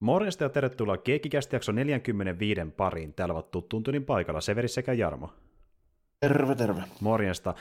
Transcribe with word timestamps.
Morjesta 0.00 0.44
ja 0.44 0.48
tervetuloa 0.48 0.96
Keekikästi 0.96 1.56
jakso 1.56 1.72
45 1.72 2.60
pariin. 2.76 3.14
Täällä 3.14 3.32
ovat 3.32 3.50
tuttuun 3.50 3.82
tunnin 3.82 4.04
paikalla 4.04 4.40
Severi 4.40 4.68
sekä 4.68 4.92
Jarmo. 4.92 5.30
Terve, 6.20 6.54
terve. 6.54 6.82
Morjesta. 7.00 7.54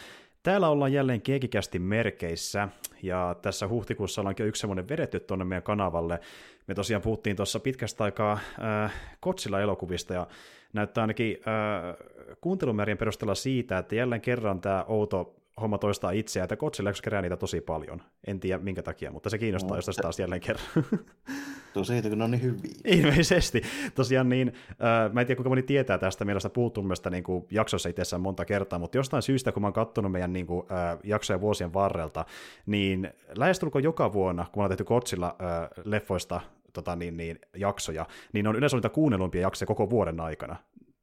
Täällä 0.44 0.70
ollaan 0.70 0.94
jälleen 0.94 1.22
Keekikästi 1.22 1.80
merkeissä, 1.80 2.70
ja 3.04 3.36
tässä 3.42 3.68
huhtikuussa 3.68 4.22
ollaankin 4.22 4.46
yksi 4.46 4.60
semmoinen 4.60 4.90
vedetty 4.90 5.20
tuonne 5.20 5.46
meidän 5.46 5.64
kanavalle. 5.64 6.20
Me 6.68 6.76
tosiaan 6.76 7.02
puhuttiin 7.02 7.36
tuossa 7.36 7.60
pitkästä 7.60 8.04
aikaa 8.04 8.40
äh, 8.84 8.94
Kotsilla-elokuvista, 9.20 10.14
ja 10.14 10.28
näyttää 10.74 11.02
ainakin 11.02 11.38
äh, 11.38 11.96
kuuntelumäärien 12.42 12.98
perusteella 12.98 13.36
siitä, 13.36 13.78
että 13.78 13.96
jälleen 13.96 14.22
kerran 14.22 14.62
tämä 14.62 14.86
outo 14.88 15.36
homma 15.62 15.78
toistaa 15.78 16.12
itseään, 16.12 16.44
että 16.44 16.58
Godzilla 16.58 16.92
kerää 17.04 17.22
niitä 17.22 17.38
tosi 17.38 17.62
paljon. 17.62 18.02
En 18.28 18.40
tiedä 18.40 18.64
minkä 18.64 18.84
takia, 18.84 19.12
mutta 19.12 19.30
se 19.30 19.38
kiinnostaa, 19.38 19.70
no, 19.70 19.78
jos 19.78 19.86
tässä 19.86 20.02
taas 20.02 20.20
jälleen 20.20 20.42
kerran. 20.42 20.66
siitä, 21.84 22.10
kun 22.10 22.18
ne 22.18 22.24
on 22.24 22.32
niin 22.32 22.42
hyviä. 22.42 22.72
Ilmeisesti. 22.86 23.62
Tosiaan 23.96 24.30
niin, 24.30 24.54
äh, 24.72 25.14
mä 25.14 25.22
en 25.22 25.28
tiedä 25.28 25.38
kuinka 25.38 25.50
moni 25.50 25.64
tietää 25.64 25.98
tästä, 25.98 26.26
meillä 26.26 26.40
sitä 26.40 26.50
puhuttu 26.50 26.82
mielestä 26.82 27.10
niin 27.10 27.24
kuin 27.24 27.46
jaksossa 27.52 27.90
itsessään 27.90 28.22
monta 28.22 28.46
kertaa, 28.46 28.80
mutta 28.80 28.98
jostain 28.98 29.24
syystä, 29.24 29.52
kun 29.52 29.62
mä 29.62 29.68
oon 29.68 29.74
katsonut 29.74 30.12
meidän 30.12 30.34
niin 30.34 30.48
kuin, 30.48 30.66
äh, 30.72 30.98
jaksoja 31.04 31.42
vuosien 31.42 31.74
varrelta, 31.74 32.26
niin 32.66 33.14
lähestulkoon 33.38 33.84
joka 33.84 34.14
vuonna, 34.14 34.44
kun 34.44 34.52
me 34.56 34.60
ollaan 34.62 34.70
tehty 34.70 34.84
Godzilla 34.84 35.36
äh, 35.42 35.70
leffoista 35.86 36.42
tota, 36.74 36.96
niin, 36.96 37.18
niin, 37.18 37.40
jaksoja, 37.56 38.06
niin 38.34 38.48
on 38.48 38.56
yleensä 38.56 38.78
niitä 38.78 38.90
kuunnelumpia 38.90 39.42
jaksoja 39.42 39.68
koko 39.68 39.90
vuoden 39.90 40.20
aikana 40.20 40.56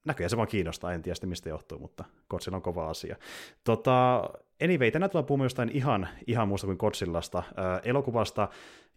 näköjään 0.07 0.31
se 0.31 0.37
vaan 0.37 0.49
kiinnostaa, 0.49 0.93
en 0.93 1.03
tiedä 1.03 1.27
mistä 1.27 1.49
johtuu, 1.49 1.79
mutta 1.79 2.05
Godzilla 2.31 2.57
on 2.57 2.63
kova 2.63 2.91
asia. 2.91 3.17
Tota, 3.65 4.31
anyway, 4.63 4.91
tänään 4.91 5.11
tullaan 5.11 5.27
puhumaan 5.27 5.45
jostain 5.45 5.71
ihan, 5.73 6.09
ihan 6.27 6.49
muusta 6.49 6.67
kuin 6.67 6.77
Godzillasta, 6.81 7.39
äh, 7.39 7.81
elokuvasta, 7.85 8.49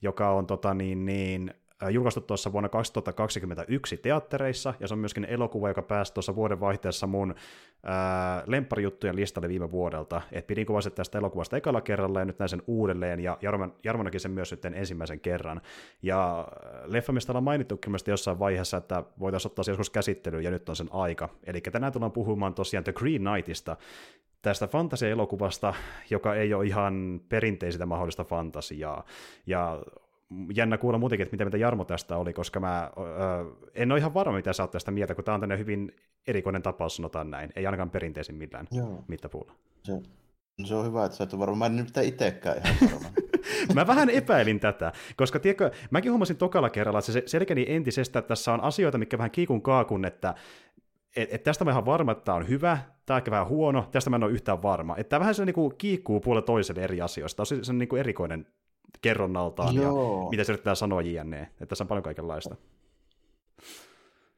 joka 0.02 0.32
on 0.32 0.48
tota, 0.48 0.74
niin, 0.74 1.06
niin, 1.06 1.54
äh, 1.84 1.90
julkaistu 1.90 2.22
tuossa 2.22 2.52
vuonna 2.52 2.70
2021 2.70 3.98
teattereissa, 3.98 4.74
ja 4.80 4.88
se 4.88 4.94
on 4.94 5.00
myöskin 5.00 5.26
elokuva, 5.26 5.68
joka 5.68 5.82
pääsi 5.82 6.14
tuossa 6.14 6.36
vuoden 6.36 6.60
vaihteessa 6.60 7.08
mun 7.08 7.32
äh, 7.32 8.44
lempparijuttujen 8.46 9.16
listalle 9.16 9.50
viime 9.50 9.72
vuodelta, 9.72 10.22
että 10.32 10.48
pidin 10.48 10.66
kovasti 10.66 10.92
tästä 10.92 11.18
elokuvasta 11.18 11.58
ekalla 11.58 11.82
kerralla, 11.82 12.20
ja 12.20 12.26
nyt 12.26 12.40
näin 12.40 12.50
sen 12.50 12.64
uudelleen, 12.68 13.20
ja 13.20 13.38
Jarmo, 13.42 13.68
Jarmo 13.84 14.04
näki 14.04 14.20
sen 14.20 14.32
myös 14.32 14.52
nyt 14.52 14.66
ensimmäisen 14.66 15.20
kerran. 15.20 15.62
Ja 16.02 16.48
leffa, 16.86 17.14
mistä 17.14 17.32
ollaan 17.32 17.44
mainittu 17.44 17.80
jossain 18.08 18.40
vaiheessa, 18.40 18.78
että 18.78 19.04
voitaisiin 19.20 19.50
ottaa 19.50 19.64
se 19.64 19.72
joskus 19.72 19.90
käsittelyyn, 19.90 20.44
ja 20.44 20.52
nyt 20.52 20.70
on 20.70 20.76
sen 20.76 20.88
aika. 20.92 21.30
Eli 21.44 21.62
tänään 21.62 21.94
tullaan 21.94 22.12
puhumaan 22.12 22.54
tosiaan 22.54 22.84
The 22.84 22.94
Green 22.94 23.22
Knightista, 23.22 23.78
tästä 24.42 24.68
fantasia-elokuvasta, 24.68 25.74
joka 26.10 26.36
ei 26.36 26.54
ole 26.54 26.66
ihan 26.66 27.22
perinteisintä 27.30 27.86
mahdollista 27.86 28.24
fantasiaa. 28.24 29.06
Ja 29.48 29.82
jännä 30.56 30.78
kuulla 30.78 30.98
muutenkin, 30.98 31.24
että 31.24 31.34
mitä, 31.34 31.46
mitä 31.46 31.58
Jarmo 31.58 31.86
tästä 31.86 32.18
oli, 32.18 32.34
koska 32.34 32.60
mä 32.60 32.92
ö, 32.98 33.02
en 33.76 33.92
ole 33.92 34.00
ihan 34.00 34.14
varma, 34.14 34.36
mitä 34.36 34.54
sä 34.54 34.64
oot 34.64 34.72
tästä 34.72 34.92
mieltä, 34.92 35.16
kun 35.16 35.24
tämä 35.24 35.36
on 35.36 35.42
tänne 35.42 35.58
hyvin 35.58 35.96
erikoinen 36.28 36.62
tapaus, 36.62 36.96
sanotaan 36.96 37.32
näin. 37.32 37.50
Ei 37.56 37.66
ainakaan 37.66 37.90
perinteisin 37.90 38.36
millään 38.36 38.68
Joo. 38.72 39.04
mittapuulla. 39.08 39.54
Se, 39.84 39.94
se 40.66 40.76
on 40.76 40.86
hyvä, 40.86 41.06
että 41.06 41.18
sä 41.18 41.24
et 41.24 41.40
varma. 41.40 41.56
Mä 41.56 41.66
en 41.66 41.76
nyt 41.76 41.98
itsekään 41.98 42.58
ihan 42.58 42.92
varma. 42.92 43.10
mä 43.76 43.88
vähän 43.88 44.10
epäilin 44.10 44.60
tätä, 44.60 44.92
koska 45.16 45.40
tiedätkö, 45.40 45.72
mäkin 45.92 46.12
huomasin 46.12 46.38
tokalla 46.38 46.70
kerralla, 46.70 47.00
että 47.00 47.12
se 47.12 47.24
selkeni 47.26 47.66
entisestä, 47.68 48.20
että 48.20 48.28
tässä 48.28 48.54
on 48.54 48.62
asioita, 48.62 48.98
mikä 48.98 49.18
vähän 49.18 49.32
kiikun 49.32 49.62
kaakun, 49.62 50.06
että 50.06 50.36
et, 51.16 51.34
et 51.34 51.44
tästä 51.44 51.66
mä 51.66 51.72
ihan 51.72 51.86
varma, 51.86 52.12
että 52.12 52.24
tämä 52.24 52.36
on 52.36 52.48
hyvä, 52.48 52.78
tämä 53.06 53.16
on 53.16 53.18
ehkä 53.18 53.32
vähän 53.32 53.48
huono, 53.48 53.88
tästä 53.92 54.10
mä 54.10 54.16
en 54.16 54.24
ole 54.24 54.32
yhtään 54.32 54.62
varma. 54.62 54.98
Että 54.98 55.10
tämä 55.10 55.20
vähän 55.20 55.36
se 55.36 55.46
niinku 55.46 55.70
kiikkuu 55.70 56.20
puolelle 56.20 56.46
toiselle 56.46 56.82
eri 56.82 57.02
asioista. 57.02 57.44
Tämä 57.46 57.58
on 57.60 57.66
se, 57.66 57.74
niinku 57.74 57.96
erikoinen 57.96 58.48
kerronnaltaan 59.02 59.76
Joo. 59.76 60.24
ja 60.24 60.30
mitä 60.30 60.44
se 60.44 60.52
yrittää 60.52 60.76
sanoa 60.76 61.02
jne. 61.02 61.42
Että 61.42 61.66
tässä 61.66 61.84
on 61.84 61.88
paljon 61.88 62.04
kaikenlaista. 62.04 62.56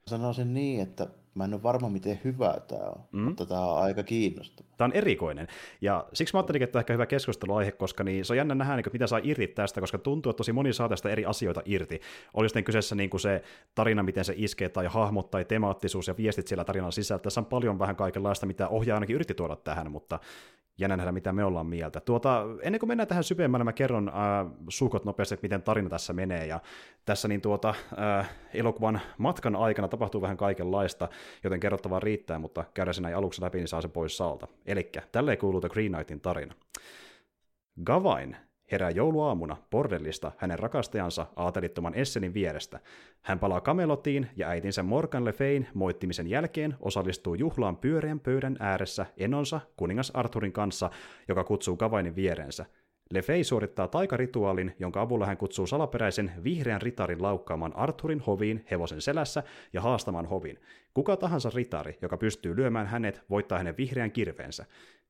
Sanoisin 0.08 0.54
niin, 0.54 0.82
että 0.82 1.08
mä 1.36 1.46
en 1.46 1.54
ole 1.54 1.64
varma, 1.64 1.90
miten 1.90 2.20
hyvä 2.24 2.58
tämä 2.68 2.82
on, 2.82 3.02
mm. 3.12 3.22
mutta 3.22 3.46
tämä 3.46 3.66
on 3.66 3.84
aika 3.84 4.04
kiinnostava. 4.04 4.68
Tämä 4.78 4.86
on 4.86 4.94
erikoinen, 4.94 5.48
ja 5.82 6.08
siksi 6.14 6.36
mä 6.36 6.40
ajattelin, 6.40 6.64
että 6.64 6.72
tämä 6.72 6.80
on 6.80 6.82
ehkä 6.82 6.94
hyvä 6.94 7.06
keskusteluaihe, 7.06 7.72
koska 7.72 8.04
niin, 8.04 8.26
se 8.26 8.34
on 8.34 8.38
jännä 8.38 8.56
nähdä, 8.56 8.76
niin 8.76 8.86
mitä 8.94 9.08
saa 9.08 9.20
irti 9.24 9.48
tästä, 9.48 9.82
koska 9.82 9.98
tuntuu, 9.98 10.30
että 10.30 10.38
tosi 10.38 10.52
moni 10.54 10.74
saa 10.74 10.90
tästä 10.90 11.10
eri 11.10 11.26
asioita 11.26 11.62
irti. 11.66 12.02
Oli 12.34 12.50
sitten 12.50 12.64
kyseessä 12.64 12.96
niin 12.96 13.10
kuin 13.10 13.22
se 13.22 13.44
tarina, 13.76 14.04
miten 14.04 14.26
se 14.26 14.34
iskee, 14.38 14.70
tai 14.70 14.86
hahmot, 14.86 15.32
tai 15.32 15.46
temaattisuus 15.46 16.08
ja 16.08 16.18
viestit 16.18 16.48
siellä 16.48 16.64
tarinan 16.64 16.92
sisällä. 16.92 17.22
Tässä 17.22 17.42
on 17.42 17.46
paljon 17.46 17.80
vähän 17.80 17.96
kaikenlaista, 17.96 18.46
mitä 18.46 18.68
ohjaaja 18.68 18.96
ainakin 18.96 19.16
yritti 19.16 19.34
tuoda 19.34 19.56
tähän, 19.56 19.92
mutta 19.92 20.20
jännä 20.82 20.98
nähdä, 20.98 21.12
mitä 21.12 21.34
me 21.34 21.44
ollaan 21.44 21.66
mieltä. 21.66 22.00
Tuota, 22.00 22.44
ennen 22.62 22.80
kuin 22.80 22.88
mennään 22.88 23.08
tähän 23.08 23.24
syvemmälle, 23.24 23.64
mä 23.64 23.74
kerron 23.74 24.10
äh, 24.10 24.14
suukot 24.70 25.06
nopeasti, 25.06 25.34
että 25.34 25.46
miten 25.46 25.62
tarina 25.62 25.90
tässä 25.90 26.14
menee. 26.14 26.46
Ja 26.46 26.60
tässä 27.06 27.28
niin 27.28 27.42
tuota, 27.42 27.74
äh, 28.20 28.30
elokuvan 28.54 29.02
matkan 29.18 29.56
aikana 29.56 29.88
tapahtuu 29.88 30.22
vähän 30.22 30.38
kaikenlaista, 30.38 31.10
joten 31.44 31.60
kerrottavaa 31.60 32.00
riittää, 32.00 32.40
mutta 32.40 32.64
käydään 32.74 32.94
sen 32.94 33.02
näin 33.02 33.16
aluksi 33.16 33.42
läpi, 33.42 33.58
niin 33.58 33.68
saa 33.68 33.82
se 33.82 33.88
pois 33.88 34.18
saalta. 34.18 34.48
Eli 34.66 34.92
tälleen 35.12 35.38
kuuluu 35.38 35.62
The 35.62 35.70
Green 35.70 35.92
Knightin 35.92 36.22
tarina. 36.22 36.54
Gavain 37.84 38.38
herää 38.72 38.90
jouluaamuna 38.90 39.58
bordellista 39.72 40.32
hänen 40.38 40.60
rakastajansa 40.60 41.26
aatelittoman 41.36 41.94
Essenin 41.94 42.34
vierestä. 42.34 42.80
Hän 43.22 43.40
palaa 43.40 43.62
Kamelotiin 43.62 44.28
ja 44.36 44.48
äitinsä 44.48 44.84
Morgan 44.84 45.26
Le 45.26 45.32
Fayn 45.32 45.68
moittimisen 45.74 46.28
jälkeen 46.28 46.76
osallistuu 46.80 47.36
juhlaan 47.36 47.78
pyöreän 47.78 48.20
pöydän 48.20 48.58
ääressä 48.60 49.06
enonsa 49.18 49.62
kuningas 49.78 50.12
Arthurin 50.12 50.52
kanssa, 50.52 50.90
joka 51.28 51.44
kutsuu 51.44 51.78
Gavainin 51.78 52.16
vierensä. 52.16 52.66
Le 53.12 53.22
Fay 53.22 53.44
suorittaa 53.44 53.88
taikarituaalin, 53.88 54.76
jonka 54.80 55.02
avulla 55.02 55.26
hän 55.26 55.38
kutsuu 55.38 55.68
salaperäisen 55.68 56.32
vihreän 56.44 56.82
ritarin 56.82 57.22
laukkaamaan 57.22 57.76
Arthurin 57.76 58.20
hoviin 58.20 58.66
hevosen 58.72 59.02
selässä 59.02 59.44
ja 59.74 59.82
haastamaan 59.82 60.26
hovin. 60.26 60.60
Kuka 60.94 61.18
tahansa 61.18 61.52
ritari, 61.56 61.98
joka 62.02 62.18
pystyy 62.18 62.56
lyömään 62.56 62.88
hänet, 62.88 63.22
voittaa 63.30 63.58
hänen 63.58 63.78
vihreän 63.78 64.12
kirveensä. 64.12 64.66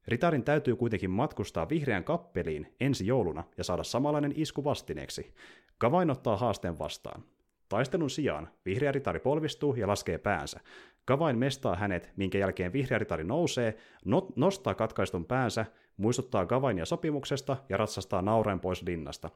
Ritarin 0.07 0.43
täytyy 0.43 0.75
kuitenkin 0.75 1.11
matkustaa 1.11 1.69
vihreän 1.69 2.03
kappeliin 2.03 2.75
ensi 2.79 3.07
jouluna 3.07 3.43
ja 3.57 3.63
saada 3.63 3.83
samanlainen 3.83 4.33
isku 4.35 4.63
vastineeksi. 4.63 5.33
Kavain 5.77 6.11
ottaa 6.11 6.37
haasteen 6.37 6.79
vastaan. 6.79 7.23
Taistelun 7.69 8.09
sijaan 8.09 8.49
vihreä 8.65 8.91
ritari 8.91 9.19
polvistuu 9.19 9.75
ja 9.75 9.87
laskee 9.87 10.17
päänsä. 10.17 10.59
Kavain 11.05 11.37
mestaa 11.37 11.75
hänet, 11.75 12.11
minkä 12.15 12.37
jälkeen 12.37 12.73
vihreä 12.73 12.99
ritari 12.99 13.23
nousee, 13.23 13.77
no- 14.05 14.27
nostaa 14.35 14.75
katkaistun 14.75 15.25
päänsä, 15.25 15.65
muistuttaa 16.01 16.45
Gavainia 16.45 16.85
sopimuksesta 16.85 17.57
ja 17.69 17.77
ratsastaa 17.77 18.21
nauraen 18.21 18.59
pois 18.59 18.83
linnasta. 18.83 19.29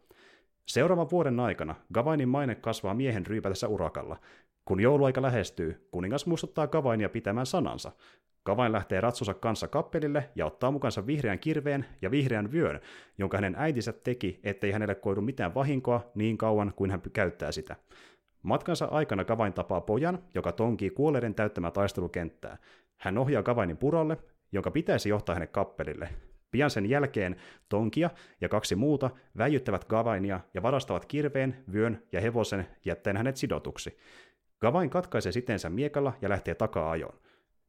Seuraavan 0.65 1.09
vuoden 1.11 1.39
aikana 1.39 1.75
Gavainin 1.93 2.29
maine 2.29 2.55
kasvaa 2.55 2.93
miehen 2.93 3.25
ryypätessä 3.25 3.67
urakalla. 3.67 4.17
Kun 4.65 4.79
jouluaika 4.79 5.21
lähestyy, 5.21 5.87
kuningas 5.91 6.25
muistuttaa 6.25 6.67
Gavainia 6.67 7.09
pitämään 7.09 7.45
sanansa. 7.45 7.91
Kavain 8.43 8.71
lähtee 8.71 9.01
ratsunsa 9.01 9.33
kanssa 9.33 9.67
kappelille 9.67 10.29
ja 10.35 10.45
ottaa 10.45 10.71
mukansa 10.71 11.07
vihreän 11.07 11.39
kirveen 11.39 11.85
ja 12.01 12.11
vihreän 12.11 12.51
vyön, 12.51 12.79
jonka 13.17 13.37
hänen 13.37 13.55
äitinsä 13.57 13.93
teki, 13.93 14.39
ettei 14.43 14.71
hänelle 14.71 14.95
koidu 14.95 15.21
mitään 15.21 15.55
vahinkoa 15.55 16.11
niin 16.15 16.37
kauan 16.37 16.73
kuin 16.75 16.91
hän 16.91 17.01
käyttää 17.13 17.51
sitä. 17.51 17.75
Matkansa 18.41 18.85
aikana 18.85 19.25
Kavain 19.25 19.53
tapaa 19.53 19.81
pojan, 19.81 20.19
joka 20.35 20.51
tonkii 20.51 20.89
kuolleiden 20.89 21.35
täyttämää 21.35 21.71
taistelukenttää. 21.71 22.57
Hän 22.97 23.17
ohjaa 23.17 23.43
Kavainin 23.43 23.77
puralle, 23.77 24.17
jonka 24.51 24.71
pitäisi 24.71 25.09
johtaa 25.09 25.35
hänet 25.35 25.51
kappelille. 25.51 26.09
Pian 26.55 26.69
sen 26.69 26.89
jälkeen 26.89 27.35
Tonkia 27.69 28.09
ja 28.41 28.49
kaksi 28.49 28.75
muuta 28.75 29.09
väijyttävät 29.37 29.85
Gavainia 29.85 30.39
ja 30.53 30.63
varastavat 30.63 31.05
kirveen, 31.05 31.63
vyön 31.73 32.03
ja 32.11 32.21
hevosen 32.21 32.67
jättäen 32.85 33.17
hänet 33.17 33.37
sidotuksi. 33.37 33.97
Gavain 34.61 34.89
katkaisee 34.89 35.31
sitensä 35.31 35.69
miekalla 35.69 36.13
ja 36.21 36.29
lähtee 36.29 36.55
takaa-ajoon. 36.55 37.19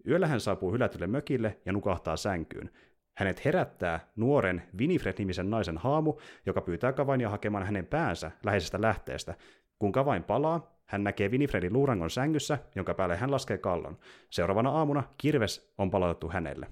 Yöllä 0.09 0.27
hän 0.27 0.41
saapuu 0.41 0.73
hylätylle 0.73 1.07
mökille 1.07 1.59
ja 1.65 1.73
nukahtaa 1.73 2.17
sänkyyn. 2.17 2.71
Hänet 3.17 3.45
herättää 3.45 4.01
nuoren 4.17 4.63
Winifred-nimisen 4.79 5.51
naisen 5.51 5.79
haamu, 5.79 6.15
joka 6.47 6.61
pyytää 6.61 6.93
Kavainia 6.93 7.31
hakemaan 7.31 7.67
hänen 7.67 7.87
päänsä 7.87 8.31
läheisestä 8.45 8.81
lähteestä. 8.81 9.35
Kun 9.79 9.93
Kavain 9.93 10.25
palaa, 10.25 10.81
hän 10.85 11.05
näkee 11.05 11.29
Winifredin 11.29 11.73
luurangon 11.73 12.11
sängyssä, 12.11 12.59
jonka 12.75 12.95
päälle 12.95 13.17
hän 13.17 13.31
laskee 13.31 13.59
kallon. 13.59 13.99
Seuraavana 14.31 14.71
aamuna 14.71 15.03
kirves 15.19 15.75
on 15.79 15.91
palautettu 15.91 16.29
hänelle. 16.29 16.67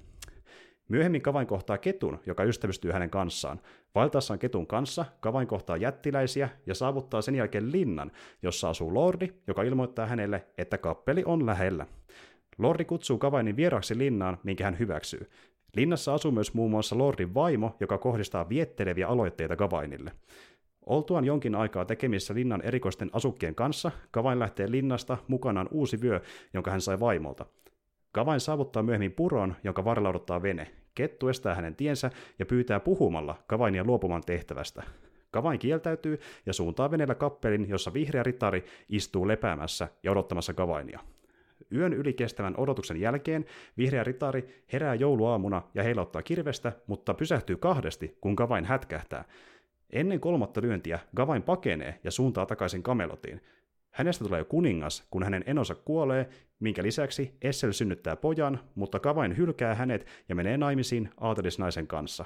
Myöhemmin 0.88 1.22
Kavain 1.22 1.46
kohtaa 1.46 1.78
ketun, 1.78 2.18
joka 2.26 2.44
ystävystyy 2.44 2.92
hänen 2.92 3.10
kanssaan. 3.10 3.60
Valtaessaan 3.94 4.38
ketun 4.38 4.66
kanssa 4.66 5.04
Kavain 5.20 5.46
kohtaa 5.46 5.76
jättiläisiä 5.76 6.48
ja 6.66 6.74
saavuttaa 6.74 7.22
sen 7.22 7.34
jälkeen 7.34 7.72
linnan, 7.72 8.12
jossa 8.42 8.68
asuu 8.68 8.94
lordi, 8.94 9.28
joka 9.46 9.62
ilmoittaa 9.62 10.06
hänelle, 10.06 10.46
että 10.58 10.78
kappeli 10.78 11.22
on 11.26 11.46
lähellä. 11.46 11.86
Lordi 12.58 12.84
kutsuu 12.84 13.18
Kavainin 13.18 13.56
vieraksi 13.56 13.98
linnaan, 13.98 14.38
minkä 14.42 14.64
hän 14.64 14.78
hyväksyy. 14.78 15.30
Linnassa 15.76 16.14
asuu 16.14 16.32
myös 16.32 16.54
muun 16.54 16.70
muassa 16.70 16.98
Lordin 16.98 17.34
vaimo, 17.34 17.76
joka 17.80 17.98
kohdistaa 17.98 18.48
vietteleviä 18.48 19.08
aloitteita 19.08 19.56
Kavainille. 19.56 20.12
Oltuaan 20.86 21.24
jonkin 21.24 21.54
aikaa 21.54 21.84
tekemissä 21.84 22.34
linnan 22.34 22.62
erikoisten 22.62 23.10
asukkien 23.12 23.54
kanssa, 23.54 23.90
Kavain 24.10 24.38
lähtee 24.38 24.70
linnasta 24.70 25.16
mukanaan 25.28 25.68
uusi 25.70 26.00
vyö, 26.00 26.20
jonka 26.54 26.70
hän 26.70 26.80
sai 26.80 27.00
vaimolta. 27.00 27.46
Kavain 28.14 28.40
saavuttaa 28.40 28.82
myöhemmin 28.82 29.12
puron, 29.12 29.56
jonka 29.64 29.84
varrella 29.84 30.08
odottaa 30.08 30.42
vene. 30.42 30.70
Kettu 30.94 31.28
estää 31.28 31.54
hänen 31.54 31.76
tiensä 31.76 32.10
ja 32.38 32.46
pyytää 32.46 32.80
puhumalla 32.80 33.38
Kavainia 33.46 33.84
luopumaan 33.84 34.22
tehtävästä. 34.26 34.82
Gavain 35.32 35.58
kieltäytyy 35.58 36.20
ja 36.46 36.52
suuntaa 36.52 36.90
veneellä 36.90 37.14
kappelin, 37.14 37.68
jossa 37.68 37.94
vihreä 37.94 38.22
ritari 38.22 38.64
istuu 38.88 39.28
lepäämässä 39.28 39.88
ja 40.02 40.12
odottamassa 40.12 40.54
Gavainia. 40.54 41.00
Yön 41.72 41.92
yli 41.92 42.12
kestävän 42.12 42.54
odotuksen 42.56 43.00
jälkeen 43.00 43.44
vihreä 43.78 44.04
ritari 44.04 44.64
herää 44.72 44.94
jouluaamuna 44.94 45.62
ja 45.74 45.82
heilauttaa 45.82 46.22
kirvestä, 46.22 46.72
mutta 46.86 47.14
pysähtyy 47.14 47.56
kahdesti, 47.56 48.18
kun 48.20 48.34
Gavain 48.34 48.64
hätkähtää. 48.64 49.24
Ennen 49.90 50.20
kolmatta 50.20 50.62
lyöntiä 50.62 50.98
Gavain 51.16 51.42
pakenee 51.42 52.00
ja 52.04 52.10
suuntaa 52.10 52.46
takaisin 52.46 52.82
Kamelotiin. 52.82 53.40
Hänestä 53.90 54.24
tulee 54.24 54.44
kuningas, 54.44 55.06
kun 55.10 55.22
hänen 55.22 55.44
enonsa 55.46 55.74
kuolee, 55.74 56.28
minkä 56.64 56.82
lisäksi 56.82 57.34
Essel 57.42 57.72
synnyttää 57.72 58.16
pojan, 58.16 58.60
mutta 58.74 59.00
Gavain 59.00 59.36
hylkää 59.36 59.74
hänet 59.74 60.06
ja 60.28 60.34
menee 60.34 60.56
naimisiin 60.56 61.10
aatelisnaisen 61.20 61.86
kanssa. 61.86 62.24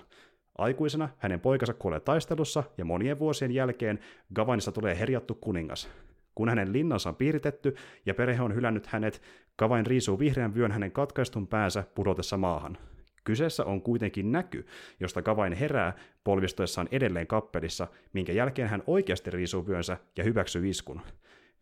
Aikuisena 0.58 1.08
hänen 1.18 1.40
poikansa 1.40 1.74
kuolee 1.74 2.00
taistelussa 2.00 2.64
ja 2.78 2.84
monien 2.84 3.18
vuosien 3.18 3.50
jälkeen 3.50 3.98
Gavainista 4.34 4.72
tulee 4.72 4.98
herjattu 4.98 5.34
kuningas. 5.34 5.88
Kun 6.34 6.48
hänen 6.48 6.72
linnansa 6.72 7.08
on 7.08 7.16
piiritetty 7.16 7.74
ja 8.06 8.14
perhe 8.14 8.42
on 8.42 8.54
hylännyt 8.54 8.86
hänet, 8.86 9.22
Kavain 9.56 9.86
riisuu 9.86 10.18
vihreän 10.18 10.54
vyön 10.54 10.72
hänen 10.72 10.92
katkaistun 10.92 11.46
päänsä 11.46 11.84
pudotessa 11.94 12.36
maahan. 12.36 12.78
Kyseessä 13.24 13.64
on 13.64 13.82
kuitenkin 13.82 14.32
näky, 14.32 14.66
josta 15.00 15.22
Kavain 15.22 15.52
herää 15.52 15.92
polvistoessaan 16.24 16.88
edelleen 16.90 17.26
kappelissa, 17.26 17.86
minkä 18.12 18.32
jälkeen 18.32 18.68
hän 18.68 18.82
oikeasti 18.86 19.30
riisuu 19.30 19.66
vyönsä 19.66 19.96
ja 20.16 20.24
hyväksyy 20.24 20.68
iskun. 20.68 21.00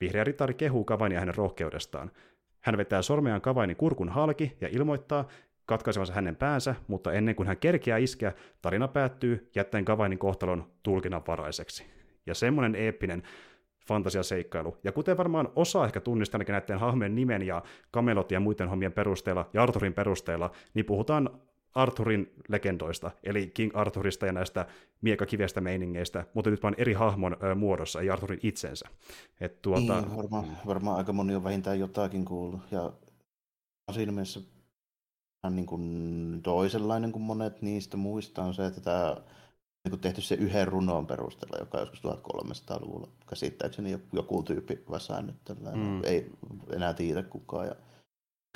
Vihreä 0.01 0.25
ritari 0.25 0.55
kehuu 0.55 0.85
Kavainia 0.85 1.21
hänen 1.21 1.35
rohkeudestaan. 1.35 2.11
Hän 2.67 2.77
vetää 2.77 3.03
sormeaan 3.03 3.41
Kavainin 3.41 3.77
kurkun 3.77 4.09
halki 4.09 4.57
ja 4.61 4.69
ilmoittaa 4.73 5.29
katkaisevansa 5.67 6.13
hänen 6.13 6.37
päänsä, 6.37 6.75
mutta 6.89 7.13
ennen 7.13 7.35
kuin 7.35 7.47
hän 7.47 7.57
kerkeää 7.57 7.99
iskeä, 7.99 8.33
tarina 8.63 8.89
päättyy 8.89 9.51
jättäen 9.55 9.85
Kavainin 9.85 10.19
kohtalon 10.19 10.67
tulkinnanvaraiseksi. 10.83 11.87
Ja 12.27 12.35
semmoinen 12.35 12.75
eeppinen 12.75 13.23
fantasiaseikkailu. 13.89 14.77
Ja 14.85 14.93
kuten 14.93 15.17
varmaan 15.17 15.49
osa 15.57 15.85
ehkä 15.85 16.01
tunnistaa 16.01 16.41
näiden 16.49 16.79
hahmojen 16.79 17.15
nimen 17.15 17.43
ja 17.43 17.63
Camelot 17.95 18.31
ja 18.31 18.41
muiden 18.41 18.69
hommien 18.69 18.93
perusteella 18.93 19.51
ja 19.53 19.63
Arthurin 19.63 19.95
perusteella, 19.95 20.51
niin 20.75 20.87
puhutaan 20.87 21.31
Arthurin 21.77 22.33
legendoista, 22.49 23.11
eli 23.25 23.47
King 23.47 23.71
Arthurista 23.75 24.27
ja 24.27 24.33
näistä 24.33 24.67
miekakivestä 25.01 25.61
meiningeistä, 25.61 26.25
mutta 26.35 26.51
nyt 26.51 26.63
vain 26.63 26.75
eri 26.79 26.93
hahmon 26.93 27.37
ö, 27.43 27.55
muodossa, 27.55 28.01
ei 28.01 28.11
Arthurin 28.11 28.41
itsensä. 28.43 28.89
Et 29.41 29.63
tuota... 29.63 30.01
niin, 30.01 30.17
varmaan, 30.17 30.47
varmaan 30.67 30.97
aika 30.97 31.13
moni 31.13 31.35
on 31.35 31.45
vähintään 31.45 31.81
jotakin 31.81 32.25
kuullut, 32.25 32.61
ja 32.71 32.93
siinä 33.93 34.13
mielessä 34.13 34.41
niin 35.51 35.67
kuin 35.67 36.41
toisenlainen 36.43 37.13
kuin 37.13 37.23
monet 37.23 37.63
niistä 37.63 37.97
muista 37.97 38.43
on 38.43 38.55
se, 38.55 38.67
että 38.67 38.81
tämä 38.81 39.17
niin 39.91 40.01
tehty 40.01 40.21
se 40.21 40.35
yhden 40.35 40.69
runon 40.69 41.07
perusteella, 41.07 41.57
joka 41.59 41.79
joskus 41.79 42.03
1300-luvulla 42.05 43.09
käsittääkseni 43.29 43.99
joku 44.13 44.43
tyyppi 44.43 44.79
tällä. 45.45 45.73
Mm. 45.73 46.05
Ei 46.05 46.31
enää 46.73 46.95
tiedä 46.95 47.23
kukaan. 47.23 47.67
Ja 47.67 47.77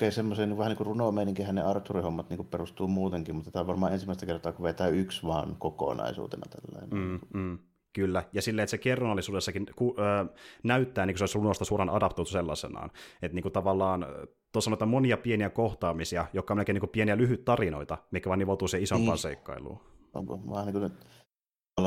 okei, 0.01 0.13
semmoisen 0.13 0.49
niin 0.49 0.59
vähän 0.59 0.71
niin 0.71 0.77
kuin 0.77 0.87
runomeininkin 0.87 1.47
hänen 1.47 1.67
Arthurin 1.67 2.05
hommat 2.05 2.31
niin 2.31 2.47
perustuu 2.47 2.89
muutenkin, 2.89 3.35
mutta 3.35 3.51
tämä 3.51 3.61
on 3.61 3.67
varmaan 3.67 3.93
ensimmäistä 3.93 4.27
kertaa, 4.27 4.53
kun 4.53 4.63
vetää 4.63 4.89
yksi 4.89 5.27
vaan 5.27 5.57
kokonaisuutena 5.59 6.47
tällainen. 6.51 7.09
Mm, 7.09 7.41
mm. 7.41 7.59
Kyllä, 7.93 8.23
ja 8.33 8.43
silleen, 8.43 8.65
että 8.65 8.71
se 8.71 8.79
kerronnallisuudessakin 8.79 9.67
ku, 9.77 9.97
ö, 9.99 10.27
näyttää 10.63 11.07
niin 11.07 11.15
kuin 11.15 11.19
se 11.19 11.23
olisi 11.23 11.39
runosta 11.39 11.65
suoraan 11.65 11.91
adaptoitu 11.91 12.31
sellaisenaan. 12.31 12.91
Että 13.23 13.35
niin 13.35 13.43
kuin 13.43 13.53
tavallaan 13.53 14.07
tuossa 14.53 14.71
on 14.81 14.89
monia 14.89 15.17
pieniä 15.17 15.51
kohtaamisia, 15.51 16.27
jotka 16.33 16.55
on 16.55 16.59
melkein 16.59 16.75
niin 16.75 16.81
kuin 16.81 16.91
pieniä 16.91 17.17
lyhyt 17.17 17.45
tarinoita, 17.45 17.99
mikä 18.11 18.29
vaan 18.29 18.39
nivoutuu 18.39 18.69
se 18.69 18.79
isompaan 18.79 19.15
niin. 19.15 19.23
seikkailuun. 19.23 19.81
On 20.15 20.27
vähän 20.51 20.67
niin 20.67 20.73
kuin 20.73 20.93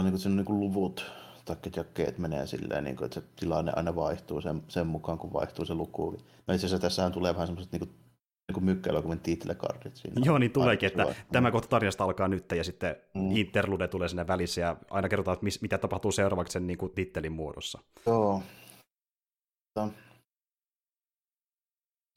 niin 0.04 0.14
kuin, 0.24 0.36
niin 0.36 0.46
kuin 0.46 0.60
luvut 0.60 1.12
tai 1.46 1.56
jakkeet 1.76 2.18
menee 2.18 2.48
silleen, 2.48 2.84
niin 2.84 2.96
kuin, 2.96 3.06
että 3.06 3.22
se 3.22 3.28
tilanne 3.40 3.72
aina 3.76 3.96
vaihtuu 3.96 4.42
sen, 4.42 4.64
sen 4.68 4.88
mukaan, 4.88 5.18
kun 5.18 5.34
vaihtuu 5.34 5.66
se 5.66 5.74
luku. 5.74 6.12
No 6.48 6.54
itse 6.54 6.66
asiassa 6.68 6.82
tässähän 6.82 7.12
tulee 7.12 7.34
vähän 7.34 7.48
semmoiset 7.48 7.72
niin 7.72 8.03
kuin, 8.46 8.52
niin 8.52 8.54
kuin 8.54 8.76
mykkäelokuvien 8.76 9.20
titelkardit 9.20 9.96
siinä. 9.96 10.22
Joo, 10.26 10.38
niin 10.38 10.52
tuleekin, 10.52 10.88
että 10.88 11.06
vai. 11.06 11.14
tämä 11.32 11.52
kohta 11.52 11.68
tarinasta 11.68 12.04
alkaa 12.04 12.28
nyt 12.28 12.52
ja 12.52 12.64
sitten 12.64 12.96
mm. 13.14 13.36
interlude 13.36 13.88
tulee 13.88 14.08
sinne 14.08 14.28
välissä 14.28 14.62
ja 14.62 14.78
aina 14.90 15.10
kerrotaan, 15.10 15.34
että 15.34 15.44
mis, 15.44 15.62
mitä 15.62 15.78
tapahtuu 15.78 16.12
seuraavaksi 16.12 16.54
sen 16.54 16.68
niin 16.68 16.78
kuin, 16.78 16.92
tittelin 16.92 17.32
muodossa. 17.32 17.80
Joo. 18.06 18.44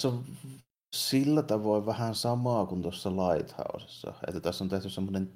Se 0.02 0.08
on 0.08 0.24
sillä 0.96 1.42
tavoin 1.42 1.86
vähän 1.86 2.14
samaa 2.14 2.66
kuin 2.66 2.82
tuossa 2.82 3.10
Lighthousessa, 3.10 4.14
että 4.26 4.40
tässä 4.40 4.64
on 4.64 4.68
tehty 4.68 4.90
semmoinen 4.90 5.32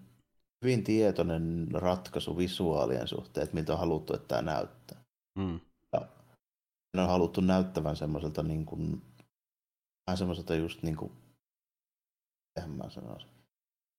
hyvin 0.65 0.85
tietoinen 0.85 1.69
ratkaisu 1.73 2.37
visuaalien 2.37 3.09
suhteen, 3.09 3.45
että 3.45 3.55
miltä 3.55 3.73
on 3.73 3.79
haluttu, 3.79 4.15
että 4.15 4.29
tämä 4.29 4.43
näyttää. 4.43 5.01
Mm. 5.39 5.61
Ja 5.93 7.03
on 7.03 7.09
haluttu 7.09 7.41
näyttävän 7.41 7.97
semmoiselta 7.97 8.43
niin 8.43 8.67
kuin, 8.67 9.03
vähän 10.06 10.19
semmoiselta 10.19 10.55
just 10.55 10.82
niin 10.82 10.97
kuin, 10.97 11.12
mä 12.67 12.91
sanoisin, 12.91 13.31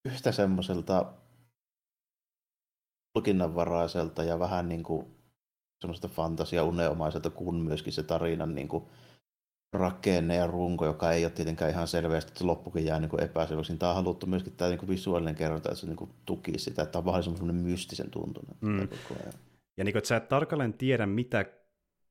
yhtä 0.05 0.31
semmoiselta 0.31 1.13
tulkinnanvaraiselta 3.13 4.23
ja 4.23 4.39
vähän 4.39 4.69
niin 4.69 4.83
kuin 4.83 5.05
semmoiselta 5.81 6.07
fantasia 6.07 6.63
uneomaiselta 6.63 7.29
kuin 7.29 7.55
myöskin 7.55 7.93
se 7.93 8.03
tarinan 8.03 8.55
niin 8.55 8.67
kuin 8.67 8.83
rakenne 9.73 10.35
ja 10.35 10.47
runko, 10.47 10.85
joka 10.85 11.11
ei 11.11 11.25
ole 11.25 11.31
tietenkään 11.31 11.71
ihan 11.71 11.87
selveästi, 11.87 12.31
että 12.31 12.47
loppukin 12.47 12.85
jää 12.85 12.99
niin 12.99 13.23
epäselväksi. 13.23 13.77
Tämä 13.77 13.89
on 13.89 13.95
haluttu 13.95 14.25
myöskin 14.25 14.55
tämä 14.55 14.69
niin 14.69 14.87
visuaalinen 14.87 15.35
kerronta, 15.35 15.69
että 15.69 15.79
se 15.81 15.87
niin 15.87 16.09
tuki 16.25 16.59
sitä, 16.59 16.81
että 16.81 16.91
tämä 16.91 16.99
on 16.99 17.05
vähän 17.05 17.23
semmoinen 17.23 17.55
mystisen 17.55 18.11
tuntunut. 18.11 18.61
Mm. 18.61 18.79
Ja 19.77 19.83
niin 19.83 19.93
kuin, 19.93 19.97
että 19.97 20.07
sä 20.07 20.17
et 20.17 20.29
tarkalleen 20.29 20.73
tiedä, 20.73 21.05
mitä 21.05 21.45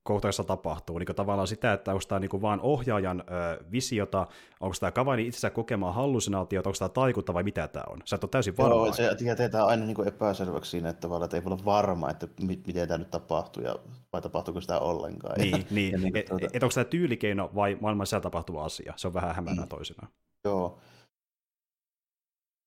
kohtauksessa 0.03 0.45
tapahtuu. 0.45 0.99
Niin 0.99 1.07
tavallaan 1.17 1.49
sitä, 1.49 1.73
että 1.73 1.91
onko 1.91 2.03
tämä 2.09 2.19
niin 2.19 2.43
vaan 2.43 2.61
ohjaajan 2.61 3.21
ö, 3.21 3.65
visiota, 3.73 4.27
onko 4.61 4.77
tämä 4.81 4.93
Kavaini 4.93 5.27
itsensä 5.27 5.51
kokemaan 5.51 5.95
hallusinaatiota, 5.95 6.69
onko 6.69 6.79
tämä 6.79 6.89
taikuutta 6.89 7.35
vai 7.35 7.43
mitä 7.43 7.69
tämä 7.69 7.85
on. 7.89 7.99
Sä 8.05 8.17
et 8.17 8.25
ole 8.25 8.31
täysin 8.31 8.57
varma. 8.57 8.75
Joo, 8.75 8.93
se 8.93 9.15
tietää 9.37 9.67
aina 9.67 9.87
niin 9.87 10.09
epäselväksi 10.09 10.71
siinä, 10.71 10.89
että, 10.89 11.01
tavallaan, 11.01 11.25
että 11.25 11.37
ei 11.37 11.45
voi 11.45 11.53
olla 11.53 11.65
varma, 11.65 12.11
että 12.11 12.29
miten 12.41 12.89
tämä 12.89 12.99
nyt 12.99 13.11
tapahtuu 13.11 13.63
ja 13.63 13.77
vai 14.13 14.23
tapahtuuko 14.23 14.61
sitä 14.61 14.79
ollenkaan. 14.79 15.41
Niin, 15.41 15.53
ja, 15.59 15.65
niin. 15.71 15.93
Ja 15.93 15.99
niin 15.99 16.17
et, 16.17 16.27
tuota... 16.27 16.47
et, 16.53 16.63
onko 16.63 16.75
tämä 16.75 16.85
tyylikeino 16.85 17.51
vai 17.55 17.79
maailman 17.81 18.07
sisällä 18.07 18.23
tapahtuva 18.23 18.65
asia. 18.65 18.95
Se 18.97 19.07
on 19.07 19.15
vähän 19.15 19.35
hämärää 19.35 19.65
mm. 19.65 19.69
toisinaan. 19.69 20.09
Joo. 20.45 20.79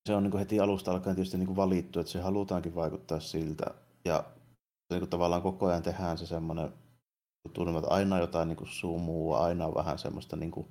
Se 0.09 0.15
on 0.15 0.23
niin 0.23 0.31
kuin 0.31 0.39
heti 0.39 0.59
alusta 0.59 0.91
alkaen 0.91 1.15
tietysti 1.15 1.37
niin 1.37 1.47
kuin 1.47 1.55
valittu, 1.55 1.99
että 1.99 2.11
se 2.11 2.21
halutaankin 2.21 2.75
vaikuttaa 2.75 3.19
siltä. 3.19 3.65
Ja 4.05 4.23
niin 4.89 4.99
kuin 4.99 5.09
tavallaan 5.09 5.41
koko 5.41 5.67
ajan 5.67 5.83
tehdään 5.83 6.17
se 6.17 6.25
semmoinen 6.25 6.73
tunnelma, 7.53 7.79
että 7.79 7.91
aina 7.91 8.19
jotain 8.19 8.47
niin 8.47 8.57
kuin 8.57 8.69
sumua, 8.69 9.39
aina 9.45 9.65
on 9.65 9.75
vähän 9.75 9.99
semmoista 9.99 10.35
niin 10.35 10.51
kuin, 10.51 10.67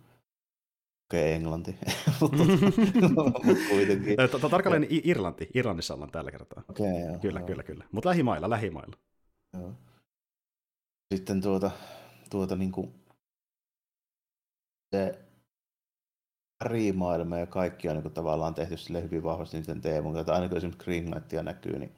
okei, 1.09 1.21
okay, 1.21 1.33
englanti, 1.33 1.77
mutta 2.21 2.37
kuitenkin. 3.71 4.17
Tarkalleen 4.51 4.87
Irlanti, 4.91 5.49
Irlannissa 5.55 5.95
ollaan 5.95 6.11
tällä 6.11 6.31
kertaa. 6.31 6.63
Okay, 6.69 6.87
joo, 6.87 7.19
Kyllä, 7.19 7.41
joo. 7.41 7.47
kyllä, 7.47 7.63
kyllä. 7.63 7.85
Mutta 7.93 8.09
lähimailla, 8.09 8.51
lähimailla. 8.51 8.97
Joo. 9.59 9.73
Sitten 11.15 11.41
tuota, 11.41 11.71
tuota 12.31 12.57
niin 12.57 12.73
kuin, 12.73 12.95
se 14.95 15.19
värimaailma 16.65 17.39
ja 17.39 17.47
kaikki 17.47 17.89
on 17.89 17.95
niin 17.95 18.03
kuin, 18.03 18.15
tavallaan 18.15 18.55
tehty 18.55 18.77
sille 18.77 19.03
hyvin 19.03 19.23
vahvasti 19.23 19.57
niiden 19.61 19.81
teemun, 19.81 20.19
että 20.19 20.35
aina 20.35 20.49
kun 20.49 20.57
esimerkiksi 20.57 20.85
Greenlightia 20.85 21.43
näkyy, 21.43 21.79
niin 21.79 21.95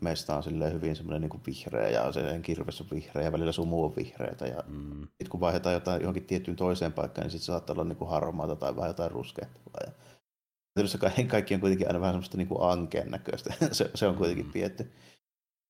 mesta 0.00 0.36
on 0.36 0.42
silleen 0.42 0.72
hyvin 0.72 0.96
semmoinen 0.96 1.20
niin 1.20 1.40
vihreä 1.46 1.88
ja 1.88 2.12
se 2.12 2.40
kirves 2.42 2.80
on 2.80 2.86
vihreä 2.90 3.24
ja 3.24 3.32
välillä 3.32 3.52
sumu 3.52 3.84
on 3.84 3.96
vihreätä. 3.96 4.46
Ja 4.46 4.64
mm. 4.66 5.00
sitten 5.00 5.28
kun 5.28 5.40
vaihdetaan 5.40 5.74
jotain 5.74 6.00
johonkin 6.00 6.24
tiettyyn 6.24 6.56
toiseen 6.56 6.92
paikkaan, 6.92 7.24
niin 7.24 7.30
sitten 7.30 7.46
saattaa 7.46 7.74
olla 7.74 7.84
niin 7.84 7.96
kuin 7.96 8.10
harmaata 8.10 8.56
tai 8.56 8.76
vähän 8.76 8.90
jotain 8.90 9.10
ruskehtavaa. 9.10 9.80
Ja 9.86 9.92
kaikki, 10.98 11.24
kaikki 11.34 11.54
on 11.54 11.60
kuitenkin 11.60 11.86
aina 11.86 12.00
vähän 12.00 12.12
semmoista 12.12 12.36
niin 12.36 12.48
kuin 12.48 12.70
ankeen 12.70 13.10
näköistä. 13.10 13.54
se, 13.72 13.90
se, 13.94 14.06
on 14.06 14.16
kuitenkin 14.16 14.46
mm. 14.46 14.52
pietty. 14.52 14.92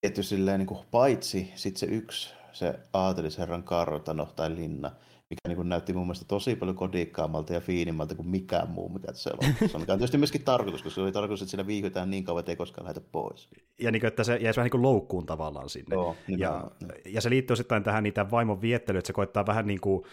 Pietty 0.01 0.23
silleen 0.23 0.59
niin 0.59 0.67
kuin, 0.67 0.79
paitsi 0.91 1.51
sitten 1.55 1.79
se 1.79 1.85
yksi, 1.85 2.33
se 2.53 2.79
aatelisherran 2.93 3.63
kartano 3.63 4.25
tai 4.25 4.55
linna, 4.55 4.91
mikä 5.31 5.47
niin 5.47 5.55
kuin 5.55 5.69
näytti 5.69 5.93
mun 5.93 6.07
mielestä 6.07 6.25
tosi 6.27 6.55
paljon 6.55 6.75
kodikkaammalta 6.75 7.53
ja 7.53 7.61
fiinimmalta 7.61 8.15
kuin 8.15 8.27
mikään 8.27 8.69
muu, 8.69 8.89
mikä 8.89 9.07
tässä 9.07 9.29
elokuvassa 9.29 9.77
on. 9.77 9.81
Mikä 9.81 9.93
on 9.93 9.99
tietysti 9.99 10.17
myöskin 10.17 10.43
tarkoitus, 10.43 10.83
koska 10.83 10.95
se 10.95 11.01
oli 11.01 11.11
tarkoitus, 11.11 11.41
että 11.41 11.49
siinä 11.49 11.67
viihdytään 11.67 12.09
niin 12.09 12.23
kauan, 12.23 12.39
että 12.39 12.51
ei 12.51 12.55
koskaan 12.55 12.85
lähdetä 12.85 13.07
pois. 13.11 13.49
Ja 13.81 13.91
niin 13.91 13.99
kuin, 13.99 14.07
että 14.07 14.23
se 14.23 14.35
jäisi 14.35 14.57
vähän 14.57 14.65
niin 14.65 14.71
kuin 14.71 14.81
loukkuun 14.81 15.25
tavallaan 15.25 15.69
sinne. 15.69 15.95
Joo, 15.95 16.15
ja, 16.27 16.71
ja 17.05 17.21
se 17.21 17.29
liittyy 17.29 17.53
osittain 17.53 17.83
tähän 17.83 18.03
niitä 18.03 18.31
vaimon 18.31 18.61
viettelyyn, 18.61 18.99
että 18.99 19.07
se 19.07 19.13
koittaa 19.13 19.45
vähän 19.45 19.67
niin 19.67 19.81
kuin... 19.81 20.03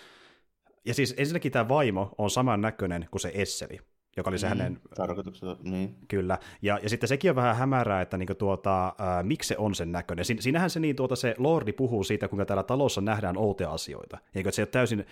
Ja 0.85 0.95
siis 0.95 1.15
ensinnäkin 1.17 1.53
tämä 1.53 1.69
vaimo 1.69 2.15
on 2.19 2.31
saman 2.31 2.61
näköinen 2.61 3.09
kuin 3.11 3.21
se 3.21 3.31
Esseli 3.35 3.79
joka 4.17 4.31
oli 4.31 4.39
se 4.39 4.47
mm, 4.47 4.49
hänen... 4.49 4.81
Tarkoituksella, 4.97 5.57
niin. 5.63 5.97
Kyllä, 6.09 6.39
ja, 6.63 6.79
ja 6.83 6.89
sitten 6.89 7.09
sekin 7.09 7.31
on 7.31 7.37
vähän 7.37 7.57
hämärää, 7.57 8.01
että 8.01 8.17
niinku 8.17 8.35
tuota, 8.35 8.95
ää, 8.99 9.23
miksi 9.23 9.49
se 9.49 9.57
on 9.59 9.75
sen 9.75 9.93
näköinen. 9.93 10.25
Siin, 10.25 10.43
siinähän 10.43 10.71
se 10.71 10.81
niin, 10.81 10.97
tuota, 10.97 11.17
se 11.17 11.35
Lordi 11.39 11.73
puhuu 11.73 12.05
siitä, 12.05 12.29
kuinka 12.29 12.47
täällä 12.47 12.63
talossa 12.63 13.01
nähdään 13.01 13.37
outoja 13.37 13.71
asioita, 13.71 14.19
eikö 14.35 14.53
se 14.53 14.63
ole 14.63 14.67
täysin 14.67 15.07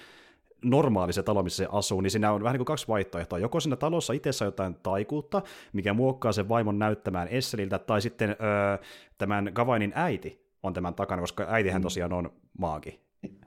normaali 0.64 1.12
se 1.12 1.22
talo, 1.22 1.42
missä 1.42 1.64
se 1.64 1.68
asuu, 1.72 2.00
niin 2.00 2.10
siinä 2.10 2.32
on 2.32 2.42
vähän 2.42 2.54
niin 2.54 2.58
kuin 2.58 2.66
kaksi 2.66 2.88
vaihtoehtoa. 2.88 3.38
Joko 3.38 3.60
siinä 3.60 3.76
talossa 3.76 4.12
itsessä 4.12 4.44
on 4.44 4.46
jotain 4.46 4.76
taikuutta, 4.82 5.42
mikä 5.72 5.94
muokkaa 5.94 6.32
sen 6.32 6.48
vaimon 6.48 6.78
näyttämään 6.78 7.28
Esseliltä, 7.28 7.78
tai 7.78 8.02
sitten 8.02 8.30
öö, 8.30 8.78
tämän 9.18 9.50
Gavainin 9.54 9.92
äiti 9.94 10.46
on 10.62 10.74
tämän 10.74 10.94
takana, 10.94 11.22
koska 11.22 11.46
äitihän 11.48 11.80
mm. 11.80 11.82
tosiaan 11.82 12.12
on 12.12 12.30
maagi. 12.58 13.00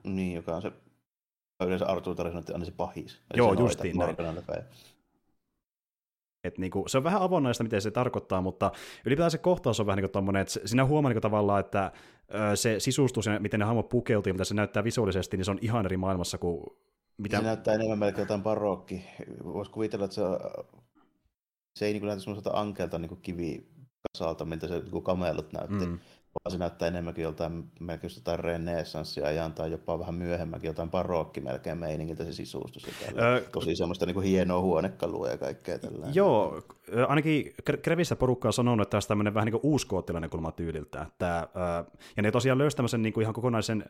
Niin, 0.03 0.36
joka 0.36 0.56
on 0.56 0.62
se 0.62 0.72
yleensä 1.65 1.86
Arthur 1.86 2.15
tarina, 2.15 2.39
että 2.39 2.53
aina 2.53 2.65
se 2.65 2.72
pahis. 2.72 3.22
Joo, 3.36 3.53
justiin 3.53 3.98
näin. 3.98 4.15
Et 6.43 6.58
niinku, 6.58 6.84
se 6.88 6.98
on 6.98 7.03
vähän 7.03 7.22
avoinnaista, 7.22 7.63
miten 7.63 7.81
se 7.81 7.91
tarkoittaa, 7.91 8.41
mutta 8.41 8.72
ylipäätään 9.05 9.31
se 9.31 9.38
kohtaus 9.38 9.79
on 9.79 9.86
vähän 9.86 9.98
niin 9.98 10.12
kuin 10.12 10.36
että 10.36 10.60
sinä 10.65 10.86
huomaa 10.86 11.12
niin 11.12 11.22
tavallaan, 11.22 11.60
että 11.60 11.91
se 12.55 12.79
sisustus 12.79 13.25
ja 13.25 13.39
miten 13.39 13.60
ne 13.60 13.65
hahmot 13.65 13.89
pukeutuu, 13.89 14.34
mitä 14.34 14.43
se 14.43 14.53
näyttää 14.53 14.84
visuaalisesti, 14.84 15.38
niin 15.38 15.46
se 15.46 15.51
on 15.51 15.60
ihan 15.62 15.86
eri 15.86 15.98
maailmassa 15.98 16.38
kuin 16.38 16.63
mitä... 17.17 17.38
Se 17.38 17.43
näyttää 17.43 17.74
enemmän 17.74 18.00
melkein 18.00 18.24
jotain 18.24 18.43
barokki. 18.43 19.05
Voisi 19.43 19.72
kuvitella, 19.72 20.05
että 20.05 20.15
se, 20.15 20.22
se 21.79 21.86
ei 21.86 21.93
niin 21.93 22.05
näytä 22.05 22.22
semmoiselta 22.22 22.60
ankelta 22.60 23.00
niin 23.00 23.22
kivikasalta, 23.22 24.46
miltä 24.46 24.67
se 24.67 24.79
niin 24.91 25.03
kamelut 25.03 25.53
näytti. 25.53 25.86
Mm 25.86 26.00
vaan 26.36 26.51
se 26.51 26.57
näyttää 26.57 26.88
enemmänkin 26.88 27.24
joltain 27.24 27.71
melkein 27.79 28.12
jotain 28.15 28.39
renesanssia 28.39 29.50
tai 29.55 29.71
jopa 29.71 30.00
vähän 30.00 30.15
myöhemmäkin 30.15 30.67
jotain 30.67 30.91
barokki 30.91 31.41
melkein 31.41 31.77
meiningiltä 31.77 32.25
se 32.25 32.33
sisustus. 32.33 32.88
Öö, 33.17 33.41
Tosi 33.41 33.75
semmoista 33.75 34.05
niin 34.05 34.13
kuin 34.13 34.25
hienoa 34.25 34.62
huonekalua 34.62 35.29
ja 35.29 35.38
kaikkea 35.38 35.79
tällä. 35.79 36.07
Joo, 36.13 36.62
ainakin 37.07 37.53
Krevissä 37.81 38.15
porukka 38.15 38.50
on 38.50 38.53
sanonut, 38.53 38.86
että 38.86 38.91
tämä 38.91 39.00
on 39.00 39.07
tämmöinen 39.07 39.33
vähän 39.33 39.45
niin 39.45 39.62
kuin 39.62 39.71
uuskoottilainen 39.71 40.29
kulma 40.29 40.51
tyyliltä. 40.51 41.01
Että, 41.01 41.48
ja 42.17 42.24
ne 42.24 42.31
tosiaan 42.31 42.57
löysi 42.57 42.77
tämmöisen 42.77 43.01
niin 43.01 43.13
kuin 43.13 43.21
ihan 43.21 43.33
kokonaisen 43.33 43.86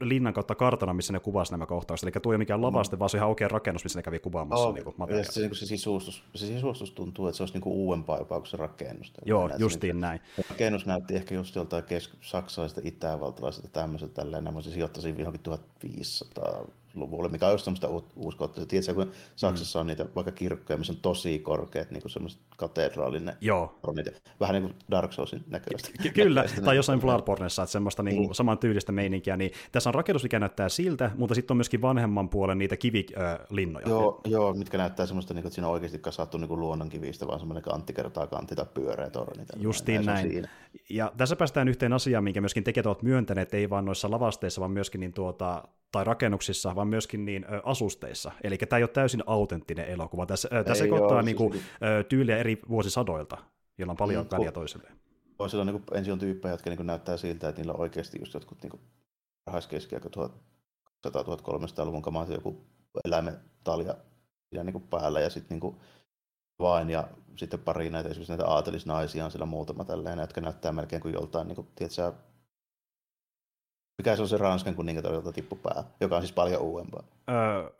linnan 0.00 0.32
kautta 0.32 0.54
kartana, 0.54 0.94
missä 0.94 1.12
ne 1.12 1.20
kuvasi 1.20 1.52
nämä 1.52 1.66
kohtaukset. 1.66 2.06
Eli 2.06 2.22
tuo 2.22 2.32
ei 2.32 2.38
mikään 2.38 2.62
lavaste, 2.62 2.96
mm. 2.96 2.98
vaan 2.98 3.10
se 3.10 3.18
ihan 3.18 3.28
oikea 3.28 3.48
rakennus, 3.48 3.84
missä 3.84 3.98
ne 3.98 4.02
kävi 4.02 4.18
kuvaamassa. 4.18 4.66
Oh, 4.66 4.74
niin 4.74 4.84
kuin 4.84 4.94
ja 5.16 5.24
se, 5.24 5.40
niin 5.40 5.54
se, 5.54 5.66
sisustus, 5.66 6.24
se 6.34 6.46
sisustus 6.46 6.90
tuntuu, 6.90 7.26
että 7.26 7.36
se 7.36 7.42
olisi 7.42 7.54
niin 7.54 7.62
kuin 7.62 7.74
uudempaa 7.74 8.18
jopa 8.18 8.38
kuin 8.38 8.46
se 8.46 8.56
rakennus. 8.56 9.12
Joo, 9.24 9.48
näin, 9.48 9.60
justiin 9.60 9.96
niin, 9.96 10.00
näin. 10.00 10.20
Rakennus 10.50 10.86
näytti 10.86 11.16
ehkä 11.16 11.34
just 11.34 11.54
joltain 11.54 11.84
kesk- 11.84 12.16
saksalaisesta, 12.20 12.80
itävaltalaiselta 12.84 13.68
tämmöiseltä 13.68 14.14
tälleen. 14.14 14.44
Nämä 14.44 14.62
sijoittaisin 14.62 15.18
johonkin 15.18 15.42
1500 15.42 16.64
luvulle, 16.94 17.28
mikä 17.28 17.46
on 17.46 17.52
just 17.52 17.64
semmoista 17.64 17.88
uskoa. 18.16 18.48
Tiedätkö, 18.48 18.94
kun 18.94 19.12
Saksassa 19.36 19.80
on 19.80 19.86
niitä 19.86 20.06
vaikka 20.14 20.32
kirkkoja, 20.32 20.76
missä 20.76 20.92
on 20.92 20.98
tosi 21.02 21.38
korkeat, 21.38 21.90
niin 21.90 22.02
kuin 22.02 22.10
semmoiset 22.10 22.40
katedraalinen 22.56 23.36
Joo. 23.40 23.78
Ronit, 23.82 24.06
vähän 24.40 24.54
niin 24.54 24.62
kuin 24.62 24.74
Dark 24.90 25.12
Soulsin 25.12 25.44
näköistä. 25.46 25.88
Ky- 26.02 26.10
kyllä, 26.10 26.44
tai 26.64 26.76
jossain 26.76 27.00
Bloodborneissa, 27.00 27.62
että 27.62 27.72
semmoista 27.72 28.02
niin 28.02 28.16
kuin 28.16 28.26
niin. 28.26 28.34
saman 28.34 28.58
tyylistä 28.58 28.92
meininkiä, 28.92 29.36
niin 29.36 29.50
tässä 29.72 29.90
on 29.90 29.94
rakennus, 29.94 30.22
mikä 30.22 30.38
näyttää 30.38 30.68
siltä, 30.68 31.10
mutta 31.16 31.34
sitten 31.34 31.54
on 31.54 31.56
myöskin 31.56 31.82
vanhemman 31.82 32.28
puolen 32.28 32.58
niitä 32.58 32.76
kivilinnoja. 32.76 33.88
Joo, 33.88 34.20
joo, 34.24 34.54
mitkä 34.54 34.78
näyttää 34.78 35.06
semmoista, 35.06 35.34
niin 35.34 35.42
kuin, 35.42 35.48
että 35.48 35.54
siinä 35.54 35.68
on 35.68 35.72
oikeasti 35.72 35.98
kasattu 35.98 36.38
niin 36.38 36.60
luonnonkivistä, 36.60 37.26
vaan 37.26 37.38
semmoinen 37.38 37.62
kantti 37.62 37.92
kertaa 37.92 38.26
kantti 38.26 38.54
tai 38.54 38.66
pyöreä 38.74 39.10
torni. 39.10 39.44
Justiin 39.56 40.06
näin. 40.06 40.28
näin. 40.28 40.48
Ja 40.90 41.12
tässä 41.16 41.36
päästään 41.36 41.68
yhteen 41.68 41.92
asiaan, 41.92 42.24
minkä 42.24 42.40
myöskin 42.40 42.64
tekijät 42.64 42.86
ovat 42.86 43.02
myöntäneet, 43.02 43.54
ei 43.54 43.70
vain 43.70 43.84
noissa 43.84 44.10
lavasteissa, 44.10 44.60
vaan 44.60 44.70
myöskin 44.70 45.00
niin 45.00 45.12
tuota, 45.12 45.64
tai 45.92 46.04
rakennuksissa, 46.04 46.74
vaan 46.74 46.88
myöskin 46.88 47.24
niin 47.24 47.44
ö, 47.44 47.60
asusteissa. 47.64 48.32
Eli 48.42 48.58
tämä 48.58 48.78
ei 48.78 48.82
ole 48.82 48.88
täysin 48.88 49.22
autenttinen 49.26 49.88
elokuva. 49.88 50.26
Tässä, 50.26 50.48
ö, 50.52 50.64
tässä 50.64 50.84
sekoittaa 50.84 51.22
siis 51.22 51.24
niin 51.24 51.36
kuin, 51.36 51.54
ö, 51.82 52.04
tyyliä 52.04 52.36
eri 52.36 52.58
vuosisadoilta, 52.68 53.38
jolla 53.78 53.90
on 53.90 53.96
paljon 53.96 54.24
mm, 54.24 54.30
väliä 54.36 54.52
toisilleen. 54.52 54.96
Toisilla 55.36 55.60
on, 55.60 55.66
niin 55.66 55.82
kuin, 55.82 55.98
ensin 55.98 56.12
on 56.12 56.18
tyyppejä, 56.18 56.52
jotka 56.52 56.70
niin 56.70 56.86
näyttää 56.86 57.16
siltä, 57.16 57.48
että 57.48 57.60
niillä 57.60 57.72
on 57.72 57.80
oikeasti 57.80 58.18
just 58.20 58.34
jotkut 58.34 58.62
niin 58.62 58.80
varhaiskeskiaika 59.46 60.08
1100-1300-luvun 61.06 62.02
kamat, 62.02 62.28
joku 62.28 62.64
eläimen 63.04 63.40
talja 63.64 63.94
niin 64.52 64.72
kuin 64.72 64.88
päällä 64.90 65.20
ja 65.20 65.30
sitten 65.30 65.58
niin 65.58 65.76
vain 66.58 66.90
ja 66.90 67.08
sitten 67.36 67.60
pari 67.60 67.90
näitä 67.90 68.08
esimerkiksi 68.08 68.32
näitä 68.32 68.46
aatelisnaisia 68.46 69.24
on 69.24 69.30
siellä 69.30 69.46
muutama 69.46 69.84
tällainen, 69.84 70.22
jotka 70.22 70.40
näyttää 70.40 70.72
melkein 70.72 71.02
kuin 71.02 71.14
joltain, 71.14 71.48
niin 71.48 71.56
kuin, 71.56 71.68
tiedätkö, 71.74 72.12
mikä 73.98 74.16
se 74.16 74.22
on 74.22 74.28
se 74.28 74.36
Ranskan 74.36 74.74
kuningatar, 74.74 75.12
jolta 75.12 75.32
tippu 75.32 75.56
pää, 75.56 75.84
joka 76.00 76.16
on 76.16 76.22
siis 76.22 76.32
paljon 76.32 76.60
uudempaa. 76.60 77.02
Öö, 77.30 77.70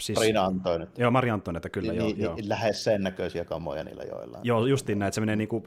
siis... 0.00 0.18
Marina 0.18 0.44
Antoinetta. 0.44 1.02
Joo, 1.02 1.10
Maria 1.10 1.34
Antoinetta, 1.34 1.68
kyllä. 1.70 1.92
Ni, 1.92 1.98
joo, 1.98 2.06
ni, 2.08 2.22
joo. 2.22 2.36
Lähes 2.46 2.84
sen 2.84 3.02
näköisiä 3.02 3.44
kamoja 3.44 3.84
niillä 3.84 4.02
joillain. 4.02 4.44
Joo, 4.44 4.66
justiin 4.66 4.98
näin, 4.98 5.08
että 5.08 5.14
se 5.14 5.20
menee 5.20 5.36
niin 5.36 5.48
kuin, 5.48 5.64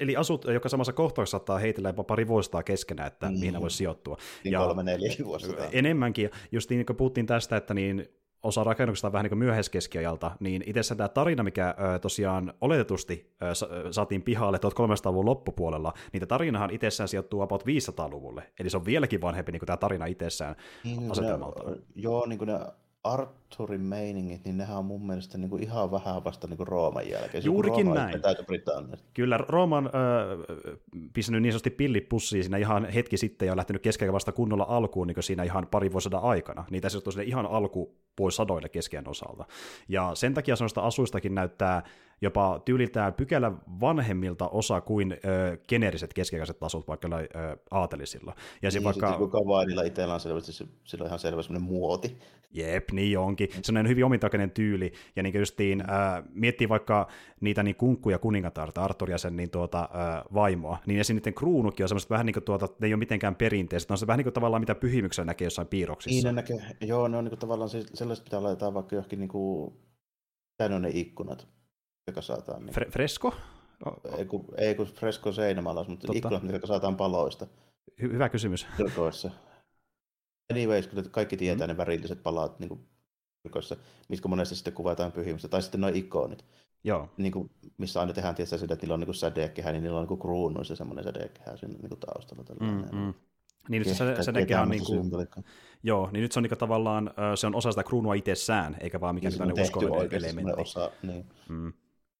eli 0.00 0.16
asut, 0.16 0.44
joka 0.44 0.68
samassa 0.68 0.92
kohtauksessa 0.92 1.38
saattaa 1.38 1.58
heitellä 1.58 1.88
jopa 1.88 2.04
pari 2.04 2.28
vuostaa 2.28 2.62
keskenään, 2.62 3.06
että 3.06 3.26
mm. 3.26 3.32
mihin 3.32 3.54
ne 3.54 3.60
voisi 3.60 3.76
sijoittua. 3.76 4.16
Niin 4.44 4.52
ja 4.52 4.58
kolme, 4.58 4.82
neljä 4.82 5.12
vuotta. 5.24 5.64
Enemmänkin, 5.72 6.30
just 6.52 6.70
niin 6.70 6.86
kuin 6.86 6.96
puhuttiin 6.96 7.26
tästä, 7.26 7.56
että 7.56 7.74
niin 7.74 8.08
osa 8.42 8.64
rakennuksesta 8.64 9.12
vähän 9.12 9.24
niin 9.24 9.30
kuin 9.30 9.38
myöhäiskeskiajalta, 9.38 10.30
niin 10.40 10.62
itse 10.66 10.94
tämä 10.94 11.08
tarina, 11.08 11.42
mikä 11.42 11.74
ö, 11.94 11.98
tosiaan 11.98 12.52
oletetusti 12.60 13.34
ö, 13.42 13.54
sa- 13.54 13.68
saatiin 13.90 14.22
pihalle 14.22 14.58
1300-luvun 14.58 15.26
loppupuolella, 15.26 15.92
niin 16.12 16.20
tämä 16.20 16.26
tarinahan 16.28 16.70
itsessään 16.70 17.08
sijoittuu 17.08 17.40
about 17.40 17.62
500-luvulle, 17.62 18.52
eli 18.60 18.70
se 18.70 18.76
on 18.76 18.84
vieläkin 18.84 19.20
vanhempi 19.20 19.52
niin 19.52 19.60
kuin 19.60 19.66
tämä 19.66 19.76
tarina 19.76 20.06
itsessään 20.06 20.56
niin, 20.84 21.12
asetelmalta. 21.12 21.70
Ne, 21.70 21.76
joo, 21.94 22.26
niin 22.26 22.38
kuin 22.38 22.48
ne 22.48 22.58
Arthurin 23.04 23.80
meiningit, 23.80 24.44
niin 24.44 24.56
nehän 24.56 24.78
on 24.78 24.84
mun 24.84 25.06
mielestä 25.06 25.38
niin 25.38 25.50
kuin 25.50 25.62
ihan 25.62 25.90
vähän 25.90 26.24
vasta 26.24 26.46
niin 26.46 26.56
kuin 26.56 26.68
Rooman 26.68 27.10
jälkeen. 27.10 27.44
Juurikin 27.44 27.86
Rooma 27.86 28.00
näin. 28.00 28.22
Kyllä, 29.14 29.38
Rooma 29.38 29.76
on 29.76 29.86
äh, 29.86 29.92
pistänyt 31.12 31.42
niin 31.42 31.52
sanotusti 31.52 31.70
pillipussiin 31.70 32.44
siinä 32.44 32.56
ihan 32.56 32.84
hetki 32.84 33.16
sitten 33.16 33.46
ja 33.46 33.52
on 33.52 33.56
lähtenyt 33.56 33.82
keskellä 33.82 34.12
vasta 34.12 34.32
kunnolla 34.32 34.66
alkuun 34.68 35.06
niin 35.06 35.22
siinä 35.22 35.42
ihan 35.42 35.66
pari 35.70 35.92
vuosisadan 35.92 36.22
aikana. 36.22 36.64
Niitä 36.70 36.88
se 36.88 36.98
on 36.98 37.22
ihan 37.24 37.46
alku 37.46 37.96
sadoille 38.30 38.68
keskeinen 38.68 39.10
osalta. 39.10 39.44
Ja 39.88 40.10
sen 40.14 40.34
takia 40.34 40.56
sanoista 40.56 40.80
asuistakin 40.80 41.34
näyttää 41.34 41.82
jopa 42.20 42.62
tyyliltään 42.64 43.14
pykälä 43.14 43.52
vanhemmilta 43.80 44.48
osa 44.48 44.80
kuin 44.80 45.12
ö, 45.12 45.58
geneeriset 45.68 46.14
keskiaikaiset 46.14 46.58
tasot 46.58 46.88
vaikka 46.88 47.08
ö, 47.16 47.26
aatelisilla. 47.70 48.34
Ja 48.62 48.70
niin, 48.70 48.84
vaikka... 48.84 49.06
sitten 49.06 49.18
kun 49.18 49.30
Kavainilla 49.30 49.82
itsellä 49.82 50.14
on 50.14 50.20
selvästi, 50.20 50.52
sillä 50.52 51.02
on 51.02 51.06
ihan 51.06 51.18
selvä 51.18 51.42
semmoinen 51.42 51.68
muoti. 51.68 52.18
Jep, 52.50 52.90
niin 52.92 53.18
onkin. 53.18 53.48
Se 53.62 53.78
on 53.78 53.88
hyvin 53.88 54.04
omintakeinen 54.04 54.50
tyyli, 54.50 54.92
ja 55.16 55.22
niin 55.22 55.38
justiin, 55.38 55.80
äh, 55.80 56.24
miettii 56.32 56.68
vaikka 56.68 57.08
niitä 57.40 57.62
niin 57.62 57.76
kunkkuja 57.76 58.18
kuningatarta, 58.18 58.84
Arthur 58.84 59.10
ja 59.10 59.18
sen 59.18 59.36
niin 59.36 59.50
tuota, 59.50 59.80
äh, 59.80 60.24
vaimoa, 60.34 60.78
niin 60.86 61.00
esim. 61.00 61.16
niiden 61.16 61.34
kruunukin 61.34 61.84
on 61.84 61.88
semmoista 61.88 62.12
vähän 62.12 62.26
niin 62.26 62.34
kuin 62.34 62.44
tuota, 62.44 62.68
ne 62.78 62.86
ei 62.86 62.94
ole 62.94 62.98
mitenkään 62.98 63.34
perinteiset, 63.34 63.88
ne 63.88 63.92
on 63.92 63.98
se 63.98 64.06
vähän 64.06 64.18
niin 64.18 64.24
kuin 64.24 64.34
tavallaan 64.34 64.62
mitä 64.62 64.74
pyhimyksellä 64.74 65.26
näkee 65.26 65.46
jossain 65.46 65.68
piirroksissa. 65.68 66.14
Niin 66.14 66.24
ne 66.24 66.32
näkee, 66.32 66.76
joo, 66.80 67.08
ne 67.08 67.16
on 67.16 67.24
niin 67.24 67.30
kuin 67.30 67.40
tavallaan 67.40 67.70
sellaiset, 67.94 68.24
mitä 68.24 68.42
laitetaan 68.42 68.74
vaikka 68.74 68.96
johonkin 68.96 69.18
niin 69.18 69.28
kuin, 69.28 69.74
ne 70.80 70.90
ikkunat, 70.92 71.48
joka 72.08 72.22
saataan. 72.22 72.66
Niin. 72.66 72.74
Fre- 72.74 72.90
fresko? 72.90 73.34
Ei 74.18 74.24
kun, 74.24 74.44
ei 74.56 74.74
kun 74.74 74.86
fresko 74.86 75.32
seinämaalaus, 75.32 75.88
mutta 75.88 76.06
Totta. 76.06 76.18
ikkunat, 76.18 76.42
mitkä 76.42 76.66
saataan 76.66 76.96
paloista. 76.96 77.46
Hy- 78.02 78.12
hyvä 78.12 78.28
kysymys. 78.28 78.66
Kirkoissa. 78.76 79.30
Anyways, 80.50 80.86
kun 80.86 81.04
kaikki 81.10 81.36
tietää 81.36 81.66
mm. 81.66 81.70
ne 81.70 81.76
värilliset 81.76 82.22
palat 82.22 82.60
niin 82.60 82.68
kuin 82.68 82.80
kirkoissa, 83.42 83.76
mitkä 84.08 84.28
monesti 84.28 84.54
sitten 84.54 84.72
kuvataan 84.72 85.12
pyhimystä, 85.12 85.48
tai 85.48 85.62
sitten 85.62 85.80
nuo 85.80 85.90
ikonit. 85.94 86.44
Joo. 86.84 87.08
Niin 87.16 87.32
kuin, 87.32 87.50
missä 87.78 88.00
aina 88.00 88.12
tehdään 88.12 88.34
tietysti 88.34 88.58
sitä, 88.58 88.74
että 88.74 88.84
niillä 88.84 88.94
on 88.94 89.00
niin 89.00 89.14
sädekehä, 89.14 89.72
niin 89.72 89.82
niillä 89.82 90.00
on 90.00 90.06
niin 90.08 90.18
kruunuissa 90.18 90.76
semmoinen 90.76 91.04
sädekehä 91.04 91.56
siinä 91.56 91.74
niin 91.78 91.88
kuin 91.88 92.00
taustalla. 92.00 92.44
Mm, 92.60 92.98
mm. 92.98 93.14
Niin 93.68 93.82
nyt 93.82 93.96
se 93.96 94.22
sädekehä 94.22 94.62
on 94.62 94.68
niin 94.68 94.84
kuin, 94.84 95.28
joo, 95.82 96.10
niin 96.12 96.22
nyt 96.22 96.32
se 96.32 96.38
on 96.38 96.42
niin 96.42 96.58
tavallaan, 96.58 97.10
se 97.34 97.46
on 97.46 97.54
osa 97.54 97.72
sitä 97.72 97.84
kruunua 97.84 98.14
itsessään, 98.14 98.76
eikä 98.80 99.00
vaan 99.00 99.14
mikään 99.14 99.34
niin 99.38 99.60
uskollinen 99.60 100.14
elementti. 100.14 100.60
Osa, 100.60 100.90
niin. 101.02 101.26
Mm. 101.48 101.72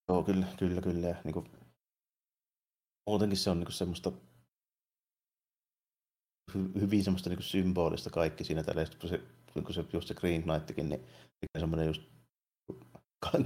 Joo, 0.08 0.22
kyllä, 0.22 0.46
kyllä, 0.58 0.80
kyllä. 0.80 1.16
niin 1.24 1.32
kuin, 1.34 1.50
muutenkin 3.06 3.38
se 3.38 3.50
on 3.50 3.56
niin 3.56 3.66
kuin 3.66 3.74
semmoista 3.74 4.12
hy, 6.54 6.80
hyvin 6.80 7.04
semmoista 7.04 7.30
niin 7.30 7.36
kuin 7.36 7.44
symbolista 7.44 8.10
kaikki 8.10 8.44
siinä 8.44 8.62
tällä, 8.62 8.86
kun 9.00 9.10
se, 9.10 9.20
kun 9.52 9.74
se, 9.74 9.84
just 9.92 10.08
se 10.08 10.14
Green 10.14 10.42
Knightkin, 10.42 10.88
niin 10.88 11.04
semmoinen 11.58 11.86
just 11.86 12.02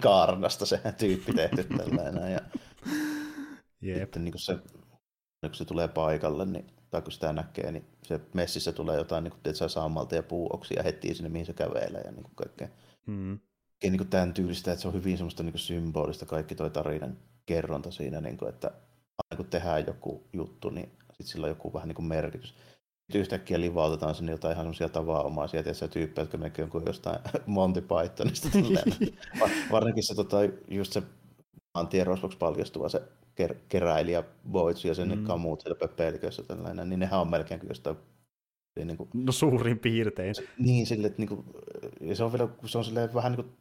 kaarnasta 0.01 0.67
se 0.67 0.81
tyyppi 0.99 1.33
tehty 1.33 1.65
tällainen. 1.65 2.33
Ja 2.33 2.41
Jep. 3.81 3.99
Sitten 3.99 4.25
niin 4.25 4.33
kuin 4.33 4.41
se, 4.41 4.59
kun 5.41 5.55
se 5.55 5.65
tulee 5.65 5.89
paikalle, 5.89 6.47
niin, 6.47 6.67
tai 6.91 7.03
kun 7.03 7.13
sitä 7.13 7.33
näkee, 7.33 7.73
niin 7.73 7.85
se 8.03 8.21
messissä 8.35 8.73
tulee 8.73 8.97
jotain, 8.97 9.25
niin 9.25 9.35
kuin, 9.43 9.55
saa 9.55 9.69
saamalta 9.69 10.15
ja 10.15 10.23
puuoksia 10.23 10.83
heti 10.83 11.15
sinne, 11.15 11.29
mihin 11.29 11.47
se 11.47 11.53
kävelee 11.53 12.01
ja 12.01 12.13
niin 12.13 12.25
kuin 12.25 12.35
kaikkea. 12.35 12.69
Mm 13.07 13.39
niin 13.91 13.99
kuin 13.99 14.11
tämän 14.11 14.35
tyylistä, 14.35 14.73
että 14.73 14.83
se 14.83 14.89
on 14.89 14.95
hyvin 14.95 15.17
semmoista 15.17 15.43
niin 15.43 15.53
kuin 15.53 15.61
symbolista 15.61 16.27
kaikki 16.27 16.55
toi 16.55 16.71
tarinan 16.71 17.17
kerronta 17.47 17.91
siinä, 17.91 18.21
niin 18.21 18.37
kuin, 18.37 18.49
että 18.49 18.71
aina 19.19 19.37
kun 19.37 19.47
tehdään 19.47 19.87
joku 19.87 20.29
juttu, 20.33 20.71
niin 20.71 20.89
sitten 20.99 21.27
sillä 21.27 21.45
on 21.45 21.51
joku 21.51 21.73
vähän 21.73 21.89
niin 21.89 21.97
kuin 21.97 22.07
merkitys. 22.07 22.55
Sitten 23.03 23.21
yhtäkkiä 23.21 23.61
livautetaan 23.61 24.15
sinne 24.15 24.33
jotain 24.33 24.53
ihan 24.53 24.65
semmoisia 24.65 24.89
tavanomaisia 24.89 25.63
tietysti 25.63 25.89
tyyppejä, 25.89 26.23
jotka 26.23 26.39
menee 26.39 26.53
jonkun 26.59 26.83
jostain 26.87 27.19
Monty 27.47 27.81
Pythonista. 27.81 28.49
Varsinkin 29.73 30.07
se 30.07 30.15
tota, 30.15 30.37
just 30.69 30.93
se 30.93 31.03
maantien 31.75 32.07
rosvoksi 32.07 32.39
paljastuva 32.39 32.89
se 32.89 33.03
ker- 33.41 33.57
keräilijä 33.69 34.25
Boitsi 34.51 34.89
ja 34.89 34.95
sen 34.95 35.19
mm. 35.19 35.25
kamut 35.25 35.61
siellä 35.61 35.79
pepelikössä 35.79 36.43
tällainen, 36.43 36.89
niin 36.89 37.01
nehän 37.01 37.21
on 37.21 37.31
melkein 37.31 37.61
kuin 37.61 37.69
jostain 37.69 37.97
Eli 38.77 38.85
niin 38.85 38.97
kuin, 38.97 39.09
No 39.15 39.33
suurin 39.33 39.79
piirtein. 39.79 40.35
niin, 40.59 40.87
sille, 40.87 41.07
että 41.07 41.23
niin 41.23 41.29
kuin, 41.29 41.45
ja 42.01 42.17
se 42.17 42.25
on 42.25 42.33
vielä, 42.33 42.49
se 42.67 42.79
on 42.79 42.85
silleen 42.85 43.15
vähän 43.15 43.33
niin 43.33 43.45
kuin, 43.45 43.57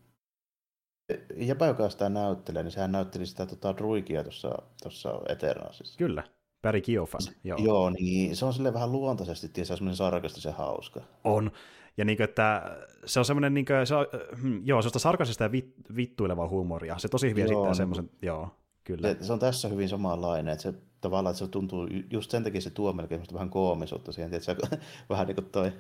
jäpä, 1.38 1.66
joka 1.66 1.90
sitä 1.90 2.10
näyttelee, 2.10 2.64
niin 2.64 2.72
sehän 2.72 2.92
näytteli 2.92 3.26
sitä 3.26 3.46
tota, 3.46 3.78
druikia 3.78 4.24
tuossa, 4.24 4.62
tuossa 4.84 5.22
Eternalsissa. 5.30 5.98
Kyllä, 5.98 6.24
Barry 6.62 6.82
Kiofan. 6.82 7.22
Joo. 7.44 7.58
Joo, 7.62 7.90
niin 7.90 8.36
se 8.36 8.46
on 8.46 8.54
sille 8.54 8.74
vähän 8.74 8.92
luontaisesti, 8.92 9.50
tietysti 9.50 9.76
semmoinen 9.76 9.96
sarkastisen 9.96 10.54
hauska. 10.54 11.02
On. 11.24 11.52
Ja 11.98 12.06
niin 12.06 12.18
kuin, 12.18 12.24
että 12.24 12.78
se 13.06 13.20
on 13.20 13.26
semmoinen, 13.26 13.54
niin 13.54 13.66
kuin, 13.66 13.88
se 13.88 13.96
on, 13.96 14.06
hmm, 14.42 14.62
joo, 14.66 14.82
sellaista 14.82 15.00
sarkasista 15.00 15.44
ja 15.44 15.52
vit, 15.52 15.74
vittuilevaa 15.96 16.48
huumoria. 16.48 16.98
Se 16.98 17.08
tosi 17.08 17.30
hyvin 17.30 17.42
Joo, 17.42 17.46
esittää 17.46 17.70
niin. 17.70 17.76
semmoisen, 17.76 18.10
joo, 18.22 18.50
kyllä. 18.84 19.08
Se, 19.08 19.18
se 19.22 19.34
on 19.34 19.40
tässä 19.40 19.68
hyvin 19.68 19.90
samanlainen, 19.90 20.54
että 20.54 20.64
se 20.64 20.74
tavallaan 21.02 21.34
että 21.34 21.46
se 21.46 21.52
tuntuu, 21.52 21.88
just 22.12 22.32
sen 22.32 22.44
takia 22.44 22.62
se 22.62 22.70
tuo 22.70 22.94
melkein 22.94 23.24
vähän 23.34 23.50
koomisuutta 23.50 24.12
siihen, 24.12 24.34
että 24.34 24.46
se 24.46 24.56
vähän 25.10 25.28
niin 25.28 25.36
kuin 25.36 25.50
toi 25.50 25.72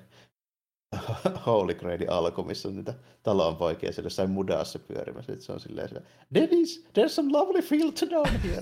Holy 1.46 1.74
Grailin 1.74 2.12
alku, 2.12 2.44
missä 2.44 2.68
on 2.70 2.76
niitä 2.76 2.94
talonpoikia 3.24 3.92
siellä 3.92 4.06
jossain 4.06 4.30
mudassa 4.30 4.80
pyörimässä, 4.80 5.34
että 5.34 5.46
se 5.46 5.52
on 5.52 5.60
silleen 5.60 5.90
siellä, 5.90 6.08
Dennis, 6.34 6.86
there's 7.00 7.08
some 7.10 7.32
lovely 7.32 7.62
filter 7.62 8.10
down 8.10 8.28
here. 8.44 8.62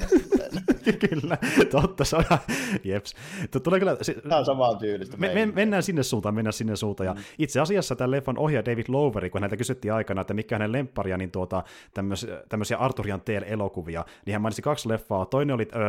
kyllä, 1.10 1.38
totta, 1.72 2.06
se 2.06 2.16
on 2.16 2.24
ihan, 2.24 2.40
jeps. 2.84 3.16
Tulee 3.64 3.80
kyllä, 3.80 3.98
se, 4.02 4.14
Tämä 4.14 4.38
on 4.38 4.46
samaan 4.46 4.78
tyylistä. 4.78 5.18
me, 5.18 5.34
me, 5.34 5.46
mennään 5.46 5.84
sinne 5.84 6.04
suuntaan, 6.04 6.36
mennään 6.36 6.54
sinne 6.54 6.76
suuntaan. 6.76 7.06
Ja 7.08 7.14
Mm. 7.14 7.20
itse 7.40 7.60
asiassa 7.60 7.96
tämän 7.96 8.12
leffan 8.12 8.38
ohjaaja 8.38 8.66
David 8.66 8.86
Loweri, 8.88 9.30
kun 9.30 9.42
häneltä 9.42 9.58
kysyttiin 9.58 9.94
aikana, 9.94 10.22
että 10.22 10.34
mikä 10.34 10.56
hänen 10.56 10.72
lempparia, 10.72 11.18
niin 11.18 11.32
tuota, 11.32 11.64
tämmöisiä, 11.94 12.44
tämmöisiä 12.50 12.78
Arthurian 12.78 13.22
Tale-elokuvia, 13.22 14.06
niin 14.26 14.34
hän 14.34 14.42
mainitsi 14.42 14.62
kaksi 14.62 14.90
leffaa. 14.90 15.26
Toinen 15.26 15.56
oli 15.56 15.68
öö, 15.76 15.82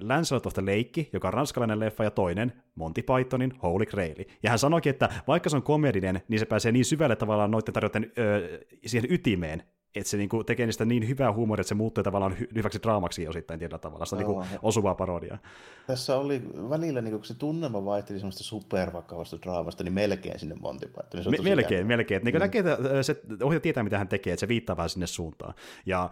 Lancelot 0.00 0.46
of 0.46 0.54
the 0.54 0.62
Lake, 0.62 1.06
joka 1.12 1.28
on 1.28 1.34
ranskalainen 1.34 1.80
leffa, 1.80 2.04
ja 2.04 2.10
toinen 2.10 2.52
Monty 2.74 3.02
Pythonin 3.02 3.52
Holy 3.62 3.86
Grail. 3.86 4.24
Ja 4.42 4.50
hän 4.50 4.58
sanoikin, 4.58 4.90
että 4.90 5.08
vaikka 5.26 5.50
se 5.50 5.56
on 5.56 5.62
komedinen, 5.86 6.22
niin 6.28 6.38
se 6.38 6.46
pääsee 6.46 6.72
niin 6.72 6.84
syvälle 6.84 7.16
tavallaan 7.16 7.50
noiden 7.50 7.74
tarjoten 7.74 8.12
öö, 8.18 8.58
siihen 8.86 9.12
ytimeen, 9.12 9.62
että 9.96 10.10
se 10.10 10.16
niinku 10.16 10.44
tekee 10.44 10.66
niistä 10.66 10.84
niin 10.84 11.08
hyvää 11.08 11.32
huumoria, 11.32 11.60
että 11.60 11.68
se 11.68 11.74
muuttuu 11.74 12.04
tavallaan 12.04 12.32
hy- 12.32 12.48
hyväksi 12.54 12.78
draamaksi 12.82 13.28
osittain 13.28 13.58
tietyllä 13.58 13.78
tavalla. 13.78 14.04
Se 14.06 14.14
on 14.14 14.18
niinku 14.18 14.44
osuvaa 14.62 14.94
parodiaa. 14.94 15.38
Tässä 15.86 16.16
oli 16.16 16.42
välillä, 16.70 17.00
niin 17.00 17.14
kun 17.14 17.24
se 17.24 17.34
tunnelma 17.34 17.84
vaihteli 17.84 18.18
semmoista 18.18 18.44
supervakavasta 18.44 19.38
draamasta, 19.42 19.84
niin 19.84 19.92
melkein 19.94 20.38
sinne 20.38 20.54
Monty 20.60 20.86
Pythoniin. 20.86 21.22
Se 21.22 21.28
on 21.28 21.34
Me, 21.44 21.54
melkein, 21.56 21.78
jännä. 21.78 21.88
melkein. 21.96 22.16
Että 22.16 22.24
niin 22.26 22.34
Mm. 22.34 22.40
näkee, 22.40 22.60
että 22.60 23.02
se 23.02 23.20
ohjaaja 23.42 23.60
tietää, 23.60 23.82
mitä 23.82 23.98
hän 23.98 24.08
tekee, 24.08 24.32
että 24.32 24.40
se 24.40 24.48
viittaa 24.48 24.76
vähän 24.76 24.90
sinne 24.90 25.06
suuntaan. 25.06 25.54
Ja 25.86 26.10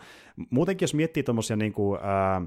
muutenkin, 0.50 0.84
jos 0.84 0.94
miettii 0.94 1.22
tuommoisia 1.22 1.56
niin 1.56 1.72
kuin, 1.72 2.00
ää, 2.02 2.42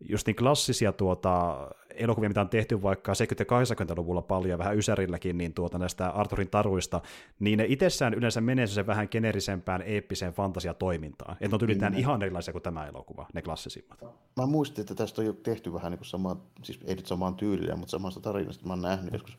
just 0.00 0.26
niin 0.26 0.36
klassisia 0.36 0.92
tuota, 0.92 1.56
elokuvia, 1.94 2.28
mitä 2.30 2.40
on 2.40 2.48
tehty 2.48 2.82
vaikka 2.82 3.12
70- 3.12 3.16
ja 3.38 3.84
80-luvulla 3.84 4.22
paljon, 4.22 4.58
vähän 4.58 4.78
Ysärilläkin, 4.78 5.38
niin 5.38 5.54
tuota, 5.54 5.78
näistä 5.78 6.08
Arthurin 6.08 6.50
taruista, 6.50 7.00
niin 7.40 7.58
ne 7.58 7.64
itsessään 7.68 8.14
yleensä 8.14 8.40
menee 8.40 8.66
sen 8.66 8.86
vähän 8.86 9.08
generisempään, 9.10 9.82
eeppiseen 9.82 10.32
fantasiatoimintaan. 10.32 11.32
Että 11.32 11.48
ne 11.48 11.54
on 11.54 11.64
ylitään 11.64 11.92
Kyllä. 11.92 12.00
ihan 12.00 12.22
erilaisia 12.22 12.52
kuin 12.52 12.62
tämä 12.62 12.86
elokuva, 12.86 13.26
ne 13.34 13.42
klassisimmat. 13.42 14.02
Mä 14.36 14.46
muistin, 14.46 14.82
että 14.82 14.94
tästä 14.94 15.20
on 15.20 15.26
jo 15.26 15.32
tehty 15.32 15.72
vähän 15.72 15.92
niin 15.92 15.98
kuin 15.98 16.06
sama, 16.06 16.36
siis 16.62 16.80
ei 16.84 16.94
nyt 16.94 17.06
samaan 17.06 17.34
tyyliin, 17.34 17.78
mutta 17.78 17.90
samasta 17.90 18.20
tarinasta. 18.20 18.66
Mä 18.66 18.72
oon 18.72 18.82
nähnyt 18.82 19.12
joskus 19.12 19.38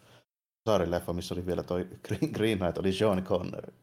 saarileffa, 0.69 1.13
missä 1.13 1.35
oli 1.35 1.45
vielä 1.45 1.63
toi 1.63 1.87
Green, 2.07 2.31
Green 2.33 2.57
Knight, 2.57 2.77
oli 2.77 2.93
Sean 2.93 3.23
Connery. 3.23 3.73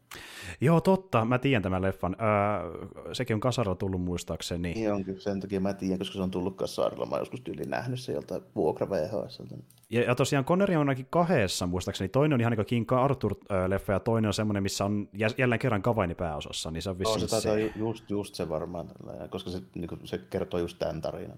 Joo, 0.61 0.81
totta, 0.81 1.25
mä 1.25 1.39
tiedän 1.39 1.61
tämän 1.63 1.81
leffan. 1.81 2.15
Öö, 2.21 3.13
sekin 3.13 3.33
on 3.33 3.39
kasaralla 3.39 3.75
tullut 3.75 4.01
muistaakseni. 4.01 4.73
Niin 4.73 4.93
on 4.93 5.03
kyllä, 5.03 5.19
sen 5.19 5.39
takia 5.39 5.59
mä 5.59 5.73
tiedän, 5.73 5.97
koska 5.97 6.13
se 6.15 6.21
on 6.21 6.31
tullut 6.31 6.61
saarilla. 6.65 7.05
Mä 7.05 7.11
oon 7.11 7.21
joskus 7.21 7.41
tyyliin 7.41 7.69
nähnyt 7.69 7.99
se 7.99 8.13
joltain 8.13 8.41
vuokra 8.55 8.89
VHS. 8.89 9.41
Ja, 9.89 10.01
ja 10.01 10.15
tosiaan 10.15 10.45
Connery 10.45 10.73
on 10.75 10.79
ainakin 10.79 11.07
kahdessa, 11.09 11.67
muistaakseni. 11.67 12.09
Toinen 12.09 12.33
on 12.35 12.41
ihan 12.41 12.51
niin 12.51 12.57
kuin 12.57 12.65
King 12.65 12.87
Arthur-leffa, 12.91 13.91
ja 13.91 13.99
toinen 13.99 14.27
on 14.29 14.33
semmoinen, 14.33 14.63
missä 14.63 14.85
on 14.85 15.09
jä- 15.13 15.35
jälleen 15.37 15.59
kerran 15.59 15.81
Kavaini 15.81 16.15
pääosassa, 16.15 16.71
niin 16.71 16.81
se 16.81 16.89
on 16.89 16.97
No, 17.03 17.17
se 17.19 17.41
se. 17.41 17.61
ju- 17.61 17.71
just, 17.75 18.09
just 18.09 18.35
se 18.35 18.49
varmaan, 18.49 18.91
koska 19.29 19.49
se, 19.49 19.61
niin 19.75 19.87
kuin, 19.87 20.01
se 20.03 20.17
kertoo 20.17 20.59
just 20.59 20.79
tämän 20.79 21.01
tarinan. 21.01 21.37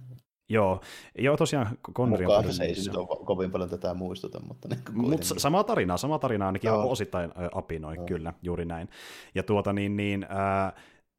Joo, 0.50 0.82
joo 1.18 1.38
tosiaan 1.38 1.78
Connery 1.94 2.26
on 2.26 2.32
paljon 2.32 2.54
se 2.54 2.64
ei 2.64 2.76
siis 2.76 2.90
ole 2.90 3.26
kovin 3.26 3.52
paljon 3.52 3.70
tätä 3.70 3.94
muistuta, 3.94 4.40
mutta 4.48 4.68
niin 4.68 4.80
kuitenkin. 5.02 5.40
sama 5.40 5.64
tarina, 5.64 5.98
sama 5.98 6.20
tarina 6.20 6.46
ainakin 6.46 6.68
Joo. 6.68 6.92
osittain 6.92 7.32
apinoi, 7.54 7.96
Joo. 7.96 8.06
kyllä, 8.06 8.34
juuri 8.44 8.66
näin. 8.66 8.90
Ja 9.36 9.44
tuota 9.44 9.74
niin, 9.74 9.98
niin 9.98 10.24
äh, 10.24 10.74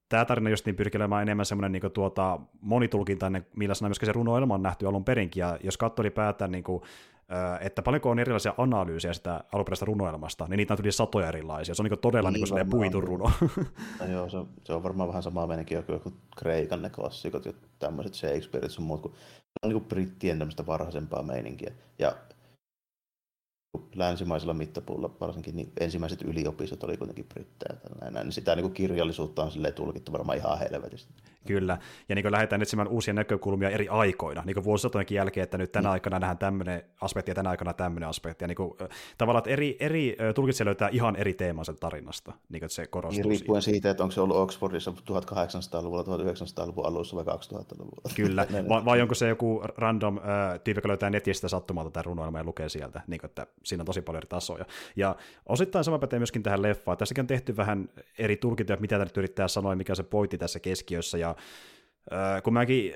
tämä 0.09 0.24
tarina 0.24 0.50
just 0.50 0.66
niin 0.66 0.76
pyrkilemään 0.76 1.22
enemmän 1.22 1.46
semmoinen 1.46 1.72
niin 1.72 1.92
tuota, 1.92 2.40
monitulkintainen, 2.61 3.46
millaisena 3.57 3.88
myöskin 3.88 4.07
se 4.07 4.12
runoilma 4.12 4.54
on 4.54 4.62
nähty 4.62 4.87
alun 4.87 5.04
perinkin, 5.04 5.40
ja 5.40 5.59
jos 5.62 5.76
katsoo 5.76 6.02
ylipäätään 6.02 6.52
niin 6.52 6.64
kuin, 6.64 6.83
että 7.60 7.82
paljonko 7.82 8.10
on 8.10 8.18
erilaisia 8.18 8.54
analyysejä 8.58 9.12
sitä 9.12 9.44
alkuperäisestä 9.52 9.86
runoilmasta, 9.86 10.46
niin 10.48 10.56
niitä 10.56 10.74
on 10.74 10.78
tuli 10.78 10.92
satoja 10.92 11.28
erilaisia. 11.28 11.74
Se 11.74 11.82
on 11.82 11.88
niin 11.90 11.98
todella 11.98 12.30
niin 12.30 12.44
Niin 12.44 12.54
niin 12.54 12.70
puitu 12.70 13.00
runo. 13.00 13.32
No 14.00 14.06
joo, 14.12 14.28
se, 14.28 14.38
se 14.64 14.72
on 14.72 14.82
varmaan 14.82 15.08
vähän 15.08 15.22
samaa 15.22 15.46
meininkiä 15.46 15.78
joku, 15.78 15.92
joku 15.92 16.12
Kreikan 16.36 16.82
ne 16.82 16.90
klassikot 16.90 17.44
ja 17.44 17.52
tämmöiset 17.78 18.14
Shakespeareit 18.14 18.72
sun 18.72 18.84
muut, 18.84 19.02
kun 19.02 19.12
se 19.12 19.66
on 19.66 19.68
niin 19.68 19.80
kuin 19.80 19.88
brittien 19.88 20.38
tämmöistä 20.38 20.66
varhaisempaa 20.66 21.22
meininkiä. 21.22 21.72
Ja 21.98 22.16
länsimaisella 23.94 24.54
mittapuulla 24.54 25.10
varsinkin 25.20 25.56
niin 25.56 25.72
ensimmäiset 25.80 26.22
yliopistot 26.22 26.84
oli 26.84 26.96
kuitenkin 26.96 27.24
brittejä. 27.24 27.80
Niin 28.10 28.32
sitä 28.32 28.56
niin 28.56 28.64
kuin 28.64 28.74
kirjallisuutta 28.74 29.42
on 29.42 29.50
tulkittu 29.74 30.12
varmaan 30.12 30.38
ihan 30.38 30.58
helvetistä. 30.58 31.12
Kyllä, 31.46 31.79
ja 32.09 32.14
niin 32.14 32.33
lähdetään 32.33 32.62
etsimään 32.62 32.88
uusia 32.88 33.14
näkökulmia 33.14 33.70
eri 33.70 33.88
aikoina, 33.88 34.42
niin 34.46 34.55
kuin 34.55 34.64
vuosisatojenkin 34.64 35.16
jälkeen, 35.16 35.42
että 35.44 35.59
nyt 35.59 35.72
tänä 35.72 35.88
Mm. 35.88 35.92
aikana 35.92 36.18
nähdään 36.18 36.38
tämmöinen 36.38 36.83
aspekti 37.00 37.31
ja 37.31 37.35
tänä 37.35 37.50
aikana 37.50 37.72
tämmöinen 37.74 38.09
aspekti, 38.09 38.44
ja 38.44 38.48
niin 38.48 38.57
kuin, 38.57 38.74
tavallaan, 39.18 39.40
että 39.40 39.50
eri, 39.50 39.76
eri 39.81 40.16
tulkitsija 40.35 40.64
löytää 40.64 40.88
ihan 40.92 41.16
eri 41.16 41.35
teemansa 41.35 41.74
tarinasta, 41.74 42.33
niin 42.33 42.61
kuin, 42.61 42.64
että 42.66 42.74
se 42.74 42.83
Niin 42.83 42.90
korostuu 42.90 43.22
siinä. 43.22 43.29
riippuen 43.31 43.62
siitä, 43.62 43.90
että 43.90 44.03
onko 44.03 44.12
se 44.12 44.20
ollut 44.20 44.37
Oxfordissa 44.37 44.90
1800-luvulla, 44.90 46.03
1900-luvun 46.03 46.87
alussa 46.87 47.16
vai 47.16 47.24
2000-luvulla. 47.24 48.14
Kyllä, 48.16 48.46
vai, 48.68 48.85
vai 48.85 49.00
onko 49.03 49.14
se 49.14 49.29
joku 49.29 49.62
random 49.76 50.18
äh, 50.18 50.61
tyyppi, 50.64 50.79
joka 50.79 50.88
löytää 50.88 51.11
netistä 51.11 51.48
sattumalta 51.48 51.90
tämän 51.90 52.05
runoilman 52.05 52.40
ja 52.40 52.44
lukee 52.44 52.68
sieltä, 52.68 53.00
niin 53.07 53.20
kuin, 53.20 53.29
että 53.29 53.46
siinä 53.64 53.83
on 53.83 53.87
tosi 53.87 54.03
paljon 54.03 54.20
eri 54.20 54.29
tasoja. 54.29 54.64
Ja 54.96 55.16
osittain 55.46 55.85
sama 55.85 55.98
pätee 55.98 56.18
myöskin 56.18 56.42
tähän 56.42 56.62
leffaan. 56.62 56.98
Tässäkin 56.98 57.22
on 57.22 57.26
tehty 57.26 57.57
vähän 57.57 57.88
eri 58.18 58.37
tulkintoja, 58.37 58.76
mitä 58.81 58.94
tämä 58.94 59.05
nyt 59.05 59.16
yrittää 59.16 59.48
sanoa, 59.48 59.74
mikä 59.76 59.94
se 59.94 60.03
pointti 60.03 60.38
tässä 60.38 60.61
keskiössä, 60.61 61.18
ja 61.18 61.29
äh, 61.30 62.42
kun 62.42 62.52
mäkin 62.52 62.94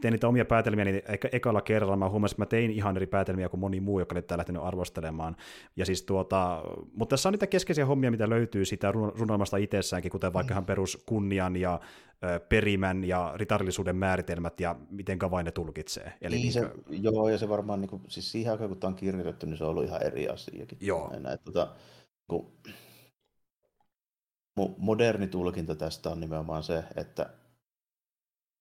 tein 0.00 0.12
niitä 0.12 0.28
omia 0.28 0.44
päätelmiä, 0.44 0.84
niin 0.84 1.02
eka, 1.08 1.28
ekalla 1.32 1.60
kerralla 1.60 1.96
mä 1.96 2.08
huomasin, 2.08 2.34
että 2.34 2.42
mä 2.42 2.46
tein 2.46 2.70
ihan 2.70 2.96
eri 2.96 3.06
päätelmiä 3.06 3.48
kuin 3.48 3.60
moni 3.60 3.80
muu, 3.80 3.98
joka 3.98 4.14
oli 4.14 4.22
täällä 4.22 4.40
lähtenyt 4.40 4.62
arvostelemaan. 4.62 5.36
Ja 5.76 5.86
siis 5.86 6.02
tuota, 6.02 6.62
mutta 6.92 7.12
tässä 7.12 7.28
on 7.28 7.32
niitä 7.32 7.46
keskeisiä 7.46 7.86
hommia, 7.86 8.10
mitä 8.10 8.28
löytyy 8.28 8.64
siitä 8.64 8.92
run- 8.92 9.18
runoilmasta 9.18 9.56
itsessäänkin, 9.56 10.12
kuten 10.12 10.32
vaikka 10.32 10.54
ihan 10.54 10.66
perus 10.66 11.02
kunnian 11.06 11.56
ja 11.56 11.80
perimän 12.48 13.04
ja 13.04 13.32
ritarillisuuden 13.36 13.96
määritelmät 13.96 14.60
ja 14.60 14.76
miten 14.90 15.18
vain 15.30 15.44
ne 15.44 15.52
tulkitsee. 15.52 16.12
Eli 16.20 16.34
niin 16.34 16.42
niin 16.42 16.52
se, 16.52 16.70
joo, 16.88 17.28
ja 17.28 17.38
se 17.38 17.48
varmaan, 17.48 17.80
niin 17.80 17.88
kuin, 17.88 18.02
siis 18.08 18.32
siihen 18.32 18.52
aikaan 18.52 18.68
kun 18.68 18.80
tämä 18.80 18.88
on 18.88 18.94
kirjoitettu, 18.94 19.46
niin 19.46 19.56
se 19.56 19.64
on 19.64 19.70
ollut 19.70 19.84
ihan 19.84 20.02
eri 20.02 20.28
asiakin. 20.28 20.78
Joo. 20.80 21.10
Näin, 21.10 21.26
että, 21.26 21.44
tota, 21.44 21.74
kun, 22.28 22.52
mo- 24.60 24.74
moderni 24.78 25.26
tulkinta 25.26 25.74
tästä 25.74 26.10
on 26.10 26.20
nimenomaan 26.20 26.62
se, 26.62 26.84
että 26.96 27.30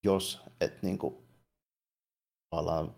jos 0.04 0.42
et 0.62 0.84
niin 0.84 0.98
kuin, 0.98 1.16
tavallaan 2.50 2.96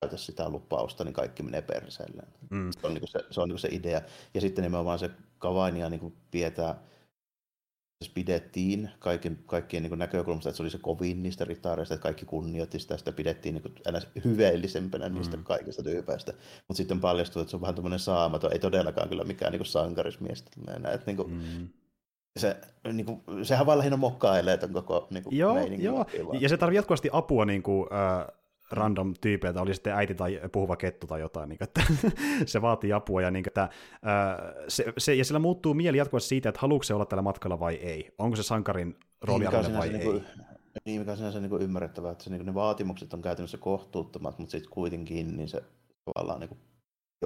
käytä 0.00 0.16
sitä 0.16 0.48
lupausta, 0.48 1.04
niin 1.04 1.14
kaikki 1.14 1.42
menee 1.42 1.62
perseelle. 1.62 2.22
mm, 2.50 2.70
Se 2.80 2.86
on, 2.86 2.94
niin 2.94 3.08
se, 3.08 3.20
se, 3.30 3.40
on 3.40 3.48
niin 3.48 3.58
se 3.58 3.68
idea. 3.72 4.00
Ja 4.34 4.40
sitten 4.40 4.62
nimenomaan 4.62 4.98
se 4.98 5.10
Kavainia 5.38 5.88
niin 5.90 6.00
kuin 6.00 6.16
pidetään, 6.30 6.74
siis 8.04 8.14
pidettiin 8.14 8.90
kaiken, 8.98 9.38
kaikkien 9.46 9.82
niin 9.82 9.98
näkökulmasta, 9.98 10.48
että 10.48 10.56
se 10.56 10.62
oli 10.62 10.70
se 10.70 10.78
kovin 10.78 11.22
niistä 11.22 11.44
ritareista, 11.44 11.94
että 11.94 12.02
kaikki 12.02 12.24
kunnioitti 12.24 12.78
sitä, 12.78 12.96
sitä 12.96 13.12
pidettiin 13.12 13.54
niin 13.54 13.62
kuin 13.62 13.74
hyveellisempänä 14.24 15.08
niistä 15.08 15.36
Mm. 15.36 15.44
kaikista 15.44 15.82
tyypeistä. 15.82 16.32
Mutta 16.68 16.76
sitten 16.76 17.00
paljastui, 17.00 17.42
että 17.42 17.50
se 17.50 17.56
on 17.56 17.60
vähän 17.60 17.74
tämmöinen 17.74 17.98
saamaton, 17.98 18.52
ei 18.52 18.58
todellakaan 18.58 19.08
kyllä 19.08 19.24
mikään 19.24 19.52
niin 19.52 19.66
sankarismies. 19.66 20.40
Että 20.40 21.06
niin 21.06 21.16
kuin, 21.16 21.30
mm. 21.32 21.68
Se, 22.36 22.56
niin 22.92 23.06
kuin, 23.06 23.22
sehän 23.42 23.66
vaan 23.66 23.78
lähinnä 23.78 23.96
mokkailee 23.96 24.56
tämän 24.56 24.74
koko 24.74 25.06
niin 25.10 25.22
kuin, 25.22 25.38
Joo, 25.38 25.56
joo. 25.58 26.06
ja 26.40 26.48
se 26.48 26.56
tarvii 26.56 26.76
jatkuvasti 26.76 27.08
apua 27.12 27.44
niin 27.44 27.62
kuin, 27.62 27.88
äh, 27.92 28.26
random 28.70 29.14
tyypeiltä, 29.20 29.62
oli 29.62 29.74
sitten 29.74 29.94
äiti 29.94 30.14
tai 30.14 30.40
puhuva 30.52 30.76
kettu 30.76 31.06
tai 31.06 31.20
jotain, 31.20 31.48
niin 31.48 31.58
kuin, 31.58 31.68
että 31.68 31.82
se 32.52 32.62
vaatii 32.62 32.92
apua, 32.92 33.22
ja, 33.22 33.30
niin 33.30 33.42
kuin, 33.42 33.50
että, 33.50 33.62
äh, 33.62 34.54
se, 34.68 34.92
se, 34.98 35.14
ja 35.14 35.24
sillä 35.24 35.38
muuttuu 35.38 35.74
mieli 35.74 35.98
jatkuvasti 35.98 36.28
siitä, 36.28 36.48
että 36.48 36.60
haluatko 36.60 36.82
se 36.82 36.94
olla 36.94 37.06
tällä 37.06 37.22
matkalla 37.22 37.60
vai 37.60 37.74
ei, 37.74 38.14
onko 38.18 38.36
se 38.36 38.42
sankarin 38.42 38.96
rooli 39.22 39.44
mikä 39.44 39.58
on 39.58 39.78
vai 39.78 39.86
ei. 39.88 39.92
Niin, 39.92 40.10
kuin, 40.10 40.24
niin, 40.84 41.00
mikä 41.00 41.10
on 41.10 41.16
sinänsä 41.16 41.40
niin 41.40 41.50
kuin 41.50 41.62
ymmärrettävää, 41.62 42.12
että 42.12 42.24
se, 42.24 42.30
niin 42.30 42.38
kuin 42.38 42.46
ne 42.46 42.54
vaatimukset 42.54 43.14
on 43.14 43.22
käytännössä 43.22 43.58
kohtuuttomat, 43.58 44.38
mutta 44.38 44.52
sitten 44.52 44.70
kuitenkin 44.70 45.36
niin 45.36 45.48
se 45.48 45.62
tavallaan 46.04 46.40
niin 46.40 46.48
kuin, 46.48 46.58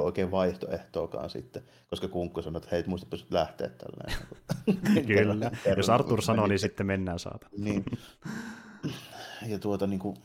ole 0.01 0.07
oikein 0.07 0.31
vaihtoehtoakaan 0.31 1.31
sitten, 1.31 1.63
koska 1.87 2.09
kunkku 2.09 2.43
sanoo, 2.43 2.59
että 2.59 2.69
hei, 2.73 2.85
muista 2.87 3.07
pystyt 3.11 3.33
lähteä 3.33 3.69
tällainen. 3.69 4.27
Kyllä, 5.07 5.51
jos 5.77 5.91
Arthur 5.91 6.23
sanoo, 6.23 6.47
niin 6.47 6.59
sitten 6.59 6.87
mennään 6.87 7.19
saata. 7.19 7.49
Niin. 7.59 7.85
Ja 9.47 9.59
tuota 9.59 9.87
niin 9.87 9.99
kuin, 9.99 10.17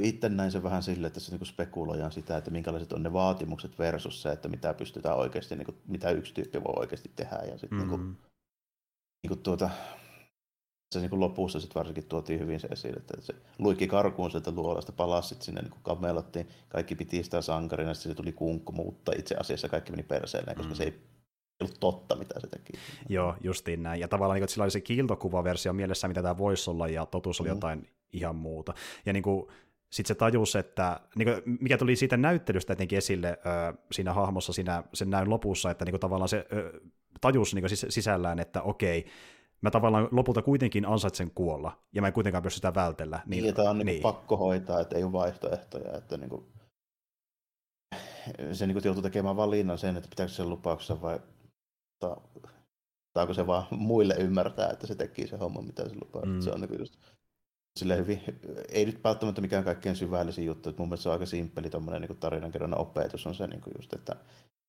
itse 0.00 0.28
näin 0.28 0.52
se 0.52 0.62
vähän 0.62 0.82
sille, 0.82 1.06
että 1.06 1.20
se 1.20 1.36
niin 1.36 1.46
spekuloidaan 1.46 2.12
sitä, 2.12 2.36
että 2.36 2.50
minkälaiset 2.50 2.92
on 2.92 3.02
ne 3.02 3.12
vaatimukset 3.12 3.78
versus 3.78 4.22
se, 4.22 4.32
että 4.32 4.48
mitä 4.48 4.74
pystytään 4.74 5.16
oikeasti, 5.16 5.56
niin 5.56 5.66
kuin, 5.66 5.78
mitä 5.86 6.10
yksi 6.10 6.34
tyyppi 6.34 6.64
voi 6.64 6.74
oikeasti 6.76 7.12
tehdä. 7.16 7.36
Ja 7.36 7.58
sitten 7.58 7.78
mm-hmm. 7.78 7.90
niin 7.90 8.16
kuin, 8.16 8.18
niin 9.22 9.28
kuin 9.28 9.42
tuota, 9.42 9.70
se 10.92 11.00
niin 11.00 11.10
kuin 11.10 11.20
lopussa 11.20 11.60
sitten 11.60 11.80
varsinkin 11.80 12.04
tuotiin 12.04 12.40
hyvin 12.40 12.60
se 12.60 12.68
esille, 12.68 12.96
että 12.96 13.20
se 13.20 13.34
luikki 13.58 13.86
karkuun 13.86 14.30
sieltä 14.30 14.50
luolasta, 14.50 14.92
palasi 14.92 15.28
sitten 15.28 15.44
sinne 15.44 15.62
niin 15.62 15.72
kamelottiin, 15.82 16.48
kaikki 16.68 16.94
piti 16.94 17.22
sitä 17.22 17.42
sankarina, 17.42 17.94
sitten 17.94 18.12
se 18.12 18.16
tuli 18.16 18.32
kunkku, 18.32 18.72
mutta 18.72 19.12
itse 19.18 19.34
asiassa 19.34 19.68
kaikki 19.68 19.90
meni 19.90 20.02
perseelleen, 20.02 20.56
koska 20.56 20.72
mm. 20.72 20.76
se 20.76 20.84
ei 20.84 20.94
ollut 21.60 21.76
totta, 21.80 22.16
mitä 22.16 22.40
se 22.40 22.46
teki. 22.46 22.72
Joo, 23.08 23.34
justiin 23.40 23.82
näin. 23.82 24.00
Ja 24.00 24.08
tavallaan 24.08 24.34
niin 24.34 24.42
kuin, 24.42 24.48
sillä 24.48 24.64
oli 24.64 24.70
se 24.70 24.80
kiiltokuvaversio 24.80 25.72
mielessä, 25.72 26.08
mitä 26.08 26.22
tämä 26.22 26.38
voisi 26.38 26.70
olla, 26.70 26.88
ja 26.88 27.06
totuus 27.06 27.40
oli 27.40 27.48
mm. 27.48 27.54
jotain 27.54 27.88
ihan 28.12 28.36
muuta. 28.36 28.74
Ja 29.06 29.12
niin 29.12 29.22
kuin, 29.22 29.46
sitten 29.90 30.08
se 30.08 30.18
tajus, 30.18 30.56
että 30.56 31.00
niin 31.16 31.28
kuin, 31.28 31.58
mikä 31.60 31.78
tuli 31.78 31.96
siitä 31.96 32.16
näyttelystä 32.16 32.72
etenkin 32.72 32.98
esille 32.98 33.28
ö, 33.28 33.74
siinä 33.92 34.12
hahmossa 34.12 34.52
siinä, 34.52 34.82
sen 34.94 35.10
näyn 35.10 35.30
lopussa, 35.30 35.70
että 35.70 35.84
niin 35.84 35.92
kuin, 35.92 36.00
tavallaan 36.00 36.28
se 36.28 36.46
ö, 36.52 36.80
tajus 37.20 37.54
niin 37.54 37.62
kuin, 37.62 37.92
sisällään, 37.92 38.38
että 38.38 38.62
okei, 38.62 39.06
mä 39.60 39.70
tavallaan 39.70 40.08
lopulta 40.10 40.42
kuitenkin 40.42 40.86
ansaitsen 40.86 41.30
kuolla, 41.30 41.82
ja 41.92 42.00
mä 42.00 42.06
en 42.06 42.12
kuitenkaan 42.12 42.42
pysty 42.42 42.56
sitä 42.56 42.74
vältellä. 42.74 43.22
Niin, 43.26 43.42
niin 43.42 43.54
tämä 43.54 43.70
on 43.70 43.78
niin 43.78 43.86
niin. 43.86 44.02
pakko 44.02 44.36
hoitaa, 44.36 44.80
että 44.80 44.96
ei 44.96 45.04
ole 45.04 45.12
vaihtoehtoja, 45.12 45.96
että 45.96 46.16
niin 46.16 46.30
kuin, 46.30 46.46
se 48.52 48.66
niin 48.66 48.74
kuin 48.74 48.84
joutuu 48.84 49.02
tekemään 49.02 49.36
valinnan 49.36 49.78
sen, 49.78 49.96
että 49.96 50.08
pitääkö 50.08 50.32
sen 50.32 50.50
lupauksessa 50.50 51.02
vai 51.02 51.20
saako 53.14 53.34
se 53.34 53.46
vaan 53.46 53.66
muille 53.70 54.14
ymmärtää, 54.18 54.70
että 54.70 54.86
se 54.86 54.94
teki 54.94 55.26
se 55.26 55.36
homma, 55.36 55.62
mitä 55.62 55.88
se 55.88 55.94
lupaa. 55.94 56.26
Mm. 56.26 56.40
Se 56.40 56.50
on 56.50 56.60
niin 56.60 56.78
just 56.78 56.94
silleen 57.76 58.00
hyvin, 58.00 58.22
ei 58.68 58.84
nyt 58.84 59.04
välttämättä 59.04 59.40
mikään 59.40 59.64
kaikkein 59.64 59.96
syvällisin 59.96 60.46
juttu, 60.46 60.68
että 60.68 60.82
mun 60.82 60.88
mielestä 60.88 61.02
se 61.02 61.08
on 61.08 61.12
aika 61.12 61.26
simppeli 61.26 61.70
tuommoinen 61.70 62.02
niin 62.02 62.18
tarinankerronnan 62.18 62.80
opetus 62.80 63.26
on 63.26 63.34
se 63.34 63.46
niin 63.46 63.62
just, 63.78 63.92
että 63.92 64.16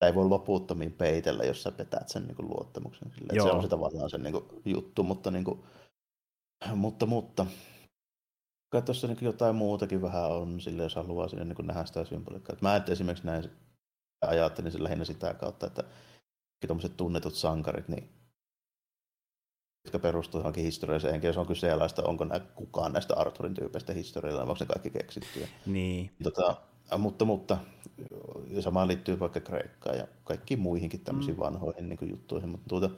ei 0.01 0.15
voi 0.15 0.25
loputtomiin 0.25 0.93
peitellä, 0.93 1.43
jos 1.43 1.63
sä 1.63 1.71
petät 1.71 2.09
sen 2.09 2.23
niin 2.27 2.35
kuin 2.35 2.47
luottamuksen. 2.49 3.11
Silleen, 3.15 3.43
se 3.43 3.51
on 3.51 3.61
se 3.61 3.67
tavallaan 3.67 4.09
se 4.09 4.17
niin 4.17 4.31
kuin, 4.33 4.45
juttu, 4.65 5.03
mutta, 5.03 5.31
niin 5.31 5.43
kuin, 5.43 5.63
mutta, 6.75 7.05
mutta 7.05 7.45
kai 8.69 8.81
tuossa 8.81 9.07
niin 9.07 9.17
jotain 9.21 9.55
muutakin 9.55 10.01
vähän 10.01 10.31
on, 10.31 10.61
sille 10.61 10.83
jos 10.83 10.95
haluaa 10.95 11.27
sinne 11.27 11.45
niin 11.45 11.67
nähdä 11.67 11.85
sitä 11.85 12.05
symboliikkaa. 12.05 12.55
Mä 12.61 12.75
et 12.75 12.89
esimerkiksi 12.89 13.25
näin, 13.25 13.43
ajattelin 14.21 14.71
sen 14.71 14.83
lähinnä 14.83 15.05
sitä 15.05 15.33
kautta, 15.33 15.67
että 15.67 15.83
tuommoiset 16.67 16.97
tunnetut 16.97 17.35
sankarit, 17.35 17.87
niin 17.87 18.16
jotka 19.87 19.99
perustuu 19.99 20.39
johonkin 20.39 20.63
historialliseen 20.63 21.23
jos 21.23 21.37
on 21.37 21.47
kyseenalaista, 21.47 22.03
onko 22.03 22.25
nää, 22.25 22.39
kukaan 22.39 22.93
näistä 22.93 23.15
Arturin 23.15 23.53
tyypeistä 23.53 23.93
historialla, 23.93 24.41
onko 24.41 24.55
ne 24.59 24.65
kaikki 24.65 24.89
keksittyjä. 24.89 25.47
Niin. 25.65 26.11
Tota, 26.23 26.55
mutta, 26.97 27.25
mutta 27.25 27.57
sama 28.59 28.87
liittyy 28.87 29.19
vaikka 29.19 29.39
Kreikkaan 29.39 29.97
ja 29.97 30.07
kaikkiin 30.23 30.59
muihinkin 30.59 30.99
tämmöisiin 30.99 31.37
mm. 31.37 31.39
vanhoihin 31.39 31.89
niin 31.89 31.97
kuin, 31.97 32.11
juttuihin, 32.11 32.49
mutta 32.49 32.67
tuota, 32.69 32.89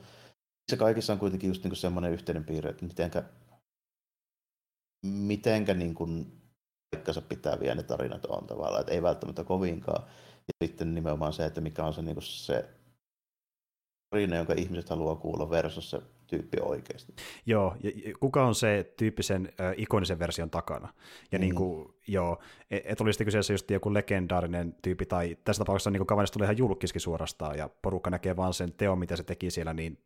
se 0.71 0.78
kaikissa 0.78 1.13
on 1.13 1.19
kuitenkin 1.19 1.47
just 1.47 1.63
niin 1.63 1.71
kuin 1.71 1.78
semmoinen 1.78 2.12
yhteinen 2.12 2.43
piirre, 2.43 2.69
että 2.69 2.86
mitenkä, 2.86 3.23
mitenkä 5.06 5.73
niin 5.73 5.95
kuin, 5.95 6.39
paikkansa 6.95 7.21
pitäviä 7.21 7.75
ne 7.75 7.84
tarinat 7.84 8.25
on 8.25 8.47
tavallaan, 8.47 8.82
että 8.82 8.93
ei 8.93 9.04
välttämättä 9.04 9.43
kovinkaan. 9.43 10.04
Ja 10.47 10.67
sitten 10.67 10.95
nimenomaan 10.95 11.34
se, 11.34 11.45
että 11.45 11.62
mikä 11.62 11.84
on 11.84 11.93
se, 11.93 12.02
niin 12.02 12.15
kuin 12.15 12.23
se 12.23 12.69
tarina, 14.10 14.36
jonka 14.36 14.54
ihmiset 14.54 14.89
haluaa 14.89 15.15
kuulla 15.15 15.49
versus 15.49 15.89
se 15.89 16.02
tyyppi 16.30 16.58
oikeasti. 16.62 17.13
Joo, 17.46 17.76
ja 17.84 17.92
kuka 18.20 18.46
on 18.46 18.56
se 18.56 18.94
tyyppisen 18.98 19.54
äh, 19.60 19.74
ikonisen 19.78 20.20
version 20.20 20.50
takana? 20.50 20.94
Ja 21.32 21.38
mm. 21.38 21.42
niin 21.42 21.56
kuin, 21.56 21.94
joo, 22.08 22.39
et, 22.72 22.84
et 22.86 23.02
olisi 23.02 23.26
kyseessä 23.26 23.54
just 23.54 23.72
joku 23.72 23.94
legendaarinen 23.94 24.76
tyyppi, 24.82 25.06
tai 25.06 25.38
tässä 25.44 25.60
tapauksessa 25.60 25.92
niin 25.92 26.06
kavanista 26.06 26.34
tulee 26.34 26.46
ihan 26.46 26.58
julkiskin 26.58 27.02
suorastaan, 27.02 27.58
ja 27.58 27.70
porukka 27.82 28.10
näkee 28.10 28.36
vaan 28.36 28.54
sen 28.54 28.74
teon, 28.74 29.00
mitä 29.00 29.15
se 29.15 29.24
teki 29.24 29.52
siellä, 29.52 29.74
niin 29.74 29.98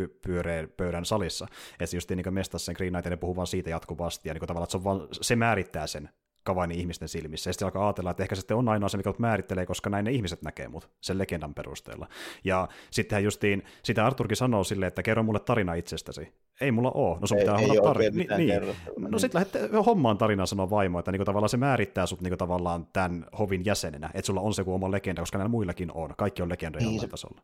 py- 0.00 0.18
pyöreän 0.22 0.68
pöydän 0.76 1.04
salissa. 1.04 1.46
Että 1.72 1.86
se 1.86 1.96
just 1.96 2.10
niin 2.10 2.34
mestassa 2.34 2.66
sen 2.66 2.74
Green 2.76 2.92
Knight, 2.92 3.10
ne 3.10 3.16
puhuu 3.16 3.36
vaan 3.36 3.46
siitä 3.46 3.70
jatkuvasti, 3.70 4.28
ja 4.28 4.34
niin 4.34 4.40
kuin 4.40 4.48
tavallaan, 4.48 4.66
että 4.66 4.72
se, 4.72 4.78
on 4.78 4.84
vaan, 4.84 5.08
se 5.12 5.36
määrittää 5.36 5.86
sen 5.86 6.08
Kavaini 6.44 6.74
ihmisten 6.74 7.08
silmissä. 7.08 7.48
Ja 7.48 7.52
sitten 7.52 7.66
alkaa 7.66 7.86
ajatella, 7.86 8.10
että 8.10 8.22
ehkä 8.22 8.34
se 8.34 8.40
sitten 8.40 8.56
on 8.56 8.68
ainoa 8.68 8.88
se, 8.88 8.96
mikä 8.96 9.14
määrittelee, 9.18 9.66
koska 9.66 9.90
näin 9.90 10.04
ne 10.04 10.10
ihmiset 10.10 10.42
näkee 10.42 10.68
mut 10.68 10.90
sen 11.00 11.18
legendan 11.18 11.54
perusteella. 11.54 12.08
Ja 12.44 12.68
sittenhän 12.90 13.24
justiin, 13.24 13.62
sitä 13.82 14.06
Arturkin 14.06 14.36
sanoo 14.36 14.64
silleen, 14.64 14.88
että 14.88 15.02
kerro 15.02 15.22
mulle 15.22 15.40
tarina 15.40 15.74
itsestäsi. 15.74 16.32
Ei 16.60 16.72
mulla 16.72 16.90
oo. 16.94 17.18
No 17.20 17.26
sun 17.26 17.38
pitää 17.38 17.58
ei, 17.58 17.70
olla 17.70 17.82
tarina. 17.82 18.36
Ni, 18.36 18.46
niin. 18.46 18.62
No 18.96 19.18
sitten 19.18 19.38
lähdette 19.38 19.76
hommaan 19.86 20.18
tarinaa 20.18 20.46
sanoa 20.46 20.70
vaimo, 20.70 20.98
että 20.98 21.12
niinku 21.12 21.24
tavallaan 21.24 21.48
se 21.48 21.56
määrittää 21.56 22.06
sut 22.06 22.20
niinku 22.20 22.36
tavallaan 22.36 22.86
tämän 22.92 23.26
hovin 23.38 23.64
jäsenenä, 23.64 24.10
että 24.14 24.26
sulla 24.26 24.40
on 24.40 24.54
se 24.54 24.64
kuin 24.64 24.74
oma 24.74 24.90
legenda, 24.90 25.22
koska 25.22 25.38
näillä 25.38 25.50
muillakin 25.50 25.92
on. 25.94 26.14
Kaikki 26.18 26.42
on 26.42 26.48
legendoja 26.48 26.86
niin, 26.86 27.10
tasolla. 27.10 27.42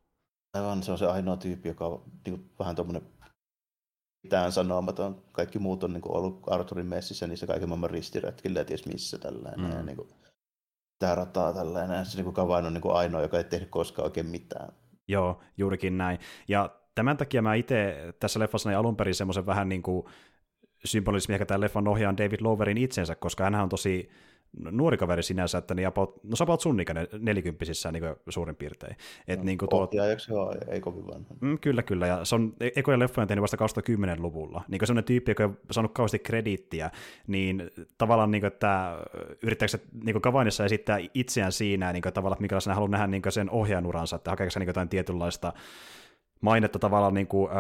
Aivan, 0.55 0.83
se 0.83 0.93
on 0.93 0.99
se 0.99 1.07
ainoa 1.07 1.37
tyyppi, 1.37 1.69
joka 1.69 1.87
on 1.87 2.03
niin 2.27 2.51
vähän 2.59 2.77
tuommoinen 2.77 3.03
mitään 4.29 4.53
sanomaton. 4.53 5.23
Kaikki 5.33 5.59
muut 5.59 5.85
on 5.85 5.93
niin 5.93 6.01
kuin, 6.01 6.17
ollut 6.17 6.43
Arturin 6.47 6.87
messissä 6.87 7.27
niissä 7.27 7.47
kaiken 7.47 7.69
maailman 7.69 7.91
ristiretkillä 7.91 8.61
ja 8.61 8.65
ties 8.65 8.87
missä 8.87 9.19
tällainen. 9.19 9.67
Mm. 9.67 9.77
Ja, 9.77 9.83
niin 9.83 9.97
kuin, 9.97 10.09
tämä 10.99 11.15
rataa 11.15 11.53
tällainen. 11.53 12.07
Se 12.07 12.23
niin 12.23 12.35
Kavain 12.35 12.67
on 12.67 12.75
niin 12.75 12.83
kuin 12.83 12.95
ainoa, 12.97 13.23
joka 13.23 13.39
ei 13.39 13.45
tehnyt 13.45 13.69
koskaan 13.71 14.07
oikein 14.07 14.27
mitään. 14.27 14.73
Joo, 15.09 15.41
juurikin 15.57 15.99
näin. 15.99 16.19
Ja 16.49 16.71
tämän 16.95 17.17
takia 17.17 17.43
mä 17.43 17.55
itse 17.55 17.97
tässä 18.21 18.41
leffassa 18.41 18.69
näin 18.69 18.79
alun 18.79 18.97
perin 18.97 19.15
semmoisen 19.15 19.47
vähän 19.47 19.69
niin 19.69 19.83
kuin 19.83 20.07
symbolismi 20.85 21.35
ehkä 21.35 21.47
tämän 21.47 21.61
leffan 21.61 21.89
ohjaan 21.89 22.17
David 22.17 22.41
Loverin 22.41 22.79
itsensä, 22.79 23.15
koska 23.15 23.45
hän 23.45 23.55
on 23.55 23.69
tosi 23.69 24.11
nuori 24.53 24.97
kaveri 24.97 25.23
sinänsä, 25.23 25.59
että 25.59 25.75
niin 25.75 25.89
about, 25.89 26.25
no 26.25 26.37
sä 26.37 26.45
about 26.45 26.61
sun 26.61 26.81
ikäinen 26.81 27.07
nelikymppisissä 27.19 27.93
niin 27.93 28.05
suurin 28.29 28.57
piirtein. 28.57 28.97
Et, 29.29 29.39
no, 29.39 29.45
niin 29.45 29.59
kuin 29.59 29.69
tuo... 29.69 29.91
se 30.19 30.35
on, 30.35 30.57
ei 30.69 30.81
kovin 30.81 31.07
vanha. 31.07 31.35
Mm, 31.41 31.59
kyllä, 31.59 31.83
kyllä, 31.83 32.07
ja 32.07 32.25
se 32.25 32.35
on 32.35 32.55
e- 32.61 32.71
ekoja 32.77 32.99
leffoja 32.99 33.27
tehnyt 33.27 33.43
vasta 33.43 33.57
2010-luvulla. 33.57 34.65
Niin 34.69 34.81
sellainen 34.85 35.05
tyyppi, 35.05 35.31
joka 35.31 35.45
on 35.45 35.59
saanut 35.71 35.93
kauheasti 35.93 36.19
krediittiä, 36.19 36.91
niin 37.27 37.71
tavallaan, 37.99 38.31
niin 38.31 38.41
kuin, 38.41 38.53
että 38.53 38.99
yrittääkö 39.43 39.71
se 39.71 39.81
niin 40.05 40.21
Kavainissa 40.21 40.65
esittää 40.65 40.99
itseään 41.15 41.53
siinä, 41.53 41.93
niin 41.93 42.03
kuin, 42.03 42.13
tavallaan, 42.13 42.37
että 42.37 42.43
minkälaisena 42.43 42.75
haluaa 42.75 42.91
nähdä 42.91 43.07
niin 43.07 43.23
sen 43.29 43.51
ohjaanuransa, 43.51 44.17
että 44.17 44.31
hakeeko 44.31 44.51
se 44.51 44.59
niin 44.59 44.67
jotain 44.67 44.89
tietynlaista 44.89 45.53
mainetta 46.41 46.79
tavallaan 46.79 47.15
niin 47.15 47.27
kuin, 47.27 47.51
äh, 47.51 47.57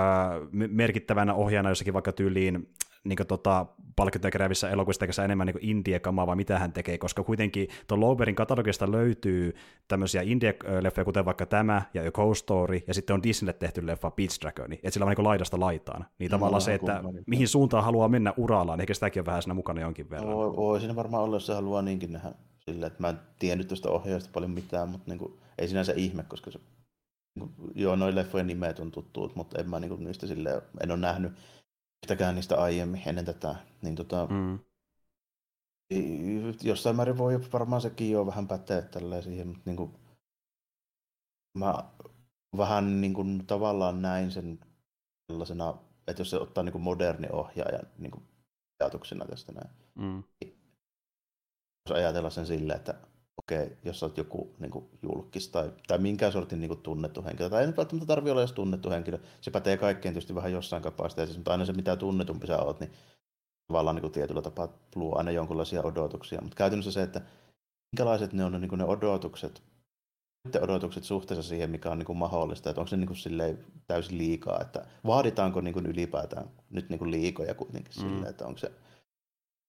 merkittävänä 0.53 1.35
ohjaana 1.35 1.68
jossakin 1.68 1.94
vaikka 1.94 2.12
tyyliin 2.12 2.68
niin 3.09 3.18
tota, 3.29 3.66
palkintoja 3.97 4.31
keräävissä 4.31 4.71
elokuvissa 4.71 5.25
enemmän 5.25 5.47
niin 5.47 5.59
indie-kamaa 5.61 6.27
vai 6.27 6.37
mitä 6.37 6.59
hän 6.59 6.73
tekee, 6.73 6.99
koska 6.99 7.25
kuitenkin 7.25 7.68
tuon 7.87 8.01
Loverin 8.01 8.35
katalogista 8.35 8.92
löytyy 8.92 9.55
tämmöisiä 9.88 10.23
indie-leffoja, 10.23 11.05
kuten 11.05 11.25
vaikka 11.25 11.47
tämä 11.47 11.83
ja 11.94 12.03
A 12.09 12.11
Ghost 12.11 12.42
Story, 12.42 12.81
ja 12.87 12.94
sitten 12.94 13.14
on 13.14 13.23
Disneylle 13.23 13.53
tehty 13.53 13.87
leffa 13.87 14.11
Beach 14.11 14.40
Dragoni, 14.40 14.75
että 14.75 14.90
sillä 14.90 15.07
on 15.07 15.14
niin 15.16 15.25
laidasta 15.25 15.61
laitaan. 15.61 16.07
Niin 16.18 16.31
tavallaan 16.31 16.61
no, 16.61 16.61
se, 16.61 16.75
että 16.75 17.03
mihin 17.27 17.49
suuntaan 17.49 17.85
haluaa 17.85 18.09
mennä 18.09 18.35
urallaan, 18.37 18.81
ehkä 18.81 18.94
sitäkin 18.94 19.21
on 19.21 19.27
vähän 19.27 19.42
siinä 19.42 19.55
mukana 19.55 19.81
jonkin 19.81 20.11
verran. 20.11 20.35
Voi, 20.37 20.57
voi 20.57 20.81
siinä 20.81 20.97
varmaan 20.97 21.23
olla, 21.23 21.37
jos 21.37 21.47
se 21.47 21.55
haluaa 21.55 21.83
niinkin 21.83 22.12
nähdä 22.12 22.33
sillä, 22.64 22.87
että 22.87 23.03
mä 23.03 23.09
en 23.09 23.18
tiennyt 23.38 23.68
tuosta 23.68 23.90
ohjaajasta 23.90 24.31
paljon 24.33 24.51
mitään, 24.51 24.88
mutta 24.88 25.11
niin 25.11 25.18
kuin, 25.18 25.38
ei 25.59 25.68
sinänsä 25.68 25.92
ihme, 25.97 26.23
koska 26.23 26.51
se, 26.51 26.59
niin 27.35 27.49
kuin, 27.57 27.73
joo, 27.75 27.97
noin 27.97 28.14
leffojen 28.14 28.47
nimet 28.47 28.79
on 28.79 28.90
tuttuut, 28.90 29.37
mutta 29.37 29.59
en 29.59 29.71
mä 29.71 29.81
niin 29.81 29.88
kuin, 29.88 30.05
niistä 30.05 30.27
sille, 30.27 30.62
en 30.81 30.90
ole 30.90 30.99
nähnyt 30.99 31.33
yhtäkään 32.04 32.34
niistä 32.34 32.62
aiemmin 32.62 33.02
ennen 33.06 33.24
tätä, 33.24 33.56
niin 33.82 33.94
tota, 33.96 34.26
mm. 34.26 34.58
jossain 36.62 36.96
määrin 36.96 37.18
voi 37.18 37.40
varmaan 37.52 37.82
sekin 37.82 38.11
jo 38.11 38.26
vähän 38.26 38.48
päteä 38.48 38.82
tälleen 38.82 39.22
siihen, 39.22 39.48
mutta 39.48 39.62
niin 39.64 39.76
kuin, 39.76 39.94
mä 41.58 41.84
vähän 42.56 43.00
niin 43.00 43.14
kuin, 43.14 43.46
tavallaan 43.46 44.02
näin 44.02 44.30
sen 44.30 44.61
sellaisena, 45.32 45.78
että 46.06 46.20
jos 46.20 46.30
se 46.30 46.37
ottaa 46.37 46.64
niin 46.64 46.72
kuin 46.72 46.82
moderni 46.82 47.28
ohjaaja 47.32 47.80
niin 47.98 48.11
kuin, 48.11 48.24
ajatuksena 48.80 49.26
tästä 49.26 49.52
näin, 49.52 49.70
mm. 49.94 50.22
Jos 51.88 51.96
ajatella 51.96 52.30
sen 52.30 52.46
silleen, 52.46 52.78
että 52.78 53.08
okei, 53.48 53.76
jos 53.84 54.02
olet 54.02 54.16
joku 54.16 54.54
niin 54.58 54.70
kuin, 54.70 54.84
julkis 55.02 55.48
tai, 55.48 55.72
tai 55.87 55.98
minkään 55.98 56.32
sortin 56.32 56.61
niin 56.61 56.68
kuin, 56.68 56.82
tunnettu 56.82 57.24
henkilö, 57.24 57.50
tai 57.50 57.61
ei 57.61 57.66
nyt 57.66 57.76
välttämättä 57.76 58.06
tarvitse 58.06 58.30
olla 58.30 58.40
edes 58.40 58.52
tunnettu 58.52 58.90
henkilö, 58.90 59.18
se 59.40 59.50
pätee 59.50 59.76
kaikkeen 59.76 60.14
tietysti 60.14 60.34
vähän 60.34 60.52
jossain 60.52 60.82
kapasiteetissa, 60.82 61.38
mutta 61.38 61.52
aina 61.52 61.64
se 61.64 61.72
mitä 61.72 61.96
tunnetumpi 61.96 62.46
sä 62.46 62.62
oot, 62.62 62.80
niin 62.80 62.92
tavallaan 63.68 63.96
niin 63.96 64.02
kuin, 64.02 64.12
tietyllä 64.12 64.42
tapaa 64.42 64.68
luo 64.94 65.18
aina 65.18 65.30
jonkinlaisia 65.30 65.82
odotuksia. 65.82 66.40
Mutta 66.42 66.56
käytännössä 66.56 66.92
se, 66.92 67.02
että 67.02 67.20
minkälaiset 67.92 68.32
ne 68.32 68.44
on 68.44 68.61
niin 68.61 68.68
kuin 68.68 68.78
ne 68.78 68.84
odotukset, 68.84 69.62
odotukset 70.61 71.04
suhteessa 71.04 71.48
siihen, 71.48 71.70
mikä 71.70 71.90
on 71.90 71.98
niin 71.98 72.06
kuin 72.06 72.18
mahdollista, 72.18 72.70
että 72.70 72.80
onko 72.80 72.88
se 72.88 72.96
niin 72.96 73.08
kuin 73.08 73.58
täysin 73.87 74.18
liikaa, 74.18 74.61
että 74.61 74.87
vaaditaanko 75.06 75.61
niin 75.61 75.74
kuin 75.74 75.87
ylipäätään 75.87 76.50
nyt 76.70 76.88
niin 76.88 76.98
kuin 76.98 77.11
liikoja 77.11 77.54
kuitenkin 77.54 77.94
mm. 77.96 78.00
silleen, 78.00 78.30
että 78.30 78.46
onko 78.46 78.58
se 78.58 78.72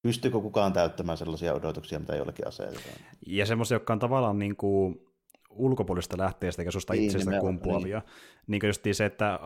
pystyykö 0.02 0.40
kukaan 0.40 0.74
täyttämään 0.74 1.18
sellaisia 1.18 1.54
odotuksia, 1.54 2.00
mitä 2.00 2.16
jollekin 2.16 2.48
asetetaan. 2.48 2.96
Ja 3.28 3.46
semmoisia, 3.46 3.76
jotka 3.76 3.94
on 3.94 4.00
tavallaan 4.00 4.40
niin 4.40 4.56
kuin 4.56 5.06
ulkopuolista 5.50 6.18
lähteestä 6.18 6.62
eikä 6.62 6.72
susta 6.72 6.94
niin, 6.94 7.06
itsestä 7.06 7.40
kumpuavia. 7.40 8.00
Niin. 8.00 8.10
niin 8.48 8.62
kuin 8.62 8.96
se, 8.96 9.06
että 9.06 9.40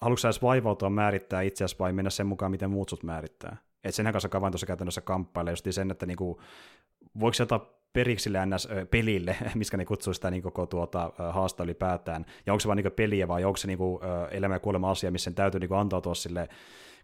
haluatko 0.00 0.20
sä 0.20 0.28
edes 0.28 0.42
vaivautua 0.42 0.90
määrittää 0.90 1.42
itseäsi 1.42 1.76
vai 1.78 1.92
mennä 1.92 2.10
sen 2.10 2.26
mukaan, 2.26 2.50
miten 2.50 2.70
muut 2.70 2.88
sut 2.88 3.02
määrittää. 3.02 3.56
Että 3.84 3.96
senhän 3.96 4.12
kanssa 4.12 4.28
Kavain 4.28 4.52
tuossa 4.52 4.66
käytännössä 4.66 5.00
kamppailee 5.00 5.52
just 5.52 5.66
sen, 5.70 5.90
että 5.90 6.06
niinku, 6.06 6.40
voiko 7.20 7.34
se 7.34 7.42
ottaa 7.42 7.76
periksi 7.92 8.30
NS-pelille, 8.30 9.36
miskä 9.54 9.76
ne 9.76 9.84
kutsuu 9.84 10.14
sitä 10.14 10.30
niin 10.30 10.42
koko 10.42 10.66
tuota, 10.66 11.12
haasta 11.30 11.64
ylipäätään, 11.64 12.26
ja 12.46 12.52
onko 12.52 12.60
se 12.60 12.68
vain 12.68 12.76
niin 12.76 12.92
peliä 12.92 13.28
vai 13.28 13.44
onko 13.44 13.56
se 13.56 13.66
niin 13.66 13.78
elämä 14.30 14.54
ja 14.54 14.58
kuolema 14.58 14.90
asia, 14.90 15.10
missä 15.10 15.24
sen 15.24 15.34
täytyy 15.34 15.60
niin 15.60 15.72
antautua 15.72 16.14
sille 16.14 16.48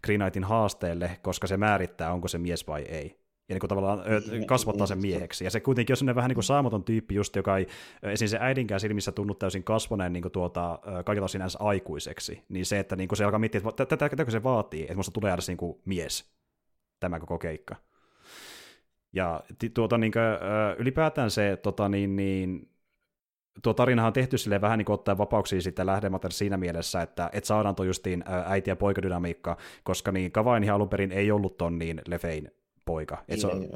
Green 0.03 0.19
Knightin 0.19 0.43
haasteelle, 0.43 1.19
koska 1.21 1.47
se 1.47 1.57
määrittää, 1.57 2.13
onko 2.13 2.27
se 2.27 2.37
mies 2.37 2.67
vai 2.67 2.81
ei 2.81 3.23
ja 3.49 3.53
niin 3.53 3.59
kuin 3.59 3.69
tavallaan 3.69 4.03
niin, 4.31 4.47
kasvattaa 4.47 4.87
sen 4.87 4.99
niin, 4.99 5.13
mieheksi. 5.13 5.43
Ja 5.43 5.51
se 5.51 5.59
kuitenkin 5.59 5.93
on 5.93 5.97
sellainen 5.97 6.15
vähän 6.15 6.29
niin 6.29 6.35
kuin 6.35 6.43
saamaton 6.43 6.83
tyyppi 6.83 7.15
just, 7.15 7.35
joka 7.35 7.57
ei 7.57 7.67
esim. 8.03 8.27
se 8.27 8.37
äidinkään 8.41 8.79
silmissä 8.79 9.11
tunnu 9.11 9.33
täysin 9.33 9.63
kasvaneen 9.63 10.13
niin 10.13 10.21
kuin 10.21 10.31
tuota, 10.31 10.79
kaikilla 11.05 11.27
sinänsä 11.27 11.59
aikuiseksi. 11.61 12.43
Niin 12.49 12.65
se, 12.65 12.79
että 12.79 12.95
niin 12.95 13.07
kuin 13.07 13.17
se 13.17 13.23
alkaa 13.23 13.39
miettiä, 13.39 13.61
että 13.69 13.85
tätä, 13.85 14.09
tätäkö 14.09 14.31
se 14.31 14.43
vaatii, 14.43 14.81
että 14.81 14.95
musta 14.95 15.11
tulee 15.11 15.33
edes 15.33 15.47
niin 15.47 15.57
kuin 15.57 15.81
mies 15.85 16.33
tämä 16.99 17.19
koko 17.19 17.37
keikka. 17.37 17.75
Ja 19.13 19.43
tuota, 19.73 19.97
niin 19.97 20.11
kuin, 20.11 20.23
ylipäätään 20.77 21.31
se 21.31 21.57
tota, 21.63 21.89
niin, 21.89 22.15
niin, 22.15 22.69
tuo 23.61 23.73
tarinahan 23.73 24.07
on 24.07 24.13
tehty 24.13 24.37
sille 24.37 24.61
vähän 24.61 24.77
niin 24.77 24.85
kuin 24.85 24.93
ottaa 24.93 25.17
vapauksia 25.17 25.61
sitten 25.61 25.85
lähdemater 25.85 26.31
siinä 26.31 26.57
mielessä, 26.57 27.01
että, 27.01 27.29
että 27.33 27.47
saadaan 27.47 27.75
tuo 27.75 27.85
justiin 27.85 28.23
äiti- 28.45 28.69
ja 28.69 28.75
poikadynamiikka, 28.75 29.57
koska 29.83 30.11
niin 30.11 30.31
Kavainihan 30.31 30.75
alun 30.75 30.89
perin 30.89 31.11
ei 31.11 31.31
ollut 31.31 31.57
ton 31.57 31.79
niin 31.79 32.01
Lefein 32.07 32.51
poika. 32.85 33.23
Et 33.27 33.39
se 33.39 33.47
on, 33.47 33.61
ei, 33.61 33.67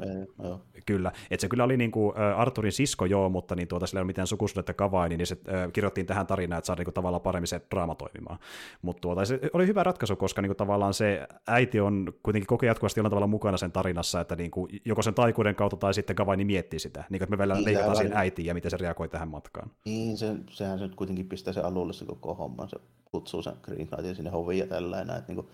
ei, 0.74 0.82
kyllä, 0.86 1.12
että 1.30 1.40
se 1.40 1.48
kyllä 1.48 1.64
oli 1.64 1.76
niin 1.76 1.90
kuin, 1.90 2.16
Arturin 2.16 2.72
sisko 2.72 3.04
joo, 3.04 3.28
mutta 3.28 3.54
niin 3.54 3.68
tuota, 3.68 3.86
sillä 3.86 3.98
ei 3.98 4.02
ole 4.02 4.06
mitään 4.06 4.26
sukusuhdetta 4.26 4.74
Kavaini, 4.74 5.16
niin 5.16 5.26
se 5.26 5.36
äh, 5.48 5.72
kirjoittiin 5.72 6.06
tähän 6.06 6.26
tarinaan, 6.26 6.58
että 6.58 6.66
saada 6.66 6.80
niin 6.80 6.84
kuin, 6.84 6.94
tavallaan 6.94 7.20
paremmin 7.20 7.46
se 7.46 7.60
draama 7.70 7.94
toimimaan. 7.94 8.38
Mutta 8.82 9.00
tuota, 9.00 9.24
se 9.24 9.40
oli 9.52 9.66
hyvä 9.66 9.82
ratkaisu, 9.82 10.16
koska 10.16 10.42
niin 10.42 10.48
kuin, 10.48 10.56
tavallaan 10.56 10.94
se 10.94 11.26
äiti 11.46 11.80
on 11.80 12.12
kuitenkin 12.22 12.46
koko 12.46 12.66
jatkuvasti 12.66 13.00
jollain 13.00 13.10
tavalla 13.10 13.26
mukana 13.26 13.56
sen 13.56 13.72
tarinassa, 13.72 14.20
että 14.20 14.36
niin 14.36 14.50
kuin, 14.50 14.80
joko 14.84 15.02
sen 15.02 15.14
taikuuden 15.14 15.54
kautta 15.54 15.76
tai 15.76 15.94
sitten 15.94 16.16
Kavaini 16.16 16.44
miettii 16.44 16.78
sitä, 16.78 17.04
niin 17.10 17.18
kuin, 17.18 17.34
että 17.34 17.46
me 17.46 17.54
niin, 17.54 17.64
leikataan 17.64 17.96
siihen 17.96 18.16
äitiin 18.16 18.46
ja 18.46 18.54
miten 18.54 18.70
se 18.70 18.76
reagoi 18.76 19.08
tähän 19.08 19.28
matkaan. 19.28 19.70
Niin, 19.84 20.16
se, 20.16 20.34
sehän 20.50 20.78
se 20.78 20.84
nyt 20.84 20.94
kuitenkin 20.94 21.28
pistää 21.28 21.52
se 21.52 21.60
alulle 21.60 21.92
se 21.92 22.04
koko 22.04 22.34
homma, 22.34 22.68
se 22.68 22.76
kutsuu 23.04 23.42
sen 23.42 23.54
Green 23.62 23.88
Knightin 23.88 24.16
sinne 24.16 24.30
hoviin 24.30 24.58
ja 24.58 24.66
tällainen, 24.66 25.16
että 25.16 25.32
niin 25.32 25.36
kuin, 25.36 25.48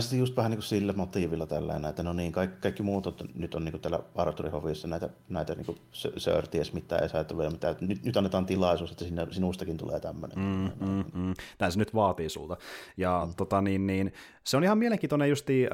Sitten 0.00 0.18
just 0.18 0.36
vähän 0.36 0.50
niin 0.50 0.58
kuin 0.58 0.66
sillä 0.66 0.92
motiivilla 0.92 1.46
tällä 1.46 1.88
että 1.88 2.02
no 2.02 2.12
niin, 2.12 2.32
kaikki, 2.32 2.60
kaikki 2.60 2.82
muut 2.82 3.06
on, 3.06 3.14
nyt 3.34 3.54
on 3.54 3.64
niin 3.64 3.72
kuin 3.72 3.80
täällä 3.80 4.00
Arturin 4.14 4.52
hovissa 4.52 4.88
näitä, 4.88 5.10
näitä 5.28 5.54
niin 5.54 5.66
kuin 5.66 5.78
sörties 6.16 6.72
mitään 6.72 7.02
ei 7.02 7.08
saa 7.08 7.24
vielä 7.38 7.50
mitään. 7.50 7.76
Nyt, 7.80 8.04
nyt 8.04 8.16
annetaan 8.16 8.46
tilaisuus, 8.46 8.90
että 8.90 9.04
sinne, 9.04 9.26
sinustakin 9.30 9.76
tulee 9.76 10.00
tämmöinen. 10.00 10.38
Mm, 10.38 10.86
mm, 10.86 11.04
mm. 11.14 11.34
Näin 11.58 11.72
se 11.72 11.78
nyt 11.78 11.94
vaatii 11.94 12.28
sulta. 12.28 12.56
Ja 12.96 13.24
mm. 13.26 13.34
tota, 13.36 13.60
niin, 13.60 13.86
niin, 13.86 14.12
se 14.44 14.56
on 14.56 14.64
ihan 14.64 14.78
mielenkiintoinen 14.78 15.30
justi 15.30 15.66
äh, 15.66 15.72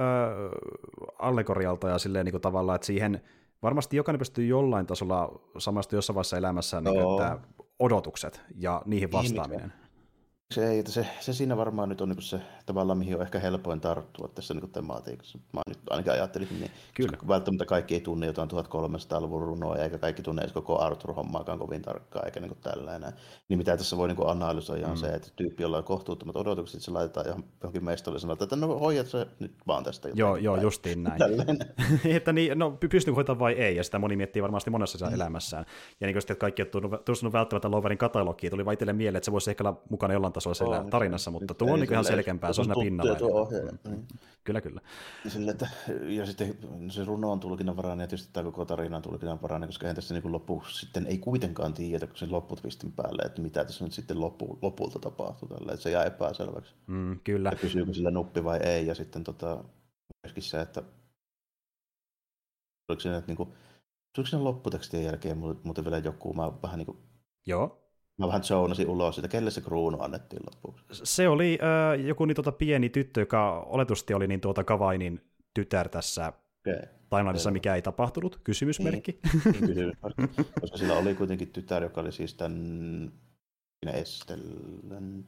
allegorialta 1.19 1.89
ja 1.89 1.99
silleen 1.99 2.25
niin 2.25 2.33
kuin 2.33 2.43
tavallaan, 2.43 2.77
että 2.77 2.87
siihen 2.87 3.21
varmasti 3.63 3.97
jokainen 3.97 4.19
pystyy 4.19 4.47
jollain 4.47 4.87
tasolla 4.87 5.41
samasta 5.59 5.95
jossain 5.95 6.15
vaiheessa 6.15 6.37
elämässä 6.37 6.81
no. 6.81 6.91
niin, 6.91 7.03
että 7.03 7.39
odotukset 7.79 8.41
ja 8.55 8.83
niihin 8.85 9.13
vastaaminen. 9.13 9.61
Ihmisen 9.61 9.84
se, 10.53 10.71
ei, 10.71 10.83
se, 10.87 11.07
se 11.21 11.33
siinä 11.33 11.57
varmaan 11.57 11.89
nyt 11.89 12.01
on 12.01 12.09
niin 12.09 12.23
se 12.23 12.41
tavallaan, 12.67 12.99
mihin 12.99 13.17
on 13.17 13.23
ehkä 13.23 13.39
helpoin 13.39 13.81
tarttua 13.81 14.29
tässä 14.29 14.55
niin 14.55 14.71
tematiikassa. 14.71 15.39
Mä 15.53 15.61
nyt 15.69 15.79
ainakin 15.91 16.13
ajattelin, 16.13 16.49
niin 16.51 16.71
Kyllä. 16.95 17.19
välttämättä 17.29 17.65
kaikki 17.65 17.95
ei 17.95 18.01
tunne 18.01 18.27
jotain 18.27 18.51
1300-luvun 18.51 19.43
runoa, 19.43 19.77
eikä 19.77 19.99
kaikki 19.99 20.23
tunne 20.23 20.43
edes 20.43 20.53
koko 20.53 20.79
Arthur-hommaakaan 20.79 21.59
kovin 21.59 21.83
tarkkaan, 21.83 22.27
eikä 22.27 22.41
niin 22.41 22.57
tällainen. 22.63 23.13
Niin 23.49 23.59
mitä 23.59 23.77
tässä 23.77 23.97
voi 23.97 24.09
niin 24.09 24.27
analysoida 24.27 24.87
on 24.87 24.93
mm. 24.93 24.97
se, 24.97 25.07
että 25.07 25.29
tyyppi, 25.37 25.63
jolla 25.63 25.79
on 25.79 25.85
kohtuuttomat 25.85 26.37
odotukset, 26.37 26.83
se 26.83 26.91
laitetaan 26.91 27.27
johonkin 27.63 27.85
mestolle 27.85 28.19
ja 28.29 28.45
että 28.45 28.57
no 28.57 28.79
hoidat 28.79 29.07
se 29.07 29.27
nyt 29.41 29.55
vaan 29.67 29.85
tästä. 29.85 30.09
Joo, 30.15 30.37
joo, 30.37 30.57
justiin 30.57 31.03
näin. 31.03 31.23
että 32.17 32.33
niin, 32.33 32.59
no 32.59 32.71
pystyykö 32.91 33.15
hoitaa 33.15 33.39
vai 33.39 33.53
ei, 33.53 33.77
ja 33.77 33.85
sitä 33.85 33.99
moni 33.99 34.17
miettii 34.17 34.43
varmasti 34.43 34.71
monessa 34.71 35.07
mm. 35.07 35.15
elämässään. 35.15 35.65
Ja 36.01 36.07
niin 36.07 36.15
kuin 36.15 36.23
sitten, 36.23 36.35
että 36.35 36.41
kaikki 36.41 36.63
on 36.63 36.69
tullut 36.71 37.33
välttämättä 37.33 37.71
Loverin 37.71 37.99
katalogiin, 37.99 38.51
tuli 38.51 38.73
itselle 38.73 38.93
mieleen, 38.93 39.17
että 39.17 39.25
se 39.25 39.33
voisi 39.33 39.51
ehkä 39.51 39.65
olla 39.65 39.81
mukana 39.91 40.13
jollain 40.13 40.34
tasolla 40.35 40.55
siellä 40.55 40.81
oh, 40.81 40.91
tarinassa, 40.91 41.31
mutta 41.31 41.55
tuo 41.55 41.73
on 41.73 41.81
niin 41.81 41.93
ihan 41.93 42.05
selkeämpää, 42.05 42.53
se 42.53 42.61
on 42.61 42.65
siinä 42.65 42.83
pinnalla. 42.83 43.49
Niin. 43.89 44.07
Kyllä, 44.45 44.61
kyllä. 44.61 44.81
Ja, 45.25 45.31
sille, 45.31 45.51
että, 45.51 45.69
ja 46.03 46.27
sitten 46.27 46.57
se 46.91 47.05
runo 47.05 47.33
on 47.33 47.41
tulkinnanvarainen 47.41 48.05
ja 48.05 48.09
tietysti 48.09 48.31
tämä 48.33 48.45
koko 48.45 48.65
tarina 48.65 48.97
on 48.97 49.03
tulkinnanvarainen, 49.03 49.69
koska 49.69 49.87
eihän 49.87 49.97
tässä 49.97 50.15
niin 50.15 50.33
loppu 50.33 50.63
sitten 50.71 51.07
ei 51.07 51.19
kuitenkaan 51.19 51.75
tiedä, 51.75 52.07
kun 52.07 52.17
sen 52.17 52.33
lopputvistin 52.33 52.93
päälle, 52.93 53.23
että 53.23 53.43
mitä 53.43 53.65
tässä 53.65 53.85
nyt 53.85 53.93
sitten 53.93 54.21
loppu, 54.21 54.59
lopulta 54.63 54.99
tapahtuu 54.99 55.49
tällä, 55.49 55.73
että 55.73 55.83
se 55.83 55.91
jää 55.91 56.05
epäselväksi. 56.05 56.75
Mm, 56.87 57.21
kyllä. 57.25 57.49
Ja 57.49 57.57
kysyykö 57.57 57.93
sillä 57.93 58.11
nuppi 58.11 58.45
vai 58.45 58.59
ei, 58.63 58.87
ja 58.87 58.95
sitten 58.95 59.25
tota, 59.25 59.65
myöskin 60.23 60.43
se, 60.43 60.61
että 60.61 60.83
oliko 62.89 63.01
se, 63.01 63.17
että 63.17 63.31
niin 63.31 63.37
kuin, 63.37 63.49
tuliko 64.15 64.31
sen 64.31 64.45
lopputekstien 64.45 65.05
jälkeen 65.05 65.39
muuten 65.39 65.85
vielä 65.85 65.99
joku, 65.99 66.35
mä 66.35 66.53
vähän 66.63 66.79
niin 66.79 66.87
kuin 66.87 66.99
Joo. 67.47 67.84
Mä 68.19 68.27
vähän 68.27 68.43
zonasin 68.43 68.89
ulos 68.89 69.19
että 69.19 69.29
kelle 69.29 69.51
se 69.51 69.61
kruunu 69.61 70.01
annettiin 70.01 70.43
lopuksi. 70.55 71.01
Se 71.05 71.29
oli 71.29 71.59
äh, 71.63 72.07
joku 72.07 72.25
niin 72.25 72.35
tuota 72.35 72.53
pieni 72.53 72.89
tyttö, 72.89 73.21
joka 73.21 73.61
oletusti 73.61 74.15
oli 74.15 74.27
niin 74.27 74.41
tuota 74.41 74.65
Kavainin 74.65 75.21
tytär 75.55 75.89
tässä 75.89 76.33
okay. 76.69 76.89
timelineissa, 77.11 77.51
mikä 77.51 77.75
ei 77.75 77.83
tapahtunut. 77.83 78.41
Kysymysmerkki. 78.45 79.21
Niin 79.45 79.67
kysymysmerkki. 79.67 80.45
Koska 80.61 80.77
sillä 80.77 80.95
oli 80.95 81.15
kuitenkin 81.15 81.49
tytär, 81.49 81.83
joka 81.83 82.01
oli 82.01 82.13
siis 82.13 82.35
tämän 82.35 83.13
Estellen 83.87 85.25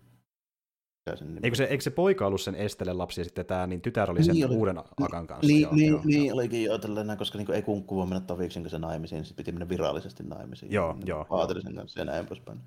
Eikö 1.43 1.57
se, 1.57 1.65
eikö 1.65 1.83
se 1.83 1.91
poika 1.91 2.27
ollut 2.27 2.41
sen 2.41 2.55
Estelen 2.55 2.99
lapsi 2.99 3.21
ja 3.21 3.25
sitten 3.25 3.47
tämä 3.47 3.67
niin 3.67 3.81
tytär 3.81 4.11
oli 4.11 4.25
sen 4.25 4.35
niin 4.35 4.47
oli, 4.47 4.57
uuden 4.57 4.79
akan 4.79 5.27
kanssa? 5.27 5.47
Niin, 5.47 5.63
joo, 5.63 5.75
niin, 5.75 5.91
joo, 5.91 6.01
niin 6.05 6.27
joo. 6.27 6.35
olikin 6.35 6.65
jo 6.65 6.79
tällainen, 6.79 7.17
koska 7.17 7.39
niin 7.39 7.53
ei 7.53 7.63
kunkku 7.63 7.97
voi 7.97 8.07
mennä 8.07 8.21
taviksen 8.21 8.63
kanssa 8.63 8.79
naimisiin, 8.79 9.23
niin 9.23 9.37
piti 9.37 9.53
mennä 9.53 9.69
virallisesti 9.69 10.23
naimisiin. 10.23 10.73
Joo, 10.73 10.93
niin, 10.93 11.07
joo. 11.07 11.27
Aatelisen 11.31 11.75
kanssa 11.75 12.01
ja 12.01 12.05
näin 12.05 12.27
poispäin. 12.27 12.61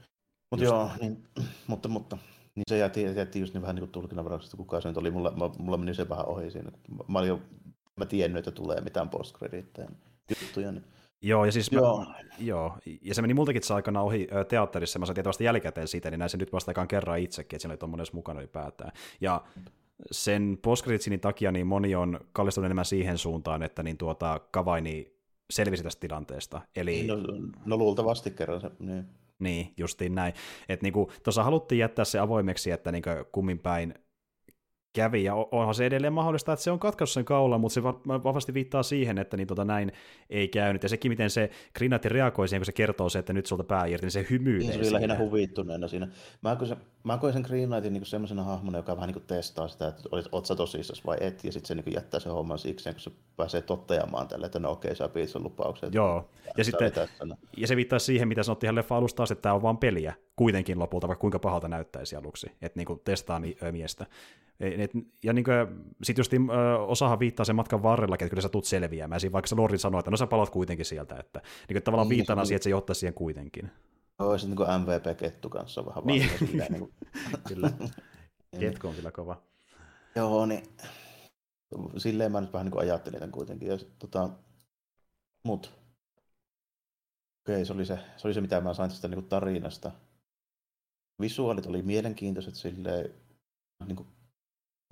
Mutta 0.52 0.66
joo, 0.66 0.90
niin, 1.02 1.24
mutta, 1.68 1.90
mutta 1.90 2.18
niin 2.56 2.64
se 2.70 2.78
jätti, 2.78 3.04
jätti 3.04 3.40
just 3.40 3.54
niin 3.54 3.62
vähän 3.62 3.76
niin 3.76 3.90
tulkinnanvaraisesti, 3.90 4.58
kuka 4.58 4.82
se 4.82 4.88
nyt 4.88 4.98
oli. 4.98 5.12
Mulla, 5.12 5.52
mulla 5.58 5.78
meni 5.78 5.94
se 5.94 6.10
vähän 6.10 6.26
ohi 6.26 6.52
siinä. 6.52 6.72
Mä 7.08 7.20
olin 7.20 7.30
jo, 7.30 7.42
mä 7.96 8.06
tiennyt, 8.06 8.40
että 8.48 8.52
tulee 8.52 8.82
mitään 8.82 9.10
postkrediittejä 9.10 9.90
juttuja. 10.42 10.72
Niin. 10.72 10.84
Joo, 11.22 11.46
ja 11.46 11.52
siis 11.52 11.72
joo. 11.72 12.06
Mä, 12.06 12.16
joo, 12.40 12.78
ja 13.02 13.14
se 13.14 13.22
meni 13.22 13.34
multakin 13.34 13.64
se 13.64 13.74
aikana 13.74 14.02
ohi 14.02 14.28
teatterissa, 14.48 15.00
mä 15.00 15.06
sain 15.06 15.16
tietysti 15.16 15.44
jälkikäteen 15.44 15.88
siitä, 15.88 16.12
niin 16.12 16.20
näin 16.20 16.30
se 16.30 16.38
nyt 16.38 16.54
vasta 16.54 16.72
aikaan 16.72 16.88
kerran 16.88 17.20
itsekin, 17.20 17.58
että 17.58 17.62
siinä 17.62 17.72
oli 17.72 17.78
tuommoinen 17.78 18.06
mukana 18.14 18.40
ylipäätään. 18.40 18.92
Ja 19.22 19.44
sen 20.12 20.60
postkreditsinin 20.62 21.20
takia 21.20 21.52
niin 21.52 21.68
moni 21.68 21.96
on 21.96 22.20
kallistunut 22.34 22.66
enemmän 22.66 22.86
siihen 22.86 23.18
suuntaan, 23.18 23.64
että 23.64 23.84
niin 23.84 23.98
tuota, 23.98 24.40
Kavaini 24.52 25.14
selvisi 25.50 25.84
tästä 25.84 26.00
tilanteesta. 26.00 26.62
Eli... 26.76 27.08
No, 27.08 27.16
no 27.66 27.78
luultavasti 27.78 28.32
kerran 28.32 28.62
se, 28.62 28.72
niin. 28.80 29.06
Niin, 29.40 29.74
justiin 29.78 30.16
näin. 30.16 30.34
Että 30.70 30.84
niinku, 30.84 31.12
tuossa 31.24 31.44
haluttiin 31.44 31.80
jättää 31.80 32.06
se 32.06 32.20
avoimeksi, 32.20 32.72
että 32.72 32.92
niinku, 32.92 33.10
kummin 33.32 33.60
päin 33.60 33.94
kävi, 34.94 35.24
ja 35.24 35.36
onhan 35.36 35.76
se 35.76 35.86
edelleen 35.86 36.14
mahdollista, 36.14 36.54
että 36.54 36.64
se 36.64 36.72
on 36.72 36.80
katkaissut 36.80 37.14
sen 37.14 37.26
kaulan, 37.26 37.62
mutta 37.62 37.74
se 37.74 37.84
vahvasti 37.84 38.54
viittaa 38.54 38.84
siihen, 38.84 39.18
että 39.18 39.38
niin 39.38 39.48
tota 39.48 39.66
näin 39.66 39.92
ei 40.30 40.48
käynyt, 40.48 40.84
ja 40.84 40.90
sekin, 40.90 41.12
miten 41.12 41.30
se 41.30 41.50
Grinati 41.76 42.10
reagoi 42.10 42.48
siihen, 42.48 42.62
kun 42.62 42.66
se 42.66 42.72
kertoo 42.72 43.10
se, 43.10 43.20
että 43.20 43.34
nyt 43.34 43.46
sulta 43.46 43.64
pää 43.64 43.86
irti, 43.86 44.06
niin 44.06 44.12
se 44.12 44.26
hymyilee 44.30 44.60
niin, 44.60 44.74
se 44.74 44.80
oli 44.80 44.94
lähinnä 44.94 45.18
huvittuneena 45.18 45.88
siinä. 45.88 46.08
Mä 46.42 46.56
koin, 46.56 46.76
mä 47.04 47.18
koin 47.18 47.34
sen 47.34 47.42
Green 47.42 47.70
Knightin 47.70 47.94
niin 47.94 48.06
semmoisena 48.06 48.44
hahmona, 48.44 48.78
joka 48.78 48.96
vähän 48.96 49.10
niin 49.10 49.24
testaa 49.28 49.68
sitä, 49.68 49.88
että 49.88 50.04
olet, 50.12 50.26
oot 50.32 50.46
sä 50.46 50.56
tosissas 50.56 51.06
vai 51.06 51.18
et, 51.22 51.44
ja 51.44 51.52
sitten 51.52 51.68
se 51.68 51.76
niin 51.76 51.94
jättää 51.96 52.20
sen 52.20 52.32
homman 52.32 52.60
siksi, 52.60 52.92
kun 52.92 53.00
se 53.00 53.12
pääsee 53.38 53.62
toteamaan 53.62 54.28
tälle, 54.28 54.46
että 54.46 54.60
no 54.60 54.72
okei, 54.72 54.96
saa 54.96 55.08
piitsen 55.08 55.44
lupauksen. 55.44 55.90
Joo, 55.94 56.30
ja, 56.58 56.64
sitten, 56.64 56.92
ja 57.58 57.68
se 57.68 57.76
viittaa 57.76 58.00
siihen, 58.00 58.28
mitä 58.28 58.44
sanottiin 58.44 58.68
ihan 58.68 58.76
leffa 58.76 58.98
alusta 58.98 59.24
että 59.24 59.42
tämä 59.42 59.56
on 59.56 59.62
vain 59.62 59.78
peliä, 59.78 60.14
kuitenkin 60.40 60.80
lopulta, 60.80 61.08
vaikka 61.08 61.22
kuinka 61.22 61.40
pahalta 61.40 61.68
näyttäisi 61.68 62.16
aluksi, 62.16 62.52
että 62.62 62.80
niin 62.80 63.00
testaa 63.04 63.42
miestä. 63.72 64.06
Et, 64.60 64.92
ja 65.24 65.34
niin 65.34 65.46
sitten 66.04 66.20
just 66.20 66.32
osahan 66.88 67.20
viittaa 67.20 67.46
sen 67.46 67.56
matkan 67.56 67.84
varrellakin, 67.84 68.26
että 68.26 68.30
kyllä 68.30 68.42
sä 68.42 68.50
tulet 68.50 68.66
selviämään, 68.66 69.22
vaikka 69.32 69.48
se 69.48 69.56
Lordi 69.56 69.78
sanoo, 69.78 70.00
että 70.00 70.12
no 70.12 70.18
sä 70.18 70.28
palat 70.28 70.50
kuitenkin 70.50 70.86
sieltä, 70.86 71.16
että 71.16 71.40
niin 71.40 71.76
kuin, 71.76 71.84
tavallaan 71.84 72.10
niin, 72.10 72.18
viittaa 72.18 72.46
siihen, 72.46 72.56
että 72.56 72.64
se 72.64 72.70
johtaa 72.70 72.94
siihen 72.94 73.14
kuitenkin. 73.14 73.72
Sitten 74.38 74.58
niin 74.58 74.82
MVP-kettu 74.82 75.50
kanssa 75.50 75.86
vähän 75.86 76.04
niin. 76.06 76.30
Vaan, 76.30 76.70
niin 76.72 76.80
kuin... 76.80 76.94
kyllä, 77.48 77.72
ketku 78.60 78.88
on 78.88 78.96
kyllä 78.96 79.12
kova. 79.12 79.42
Joo, 80.16 80.46
niin 80.46 80.64
silleen 81.98 82.32
mä 82.32 82.42
nyt 82.42 82.54
vähän 82.54 82.66
niin 82.66 82.72
kuin 82.72 82.82
ajattelin 82.82 83.20
tämän 83.20 83.32
kuitenkin. 83.32 83.70
Ja, 83.70 83.78
tota, 84.00 84.30
mut, 85.44 85.74
okei, 87.42 87.66
se 87.66 87.74
oli 87.74 87.86
se, 87.86 88.00
se, 88.18 88.28
oli 88.28 88.34
se 88.34 88.42
mitä 88.42 88.62
mä 88.62 88.74
sain 88.74 88.90
tästä 88.90 89.08
niin 89.08 89.16
kuin 89.16 89.30
tarinasta. 89.30 89.92
Visuaalit 91.22 91.66
oli 91.66 91.82
mielenkiintoiset 91.82 92.56
silleen, 92.56 93.10
niin 93.86 93.96
kuin 93.96 94.08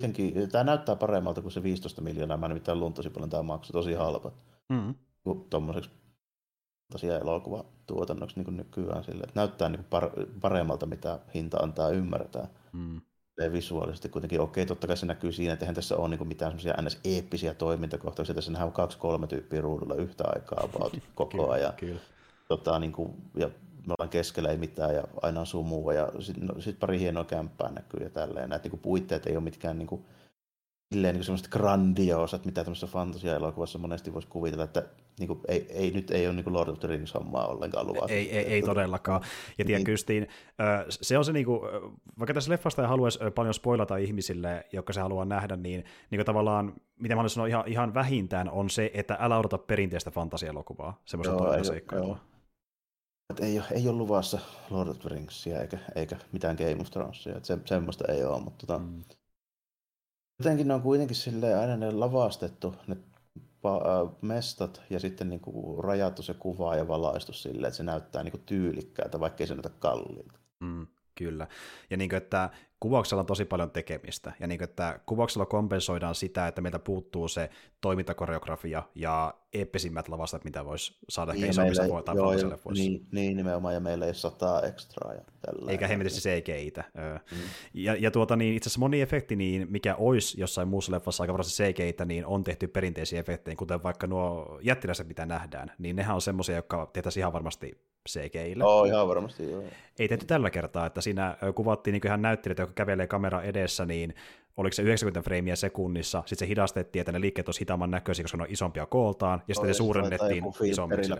Kuitenkin, 0.02 0.50
tämä 0.50 0.64
näyttää 0.64 0.96
paremmalta 0.96 1.42
kuin 1.42 1.52
se 1.52 1.62
15 1.62 2.00
miljoonaa. 2.00 2.36
Mä 2.36 2.48
nimittäin 2.48 2.80
luntasin 2.80 3.12
paljon 3.12 3.30
tämä 3.30 3.42
maksoi 3.42 3.72
tosi 3.72 3.92
halpa. 3.92 4.32
Mm. 4.68 4.94
Tuommoiseksi 5.50 5.90
tosiaan 6.92 7.20
elokuvatuotannoksi 7.20 8.40
niin 8.40 8.56
nykyään 8.56 9.04
sille, 9.04 9.24
että 9.24 9.40
näyttää 9.40 9.68
niin 9.68 9.80
par- 9.80 10.26
paremmalta, 10.40 10.86
mitä 10.86 11.18
hinta 11.34 11.56
antaa 11.56 11.90
ymmärtää. 11.90 12.48
Mm. 12.72 13.00
visuaalisesti 13.52 14.08
kuitenkin 14.08 14.40
okei, 14.40 14.66
totta 14.66 14.86
kai 14.86 14.96
se 14.96 15.06
näkyy 15.06 15.32
siinä, 15.32 15.52
että 15.52 15.64
eihän 15.64 15.74
tässä 15.74 15.96
ole 15.96 16.08
niin 16.08 16.28
mitään 16.28 16.50
semmoisia 16.50 16.82
ns. 16.82 17.00
eeppisiä 17.04 17.54
toimintakohtauksia. 17.54 18.34
Tässä 18.34 18.52
nähdään 18.52 18.72
kaksi-kolme 18.72 19.26
tyyppiä 19.26 19.60
ruudulla 19.60 19.94
yhtä 19.94 20.24
aikaa 20.26 20.60
about 20.64 20.98
koko 21.14 21.50
ajan. 21.50 21.72
kyllä. 21.76 22.00
Tota, 22.48 22.78
niin 22.78 22.92
kuin, 22.92 23.14
ja 23.36 23.50
me 23.86 23.94
ollaan 23.98 24.10
keskellä 24.10 24.50
ei 24.50 24.56
mitään 24.56 24.94
ja 24.94 25.04
aina 25.22 25.40
on 25.40 25.46
sumua 25.46 25.92
ja 25.92 26.12
sitten 26.20 26.46
no, 26.46 26.60
sit 26.60 26.78
pari 26.78 26.98
hienoa 26.98 27.24
kämppää 27.24 27.70
näkyy 27.70 28.00
ja 28.00 28.10
tälleen. 28.10 28.48
Näitä 28.48 28.68
niin 28.68 28.80
puitteet 28.80 29.26
ei 29.26 29.36
ole 29.36 29.44
mitkään 29.44 29.78
niin 29.78 29.86
kuin, 29.86 30.04
silleen 30.94 31.14
niin 31.14 31.24
semmoiset 31.24 31.48
grandioosat, 31.48 32.44
mitä 32.44 32.64
tämmöisessä 32.64 32.86
fantasia-elokuvassa 32.86 33.78
monesti 33.78 34.14
voisi 34.14 34.28
kuvitella, 34.28 34.64
että 34.64 34.84
niin 35.18 35.28
kuin, 35.28 35.40
ei, 35.48 35.66
ei, 35.70 35.90
nyt 35.90 36.10
ei 36.10 36.26
ole 36.26 36.34
niin 36.34 36.44
kuin 36.44 36.54
Lord 36.54 36.68
of 36.68 36.80
the 36.80 36.88
Rings 36.88 37.14
hommaa 37.14 37.46
ollenkaan 37.46 37.86
luvassa. 37.86 38.14
Ei, 38.14 38.38
ei, 38.38 38.44
ei 38.44 38.62
todellakaan. 38.62 39.22
Ja 39.58 39.64
tiedän, 39.64 39.84
niin. 39.84 39.92
Justiin, 39.92 40.28
se 40.90 41.18
on 41.18 41.24
se, 41.24 41.32
niin 41.32 41.46
kuin, 41.46 41.60
vaikka 42.18 42.34
tässä 42.34 42.50
leffasta 42.50 42.82
ei 42.82 42.88
haluaisi 42.88 43.18
paljon 43.34 43.54
spoilata 43.54 43.96
ihmisille, 43.96 44.66
jotka 44.72 44.92
se 44.92 45.00
haluaa 45.00 45.24
nähdä, 45.24 45.56
niin, 45.56 45.84
niin 46.10 46.18
kuin 46.18 46.26
tavallaan, 46.26 46.74
mitä 46.96 47.14
mä 47.14 47.18
haluaisin 47.18 47.34
sanoa 47.34 47.46
ihan, 47.46 47.64
ihan 47.66 47.94
vähintään, 47.94 48.50
on 48.50 48.70
se, 48.70 48.90
että 48.94 49.16
älä 49.20 49.38
odota 49.38 49.58
perinteistä 49.58 50.10
fantasiaelokuvaa, 50.10 51.00
semmoista 51.04 51.36
toimintaseikkailua. 53.36 53.46
Ei 53.46 53.58
ole, 53.58 53.82
ei 53.82 53.88
ole 53.88 53.98
luvassa 53.98 54.38
Lord 54.70 54.88
of 54.88 54.98
the 54.98 55.08
Ringsia 55.08 55.60
eikä, 55.60 55.78
eikä 55.94 56.16
mitään 56.32 56.56
Game 56.56 56.80
of 56.80 56.90
Thronesia, 56.90 57.36
että 57.36 57.46
se, 57.46 57.58
semmoista 57.64 58.12
ei 58.12 58.24
ole, 58.24 58.40
mutta 58.40 58.66
tota, 58.66 58.78
mm 58.78 59.04
Jotenkin 60.38 60.68
ne 60.68 60.74
on 60.74 60.82
kuitenkin 60.82 61.16
silleen 61.16 61.58
aina 61.58 61.76
ne 61.76 61.90
lavastettu, 61.90 62.74
ne 62.86 62.96
mestat 64.22 64.82
ja 64.90 65.00
sitten 65.00 65.28
niin 65.28 65.40
kuin 65.40 65.84
rajattu 65.84 66.22
se 66.22 66.34
kuva 66.34 66.76
ja 66.76 66.88
valaistus 66.88 67.42
silleen, 67.42 67.68
että 67.68 67.76
se 67.76 67.82
näyttää 67.82 68.22
niin 68.22 68.32
kuin 68.32 68.42
tyylikkäältä, 68.46 69.20
vaikkei 69.20 69.46
se 69.46 69.54
näytä 69.54 69.70
kalliilta. 69.78 70.38
Mm, 70.60 70.86
kyllä. 71.14 71.46
Ja 71.90 71.96
niin 71.96 72.10
kuin, 72.10 72.16
että 72.16 72.50
kuvauksella 72.80 73.20
on 73.20 73.26
tosi 73.26 73.44
paljon 73.44 73.70
tekemistä, 73.70 74.32
ja 74.40 74.46
niin 74.46 74.58
kuin, 74.58 74.68
että 74.68 75.00
kuvauksella 75.06 75.46
kompensoidaan 75.46 76.14
sitä, 76.14 76.48
että 76.48 76.60
meiltä 76.60 76.78
puuttuu 76.78 77.28
se 77.28 77.50
toimintakoreografia 77.80 78.82
ja 78.94 79.34
eeppisimmät 79.52 80.08
lavastat, 80.08 80.44
mitä 80.44 80.64
voisi 80.64 80.98
saada 81.08 81.32
niin, 81.32 81.50
isommissa 81.50 81.82
tai 82.04 82.14
niin, 82.74 83.06
niin, 83.12 83.36
nimenomaan, 83.36 83.74
ja 83.74 83.80
meillä 83.80 84.04
ei 84.04 84.08
ole 84.08 84.14
sataa 84.14 84.62
ekstraa. 84.62 85.14
Ja 85.14 85.20
tällä 85.40 85.70
Eikä 85.70 85.88
hemmetisti 85.88 86.20
se 86.20 86.40
CGI-tä. 86.40 86.84
Mm. 86.94 87.38
Ja, 87.74 87.94
ja 87.94 88.10
tuota, 88.10 88.36
niin, 88.36 88.54
itse 88.54 88.68
asiassa 88.68 88.80
moni 88.80 89.00
efekti, 89.00 89.36
niin 89.36 89.66
mikä 89.70 89.94
olisi 89.94 90.40
jossain 90.40 90.68
muussa 90.68 90.92
leffassa 90.92 91.22
aika 91.22 91.32
varmasti 91.32 91.64
cgi 91.64 92.04
niin 92.04 92.26
on 92.26 92.44
tehty 92.44 92.68
perinteisiä 92.68 93.20
efektejä, 93.20 93.56
kuten 93.56 93.82
vaikka 93.82 94.06
nuo 94.06 94.58
jättiläiset, 94.62 95.08
mitä 95.08 95.26
nähdään, 95.26 95.72
niin 95.78 95.96
nehän 95.96 96.14
on 96.14 96.20
semmoisia, 96.20 96.56
jotka 96.56 96.90
tehtäisiin 96.92 97.22
ihan 97.22 97.32
varmasti 97.32 97.88
CGI-lle. 98.08 98.64
Oh, 98.64 98.86
ihan 98.86 99.08
varmasti, 99.08 99.50
joo. 99.50 99.62
Ei 99.98 100.08
tehty 100.08 100.26
tällä 100.26 100.50
kertaa, 100.50 100.86
että 100.86 101.00
siinä 101.00 101.36
kuvattiin 101.54 101.92
niin 101.92 102.06
ihan 102.06 102.22
näyttelijät, 102.22 102.58
jotka 102.68 102.84
kävelee 102.84 103.06
kamera 103.06 103.42
edessä, 103.42 103.86
niin 103.86 104.14
oliko 104.56 104.74
se 104.74 104.82
90 104.82 105.22
freimiä 105.22 105.56
sekunnissa, 105.56 106.22
sitten 106.26 106.46
se 106.46 106.48
hidastettiin, 106.48 107.00
että 107.00 107.12
ne 107.12 107.20
liikkeet 107.20 107.48
olisivat 107.48 107.60
hitaamman 107.60 107.90
näköisiä, 107.90 108.22
koska 108.22 108.38
ne 108.38 108.42
on 108.42 108.50
isompia 108.50 108.86
kooltaan, 108.86 109.42
ja 109.48 109.54
sitten 109.54 109.68
ne 109.68 109.74
suurennettiin 109.74 110.44
isommiksi 110.64 111.12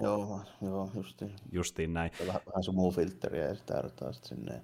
Joo, 0.00 0.40
joo, 0.62 0.90
justiin. 0.94 1.32
Justiin 1.52 1.94
näin. 1.94 2.10
Vähän, 2.26 2.40
vähän 2.46 2.62
sun 2.62 2.74
muu 2.74 2.90
filtteriä 2.90 3.44
ja 3.44 3.54
sitä 3.54 3.82
sitten 4.12 4.12
sinne. 4.38 4.62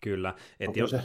Kyllä. 0.00 0.34
Et 0.60 0.68
no, 0.68 0.72
jo... 0.76 0.86
se, 0.86 1.00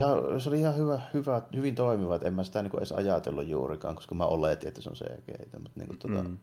ihan, 0.00 0.40
se 0.40 0.48
oli 0.48 0.60
ihan 0.60 0.76
hyvä, 0.76 1.00
hyvä, 1.14 1.42
hyvin 1.56 1.74
toimiva, 1.74 2.14
että 2.14 2.28
en 2.28 2.34
mä 2.34 2.44
sitä 2.44 2.62
niin 2.62 2.78
edes 2.78 2.92
ajatellut 2.92 3.48
juurikaan, 3.48 3.94
koska 3.94 4.14
mä 4.14 4.26
oletin, 4.26 4.68
että 4.68 4.80
se 4.80 4.90
on 4.90 4.96
CG. 4.96 5.52
Mutta 5.52 5.70
niin 5.76 5.88
kuin, 5.88 5.98
tuota, 5.98 6.28
mm. 6.28 6.38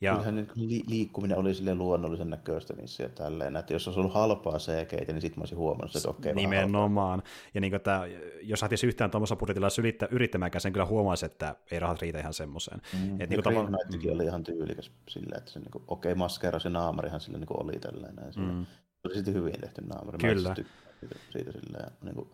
Ja... 0.00 0.12
Kyllähän 0.12 0.34
niin 0.34 0.48
li- 0.54 0.84
liikkuminen 0.86 1.38
oli 1.38 1.54
sille 1.54 1.74
luonnollisen 1.74 2.30
näköistä 2.30 2.74
niissä 2.74 3.02
ja 3.02 3.08
tälleen, 3.08 3.56
että 3.56 3.72
jos 3.72 3.88
olisi 3.88 4.00
ollut 4.00 4.14
halpaa 4.14 4.58
cg 4.58 4.92
niin 4.92 5.20
sitten 5.20 5.38
mä 5.38 5.42
olisin 5.42 5.58
huomannut, 5.58 5.96
että 5.96 6.10
okei. 6.10 6.34
Nimenomaan. 6.34 7.22
Ja 7.54 7.60
niin 7.60 7.74
että 7.74 8.00
jos 8.42 8.62
lähtisi 8.62 8.86
yhtään 8.86 9.10
tuommoisella 9.10 9.38
budjetilla 9.38 9.70
sylittää 9.70 10.08
yrittämäänkään, 10.10 10.60
sen 10.60 10.72
kyllä 10.72 10.86
huomaisi, 10.86 11.26
että 11.26 11.56
ei 11.70 11.78
rahat 11.78 12.02
riitä 12.02 12.18
ihan 12.18 12.34
semmoiseen. 12.34 12.80
Mm. 12.92 13.20
Et, 13.20 13.30
niin 13.30 13.42
kuin 13.42 13.54
tavallaan... 13.54 13.78
mm. 13.92 14.12
oli 14.14 14.24
ihan 14.24 14.44
tyylikäs 14.44 14.90
silleen, 15.08 15.38
että 15.38 15.50
se 15.50 15.58
niin 15.58 15.70
kuin, 15.70 15.84
okei, 15.88 16.14
maskeerasi 16.14 16.68
naamarihan 16.68 17.20
sille 17.20 17.38
niin 17.38 17.46
kuin 17.46 17.62
oli 17.62 17.78
tälleen. 17.80 18.14
Näin, 18.14 18.32
mm. 18.36 18.66
Se 18.66 19.08
oli 19.08 19.14
sitten 19.14 19.34
hyvin 19.34 19.60
tehty 19.60 19.82
naamari. 19.86 20.18
Kyllä. 20.18 20.48
Mä 20.48 20.54
siitä, 20.54 21.16
siitä 21.32 21.52
silleen, 21.52 21.90
niin 22.02 22.14
kuin, 22.14 22.28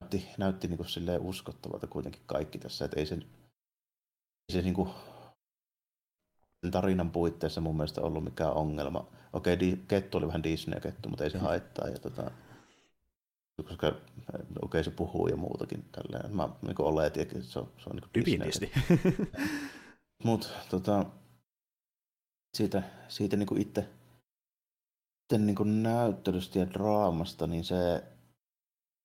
näytti, 0.00 0.28
näytti 0.38 0.68
niin 0.68 0.76
kuin 0.76 0.88
silleen 0.88 1.20
uskottavalta 1.20 1.86
kuitenkin 1.86 2.22
kaikki 2.26 2.58
tässä, 2.58 2.84
että 2.84 3.00
ei 3.00 3.06
se, 3.06 3.14
ei 3.14 4.52
se 4.52 4.62
niin 4.62 4.74
kuin, 4.74 4.88
tarinan 6.70 7.10
puitteissa 7.10 7.60
mun 7.60 7.76
mielestä 7.76 8.00
ollut 8.00 8.24
mikään 8.24 8.52
ongelma. 8.52 9.06
Okei, 9.32 9.60
di- 9.60 9.84
kettu 9.88 10.18
oli 10.18 10.26
vähän 10.26 10.42
Disney-kettu, 10.42 11.08
mutta 11.08 11.24
ei 11.24 11.30
se 11.30 11.38
mm. 11.38 11.44
haittaa. 11.44 11.88
Ja 11.88 11.98
tota, 11.98 12.30
koska 13.64 13.92
okei, 14.62 14.84
se 14.84 14.90
puhuu 14.90 15.28
ja 15.28 15.36
muutakin. 15.36 15.84
Tälleen. 15.92 16.36
Mä 16.36 16.48
niin 16.62 16.74
oletin, 16.78 17.22
että 17.22 17.42
se 17.42 17.58
on, 17.58 17.68
se 17.78 17.90
on 17.90 17.96
niin 17.96 18.26
Disney. 18.26 18.46
Disney. 18.46 18.70
mutta 20.24 20.48
tota, 20.70 21.06
siitä, 22.56 22.82
siitä 23.08 23.36
niin 23.36 23.60
itse, 23.60 23.88
itse 25.24 25.38
niin 25.38 25.82
näyttelystä 25.82 26.58
ja 26.58 26.70
draamasta, 26.70 27.46
niin 27.46 27.64
se 27.64 28.04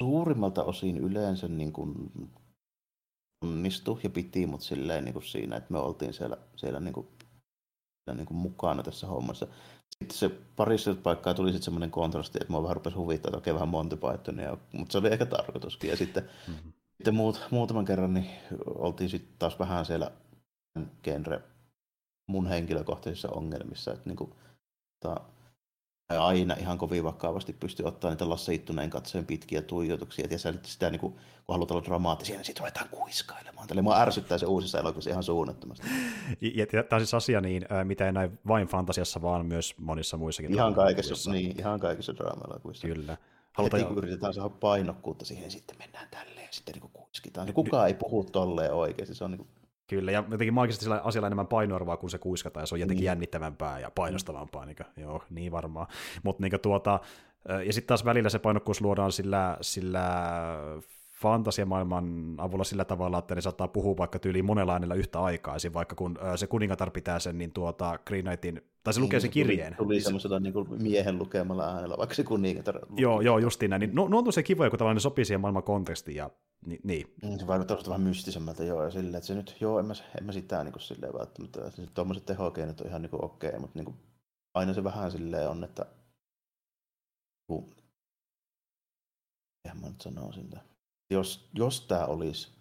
suurimmalta 0.01 0.63
osin 0.63 0.97
yleensä 0.97 1.47
niin 1.47 1.73
kuin 1.73 2.11
onnistui 3.41 3.99
ja 4.03 4.09
piti 4.09 4.45
mut 4.45 4.61
silleen 4.61 5.05
niin 5.05 5.13
kuin 5.13 5.25
siinä, 5.25 5.55
että 5.55 5.73
me 5.73 5.79
oltiin 5.79 6.13
siellä, 6.13 6.37
siellä 6.55 6.79
niin 6.79 6.93
kuin 6.93 7.07
niin 8.13 8.25
kuin 8.25 8.37
mukana 8.37 8.83
tässä 8.83 9.07
hommassa. 9.07 9.47
Sitten 9.99 10.17
se 10.17 10.29
parissa 10.55 10.95
paikkaa 10.95 11.33
tuli 11.33 11.49
sitten 11.49 11.63
semmoinen 11.63 11.91
kontrasti, 11.91 12.37
että 12.41 12.51
mua 12.51 12.63
vähän 12.63 12.75
rupesi 12.75 12.95
huvittaa, 12.95 13.29
että 13.29 13.37
okei 13.37 13.53
vähän 13.53 13.69
Monty 13.69 13.97
Pythonia, 13.97 14.57
mutta 14.71 14.91
se 14.91 14.97
oli 14.97 15.07
ehkä 15.07 15.25
tarkoituskin. 15.25 15.89
Ja 15.89 15.97
sitten, 15.97 16.23
mm-hmm. 16.23 16.71
sitten 16.97 17.15
muut, 17.15 17.47
muutaman 17.51 17.85
kerran 17.85 18.13
niin 18.13 18.29
oltiin 18.65 19.09
sitten 19.09 19.35
taas 19.39 19.59
vähän 19.59 19.85
siellä 19.85 20.11
genre 21.03 21.41
mun 22.27 22.47
henkilökohtaisissa 22.47 23.29
ongelmissa, 23.29 23.93
että 23.93 24.09
niin 24.09 24.17
kuin, 24.17 24.33
ta, 24.99 25.21
aina 26.17 26.55
ihan 26.59 26.77
kovin 26.77 27.03
vakavasti 27.03 27.53
pysty 27.53 27.83
ottaa 27.83 28.11
niitä 28.11 28.29
Lasse 28.29 28.53
Ittuneen 28.53 28.89
katsojen 28.89 29.25
pitkiä 29.25 29.61
tuijotuksia. 29.61 30.27
Ja 30.31 30.37
sitä, 30.37 30.53
sitä 30.63 30.89
niin 30.89 30.99
kuin, 30.99 31.13
kun 31.13 31.53
haluat 31.53 31.71
olla 31.71 31.83
dramaattisia, 31.83 32.35
niin 32.35 32.45
sitten 32.45 32.61
ruvetaan 32.61 32.89
kuiskailemaan. 32.89 33.67
Tälle 33.67 33.81
mua 33.81 33.99
ärsyttää 34.01 34.37
se 34.37 34.45
uusissa 34.45 34.79
elokuvissa 34.79 35.09
ihan 35.09 35.23
suunnattomasti. 35.23 35.87
Ja, 36.41 36.65
ja 36.73 36.83
tämä 36.83 36.97
on 36.97 36.99
siis 36.99 37.13
asia, 37.13 37.41
niin, 37.41 37.65
mitä 37.83 38.05
ei 38.05 38.11
näy 38.11 38.29
vain 38.47 38.67
fantasiassa, 38.67 39.21
vaan 39.21 39.45
myös 39.45 39.75
monissa 39.77 40.17
muissakin. 40.17 40.53
Ihan 40.53 40.73
kaikessa, 40.73 41.31
niin, 41.31 41.59
ihan 41.59 41.79
kaikissa 41.79 42.15
draama-elokuvissa. 42.15 42.87
Kyllä. 42.87 43.17
Halutaan... 43.53 43.81
Heti, 43.81 43.93
kun 43.93 44.03
yritetään 44.03 44.33
saada 44.33 44.49
painokkuutta 44.49 45.25
siihen, 45.25 45.43
niin 45.43 45.51
sitten 45.51 45.77
mennään 45.77 46.07
tälleen, 46.11 46.47
sitten 46.51 46.73
niin 46.73 46.81
kuin 46.81 46.91
kuiskitaan. 46.93 47.53
Kukaan 47.53 47.87
ei 47.87 47.93
puhu 47.93 48.23
tolleen 48.23 48.73
oikeasti. 48.73 49.15
Se 49.15 49.23
on 49.23 49.31
niin 49.31 49.37
kuin 49.37 49.49
Kyllä, 49.89 50.11
ja 50.11 50.23
jotenkin 50.31 50.53
maagisesti 50.53 50.83
sillä 50.83 51.01
asialla 51.03 51.27
enemmän 51.27 51.47
painoarvoa, 51.47 51.97
kun 51.97 52.09
se 52.09 52.17
kuiskataan, 52.17 52.61
ja 52.61 52.67
se 52.67 52.75
on 52.75 52.79
jotenkin 52.79 53.01
niin. 53.01 53.05
jännittävämpää 53.05 53.79
ja 53.79 53.91
painostavampaa, 53.95 54.65
niin 54.65 54.75
kuin, 54.75 54.87
joo, 54.97 55.23
niin 55.29 55.51
varmaan. 55.51 55.87
Mutta 56.23 56.43
niin 56.43 56.61
tuota, 56.61 56.99
ja 57.65 57.73
sitten 57.73 57.87
taas 57.87 58.05
välillä 58.05 58.29
se 58.29 58.39
painokkuus 58.39 58.81
luodaan 58.81 59.11
sillä, 59.11 59.57
sillä 59.61 60.03
fantasiamaailman 61.21 62.35
avulla 62.37 62.63
sillä 62.63 62.85
tavalla, 62.85 63.19
että 63.19 63.35
ne 63.35 63.41
saattaa 63.41 63.67
puhua 63.67 63.97
vaikka 63.97 64.19
tyyliin 64.19 64.45
monella 64.45 64.73
äänellä 64.73 64.95
yhtä 64.95 65.19
aikaa, 65.19 65.55
Esim. 65.55 65.73
vaikka 65.73 65.95
kun 65.95 66.19
se 66.35 66.47
kuningatar 66.47 66.91
pitää 66.91 67.19
sen, 67.19 67.37
niin 67.37 67.51
tuota 67.51 67.99
Green 68.05 68.23
Knightin, 68.23 68.61
tai 68.83 68.93
se 68.93 68.99
niin, 68.99 69.03
lukee 69.05 69.19
sen 69.19 69.31
kirjeen. 69.31 69.75
Tuli, 69.75 69.85
tuli 69.85 69.95
niin 69.95 70.03
semmoisella 70.03 70.39
niin 70.39 70.53
kuin 70.53 70.67
miehen 70.81 71.19
lukemalla 71.19 71.73
äänellä, 71.75 71.97
vaikka 71.97 72.15
se 72.15 72.23
kuningatar 72.23 72.75
lukee. 72.75 73.01
Joo, 73.01 73.21
joo, 73.21 73.37
justiin 73.37 73.69
näin. 73.69 73.79
Niin, 73.79 73.95
no, 73.95 74.07
no 74.07 74.17
on 74.17 74.23
tosi 74.23 74.43
kivoja, 74.43 74.69
kun 74.69 74.79
tavallaan 74.79 74.95
ne 74.95 74.99
sopii 74.99 75.25
siihen 75.25 75.41
maailman 75.41 75.63
kontekstiin, 75.63 76.15
ja 76.15 76.29
ni, 76.65 76.79
niin. 76.83 77.13
Mm, 77.23 77.39
se 77.39 77.47
vaikuttaa 77.47 77.77
vähän 77.87 78.01
mystisemmältä, 78.01 78.63
joo, 78.63 78.83
ja 78.83 78.91
silleen, 78.91 79.15
että 79.15 79.27
se 79.27 79.35
nyt, 79.35 79.57
joo, 79.61 79.79
en 79.79 79.85
mä, 79.85 79.93
en 80.17 80.25
mä 80.25 80.31
sitä 80.31 80.63
niin 80.63 80.71
kuin 80.71 80.81
silleen 80.81 81.13
välttämättä, 81.13 81.67
että 81.67 81.81
tuommoiset 81.93 82.25
tehokeinot 82.25 82.81
on 82.81 82.87
ihan 82.87 83.01
niin 83.01 83.09
kuin 83.09 83.25
okei, 83.25 83.49
okay, 83.49 83.59
mutta 83.59 83.79
niin 83.79 83.85
kuin, 83.85 83.97
aina 84.53 84.73
se 84.73 84.83
vähän 84.83 85.11
silleen 85.11 85.49
on, 85.49 85.63
että 85.63 85.85
kun, 87.47 87.75
mä 89.81 89.89
nyt 89.89 90.01
sanoisin, 90.01 90.43
että 90.43 90.59
jos, 91.09 91.49
jos 91.53 91.87
tämä 91.87 92.05
olisi, 92.05 92.51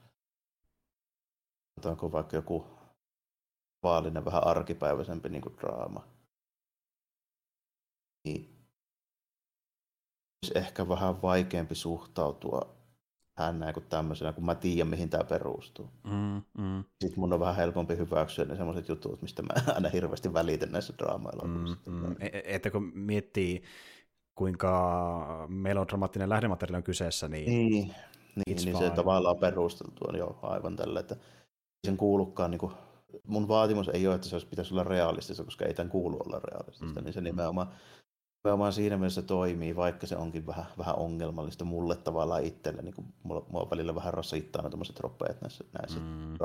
otanko 1.79 2.13
vaikka 2.13 2.37
joku 2.37 2.67
vaallinen, 3.83 4.25
vähän 4.25 4.47
arkipäiväisempi 4.47 5.29
niin 5.29 5.43
kuin 5.43 5.57
draama, 5.57 6.09
niin 8.25 8.59
olisi 10.43 10.59
ehkä 10.59 10.89
vähän 10.89 11.23
vaikeampi 11.23 11.75
suhtautua 11.75 12.78
hännään 13.39 13.75
kuin 13.75 13.87
tämmöisenä, 13.89 14.33
kun 14.33 14.45
mä 14.45 14.55
tiedän, 14.55 14.89
mihin 14.89 15.11
tämä 15.11 15.25
perustuu. 15.25 15.91
Mm, 16.05 16.43
mm. 16.59 16.85
Sitten 17.01 17.21
mun 17.21 17.33
on 17.33 17.41
vähän 17.41 17.57
helpompi 17.57 17.97
hyväksyä 17.97 18.45
ne 18.45 18.57
semmoiset 18.57 18.89
jutut, 18.89 19.23
mistä 19.23 19.43
mä 19.43 19.49
aina 19.75 19.89
hirveästi 19.89 20.35
välitän 20.35 20.73
näissä 20.73 20.95
draamailla. 20.99 21.45
Mm, 21.45 21.93
mm. 21.93 22.13
E-, 22.21 22.27
e- 22.27 22.43
että 22.45 22.71
kun 22.71 22.93
miettii, 22.95 23.63
kuinka 24.35 25.47
melodramaattinen 25.49 26.29
lähdemateriaali 26.29 26.77
on 26.77 26.83
kyseessä, 26.83 27.29
niin 27.29 27.51
niin, 27.51 27.95
niin, 28.47 28.65
niin 28.65 28.79
se 28.79 28.91
tavallaan 28.91 29.37
perusteltu 29.37 30.05
on 30.09 30.19
jo 30.19 30.39
aivan 30.43 30.77
tällä, 30.77 31.01
että 31.01 31.17
sen 31.87 31.97
kuulukaan, 31.97 32.51
niin 32.51 32.59
kuin, 32.59 32.73
mun 33.27 33.49
vaatimus 33.49 33.89
ei 33.89 34.07
ole, 34.07 34.15
että 34.15 34.29
se 34.29 34.35
olisi, 34.35 34.47
pitäisi 34.47 34.75
olla 34.75 34.85
realistista, 34.85 35.45
koska 35.45 35.65
ei 35.65 35.75
tämän 35.75 35.91
kuulu 35.91 36.17
olla 36.27 36.41
realistista, 36.45 37.01
mm. 37.01 37.05
niin 37.05 37.13
se 37.13 37.21
nimenomaan 37.21 37.69
Nimenomaan 38.45 38.73
siinä 38.73 38.97
mielessä 38.97 39.23
toimii, 39.23 39.77
vaikka 39.77 40.07
se 40.07 40.17
onkin 40.17 40.47
vähän, 40.47 40.67
vähän 40.79 40.97
ongelmallista 40.97 41.65
mulle 41.65 41.97
tavallaan 41.97 42.45
itselle. 42.45 42.83
Niin 42.83 42.95
mulla, 43.23 43.47
mua 43.49 43.71
välillä 43.71 43.95
vähän 43.95 44.15
rasittaa 44.15 44.63
ne 44.63 44.71
tämmöiset 44.71 45.01
ropeet 45.01 45.41
näissä, 45.41 45.65
näissä 45.79 46.01
mm. 46.01 46.37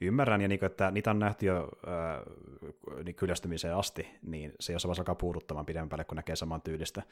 Ymmärrän, 0.00 0.40
ja 0.40 0.48
niin 0.48 0.58
kuin, 0.58 0.66
että 0.66 0.90
niitä 0.90 1.10
on 1.10 1.18
nähty 1.18 1.46
jo 1.46 1.68
äh, 1.88 3.04
niin 3.04 3.14
kyllästymiseen 3.14 3.76
asti, 3.76 4.18
niin 4.22 4.52
se 4.60 4.72
jossain 4.72 4.88
vaiheessa 4.88 5.00
alkaa 5.00 5.14
puuduttamaan 5.14 5.66
pidemmän 5.66 5.88
päälle, 5.88 6.04
kun 6.04 6.16
näkee 6.16 6.36
saman 6.36 6.62
tyylistä, 6.62 7.02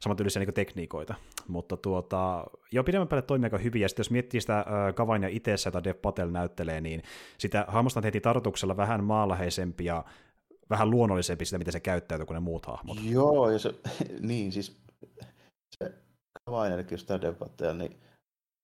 saman 0.00 0.16
tyylisiä 0.16 0.44
niin 0.44 0.54
tekniikoita. 0.54 1.14
Mutta 1.48 1.76
tuota, 1.76 2.44
jo 2.72 2.84
pidemmän 2.84 3.08
päälle 3.08 3.22
toimii 3.22 3.46
aika 3.46 3.58
hyvin, 3.58 3.82
ja 3.82 3.88
sitten 3.88 4.00
jos 4.00 4.10
miettii 4.10 4.40
sitä 4.40 4.58
äh, 4.58 4.66
Kavain 4.94 5.22
ja 5.22 5.28
itse, 5.28 5.54
jota 5.64 5.84
Dev 5.84 5.96
Patel 5.96 6.30
näyttelee, 6.30 6.80
niin 6.80 7.02
sitä 7.38 7.64
hahmosta 7.68 8.00
heti 8.04 8.20
tartuksella 8.20 8.76
vähän 8.76 9.04
maalaheisempia 9.04 9.94
ja 9.94 10.04
vähän 10.70 10.90
luonnollisempi 10.90 11.44
sitä, 11.44 11.58
miten 11.58 11.72
se 11.72 11.80
käyttäytyy 11.80 12.26
kuin 12.26 12.34
ne 12.34 12.40
muut 12.40 12.66
hahmot. 12.66 12.98
Joo, 13.04 13.50
ja 13.50 13.58
se, 13.58 13.74
niin 14.20 14.52
siis 14.52 14.80
se 15.78 15.92
Kavainenkin, 16.44 16.94
jos 16.94 17.04
tämä 17.04 17.20
debatteja, 17.20 17.74
niin 17.74 18.00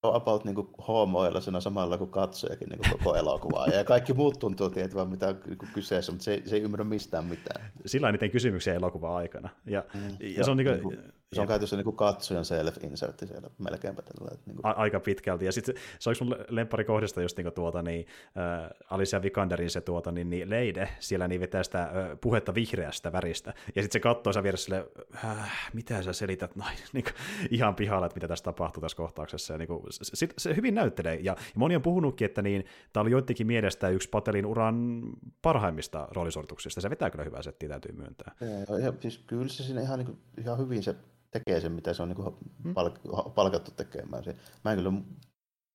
on 0.03 0.17
about 0.17 0.45
niin 0.45 0.55
kuin 0.55 0.69
hoomoilla 0.89 1.61
samalla 1.61 1.99
kuin 1.99 2.11
katsojakin 2.11 2.69
niin 2.69 2.79
kuin 2.79 2.91
koko 2.91 3.17
elokuvaa. 3.21 3.67
Ja 3.67 3.85
kaikki 3.85 4.13
muut 4.13 4.39
tuntuu 4.39 4.71
tietävän, 4.71 5.09
mitä 5.09 5.29
on 5.29 5.41
niin 5.47 5.59
kyseessä, 5.75 6.13
mutta 6.13 6.25
se 6.25 6.35
ei, 6.35 6.43
se 6.49 6.57
ei 6.57 6.63
ymmärrä 6.63 6.85
mistään 6.85 7.25
mitään. 7.25 7.71
Sillä 7.87 8.07
on 8.07 8.15
niiden 8.15 8.31
kysymyksiä 8.31 8.75
elokuvan 8.75 9.17
aikana. 9.17 9.49
Ja, 9.67 9.85
mm. 9.95 10.17
ja, 10.21 10.45
se 10.45 10.51
on, 10.51 10.57
niin 10.57 10.83
kuin, 10.83 10.99
se 11.33 11.41
on 11.41 11.47
käytössä 11.47 11.77
niin 11.77 11.97
katsojan 11.97 12.45
self-insertti 12.45 13.27
siellä 13.27 13.51
melkeinpä 13.59 14.03
tällä. 14.03 14.31
Niin 14.47 14.57
kuin. 14.57 14.67
A- 14.67 14.71
aika 14.71 15.01
pitkälti. 15.01 15.45
Ja 15.45 15.53
sitten 15.53 15.75
se 15.99 16.11
olisi 16.11 16.25
mun 16.25 16.37
lemppari 16.49 16.85
kohdista 16.85 17.23
just 17.23 17.37
niin 17.37 17.53
tuota, 17.53 17.83
niin, 17.83 18.07
äh, 18.27 18.71
Alicia 18.91 19.23
Vikanderin 19.23 19.71
se 19.71 19.81
tuota, 19.81 20.13
niin, 20.13 20.31
niin 20.31 20.51
Leide, 20.51 20.89
siellä 20.99 21.29
niin 21.29 21.41
vetää 21.41 21.63
sitä 21.63 21.83
äh, 21.83 21.91
puhetta 22.21 22.55
vihreästä 22.55 23.13
väristä. 23.13 23.55
Ja 23.77 23.83
sitten 23.83 23.93
se 23.93 24.01
katsoo 24.01 24.33
sen 24.33 24.43
vieressä 24.43 24.65
sille, 24.65 24.87
äh, 25.25 25.71
mitä 25.73 26.03
sä 26.03 26.13
selität 26.13 26.57
noin, 26.57 26.77
niin 26.93 27.05
kuin, 27.05 27.15
ihan 27.51 27.75
pihalla, 27.75 28.07
että 28.07 28.17
mitä 28.17 28.29
tässä 28.29 28.45
tapahtuu 28.45 28.81
tässä 28.81 28.97
kohtauksessa. 28.97 29.55
Ja, 29.55 29.59
niin 29.59 29.69
kuin, 29.69 29.83
se, 29.91 30.29
se, 30.39 30.57
hyvin 30.57 30.75
näyttelee. 30.75 31.15
Ja, 31.15 31.27
ja 31.27 31.37
moni 31.55 31.77
on 31.77 31.83
puhunutkin, 31.83 32.25
että 32.25 32.43
niin, 32.43 32.65
tämä 32.93 33.03
oli 33.03 33.11
joidenkin 33.11 33.47
mielestä 33.47 33.89
yksi 33.89 34.09
Patelin 34.09 34.47
uran 34.47 35.03
parhaimmista 35.43 36.09
roolisuorituksista. 36.11 36.81
Se 36.81 36.91
vetää 36.91 37.11
kyllä 37.11 37.25
hyvää 37.25 37.43
settiä, 37.43 37.69
täytyy 37.69 37.93
myöntää. 37.93 38.35
Ja, 38.41 38.79
ja 38.79 38.93
siis 39.01 39.19
kyllä 39.19 39.49
se 39.49 39.63
siinä 39.63 39.81
ihan, 39.81 39.99
niin 39.99 40.07
kuin, 40.07 40.19
ihan 40.39 40.59
hyvin 40.59 40.83
se 40.83 40.95
tekee 41.31 41.61
sen, 41.61 41.73
mitä 41.73 41.95
se 41.95 42.03
on 42.03 42.09
niin 42.09 42.17
kuin 42.17 42.37
hmm. 42.65 42.73
palk- 42.73 43.31
palkattu 43.35 43.71
tekemään. 43.71 44.25
Mä 44.65 44.71
en 44.71 44.79
kyllä, 44.79 44.93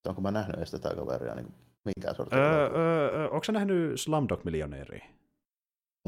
onko 0.07 0.21
mä 0.21 0.31
nähnyt 0.31 0.57
edes 0.57 0.71
tätä 0.71 0.95
kaveria 0.95 1.35
niin 1.35 1.53
minkään 1.85 2.15
sortin. 2.15 2.39
Öö, 2.39 2.69
öö, 2.75 3.29
onko 3.29 3.43
sä 3.43 3.51
nähnyt 3.51 4.01
Slumdog 4.01 4.43
Millionairea? 4.43 5.05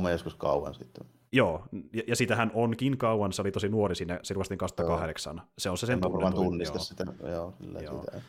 Mä 0.01 0.11
joskus 0.11 0.35
kauan 0.35 0.73
sitten. 0.73 1.05
Joo, 1.31 1.63
ja, 1.93 2.03
ja 2.07 2.15
siitähän 2.15 2.51
onkin 2.53 2.97
kauan, 2.97 3.33
se 3.33 3.41
oli 3.41 3.51
tosi 3.51 3.69
nuori 3.69 3.95
siinä, 3.95 4.19
se 4.23 4.33
2008. 4.57 5.35
Joo. 5.35 5.45
Se 5.57 5.69
on 5.69 5.77
se 5.77 5.85
sen 5.85 6.01
tunne. 6.01 6.31
tunnista 6.31 6.77
joo. 6.77 6.83
sitä, 6.83 7.05
joo, 7.19 7.53
joo. 7.81 7.99
Sitä. 7.99 8.21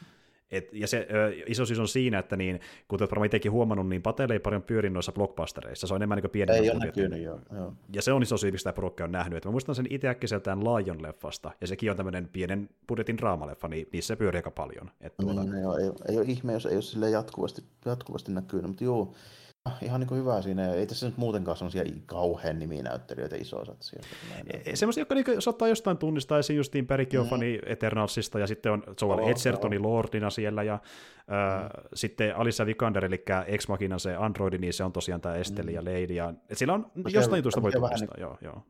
Et, 0.50 0.68
ja 0.72 0.88
se 0.88 1.06
ö, 1.10 1.32
iso 1.46 1.66
syys 1.66 1.78
on 1.78 1.88
siinä, 1.88 2.18
että 2.18 2.36
niin, 2.36 2.60
kuten 2.88 3.08
varmaan 3.10 3.26
itsekin 3.26 3.52
huomannut, 3.52 3.88
niin 3.88 4.02
Patel 4.02 4.30
ei 4.30 4.38
paljon 4.38 4.62
pyöri 4.62 4.90
noissa 4.90 5.12
blockbustereissa, 5.12 5.86
se 5.86 5.94
on 5.94 5.98
enemmän 5.98 6.18
niin 6.18 6.30
pieni. 6.30 6.52
Ei 6.52 6.70
ole 6.70 6.78
näkynyt, 6.78 7.22
joo, 7.22 7.40
joo. 7.54 7.72
Ja 7.92 8.02
se 8.02 8.12
on 8.12 8.22
iso 8.22 8.36
syy, 8.36 8.50
mistä 8.50 8.72
porukka 8.72 9.04
on 9.04 9.12
nähnyt. 9.12 9.36
Et 9.36 9.44
mä 9.44 9.50
muistan 9.50 9.74
sen 9.74 9.86
itse 9.90 10.08
äkkiseltään 10.08 10.58
Lion-leffasta, 10.58 11.50
ja 11.60 11.66
sekin 11.66 11.90
on 11.90 11.96
tämmöinen 11.96 12.28
pienen 12.28 12.68
budjetin 12.88 13.18
draamaleffa, 13.18 13.68
niin 13.68 13.88
niissä 13.92 14.14
se 14.14 14.16
pyörii 14.16 14.38
aika 14.38 14.50
paljon. 14.50 14.90
Et 15.00 15.16
tuolla... 15.16 15.44
niin, 15.44 15.62
joo, 15.62 15.76
ei, 15.76 15.90
ei, 16.08 16.16
ole 16.16 16.24
ihme, 16.28 16.52
jos 16.52 16.66
ei 16.66 16.74
ole 16.74 16.82
sille 16.82 17.10
jatkuvasti, 17.10 17.62
jatkuvasti 17.84 18.32
näkynyt, 18.32 18.66
mutta 18.66 18.84
joo, 18.84 19.14
ihan 19.82 20.00
niin 20.00 20.08
kuin 20.08 20.20
hyvä 20.20 20.42
siinä. 20.42 20.72
Ei 20.72 20.86
tässä 20.86 21.06
nyt 21.06 21.16
muutenkaan 21.16 21.56
sellaisia 21.56 21.84
kauhean 22.06 22.58
niminäyttelijöitä 22.58 23.36
isoa 23.36 23.64
satsia. 23.64 24.02
E, 24.64 24.76
semmoisia, 24.76 25.00
jotka 25.00 25.14
niin 25.14 25.42
saattaa 25.42 25.68
jostain 25.68 25.98
tunnistaa 25.98 26.38
esiin 26.38 26.56
justiin 26.56 26.86
Perry 26.86 27.06
Geoffani 27.06 27.56
mm. 27.56 27.72
Eternalsista, 27.72 28.38
ja 28.38 28.46
sitten 28.46 28.72
on 28.72 28.82
Joel 29.02 29.18
oh, 29.18 29.28
Edgertoni 29.28 29.76
oh. 29.76 29.82
Lordina 29.82 30.30
siellä, 30.30 30.62
ja 30.62 30.78
mm. 31.26 31.34
äh, 31.34 31.70
sitten 31.94 32.36
Alissa 32.36 32.66
Vikander, 32.66 33.04
eli 33.04 33.24
Ex 33.46 33.68
Machina 33.68 33.98
se 33.98 34.16
androidi, 34.16 34.58
niin 34.58 34.72
se 34.72 34.84
on 34.84 34.92
tosiaan 34.92 35.20
tämä 35.20 35.34
Esteli 35.34 35.70
mm. 35.70 35.74
ja 35.74 35.84
Lady, 35.84 36.14
ja 36.14 36.34
sillä 36.52 36.72
on 36.72 36.90
no, 36.94 37.10
jostain 37.12 37.38
jutusta 37.38 37.62
voi 37.62 37.72
tunnistaa, 37.72 38.16
niin, 38.16 38.20
joo, 38.20 38.38
joo. 38.40 38.62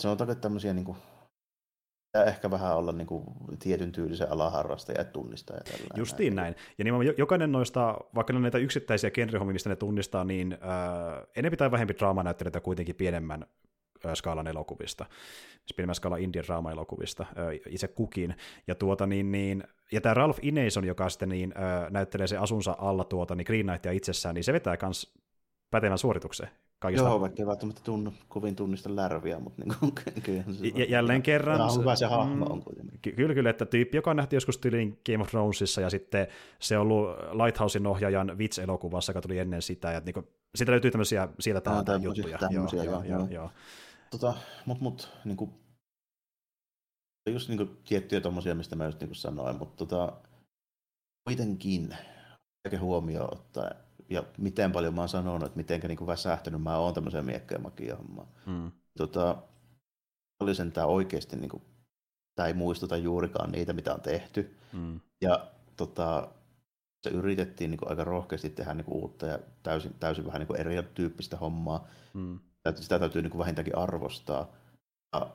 Sanotaanko, 0.00 0.32
että 0.32 0.42
tämmöisiä 0.42 0.74
niin 0.74 0.84
kuin 0.84 0.96
ja 2.14 2.24
ehkä 2.24 2.50
vähän 2.50 2.76
olla 2.76 2.92
niin 2.92 3.06
kuin 3.06 3.24
tietyn 3.58 3.92
tyylisen 3.92 4.32
alaharrastaja 4.32 5.00
ja 5.00 5.04
tunnistaa. 5.04 5.56
Ja 5.56 5.62
tällainen. 5.62 5.98
Justiin 5.98 6.34
näin. 6.34 6.54
Ja 6.78 6.84
nimenomaan 6.84 7.14
jokainen 7.18 7.52
noista, 7.52 7.96
vaikka 8.14 8.32
ne 8.32 8.40
näitä 8.40 8.58
yksittäisiä 8.58 9.10
genrehommia, 9.10 9.52
mistä 9.52 9.68
ne 9.68 9.76
tunnistaa, 9.76 10.24
niin 10.24 10.52
äh, 10.52 11.26
enempi 11.36 11.56
tai 11.56 11.70
vähempi 11.70 11.94
draamanäyttelijöitä 11.98 12.60
kuitenkin 12.60 12.96
pienemmän 12.96 13.46
äh, 14.06 14.14
skaalan 14.14 14.46
elokuvista, 14.46 15.06
siis 15.50 15.74
pienemmän 15.76 15.94
skaalan 15.94 16.20
indien 16.20 16.44
draama-elokuvista 16.44 17.22
äh, 17.22 17.60
itse 17.68 17.88
kukin. 17.88 18.34
Ja, 18.66 18.74
tuota, 18.74 19.06
niin, 19.06 19.32
niin, 19.32 19.64
ja 19.92 20.00
tämä 20.00 20.14
Ralph 20.14 20.38
Ineson, 20.42 20.84
joka 20.84 21.08
sitten 21.08 21.28
niin, 21.28 21.54
äh, 21.56 21.90
näyttelee 21.90 22.26
se 22.26 22.36
asunsa 22.36 22.76
alla 22.78 23.04
tuota, 23.04 23.34
niin 23.34 23.46
Green 23.46 23.66
Knightia 23.66 23.92
itsessään, 23.92 24.34
niin 24.34 24.44
se 24.44 24.52
vetää 24.52 24.76
myös 24.82 25.14
pätevän 25.70 25.98
suorituksen 25.98 26.48
kaikista... 26.78 27.08
Joo, 27.08 27.20
vaikka 27.20 27.42
ei 27.42 27.46
välttämättä 27.46 27.80
tunnu, 27.84 28.12
kovin 28.28 28.56
tunnista 28.56 28.96
lärviä, 28.96 29.38
mutta 29.38 29.62
niin 29.62 29.74
kuin, 29.80 29.92
kyllä 30.22 30.42
se 30.52 30.66
J- 30.66 30.90
Jälleen 30.90 31.22
kerran... 31.22 31.56
Tämä 31.58 31.70
on 31.70 31.80
hyvä 31.80 31.96
se 31.96 32.06
hahmo 32.06 32.44
mm, 32.44 32.52
on 32.52 32.62
kuitenkin. 32.62 33.14
Kyllä, 33.16 33.34
kyllä, 33.34 33.50
että 33.50 33.66
tyyppi, 33.66 33.96
joka 33.96 34.10
on 34.10 34.16
nähty 34.16 34.36
joskus 34.36 34.58
tyyliin 34.58 35.00
Game 35.06 35.22
of 35.22 35.28
Thronesissa, 35.28 35.80
ja 35.80 35.90
sitten 35.90 36.26
se 36.60 36.78
on 36.78 36.82
ollut 36.82 37.08
Lighthousein 37.44 37.86
ohjaajan 37.86 38.38
Witch-elokuvassa, 38.38 39.10
joka 39.10 39.20
tuli 39.20 39.38
ennen 39.38 39.62
sitä, 39.62 39.92
ja 39.92 40.00
niin 40.00 40.14
kuin, 40.14 40.26
siitä 40.54 40.72
löytyy 40.72 40.90
tämmöisiä 40.90 41.28
sieltä 41.40 41.60
täältä 41.60 42.00
juttuja. 42.02 42.38
Tämmöisiä, 42.38 42.84
joo, 42.84 43.02
joo, 43.02 43.18
joo, 43.18 43.28
joo. 43.30 43.50
Tota, 44.10 44.34
mut, 44.66 44.80
mut, 44.80 45.08
niin 45.24 45.36
kuin, 45.36 45.50
just 47.30 47.48
niin 47.48 47.58
kuin, 47.58 47.76
tiettyjä 47.88 48.20
tommosia, 48.20 48.54
mistä 48.54 48.76
mä 48.76 48.84
just 48.84 49.00
niin 49.00 49.08
kuin 49.08 49.16
sanoin, 49.16 49.56
mutta 49.56 49.86
tota, 49.86 50.12
kuitenkin, 51.28 51.96
kaiken 52.64 52.80
huomioon 52.80 53.32
ottaen, 53.32 53.76
ja 54.10 54.22
miten 54.38 54.72
paljon 54.72 54.94
mä 54.94 55.00
oon 55.00 55.08
sanonut, 55.08 55.42
että 55.42 55.56
miten 55.56 55.80
niin 55.80 56.06
väsähtänyt 56.06 56.62
mä 56.62 56.78
oon 56.78 56.94
tämmöiseen 56.94 57.24
miekkä 57.24 57.58
makia 57.58 57.96
hommaan. 57.96 58.28
Mm. 58.46 58.72
Tota, 58.98 59.36
oli 60.40 60.54
sen 60.54 60.72
tää 60.72 60.86
oikeasti, 60.86 61.36
niin 61.36 61.48
kuin, 61.48 61.62
tää 62.34 62.46
ei 62.46 62.54
muistuta 62.54 62.96
juurikaan 62.96 63.52
niitä, 63.52 63.72
mitä 63.72 63.94
on 63.94 64.00
tehty. 64.00 64.56
Mm. 64.72 65.00
Ja 65.20 65.46
tota, 65.76 66.28
se 67.02 67.10
yritettiin 67.10 67.70
niin 67.70 67.78
kuin, 67.78 67.90
aika 67.90 68.04
rohkeasti 68.04 68.50
tehdä 68.50 68.74
niin 68.74 68.84
kuin, 68.84 69.02
uutta 69.02 69.26
ja 69.26 69.38
täysin, 69.62 69.94
täysin 70.00 70.26
vähän 70.26 70.38
niin 70.38 70.46
kuin 70.46 70.60
erityyppistä 70.60 71.36
hommaa. 71.36 71.86
Mm. 72.14 72.38
Sitä 72.74 72.98
täytyy 72.98 73.22
niin 73.22 73.30
kuin, 73.30 73.38
vähintäänkin 73.38 73.78
arvostaa. 73.78 74.52
Ja 75.16 75.30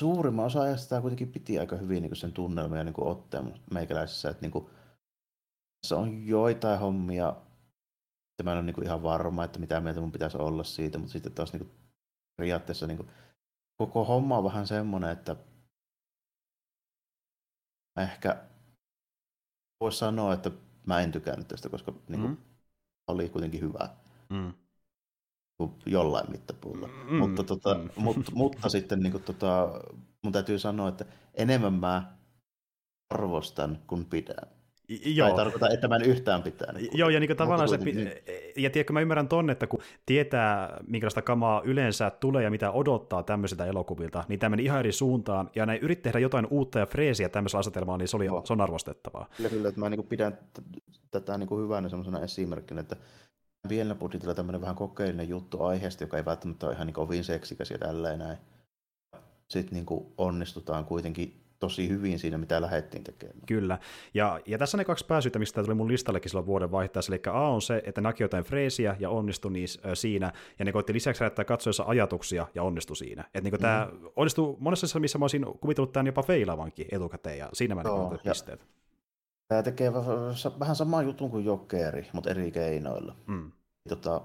suurimman 0.00 0.46
osa 0.46 0.62
ajasta 0.62 0.88
tämä 0.88 1.00
kuitenkin 1.00 1.32
piti 1.32 1.58
aika 1.58 1.76
hyvin 1.76 2.02
niin 2.02 2.10
kuin 2.10 2.16
sen 2.16 2.32
tunnelman 2.32 2.78
ja 2.78 2.84
niin 2.84 2.94
kuin, 2.94 3.08
otteen 3.08 3.54
meikäläisessä, 3.72 4.30
että 4.30 4.42
niin 4.42 4.52
kuin, 4.52 4.66
se 5.86 5.94
on 5.94 6.26
joitain 6.26 6.80
hommia, 6.80 7.36
että 8.40 8.50
mä 8.50 8.52
en 8.52 8.58
ole 8.58 8.66
niin 8.66 8.84
ihan 8.84 9.02
varma, 9.02 9.44
että 9.44 9.58
mitä 9.58 9.80
mieltä 9.80 10.00
mun 10.00 10.12
pitäisi 10.12 10.36
olla 10.38 10.64
siitä, 10.64 10.98
mutta 10.98 11.12
sitten 11.12 11.32
taas 11.32 11.52
niin 11.52 11.60
kuin, 11.60 11.70
periaatteessa 12.36 12.86
niin 12.86 12.96
kuin, 12.96 13.10
koko 13.76 14.04
homma 14.04 14.38
on 14.38 14.44
vähän 14.44 14.66
semmoinen, 14.66 15.10
että 15.10 15.36
mä 17.96 18.02
ehkä 18.02 18.44
voisi 19.80 19.98
sanoa, 19.98 20.34
että 20.34 20.50
mä 20.86 21.00
en 21.00 21.12
tykännyt 21.12 21.48
tästä, 21.48 21.68
koska 21.68 21.92
niin 22.08 22.20
kuin, 22.20 22.30
mm. 22.30 22.36
oli 23.06 23.28
kuitenkin 23.28 23.60
hyvä. 23.60 23.88
Mm. 24.28 24.52
Jollain 25.86 26.30
mittapuulla. 26.30 26.88
Mm. 27.10 27.16
Mutta, 27.16 27.44
tota, 27.44 27.74
mm. 27.74 27.90
mutta, 27.96 28.32
mutta 28.34 28.68
sitten 28.68 29.00
niin 29.00 29.12
kuin, 29.12 29.24
tota, 29.24 29.80
mun 30.22 30.32
täytyy 30.32 30.58
sanoa, 30.58 30.88
että 30.88 31.04
enemmän 31.34 31.74
mä 31.74 32.16
arvostan 33.10 33.78
kuin 33.86 34.04
pidän. 34.04 34.59
Joo. 35.04 35.28
Tai 35.28 35.36
tarkoita, 35.36 35.68
että 35.68 35.88
mä 35.88 35.96
en 35.96 36.02
yhtään 36.02 36.42
pitää. 36.42 36.72
Niin 36.72 36.90
Joo, 36.94 37.08
ja 37.08 37.20
niin 37.20 37.36
tavallaan 37.36 37.68
se, 37.68 37.78
ja 38.56 38.70
tiedätkö, 38.70 38.92
mä 38.92 39.00
ymmärrän 39.00 39.28
tonne, 39.28 39.52
että 39.52 39.66
kun 39.66 39.80
tietää, 40.06 40.76
minkälaista 40.86 41.22
kamaa 41.22 41.62
yleensä 41.64 42.10
tulee 42.10 42.44
ja 42.44 42.50
mitä 42.50 42.70
odottaa 42.70 43.22
tämmöisiltä 43.22 43.64
elokuvilta, 43.64 44.24
niin 44.28 44.38
tämä 44.38 44.50
meni 44.50 44.64
ihan 44.64 44.80
eri 44.80 44.92
suuntaan, 44.92 45.50
ja 45.54 45.66
ne 45.66 45.76
yritti 45.76 46.02
tehdä 46.02 46.18
jotain 46.18 46.46
uutta 46.50 46.78
ja 46.78 46.86
freesiä 46.86 47.28
tämmöisellä 47.28 47.60
asetelmaa, 47.60 47.96
niin 47.96 48.08
se, 48.08 48.16
oli, 48.16 48.26
se 48.44 48.52
on 48.52 48.60
arvostettavaa. 48.60 49.28
Kyllä, 49.36 49.50
kyllä, 49.50 49.68
että 49.68 49.80
mä 49.80 49.90
niin 49.90 50.06
pidän 50.06 50.38
tätä 51.10 51.38
niin 51.38 51.62
hyvänä 51.62 51.88
semmoisena 51.88 52.20
esimerkkinä, 52.20 52.80
että 52.80 52.96
pienellä 53.68 53.94
budjetilla 53.94 54.34
tämmöinen 54.34 54.60
vähän 54.60 54.76
kokeellinen 54.76 55.28
juttu 55.28 55.62
aiheesta, 55.62 56.04
joka 56.04 56.16
ei 56.16 56.24
välttämättä 56.24 56.66
ole 56.66 56.74
ihan 56.74 56.86
niin 56.86 56.94
kovin 56.94 57.24
seksikäs 57.24 57.70
ja 57.70 57.78
tälleen 57.78 58.18
näin. 58.18 58.38
Sitten 59.48 59.74
niin 59.74 60.12
onnistutaan 60.18 60.84
kuitenkin 60.84 61.40
tosi 61.60 61.88
hyvin 61.88 62.18
siinä, 62.18 62.38
mitä 62.38 62.60
lähdettiin 62.60 63.04
tekemään. 63.04 63.40
Kyllä, 63.46 63.78
ja, 64.14 64.40
ja 64.46 64.58
tässä 64.58 64.76
on 64.76 64.78
ne 64.78 64.84
kaksi 64.84 65.06
pääsyytä, 65.06 65.38
mistä 65.38 65.64
tuli 65.64 65.74
mun 65.74 65.88
listallekin 65.88 66.30
silloin 66.30 66.46
vuoden 66.46 66.70
vaihteessa, 66.70 67.12
eli 67.12 67.22
A 67.26 67.48
on 67.48 67.62
se, 67.62 67.82
että 67.86 68.00
näki 68.00 68.22
jotain 68.22 68.44
freesiä 68.44 68.96
ja 68.98 69.10
onnistui 69.10 69.52
niissä, 69.52 69.80
äh, 69.86 69.90
siinä, 69.94 70.32
ja 70.58 70.64
ne 70.64 70.72
koitti 70.72 70.92
lisäksi 70.92 71.20
herättää 71.20 71.44
katsoessa 71.44 71.84
ajatuksia 71.86 72.46
ja 72.54 72.62
onnistui 72.62 72.96
siinä. 72.96 73.22
Että 73.22 73.40
niin 73.40 73.54
mm. 73.54 73.60
tämä 73.60 73.88
onnistui 74.16 74.56
monessa 74.58 75.00
missä 75.00 75.18
mä 75.18 75.24
olisin 75.24 75.46
kuvitellut 75.60 75.92
tämän 75.92 76.06
jopa 76.06 76.22
feilaavankin 76.22 76.86
etukäteen, 76.92 77.38
ja 77.38 77.48
siinä 77.52 77.74
mä 77.74 77.82
Joo, 77.84 78.10
niin 78.10 78.20
pisteet. 78.24 78.66
Tämä 79.48 79.62
tekee 79.62 79.92
vähän 80.60 80.76
samaa 80.76 81.02
jutun 81.02 81.30
kuin 81.30 81.44
Jokeri, 81.44 82.06
mutta 82.12 82.30
eri 82.30 82.50
keinoilla. 82.50 83.16
Mm. 83.26 83.52
Tota, 83.88 84.20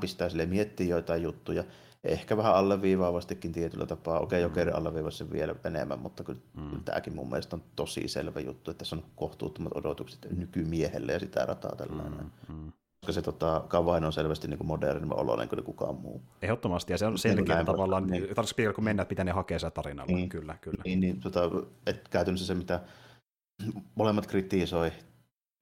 pistää 0.00 0.28
sille 0.28 0.46
miettiä 0.46 0.86
joitain 0.86 1.22
juttuja, 1.22 1.64
ehkä 2.04 2.36
vähän 2.36 2.54
alleviivaavastikin 2.54 3.52
tietyllä 3.52 3.86
tapaa. 3.86 4.18
Okei, 4.18 4.24
okay, 4.24 4.40
Jokeri 4.40 4.70
alleviivasi 4.70 5.18
sen 5.18 5.32
vielä 5.32 5.54
enemmän, 5.64 5.98
mutta 5.98 6.24
kyllä, 6.24 6.40
mm. 6.54 6.68
kyllä 6.68 6.82
tämäkin 6.84 7.14
mun 7.14 7.28
mielestä 7.28 7.56
on 7.56 7.62
tosi 7.76 8.08
selvä 8.08 8.40
juttu, 8.40 8.70
että 8.70 8.78
tässä 8.78 8.96
on 8.96 9.04
kohtuuttomat 9.16 9.72
odotukset 9.74 10.26
nykymiehelle 10.36 11.12
ja 11.12 11.18
sitä 11.18 11.46
rataa 11.46 11.76
tällainen. 11.76 12.32
Mm. 12.48 12.54
Mm 12.54 12.72
koska 13.06 13.12
se 13.12 13.22
tota, 13.22 13.64
Kavain 13.68 14.04
on 14.04 14.12
selvästi 14.12 14.48
niin 14.48 14.66
modernimman 14.66 15.18
oloinen 15.18 15.48
kuin 15.48 15.64
kukaan 15.64 15.94
muu. 15.94 16.22
Ehdottomasti, 16.42 16.92
ja 16.92 16.98
se 16.98 17.06
on 17.06 17.18
selkeä 17.18 17.56
niin, 17.56 17.66
tavallaan, 17.66 18.06
niin, 18.06 18.34
tarvitsisi 18.34 18.72
kun 18.74 18.84
mennä, 18.84 19.02
että 19.02 19.12
mitä 19.12 19.24
ne 19.24 19.32
hakee 19.32 19.58
sitä 19.58 19.70
tarinalla, 19.70 20.16
niin, 20.16 20.28
kyllä, 20.28 20.56
kyllä. 20.60 20.82
Niin, 20.84 21.00
niin 21.00 21.20
tota, 21.20 21.50
et 21.86 22.08
käytännössä 22.08 22.46
se, 22.46 22.54
mitä 22.54 22.80
molemmat 23.94 24.26
kritisoi 24.26 24.92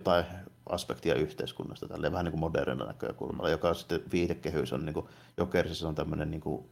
tai 0.05 0.25
aspektia 0.71 1.15
yhteiskunnasta, 1.15 1.89
tälle 1.89 2.13
vähän 2.13 2.25
niin 2.25 2.33
kuin 2.33 2.41
modernina 2.41 2.85
näkökulmalla, 2.85 3.49
mm. 3.49 3.53
joka 3.53 3.75
sitten 3.75 4.03
viitekehys 4.13 4.73
on 4.73 4.87
niin 4.87 4.95
kuin, 4.95 5.07
Jokerissa 5.37 5.89
on 5.89 5.95
tämmöinen 5.95 6.31
niin 6.31 6.41
kuin, 6.41 6.65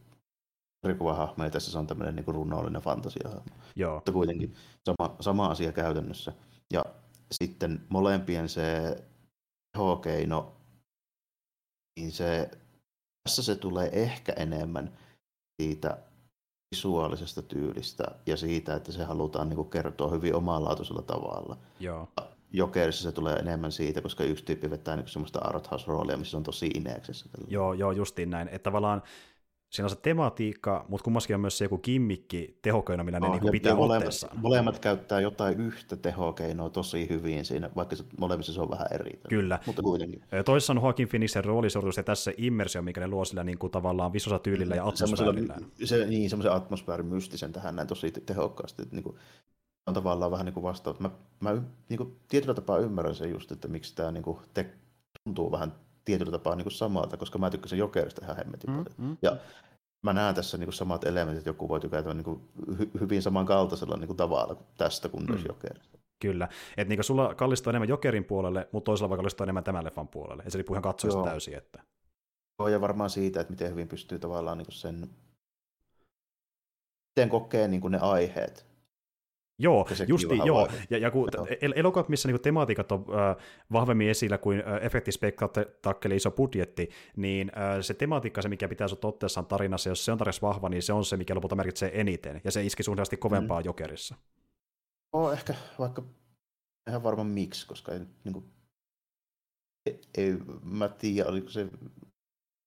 hahmo, 1.15 1.43
ja 1.43 1.49
tässä 1.49 1.71
se 1.71 1.77
on 1.77 1.87
tämmöinen 1.87 2.15
niin 2.15 2.25
kuin 2.25 2.35
runollinen 2.35 2.81
fantasiahahmo. 2.81 3.55
Joo. 3.75 3.95
Mutta 3.95 4.11
kuitenkin 4.11 4.55
sama, 4.85 5.15
sama 5.19 5.47
asia 5.47 5.71
käytännössä. 5.71 6.33
Ja 6.73 6.85
sitten 7.31 7.85
molempien 7.89 8.49
se 8.49 8.97
tehokeino 9.71 10.53
niin 11.99 12.11
se, 12.11 12.51
tässä 13.23 13.43
se 13.43 13.55
tulee 13.55 13.89
ehkä 13.93 14.33
enemmän 14.33 14.97
siitä 15.61 15.97
visuaalisesta 16.75 17.41
tyylistä 17.41 18.03
ja 18.25 18.37
siitä, 18.37 18.75
että 18.75 18.91
se 18.91 19.03
halutaan 19.03 19.49
niin 19.49 19.55
kuin 19.55 19.69
kertoa 19.69 20.11
hyvin 20.11 20.35
omanlaatuisella 20.35 21.01
tavalla. 21.01 21.57
Joo. 21.79 22.07
Jokerissa 22.51 23.03
se 23.03 23.11
tulee 23.11 23.35
enemmän 23.35 23.71
siitä, 23.71 24.01
koska 24.01 24.23
yksi 24.23 24.45
tyyppi 24.45 24.69
vetää 24.69 24.95
niin 24.95 25.07
semmoista 25.07 25.39
arthouse-roolia, 25.39 26.17
missä 26.17 26.31
se 26.31 26.37
on 26.37 26.43
tosi 26.43 26.67
ineeksessä. 26.67 27.29
Joo, 27.47 27.73
joo, 27.73 27.91
justiin 27.91 28.29
näin. 28.29 28.47
Että 28.47 28.63
tavallaan 28.63 29.01
siinä 29.69 29.85
on 29.85 29.89
se 29.89 29.95
tematiikka, 29.95 30.85
mutta 30.87 31.03
kummaskin 31.03 31.33
on 31.33 31.39
myös 31.39 31.57
se 31.57 31.65
joku 31.65 31.77
kimmikki 31.77 32.59
tehokeino, 32.61 33.03
millä 33.03 33.19
no, 33.19 33.33
ne 33.33 33.39
niin 33.39 33.51
pitää 33.51 33.75
molemmat, 33.75 34.13
molemmat 34.35 34.79
käyttää 34.79 35.19
jotain 35.19 35.59
yhtä 35.59 35.95
tehokeinoa 35.95 36.69
tosi 36.69 37.09
hyvin 37.09 37.45
siinä, 37.45 37.69
vaikka 37.75 37.95
se, 37.95 38.03
molemmissa 38.19 38.53
se 38.53 38.61
on 38.61 38.69
vähän 38.69 38.87
eri. 38.91 39.19
Kyllä. 39.29 39.59
Mutta 39.65 39.81
kuitenkin. 39.81 40.23
Toissa 40.45 40.73
on 40.73 40.81
Joaquin 40.81 41.07
Phoenixin 41.07 41.45
roolisortus 41.45 41.97
ja 41.97 42.03
tässä 42.03 42.31
immersio, 42.37 42.81
mikä 42.81 43.01
ne 43.01 43.07
luo 43.07 43.25
sillä 43.25 43.43
niin 43.43 43.57
kuin 43.57 43.71
tavallaan 43.71 44.13
visusa 44.13 44.39
tyylillä 44.39 44.75
ja 44.75 44.87
atmosfäärillä. 44.87 45.57
Se, 45.83 46.05
niin, 46.05 46.29
semmoisen 46.29 46.53
atmosfäärin 46.53 47.05
mystisen 47.05 47.51
tähän 47.51 47.75
näin 47.75 47.87
tosi 47.87 48.11
tehokkaasti. 48.11 48.81
Että 48.81 48.95
niin 48.95 49.03
kuin, 49.03 49.17
on 49.89 49.93
tavallaan 49.93 50.31
vähän 50.31 50.45
niin 50.45 50.53
kuin 50.53 50.63
vastaus. 50.63 50.99
Mä, 50.99 51.09
mä 51.39 51.61
niin 51.89 51.97
kuin, 51.97 52.19
tietyllä 52.27 52.53
tapaa 52.53 52.77
ymmärrän 52.77 53.15
sen 53.15 53.29
just, 53.29 53.51
että 53.51 53.67
miksi 53.67 53.95
tämä 53.95 54.11
niin 54.11 54.23
kuin, 54.23 54.39
te, 54.53 54.73
tuntuu 55.23 55.51
vähän 55.51 55.73
tietyllä 56.05 56.31
tapaa 56.31 56.55
niin 56.55 56.65
kuin 56.65 56.73
samalta, 56.73 57.17
koska 57.17 57.39
mä 57.39 57.49
tykkäsin 57.49 57.79
Jokerista 57.79 58.25
ihan 58.25 58.37
hemmetin 58.37 58.69
mm, 58.69 58.85
Mm, 58.97 59.17
ja 59.21 59.37
mä 60.03 60.13
näen 60.13 60.35
tässä 60.35 60.57
niin 60.57 60.65
kuin 60.65 60.73
samat 60.73 61.03
elementit, 61.03 61.37
että 61.37 61.49
joku 61.49 61.69
voi 61.69 61.79
tykätä 61.79 62.13
niin 62.13 62.23
kuin 62.23 62.41
hy- 62.71 62.99
hyvin 62.99 63.21
samankaltaisella 63.21 63.97
niin 63.97 64.07
kuin 64.07 64.17
tavalla 64.17 64.55
tästä 64.77 65.09
kuin 65.09 65.25
myös 65.29 65.41
mm. 65.41 65.47
Jokerista. 65.47 65.99
Kyllä, 66.21 66.47
että 66.77 66.95
niin 66.95 67.03
sulla 67.03 67.35
kallistuu 67.35 67.69
enemmän 67.69 67.89
Jokerin 67.89 68.25
puolelle, 68.25 68.69
mutta 68.71 68.85
toisella 68.85 69.09
voi 69.09 69.17
kallistua 69.17 69.43
enemmän 69.45 69.63
tämän 69.63 69.85
leffan 69.85 70.07
puolelle. 70.07 70.43
Ja 70.45 70.51
se 70.51 70.57
riippuu 70.57 70.73
ihan 70.73 70.83
katsojasta 70.83 71.23
täysin. 71.23 71.57
Että... 71.57 71.83
Joo, 72.59 72.67
ja 72.67 72.81
varmaan 72.81 73.09
siitä, 73.09 73.41
että 73.41 73.51
miten 73.51 73.71
hyvin 73.71 73.87
pystyy 73.87 74.19
tavallaan 74.19 74.57
niin 74.57 74.71
sen, 74.71 75.09
miten 77.09 77.29
kokee 77.29 77.67
niin 77.67 77.81
ne 77.89 77.99
aiheet 78.01 78.65
Joo, 79.59 79.87
justi, 80.07 80.37
joo. 80.45 80.67
Ja, 80.89 80.97
ja 80.97 81.11
kun 81.11 81.29
joo. 81.33 81.47
elokuvat, 81.75 82.09
missä 82.09 82.27
niinku 82.27 82.41
tematiikat 82.41 82.91
on 82.91 83.05
äh, 83.09 83.43
vahvemmin 83.71 84.09
esillä 84.09 84.37
kuin 84.37 84.63
äh, 84.67 84.85
efektispektakkeli 84.85 86.15
iso 86.15 86.31
budjetti, 86.31 86.89
niin 87.15 87.51
äh, 87.57 87.77
se 87.81 87.93
tematiikka, 87.93 88.41
se 88.41 88.49
mikä 88.49 88.67
pitää 88.67 88.87
olla 88.87 89.09
otteessaan 89.09 89.45
tarinassa, 89.45 89.89
jos 89.89 90.05
se 90.05 90.11
on 90.11 90.17
tarinassa 90.17 90.47
vahva, 90.47 90.69
niin 90.69 90.83
se 90.83 90.93
on 90.93 91.05
se, 91.05 91.17
mikä 91.17 91.35
lopulta 91.35 91.55
merkitsee 91.55 92.01
eniten, 92.01 92.41
ja 92.43 92.51
se 92.51 92.63
iski 92.63 92.83
suunnilleen 92.83 93.19
kovempaa 93.19 93.59
mm. 93.59 93.65
jokerissa. 93.65 94.15
No, 95.13 95.31
ehkä 95.31 95.53
vaikka 95.79 96.03
ihan 96.89 97.03
varmaan 97.03 97.27
miksi, 97.27 97.67
koska 97.67 97.93
ei, 97.93 97.99
niin 98.23 98.33
kuin, 98.33 98.45
ei, 99.85 100.01
ei, 100.17 100.37
mä 100.63 100.89
tiedä, 100.89 101.29
oliko 101.29 101.49
se 101.49 101.67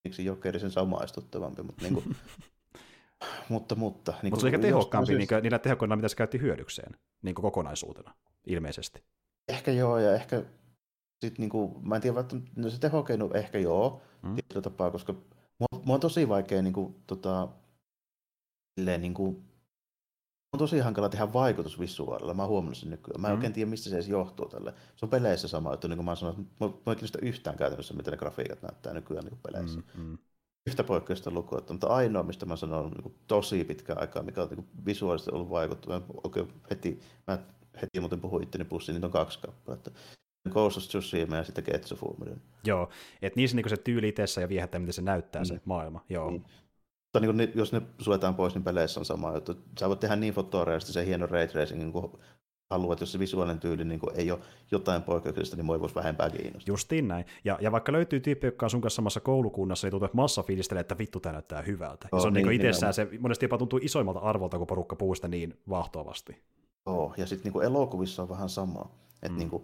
miksi 0.04 0.24
jokeri 0.24 0.60
sen 0.60 0.70
samaistuttavampi, 0.70 1.62
mutta 1.62 1.82
niin 1.82 1.94
kuin, 1.94 2.16
mutta, 3.48 3.74
mutta. 3.74 4.14
Niin 4.22 4.32
mutta 4.32 4.40
se 4.40 4.46
on 4.46 4.54
ehkä 4.54 4.66
tehokkaampi 4.66 5.14
niin 5.14 5.28
niillä 5.42 5.58
tehokkailla, 5.58 5.96
mitä 5.96 6.08
se 6.08 6.16
käytti 6.16 6.40
hyödykseen 6.40 6.96
niin 7.22 7.34
kokonaisuutena, 7.34 8.14
ilmeisesti. 8.46 9.02
Ehkä 9.48 9.70
joo, 9.70 9.98
ja 9.98 10.14
ehkä 10.14 10.44
sitten 11.20 11.42
niin 11.42 11.50
kuin, 11.50 11.88
mä 11.88 11.96
en 11.96 12.02
tiedä, 12.02 12.20
että 12.20 12.36
no 12.56 12.70
se 12.70 12.80
tehokeino 12.80 13.30
ehkä 13.34 13.58
joo, 13.58 14.02
mm. 14.22 14.34
tietyllä 14.34 14.62
tapaa, 14.62 14.90
koska 14.90 15.12
mua, 15.58 15.82
mua 15.84 15.94
on 15.94 16.00
tosi 16.00 16.28
vaikea 16.28 16.62
niin 16.62 16.72
kuin, 16.72 16.94
tota, 17.06 17.48
silleen, 18.78 19.00
niin 19.00 19.14
kuin, 19.14 19.44
on 20.52 20.58
tosi 20.58 20.78
hankala 20.78 21.08
tehdä 21.08 21.32
vaikutus 21.32 21.80
visuaalilla. 21.80 22.34
Mä 22.34 22.42
oon 22.42 22.50
huomannut 22.50 22.78
sen 22.78 22.90
nykyään. 22.90 23.20
Mä 23.20 23.26
en 23.26 23.32
mm. 23.32 23.36
oikein 23.36 23.52
tiedä, 23.52 23.70
mistä 23.70 23.90
se 23.90 23.96
edes 23.96 24.08
johtuu 24.08 24.48
tälle. 24.48 24.74
Se 24.96 25.06
on 25.06 25.10
peleissä 25.10 25.48
sama 25.48 25.70
juttu, 25.70 25.88
niin 25.88 25.96
kuin 25.96 26.04
mä 26.04 26.14
sanoin, 26.14 26.40
että 26.40 26.54
mä, 26.60 26.66
mä 26.66 26.92
en 26.92 26.96
kiinnosta 26.96 27.18
yhtään 27.22 27.56
käytännössä, 27.56 27.94
miten 27.94 28.10
ne 28.10 28.16
grafiikat 28.16 28.62
näyttää 28.62 28.94
nykyään 28.94 29.24
niin 29.24 29.38
peleissä. 29.42 29.80
Mm, 29.94 30.02
mm 30.02 30.18
yhtä 30.66 30.84
poikkeusta 30.84 31.30
lukua, 31.30 31.62
mutta 31.70 31.86
ainoa, 31.86 32.22
mistä 32.22 32.46
mä 32.46 32.56
sanon 32.56 32.90
niin 32.90 33.14
tosi 33.26 33.64
pitkä 33.64 33.94
aikaa, 33.96 34.22
mikä 34.22 34.42
on 34.42 34.48
niin 34.48 34.68
visuaalisesti 34.86 35.30
ollut 35.34 35.50
vaikuttava. 35.50 36.02
Oikein 36.24 36.52
heti, 36.70 37.00
mä 37.26 37.38
heti 37.82 38.00
muuten 38.00 38.20
puhuin 38.20 38.42
itteni 38.42 38.64
pussiin, 38.64 38.94
niin 38.94 39.04
on 39.04 39.10
kaksi 39.10 39.38
kappaletta. 39.38 39.90
Ghost 40.50 40.76
of 40.76 40.82
Tsushima 40.82 41.36
ja 41.36 41.44
sitten 41.44 41.64
Getsufumoden. 41.70 42.42
Joo, 42.64 42.88
että 43.22 43.36
niissä 43.36 43.56
niin 43.56 43.68
se 43.68 43.76
tyyli 43.76 44.08
itsessä 44.08 44.40
ja 44.40 44.48
viehättää, 44.48 44.78
miten 44.78 44.92
se 44.92 45.02
näyttää 45.02 45.42
mm. 45.42 45.46
se 45.46 45.60
maailma. 45.64 46.04
Joo. 46.08 46.30
Mm. 46.30 46.36
Mutta 46.36 47.20
niin 47.20 47.36
kuin, 47.36 47.52
jos 47.54 47.72
ne 47.72 47.82
suljetaan 47.98 48.34
pois, 48.34 48.54
niin 48.54 48.64
peleissä 48.64 49.00
on 49.00 49.04
sama 49.06 49.34
juttu. 49.34 49.56
Sä 49.80 49.88
voit 49.88 50.00
tehdä 50.00 50.16
niin 50.16 50.34
fotoreaalisesti 50.34 50.92
se 50.92 51.06
hieno 51.06 51.26
ray 51.26 51.48
tracing 51.48 51.92
kuin 51.92 52.12
haluat, 52.72 53.00
jos 53.00 53.12
se 53.12 53.18
visuaalinen 53.18 53.60
tyyli 53.60 53.84
niin 53.84 54.00
ei 54.14 54.30
ole 54.30 54.40
jotain 54.70 55.02
poikkeuksellista, 55.02 55.56
niin 55.56 55.64
moi 55.64 55.80
voisi 55.80 55.94
vähempää 55.94 56.30
kiinnostaa. 56.30 56.72
Justiin 56.72 57.08
näin. 57.08 57.24
Ja, 57.44 57.58
ja 57.60 57.72
vaikka 57.72 57.92
löytyy 57.92 58.20
tyyppi, 58.20 58.46
joka 58.46 58.66
on 58.66 58.70
sun 58.70 58.80
kanssa 58.80 58.96
samassa 58.96 59.20
koulukunnassa, 59.20 59.86
niin 59.86 59.90
tuntuu, 59.90 60.06
että 60.06 60.16
massa 60.16 60.42
fiilistelee, 60.42 60.80
että 60.80 60.98
vittu 60.98 61.20
tämä 61.20 61.32
näyttää 61.32 61.62
hyvältä. 61.62 62.08
Oh, 62.12 62.18
ja 62.18 62.20
se 62.20 62.26
on 62.26 62.32
niin, 62.32 62.46
niin 62.46 62.60
itsessään, 62.60 62.94
se 62.94 63.08
monesti 63.20 63.44
jopa 63.44 63.58
tuntuu 63.58 63.80
isoimmalta 63.82 64.20
arvolta, 64.20 64.58
kun 64.58 64.66
porukka 64.66 64.96
puhuu 64.96 65.14
sitä 65.14 65.28
niin 65.28 65.60
vahtoavasti. 65.68 66.42
Joo, 66.86 67.14
ja 67.16 67.26
sitten 67.26 67.52
niin 67.52 67.64
elokuvissa 67.64 68.22
on 68.22 68.28
vähän 68.28 68.48
sama. 68.48 68.90
Että 69.14 69.28
mm. 69.28 69.38
niin 69.38 69.50
kuin, 69.50 69.62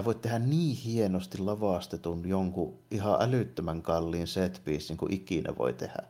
sä 0.00 0.04
voit 0.04 0.20
tehdä 0.20 0.38
niin 0.38 0.76
hienosti 0.76 1.38
lavastetun 1.38 2.28
jonkun 2.28 2.78
ihan 2.90 3.16
älyttömän 3.22 3.82
kalliin 3.82 4.26
set 4.26 4.62
kuin 4.98 5.12
ikinä 5.12 5.54
voi 5.58 5.72
tehdä 5.72 6.02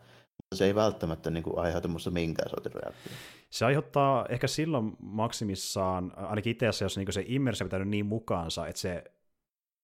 se 0.54 0.64
ei 0.64 0.74
välttämättä 0.74 1.30
niin 1.30 1.42
kuin, 1.42 1.58
aiheuta 1.58 1.88
minusta 1.88 2.10
minkään 2.10 2.50
sortin 2.50 2.72
reaktiota. 2.72 3.16
Se 3.50 3.64
aiheuttaa 3.64 4.26
ehkä 4.28 4.46
silloin 4.46 4.96
maksimissaan, 4.98 6.12
ainakin 6.16 6.50
itse 6.50 6.68
asiassa, 6.68 6.84
jos 6.84 6.96
niin 6.96 7.12
se 7.12 7.24
immersio 7.26 7.64
pitänyt 7.64 7.88
niin 7.88 8.06
mukaansa, 8.06 8.66
että 8.66 8.80
se 8.80 9.04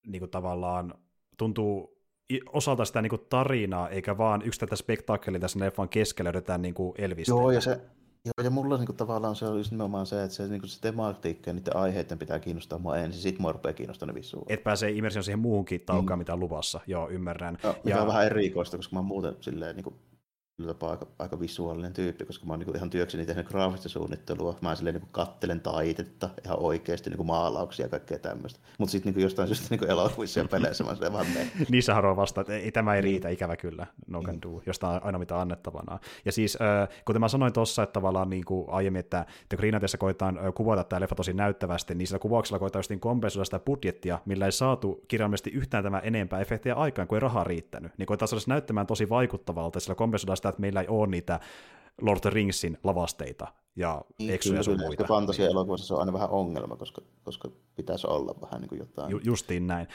niin 0.07 0.19
kuin, 0.19 0.31
tavallaan 0.31 0.93
tuntuu 1.37 1.97
osalta 2.53 2.85
sitä 2.85 3.01
niin 3.01 3.09
kuin, 3.09 3.21
tarinaa, 3.29 3.89
eikä 3.89 4.17
vaan 4.17 4.41
yksittäistä 4.41 4.75
spektaakkelia 4.75 5.39
tässä 5.39 5.59
leffan 5.59 5.89
keskellä 5.89 6.29
yritetään 6.29 6.61
niin 6.61 6.73
kuin 6.73 6.93
elvistellä. 6.97 7.41
Joo, 7.41 7.51
ja 7.51 7.61
se, 7.61 7.81
Joo, 8.25 8.43
ja 8.43 8.49
mulla 8.49 8.77
niin 8.77 8.85
kuin, 8.85 8.95
tavallaan 8.95 9.35
se 9.35 9.45
on 9.45 9.57
just 9.57 9.71
nimenomaan 9.71 10.05
se, 10.05 10.23
että 10.23 10.35
se, 10.35 10.47
niin 10.47 10.61
kuin, 10.61 10.69
se 10.69 10.81
tematiikka 10.81 11.49
ja 11.49 11.53
niiden 11.53 11.75
aiheiden 11.75 12.19
pitää 12.19 12.39
kiinnostaa 12.39 12.79
mua 12.79 12.97
ensin, 12.97 13.21
sitten 13.21 13.41
mua 13.41 13.51
rupeaa 13.51 13.73
kiinnostaa 13.73 14.07
ne 14.07 14.13
visuaalit. 14.13 14.51
Et 14.51 14.63
pääsee 14.63 14.91
immersion 14.91 15.23
siihen 15.23 15.39
muuhunkin 15.39 15.81
taukaan, 15.81 16.17
mm. 16.17 16.21
mitä 16.21 16.33
on 16.33 16.39
luvassa. 16.39 16.79
Joo, 16.87 17.09
ymmärrän. 17.09 17.57
No, 17.63 17.75
ja... 17.85 18.01
on 18.01 18.07
vähän 18.07 18.25
erikoista, 18.25 18.77
koska 18.77 18.95
mä 18.95 19.01
muuten 19.01 19.35
silleen, 19.41 19.75
niin 19.75 19.93
jopa 20.65 20.89
aika, 20.89 21.07
aika 21.19 21.39
visuaalinen 21.39 21.93
tyyppi, 21.93 22.25
koska 22.25 22.45
mä 22.45 22.53
oon 22.53 22.59
niin 22.59 22.75
ihan 22.75 22.89
työkseni 22.89 23.25
tehnyt 23.25 23.47
graafista 23.47 23.89
suunnittelua. 23.89 24.57
Mä 24.61 24.75
silleen 24.75 24.95
niin 24.95 25.07
kattelen 25.11 25.59
taitetta 25.59 26.29
ihan 26.45 26.59
oikeasti, 26.59 27.09
niin 27.09 27.25
maalauksia 27.25 27.85
ja 27.85 27.89
kaikkea 27.89 28.19
tämmöistä. 28.19 28.59
Mutta 28.77 28.91
sitten 28.91 29.13
niin 29.13 29.23
jostain 29.23 29.47
syystä 29.47 29.75
niin 29.75 29.91
elokuvissa 29.91 30.39
ja 30.39 30.47
peleissä 30.47 30.83
mä 30.83 30.93
silleen 30.93 31.13
vaan 31.13 31.27
menen. 31.27 31.51
Niissä 31.71 31.93
haluan 31.93 32.15
vasta, 32.15 32.41
että 32.41 32.53
ei, 32.53 32.71
tämä 32.71 32.95
ei 32.95 33.01
riitä, 33.01 33.29
ikävä 33.29 33.55
kyllä, 33.55 33.87
no 34.07 34.21
can 34.21 34.41
do, 34.41 34.61
josta 34.65 34.89
on 34.89 35.03
aina 35.03 35.17
mitä 35.17 35.41
annettavana. 35.41 35.99
Ja 36.25 36.31
siis, 36.31 36.57
kuten 37.05 37.19
mä 37.19 37.27
sanoin 37.27 37.53
tuossa, 37.53 37.83
että 37.83 37.93
tavallaan 37.93 38.29
niin 38.29 38.45
kuin 38.45 38.69
aiemmin, 38.69 38.99
että 38.99 39.25
The 39.49 39.57
Greenatessa 39.57 39.97
koetaan 39.97 40.39
kuvata 40.55 40.83
tämä 40.83 40.99
leffa 40.99 41.15
tosi 41.15 41.33
näyttävästi, 41.33 41.95
niin 41.95 42.07
sillä 42.07 42.19
kuvauksella 42.19 42.59
koetaan 42.59 42.79
just 42.79 42.89
niin 42.89 42.99
kompensoida 42.99 43.45
sitä 43.45 43.59
budjettia, 43.59 44.19
millä 44.25 44.45
ei 44.45 44.51
saatu 44.51 45.05
kirjaimellisesti 45.07 45.49
yhtään 45.49 45.83
tämä 45.83 45.99
enempää 45.99 46.39
efektejä 46.39 46.75
aikaan, 46.75 47.07
kuin 47.07 47.17
ei 47.17 47.21
rahaa 47.21 47.43
riittänyt. 47.43 47.91
Niin 47.97 48.07
koetaan 48.07 48.27
saada 48.27 48.43
näyttämään 48.47 48.87
tosi 48.87 49.09
vaikuttavalta, 49.09 49.79
sillä 49.79 49.95
kompensoidaan 49.95 50.37
sitä, 50.37 50.46
että 50.49 50.61
meillä 50.61 50.81
ei 50.81 50.87
ole 50.87 51.07
niitä 51.07 51.39
Lord 52.01 52.17
of 52.17 52.21
the 52.21 52.29
Ringsin 52.29 52.77
lavasteita 52.83 53.47
ja 53.77 54.01
niin, 54.19 54.33
eksuja 54.33 54.63
sun 54.63 54.79
muita. 54.79 55.03
Fantasia-elokuvassa 55.03 55.87
se 55.87 55.93
on 55.93 55.99
aina 55.99 56.13
vähän 56.13 56.29
ongelma, 56.29 56.75
koska, 56.75 57.01
koska 57.23 57.49
pitäisi 57.75 58.07
olla 58.07 58.35
vähän 58.41 58.61
niin 58.61 58.69
kuin 58.69 58.79
jotain. 58.79 59.11
Ju, 59.11 59.19
justiin 59.23 59.67
näin. 59.67 59.87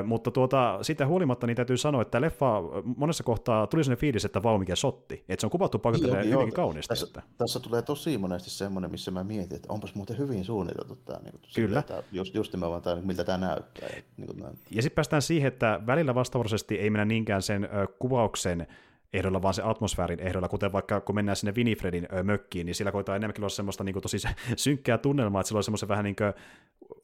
Ö, 0.00 0.02
mutta 0.02 0.30
tuota, 0.30 0.78
siitä 0.82 1.06
huolimatta 1.06 1.46
niin 1.46 1.56
täytyy 1.56 1.76
sanoa, 1.76 2.02
että 2.02 2.20
leffa 2.20 2.62
monessa 2.96 3.24
kohtaa 3.24 3.66
tuli 3.66 3.84
sellainen 3.84 4.00
fiilis, 4.00 4.24
että 4.24 4.42
vau 4.42 4.58
mikä 4.58 4.76
sotti. 4.76 5.24
Että 5.28 5.40
se 5.40 5.46
on 5.46 5.50
kuvattu 5.50 5.80
niin, 5.92 6.30
hyvinkin 6.30 6.52
kauniisti. 6.52 6.88
Tässä, 6.88 7.06
että... 7.06 7.22
tässä, 7.38 7.60
tulee 7.60 7.82
tosi 7.82 8.18
monesti 8.18 8.50
semmoinen, 8.50 8.90
missä 8.90 9.10
mä 9.10 9.24
mietin, 9.24 9.56
että 9.56 9.72
onpas 9.72 9.94
muuten 9.94 10.18
hyvin 10.18 10.44
suunniteltu 10.44 10.96
tämä. 10.96 11.18
Niin 11.18 11.32
kuin, 11.32 11.42
Kyllä. 11.54 11.82
Tämä, 11.82 12.02
just, 12.12 12.34
just 12.34 12.52
nimenomaan 12.52 12.82
tämä, 12.82 13.00
miltä 13.02 13.24
tämä 13.24 13.46
näyttää. 13.46 13.88
Ja, 13.88 14.02
niin 14.16 14.58
ja 14.70 14.82
sitten 14.82 14.94
päästään 14.94 15.22
siihen, 15.22 15.48
että 15.48 15.80
välillä 15.86 16.14
vastavuoroisesti 16.14 16.74
ei 16.74 16.90
mennä 16.90 17.04
niinkään 17.04 17.42
sen 17.42 17.64
ö, 17.64 17.68
kuvauksen 17.98 18.66
ehdoilla, 19.12 19.42
vaan 19.42 19.54
se 19.54 19.62
atmosfäärin 19.64 20.20
ehdoilla, 20.20 20.48
kuten 20.48 20.72
vaikka 20.72 21.00
kun 21.00 21.14
mennään 21.14 21.36
sinne 21.36 21.54
Winifredin 21.54 22.08
mökkiin, 22.22 22.66
niin 22.66 22.74
sillä 22.74 22.92
koetaan 22.92 23.16
enemmänkin 23.16 23.42
olla 23.42 23.48
semmoista 23.48 23.84
niin 23.84 23.92
kuin, 23.92 24.02
tosi 24.02 24.18
synkkää 24.56 24.98
tunnelmaa, 24.98 25.40
että 25.40 25.48
sillä 25.48 25.58
on 25.58 25.64
semmoisen 25.64 25.88
vähän 25.88 26.04
niin 26.04 26.16
kuin, 26.16 26.32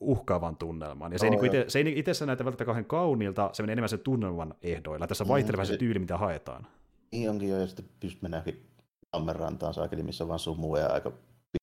uhkaavan 0.00 0.57
tunnelman. 0.57 1.12
Ja 1.12 1.18
se, 1.18 1.26
oh, 1.26 1.32
ei, 1.32 1.38
niin 1.38 1.46
ite, 1.46 1.64
se 1.68 1.78
ei 1.78 1.98
itsessään 1.98 2.26
näytä 2.26 2.44
välttämättä 2.44 2.64
kauhean 2.64 2.84
kauniilta, 2.84 3.50
se 3.52 3.62
menee 3.62 3.72
enemmän 3.72 3.88
sen 3.88 4.00
tunnelman 4.00 4.55
ehdoilla. 4.62 5.07
Tässä 5.07 5.28
vaihtelee 5.28 5.57
vähän 5.57 5.66
se 5.66 5.76
tyyli, 5.76 5.98
mitä 5.98 6.18
haetaan. 6.18 6.66
Niin 7.12 7.30
onkin 7.30 7.48
jo, 7.48 7.57
ja 7.57 7.66
sitten 7.66 7.84
pystyt 8.00 8.22
mennäänkin 8.22 8.66
Ammenrantaan 9.12 9.74
saakeli, 9.74 10.02
missä 10.02 10.24
on 10.24 10.28
vaan 10.28 10.38
sumua 10.38 10.78
ja 10.78 10.86
aika 10.86 11.12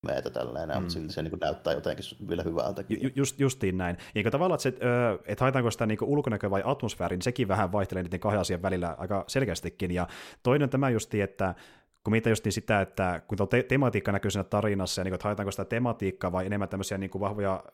pimeätä 0.00 0.30
tällainen, 0.30 0.76
mm. 0.76 0.80
mutta 0.80 0.92
silti 0.92 1.12
se 1.12 1.22
niin 1.22 1.32
näyttää 1.40 1.72
jotenkin 1.72 2.04
vielä 2.28 2.42
hyvältä. 2.42 2.84
Ju, 2.88 3.10
just, 3.14 3.40
justiin 3.40 3.78
näin. 3.78 3.96
Ja 4.14 4.30
tavallaan, 4.30 4.56
että, 4.56 4.62
se, 4.62 5.20
että 5.26 5.44
haetaanko 5.44 5.70
sitä 5.70 5.86
niin 5.86 5.98
ulkonäköä 6.02 6.50
vai 6.50 6.62
atmosfääriä, 6.64 7.16
niin 7.16 7.22
sekin 7.22 7.48
vähän 7.48 7.72
vaihtelee 7.72 8.02
niiden 8.02 8.20
kahden 8.20 8.40
asian 8.40 8.62
välillä 8.62 8.94
aika 8.98 9.24
selkeästikin. 9.26 9.90
Ja 9.90 10.06
toinen 10.42 10.70
tämä 10.70 10.90
justi, 10.90 11.20
että 11.20 11.54
kun 12.04 12.10
mitä 12.10 12.30
just 12.30 12.46
sitä, 12.48 12.80
että 12.80 13.22
kun 13.28 13.48
te- 13.48 13.62
tematiikka 13.62 14.12
näkyy 14.12 14.30
siinä 14.30 14.44
tarinassa, 14.44 15.00
ja 15.00 15.04
niin 15.04 15.10
kuin, 15.10 15.14
että 15.14 15.28
haetaanko 15.28 15.50
sitä 15.50 15.64
tematiikkaa 15.64 16.32
vai 16.32 16.46
enemmän 16.46 16.68
tämmöisiä 16.68 16.98
niin 16.98 17.10
kuin 17.10 17.20
vahvoja 17.20 17.64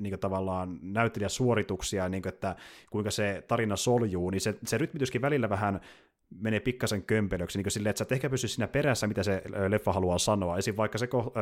niin 0.00 0.10
kuin 0.10 0.20
tavallaan 0.20 0.78
näyttelijäsuorituksia, 0.82 2.08
niin 2.08 2.22
kuin, 2.22 2.34
että 2.34 2.56
kuinka 2.90 3.10
se 3.10 3.44
tarina 3.48 3.76
soljuu, 3.76 4.30
niin 4.30 4.40
se, 4.40 4.54
se 4.66 4.78
rytmityskin 4.78 5.22
välillä 5.22 5.48
vähän 5.48 5.80
menee 6.40 6.60
pikkasen 6.60 7.02
kömpelöksi, 7.02 7.58
niin 7.58 7.70
silleen, 7.70 7.90
että 7.90 7.98
sä 7.98 8.02
et 8.02 8.12
ehkä 8.12 8.30
pysy 8.30 8.48
siinä 8.48 8.68
perässä, 8.68 9.06
mitä 9.06 9.22
se 9.22 9.42
leffa 9.68 9.92
haluaa 9.92 10.18
sanoa. 10.18 10.58
Esim. 10.58 10.76
vaikka 10.76 10.98
se 10.98 11.06
ko- 11.06 11.32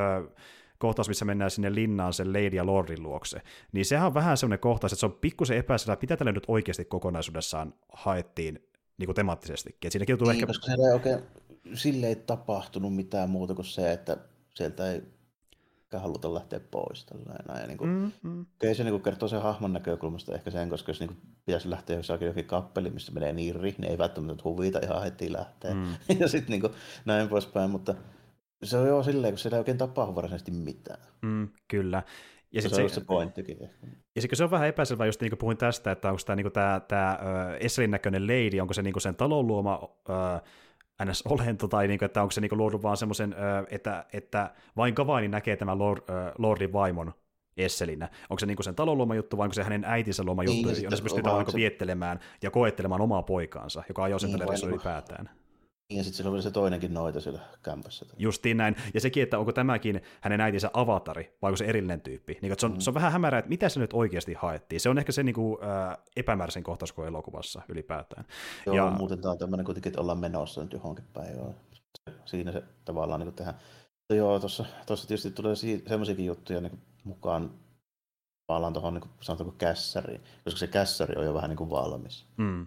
kohtaus, 0.78 1.08
missä 1.08 1.24
mennään 1.24 1.50
sinne 1.50 1.74
linnaan 1.74 2.12
sen 2.12 2.32
Lady 2.32 2.56
ja 2.56 2.66
Lordin 2.66 3.02
luokse, 3.02 3.42
niin 3.72 3.84
sehän 3.84 4.06
on 4.06 4.14
vähän 4.14 4.36
semmoinen 4.36 4.58
kohtaus, 4.58 4.92
että 4.92 5.00
se 5.00 5.06
on 5.06 5.12
pikkusen 5.12 5.56
epäselvä, 5.56 5.98
mitä 6.02 6.16
tälle 6.16 6.32
nyt 6.32 6.44
oikeasti 6.48 6.84
kokonaisuudessaan 6.84 7.74
haettiin 7.92 8.68
niin 8.98 9.06
kuin 9.06 9.16
temaattisestikin. 9.16 9.86
Et 9.86 9.92
siinäkin 9.92 10.16
niin, 10.16 10.30
ehkä... 10.30 10.46
koska 10.46 10.72
ei 10.72 10.92
oikein, 10.94 11.18
sille 11.74 12.06
ei 12.06 12.16
tapahtunut 12.16 12.94
mitään 12.94 13.30
muuta 13.30 13.54
kuin 13.54 13.66
se, 13.66 13.92
että 13.92 14.16
sieltä 14.54 14.92
ei 14.92 15.02
haluta 16.00 16.34
lähteä 16.34 16.60
pois. 16.60 17.06
Tällainen. 17.06 17.60
Ja 17.60 17.66
niin 17.66 17.78
kuin, 17.78 17.90
mm, 17.90 18.12
mm. 18.22 18.46
Se 18.72 18.84
niin 18.84 18.92
kuin 18.92 19.02
kertoo 19.02 19.28
sen 19.28 19.42
hahmon 19.42 19.72
näkökulmasta 19.72 20.34
ehkä 20.34 20.50
sen, 20.50 20.68
koska 20.68 20.90
jos 20.90 21.00
niin 21.00 21.08
kuin 21.08 21.18
pitäisi 21.44 21.70
lähteä 21.70 21.96
jossakin 21.96 22.26
jokin 22.26 22.44
kappeli, 22.44 22.90
missä 22.90 23.12
menee 23.12 23.32
niin 23.32 23.62
niin 23.62 23.84
ei 23.84 23.98
välttämättä 23.98 24.42
huvita 24.44 24.78
ihan 24.82 25.02
heti 25.02 25.32
lähteä. 25.32 25.74
Mm. 25.74 25.94
ja 26.20 26.28
sitten 26.28 26.50
niin 26.50 26.60
kuin, 26.60 26.72
näin 27.04 27.28
poispäin, 27.28 27.70
mutta 27.70 27.94
se 28.62 28.76
on 28.76 28.88
jo 28.88 29.02
silleen, 29.02 29.32
kun 29.32 29.38
siellä 29.38 29.56
ei 29.56 29.60
oikein 29.60 29.78
tapahdu 29.78 30.14
varsinaisesti 30.14 30.50
mitään. 30.50 31.00
Mm, 31.22 31.48
kyllä. 31.68 32.02
Ja 32.52 32.62
se, 32.62 32.68
se 32.68 32.82
on 32.82 32.90
se 32.90 33.00
pointtikin. 33.00 33.58
Ja 34.16 34.22
sitten 34.22 34.36
se 34.36 34.44
on 34.44 34.50
vähän 34.50 34.68
epäselvä, 34.68 35.06
just 35.06 35.20
niin 35.20 35.30
kuin 35.30 35.38
puhuin 35.38 35.56
tästä, 35.56 35.92
että 35.92 36.08
onko 36.08 36.22
tämä, 36.26 36.36
niin 36.36 36.52
tämä, 36.52 36.80
tämä 36.88 37.18
Esselin 37.60 37.90
näköinen 37.90 38.26
lady, 38.26 38.60
onko 38.60 38.74
se 38.74 38.82
niin 38.82 38.92
kuin 38.92 39.02
sen 39.02 39.16
talon 39.16 39.46
luoma 39.46 39.80
NS-olento, 41.04 41.68
tai 41.68 41.88
niin 41.88 41.98
kuin, 41.98 42.06
että 42.06 42.22
onko 42.22 42.32
se 42.32 42.40
niin 42.40 42.58
luodu 42.58 42.82
vaan 42.82 42.96
semmoisen, 42.96 43.34
että, 43.70 44.04
että 44.12 44.50
vain 44.76 44.94
Kavaini 44.94 45.28
näkee 45.28 45.56
tämän 45.56 45.78
Lord, 45.78 46.02
Lordin 46.38 46.72
vaimon 46.72 47.12
Esselinä. 47.56 48.08
Onko 48.30 48.38
se 48.38 48.46
niin 48.46 48.64
sen 48.64 48.74
talon 48.74 48.98
luoma 48.98 49.14
juttu, 49.14 49.38
vai 49.38 49.44
onko 49.44 49.54
se 49.54 49.62
hänen 49.62 49.84
äitinsä 49.84 50.24
luoma 50.24 50.44
juttu, 50.44 50.68
niin, 50.68 50.96
se 50.96 51.02
pystyy 51.02 51.22
se... 51.50 51.56
viettelemään 51.56 52.20
ja 52.42 52.50
koettelemaan 52.50 53.00
omaa 53.00 53.22
poikaansa, 53.22 53.82
joka 53.88 54.02
ajoi 54.02 54.20
sen 54.20 54.32
niin, 54.32 54.68
ylipäätään. 54.68 55.30
Ja 55.90 56.04
sitten 56.04 56.16
sillä 56.16 56.30
oli 56.30 56.42
se 56.42 56.50
toinenkin 56.50 56.94
noita 56.94 57.20
siellä 57.20 57.40
kämpässä. 57.62 58.06
Justiin 58.18 58.56
näin. 58.56 58.76
Ja 58.94 59.00
sekin, 59.00 59.22
että 59.22 59.38
onko 59.38 59.52
tämäkin 59.52 60.02
hänen 60.20 60.40
äitinsä 60.40 60.70
avatari, 60.72 61.36
vai 61.42 61.48
onko 61.48 61.56
se 61.56 61.64
erillinen 61.64 62.00
tyyppi. 62.00 62.38
Niin, 62.42 62.54
se, 62.58 62.66
on, 62.66 62.72
mm. 62.72 62.80
se 62.80 62.90
on 62.90 62.94
vähän 62.94 63.12
hämärää, 63.12 63.38
että 63.38 63.48
mitä 63.48 63.68
se 63.68 63.80
nyt 63.80 63.92
oikeasti 63.92 64.34
haettiin. 64.34 64.80
Se 64.80 64.88
on 64.88 64.98
ehkä 64.98 65.12
se 65.12 65.22
niin 65.22 65.34
kuin, 65.34 65.58
äh, 65.64 65.98
epämääräisen 66.16 66.62
kohtaus 66.62 66.92
kuin 66.92 67.08
elokuvassa 67.08 67.62
ylipäätään. 67.68 68.24
Joo, 68.66 68.76
ja... 68.76 68.90
muuten 68.90 69.20
tämä 69.20 69.32
on 69.32 69.38
tämmöinen 69.38 69.66
kuitenkin, 69.66 69.90
että 69.90 70.00
ollaan 70.00 70.18
menossa 70.18 70.62
nyt 70.62 70.72
johonkin 70.72 71.04
päivään. 71.12 71.54
Siinä 72.24 72.52
se 72.52 72.62
tavallaan 72.84 73.20
niin 73.20 73.34
tehdään. 73.34 73.56
Mutta 73.98 74.14
joo, 74.14 74.40
tuossa 74.40 75.08
tietysti 75.08 75.30
tulee 75.30 75.54
semmoisiakin 75.56 76.26
juttuja 76.26 76.60
niin 76.60 76.78
mukaan 77.04 77.50
tavallaan 78.46 78.72
tuohon 78.72 78.94
niin 78.94 79.10
sanotaanko 79.20 79.54
kässäriin, 79.58 80.20
koska 80.44 80.58
se 80.58 80.66
kässäri 80.66 81.14
on 81.16 81.24
jo 81.24 81.34
vähän 81.34 81.50
niin 81.50 81.56
kuin 81.56 81.70
valmis. 81.70 82.26
Mm 82.36 82.66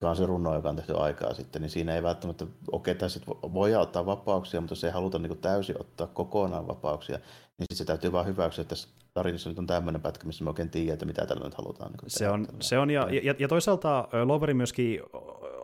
joka 0.00 0.10
on 0.10 0.16
se 0.16 0.26
runo, 0.26 0.54
joka 0.54 0.68
on 0.68 0.76
tehty 0.76 0.96
aikaa 0.96 1.34
sitten, 1.34 1.62
niin 1.62 1.70
siinä 1.70 1.94
ei 1.94 2.02
välttämättä, 2.02 2.44
okei, 2.44 2.92
okay, 2.92 2.94
tässä 2.94 3.20
voi 3.26 3.74
ottaa 3.74 4.06
vapauksia, 4.06 4.60
mutta 4.60 4.72
jos 4.72 4.84
ei 4.84 4.90
haluta 4.90 5.18
niin 5.18 5.28
kuin 5.28 5.40
täysin 5.40 5.80
ottaa 5.80 6.06
kokonaan 6.06 6.68
vapauksia, 6.68 7.16
niin 7.16 7.64
sitten 7.64 7.76
se 7.76 7.84
täytyy 7.84 8.12
vaan 8.12 8.26
hyväksyä, 8.26 8.62
että 8.62 8.68
tässä 8.68 8.88
tarinassa 9.14 9.48
nyt 9.48 9.58
on 9.58 9.66
tämmöinen 9.66 10.02
pätkä, 10.02 10.26
missä 10.26 10.44
me 10.44 10.50
oikein 10.50 10.70
tiedä, 10.70 10.92
että 10.92 11.06
mitä 11.06 11.26
tällä 11.26 11.44
nyt 11.44 11.54
halutaan. 11.54 11.90
Niin 11.90 11.98
se, 12.06 12.28
on, 12.28 12.46
se 12.60 12.78
on, 12.78 12.90
ja, 12.90 13.08
ja, 13.22 13.34
ja 13.38 13.48
toisaalta 13.48 14.08
Loveri 14.24 14.54
myöskin 14.54 15.00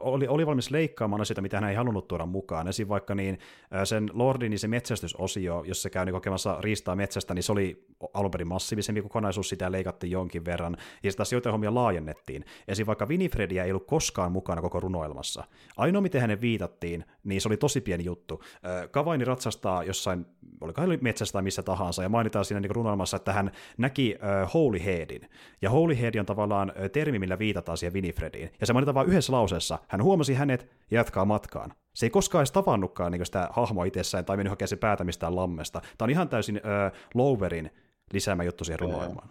oli, 0.04 0.28
oli 0.28 0.46
valmis 0.46 0.70
leikkaamaan 0.70 1.20
asioita, 1.20 1.42
mitä 1.42 1.60
hän 1.60 1.70
ei 1.70 1.76
halunnut 1.76 2.08
tuoda 2.08 2.26
mukaan. 2.26 2.68
Esim. 2.68 2.88
vaikka 2.88 3.14
niin, 3.14 3.38
sen 3.84 4.10
Lordin 4.12 4.50
niin 4.50 4.58
se 4.58 4.68
metsästysosio, 4.68 5.64
jos 5.66 5.82
se 5.82 5.90
käy 5.90 6.04
niin 6.04 6.12
kokemassa 6.12 6.58
riistaa 6.60 6.96
metsästä, 6.96 7.34
niin 7.34 7.42
se 7.42 7.52
oli 7.52 7.86
alun 8.14 8.30
perin 8.30 8.48
massiivisempi 8.48 9.02
kokonaisuus, 9.02 9.48
sitä 9.48 9.72
leikattiin 9.72 10.10
jonkin 10.10 10.44
verran, 10.44 10.76
ja 11.02 11.10
sitä 11.10 11.22
asioita 11.22 11.52
hommia 11.52 11.74
laajennettiin. 11.74 12.44
Esim. 12.68 12.86
vaikka 12.86 13.06
Winifredia 13.06 13.64
ei 13.64 13.70
ollut 13.70 13.86
koskaan 13.86 14.32
mukana 14.32 14.62
koko 14.62 14.80
runoilmassa. 14.80 15.44
Ainoa, 15.76 16.02
miten 16.02 16.20
hänen 16.20 16.40
viitattiin, 16.40 17.04
niin 17.24 17.40
se 17.40 17.48
oli 17.48 17.56
tosi 17.56 17.80
pieni 17.80 18.04
juttu. 18.04 18.42
Kavaini 18.90 19.24
ratsastaa 19.24 19.84
jossain, 19.84 20.26
oliko 20.60 20.80
hän 20.80 20.98
metsästä 21.00 21.32
tai 21.32 21.42
missä 21.42 21.62
tahansa, 21.62 22.02
ja 22.02 22.08
mainitaan 22.08 22.44
siinä 22.44 22.60
niin 22.60 22.74
runoilmassa, 22.74 23.16
että 23.16 23.32
hän 23.32 23.50
näki 23.78 24.16
Holy 24.54 24.84
Headin. 24.84 25.28
Ja 25.62 25.70
Holy 25.70 26.00
Head 26.00 26.14
on 26.14 26.26
tavallaan 26.26 26.72
termi, 26.92 27.18
millä 27.18 27.38
viitataan 27.38 27.78
siihen 27.78 27.94
Winifrediin. 27.94 28.50
Ja 28.60 28.66
se 28.66 28.72
mainitaan 28.72 28.94
vain 28.94 29.08
yhdessä 29.08 29.32
lauseessa. 29.32 29.78
Hän 29.94 30.02
huomasi 30.02 30.34
hänet 30.34 30.70
ja 30.90 30.98
jatkaa 30.98 31.24
matkaan. 31.24 31.72
Se 31.94 32.06
ei 32.06 32.10
koskaan 32.10 32.40
edes 32.40 32.52
tavannutkaan 32.52 33.12
niin 33.12 33.26
sitä 33.26 33.48
hahmoa 33.52 33.84
itsessään 33.84 34.24
tai 34.24 34.36
mennyt 34.36 34.50
hakemaan 34.50 34.68
sen 34.68 34.78
päätä 34.78 35.04
mistään 35.04 35.36
lammesta. 35.36 35.80
Tämä 35.98 36.06
on 36.06 36.10
ihan 36.10 36.28
täysin 36.28 36.56
uh, 36.56 36.98
Lowerin 37.14 37.70
lisäämä 38.12 38.44
juttu 38.44 38.64
siihen 38.64 38.80
runoilmaan. 38.80 39.28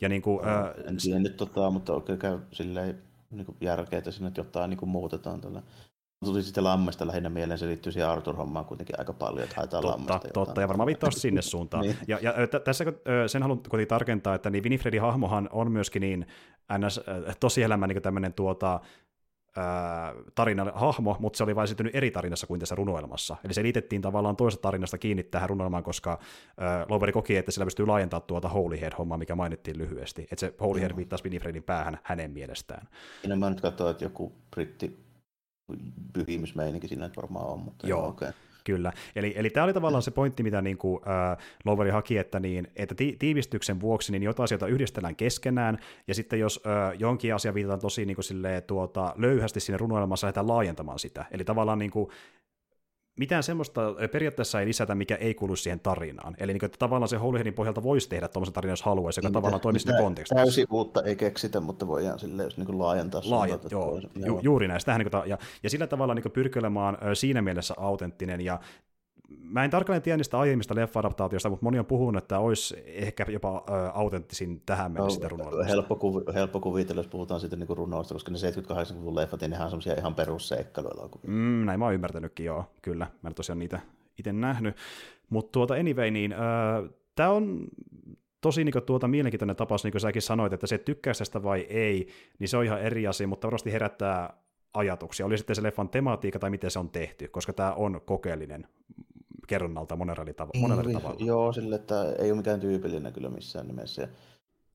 Ja 0.00 0.08
niin 0.08 0.22
kuin, 0.22 0.40
uh, 0.40 0.88
en 0.88 0.96
tiedä 0.96 1.18
nyt, 1.18 1.36
tota, 1.36 1.70
mutta 1.70 1.92
oikein 1.92 2.18
käy 2.18 2.38
silleen 2.52 3.02
niin 3.30 3.46
järkeä, 3.60 3.98
että 3.98 4.10
sinne 4.10 4.32
jotain 4.36 4.70
niin 4.70 4.78
kuin 4.78 4.90
muutetaan 4.90 5.40
tällä 5.40 5.62
tuli 6.24 6.42
sitten 6.42 6.64
lammesta 6.64 7.06
lähinnä 7.06 7.28
mieleen, 7.28 7.58
se 7.58 7.66
liittyy 7.66 7.92
siihen 7.92 8.08
Arthur-hommaan 8.08 8.64
kuitenkin 8.64 8.98
aika 8.98 9.12
paljon, 9.12 9.44
että 9.44 9.56
haetaan 9.56 9.82
totta, 9.82 9.98
lammesta. 9.98 10.28
Totta, 10.34 10.60
ja 10.60 10.68
varmaan 10.68 10.86
viittaa 10.86 11.10
sinne 11.20 11.42
suuntaan. 11.42 11.82
niin. 11.82 11.96
Ja, 12.08 12.18
ja 12.22 12.32
t- 12.32 12.64
tässä 12.64 12.84
sen 13.26 13.42
haluan 13.42 13.58
kuitenkin 13.58 13.88
tarkentaa, 13.88 14.34
että 14.34 14.50
niin 14.50 14.64
Winifredin 14.64 15.02
hahmohan 15.02 15.48
on 15.52 15.72
myöskin 15.72 16.00
niin 16.00 16.26
ns, 16.78 17.00
tosielämä 17.40 17.86
niin 17.86 18.02
tämmöinen 18.02 18.32
tuota, 18.32 18.80
tarinan 20.34 20.72
hahmo, 20.74 21.16
mutta 21.20 21.36
se 21.36 21.44
oli 21.44 21.56
vain 21.56 21.68
sitten 21.68 21.90
eri 21.92 22.10
tarinassa 22.10 22.46
kuin 22.46 22.60
tässä 22.60 22.74
runoilmassa. 22.74 23.36
Eli 23.44 23.54
se 23.54 23.62
liitettiin 23.62 24.02
tavallaan 24.02 24.36
toisesta 24.36 24.62
tarinasta 24.62 24.98
kiinni 24.98 25.22
tähän 25.22 25.48
runoilmaan, 25.48 25.82
koska 25.82 26.12
äh, 26.12 26.86
Loveri 26.88 27.12
koki, 27.12 27.36
että 27.36 27.50
sillä 27.52 27.64
pystyy 27.66 27.86
laajentamaan 27.86 28.26
tuota 28.26 28.48
Holy 28.48 28.80
Head-hommaa, 28.80 29.18
mikä 29.18 29.34
mainittiin 29.34 29.78
lyhyesti. 29.78 30.22
Että 30.22 30.40
se 30.40 30.54
Holy 30.60 30.80
Head 30.80 30.96
viittasi 30.96 31.24
Winifredin 31.24 31.62
päähän 31.62 31.98
hänen 32.02 32.30
mielestään. 32.30 32.88
Siinä 33.20 33.36
mä 33.36 33.50
nyt 33.50 33.60
katsoin, 33.60 33.90
että 33.90 34.04
joku 34.04 34.32
britti 34.50 35.10
pyhimysmeininki 36.12 36.88
siinä 36.88 37.06
nyt 37.06 37.16
varmaan 37.16 37.46
on. 37.46 37.58
Mutta 37.58 37.86
joo, 37.86 38.08
okay. 38.08 38.32
Kyllä. 38.64 38.92
Eli, 39.16 39.32
eli 39.36 39.50
tämä 39.50 39.64
oli 39.64 39.72
tavallaan 39.72 40.02
se 40.02 40.10
pointti, 40.10 40.42
mitä 40.42 40.62
niin 40.62 40.78
kuin, 40.78 41.00
äh, 41.08 41.38
Loveri 41.64 41.90
haki, 41.90 42.18
että, 42.18 42.40
niin, 42.40 42.68
että 42.76 42.94
ti- 42.94 43.16
tiivistyksen 43.18 43.80
vuoksi 43.80 44.12
niin 44.12 44.22
jotain 44.22 44.44
asioita 44.44 44.66
yhdistellään 44.66 45.16
keskenään, 45.16 45.78
ja 46.08 46.14
sitten 46.14 46.40
jos 46.40 46.60
äh, 46.66 46.98
jonkin 46.98 47.34
asia 47.34 47.54
viitataan 47.54 47.80
tosi 47.80 48.06
niin 48.06 48.14
kuin, 48.14 48.24
silleen, 48.24 48.62
tuota, 48.62 49.14
löyhästi 49.16 49.60
sinne 49.60 49.78
runoilmassa, 49.78 50.26
lähdetään 50.26 50.48
laajentamaan 50.48 50.98
sitä. 50.98 51.24
Eli 51.30 51.44
tavallaan 51.44 51.78
niin 51.78 51.90
kuin, 51.90 52.10
mitään 53.20 53.42
semmoista 53.42 53.80
periaatteessa 54.12 54.60
ei 54.60 54.66
lisätä, 54.66 54.94
mikä 54.94 55.16
ei 55.16 55.34
kuulu 55.34 55.56
siihen 55.56 55.80
tarinaan. 55.80 56.36
Eli 56.38 56.52
niin 56.52 56.60
kuin, 56.60 56.66
että 56.66 56.78
tavallaan 56.78 57.08
se 57.08 57.16
Holyheadin 57.16 57.54
pohjalta 57.54 57.82
voisi 57.82 58.08
tehdä 58.08 58.28
tuommoisen 58.28 58.54
tarinan, 58.54 58.72
jos 58.72 58.82
haluaisi, 58.82 59.20
joka 59.20 59.28
mitä, 59.28 59.36
tavallaan 59.36 59.60
toimisi 59.60 59.82
siinä 59.82 59.98
kontekstissa. 59.98 60.34
Täysin 60.34 60.66
uutta 60.70 61.02
ei 61.02 61.16
keksitä, 61.16 61.60
mutta 61.60 61.86
voidaan 61.86 62.18
sille, 62.18 62.42
jos 62.42 62.56
niin 62.56 62.78
laajentaa. 62.78 63.20
Laajent, 63.24 63.70
joo, 63.70 64.00
ju, 64.26 64.40
juuri 64.42 64.68
näin. 64.68 64.80
niin 64.98 65.10
kuin, 65.10 65.22
ja, 65.26 65.38
ja 65.62 65.70
sillä 65.70 65.86
tavalla 65.86 66.14
niin 66.14 66.32
pyrkeilemään 66.32 66.98
siinä 67.14 67.42
mielessä 67.42 67.74
autenttinen 67.76 68.40
ja 68.40 68.60
mä 69.38 69.64
en 69.64 69.70
tarkalleen 69.70 70.02
tiedä 70.02 70.16
niistä 70.16 70.38
aiemmista 70.38 70.74
leffa-adaptaatioista, 70.74 71.50
mutta 71.50 71.64
moni 71.64 71.78
on 71.78 71.86
puhunut, 71.86 72.22
että 72.22 72.38
olisi 72.38 72.82
ehkä 72.86 73.26
jopa 73.28 73.64
autenttisin 73.94 74.62
tähän 74.66 74.92
mennessä 74.92 75.20
no, 75.20 75.28
runoilusta. 75.28 75.64
Helppo, 75.64 75.96
kuvi, 75.96 76.24
helppo 76.34 76.60
kuvitella, 76.60 76.98
jos 76.98 77.08
puhutaan 77.08 77.40
sitten 77.40 77.58
niin 77.58 77.76
runoista, 77.76 78.14
koska 78.14 78.32
ne 78.32 78.38
70-80-luvun 78.38 79.16
leffat, 79.16 79.40
niin 79.40 79.50
nehän 79.50 79.64
on 79.64 79.70
semmoisia 79.70 79.94
ihan 79.98 80.14
perusseikkailuja. 80.14 81.08
Mm, 81.26 81.64
näin 81.66 81.78
mä 81.78 81.84
oon 81.84 81.94
ymmärtänytkin, 81.94 82.46
joo, 82.46 82.64
kyllä. 82.82 83.06
Mä 83.22 83.28
en 83.28 83.34
tosiaan 83.34 83.58
niitä 83.58 83.80
itse 84.18 84.32
nähnyt. 84.32 84.76
Mutta 85.30 85.52
tuota, 85.52 85.74
anyway, 85.74 86.10
niin 86.10 86.32
äh, 86.32 86.38
tämä 87.14 87.30
on 87.30 87.60
tosi 88.40 88.64
niin 88.64 88.72
kuin, 88.72 88.84
tuota, 88.84 89.08
mielenkiintoinen 89.08 89.56
tapaus, 89.56 89.84
niin 89.84 89.92
kuin 89.92 90.00
säkin 90.00 90.22
sanoit, 90.22 90.52
että 90.52 90.66
se 90.66 90.78
tykkää 90.78 91.14
tästä 91.18 91.42
vai 91.42 91.60
ei, 91.60 92.08
niin 92.38 92.48
se 92.48 92.56
on 92.56 92.64
ihan 92.64 92.80
eri 92.80 93.06
asia, 93.06 93.28
mutta 93.28 93.46
varmasti 93.46 93.72
herättää 93.72 94.34
ajatuksia. 94.74 95.26
Oli 95.26 95.38
sitten 95.38 95.56
se 95.56 95.62
leffan 95.62 95.88
tematiikka 95.88 96.38
tai 96.38 96.50
miten 96.50 96.70
se 96.70 96.78
on 96.78 96.90
tehty, 96.90 97.28
koska 97.28 97.52
tämä 97.52 97.72
on 97.72 98.00
kokeellinen 98.04 98.66
kerronnalta 99.50 99.96
monella 99.96 100.22
eri, 100.22 100.32
tav- 100.32 100.60
monella 100.60 100.82
eri 100.82 100.92
tavalla. 100.92 101.24
Joo, 101.24 101.52
sille, 101.52 101.76
että 101.76 102.12
ei 102.18 102.30
ole 102.30 102.36
mikään 102.36 102.60
tyypillinen 102.60 103.12
kyllä 103.12 103.30
missään 103.30 103.66
nimessä. 103.66 104.08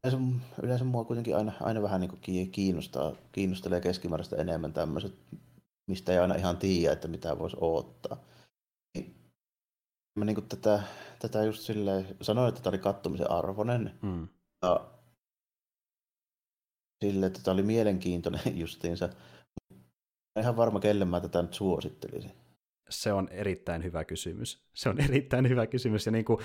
Yleensä, 0.04 0.20
yleensä 0.64 0.86
mua 0.86 1.04
kuitenkin 1.04 1.38
aina, 1.38 1.52
aina 1.62 1.82
vähän 1.82 2.02
niin 2.02 2.10
kuin 2.10 2.52
kiinnostaa, 2.52 3.16
kiinnostelee 3.32 3.82
keskimääräistä 3.82 4.36
enemmän 4.36 4.74
tämmöiset 4.74 5.14
mistä 5.88 6.12
ei 6.12 6.18
aina 6.20 6.36
ihan 6.36 6.58
tiedä, 6.58 6.94
että 6.94 7.08
mitä 7.08 7.40
voisi 7.40 7.58
odottaa. 7.62 8.18
Niin 8.98 9.16
mä 10.20 10.26
niin 10.26 10.48
tätä, 10.48 10.84
tätä 11.20 11.44
just 11.44 11.62
silleen, 11.62 12.18
sanoin, 12.22 12.50
että 12.50 12.62
tämä 12.62 12.72
oli 12.72 12.80
kattomisen 12.80 13.32
arvoinen. 13.32 14.00
Mm. 14.02 14.28
Ja 14.62 14.92
sille, 17.04 17.26
että 17.26 17.40
tämä 17.44 17.54
oli 17.54 17.64
mielenkiintoinen 17.64 18.58
justiinsa. 18.62 19.10
Mä 20.36 20.42
ihan 20.42 20.58
varma, 20.58 20.80
kelle 20.80 21.06
mä 21.06 21.22
tätä 21.22 21.42
nyt 21.42 21.54
suosittelisin. 21.54 22.32
Se 22.90 23.14
on 23.14 23.28
erittäin 23.32 23.84
hyvä 23.84 24.04
kysymys. 24.04 24.64
Se 24.74 24.90
on 24.90 25.02
erittäin 25.10 25.50
hyvä 25.50 25.68
kysymys. 25.68 26.06
Ja 26.06 26.12
niin 26.12 26.26
kuin, 26.26 26.40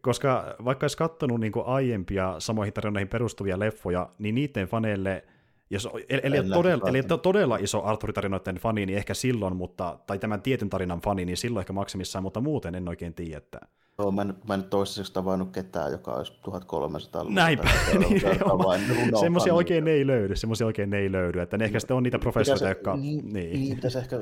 koska 0.00 0.56
vaikka 0.64 0.84
olisi 0.84 0.96
katsonut 0.96 1.40
niin 1.40 1.52
kuin 1.52 1.66
aiempia 1.66 2.34
samoihin 2.38 2.74
tarinoihin 2.74 3.08
perustuvia 3.08 3.58
leffoja, 3.58 4.10
niin 4.18 4.34
niiden 4.34 4.68
faneille– 4.68 5.24
jos, 5.70 5.88
eli, 6.08 6.20
eli, 6.22 6.48
todella, 6.48 6.88
eli 6.88 7.02
todella 7.02 7.56
iso 7.56 7.82
Arthur-tarinoiden 7.82 8.56
fani, 8.56 8.86
niin 8.86 8.98
ehkä 8.98 9.14
silloin, 9.14 9.56
mutta, 9.56 9.98
tai 10.06 10.18
tämän 10.18 10.42
tietyn 10.42 10.70
tarinan 10.70 11.00
fani, 11.00 11.24
niin 11.24 11.36
silloin 11.36 11.62
ehkä 11.62 11.72
maksimissaan, 11.72 12.22
mutta 12.22 12.40
muuten 12.40 12.74
en 12.74 12.88
oikein 12.88 13.14
tiedä, 13.14 13.38
että... 13.38 13.60
Joo, 13.98 14.10
mä 14.12 14.22
en, 14.22 14.34
mä 14.48 14.54
en 14.54 14.64
toistaiseksi 14.64 15.12
tavannut 15.12 15.52
ketään, 15.52 15.92
joka 15.92 16.12
olisi 16.12 16.32
1300 16.42 17.24
Näinpä, 17.24 17.70
niin, 18.08 18.22
semmoisia 19.20 19.54
oikein 19.54 19.88
ei 19.88 20.06
löydy, 20.06 20.36
semmoisia 20.36 20.66
oikein 20.66 20.94
ei 20.94 21.12
löydy, 21.12 21.40
että 21.40 21.58
ne 21.58 21.64
ehkä 21.64 21.80
sitten 21.80 21.96
on 21.96 22.02
niitä 22.02 22.18
professoreita, 22.18 22.68
jotka... 22.68 22.96
Niin, 22.96 23.32
niin. 23.32 23.52
niin 23.52 23.76
pitäisi 23.76 23.98
ehkä 23.98 24.16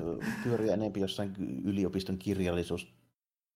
pyöriä 0.45 0.75
enemmän 0.75 1.01
jossain 1.01 1.33
yliopiston 1.65 2.19
kirjallisuus 2.19 2.95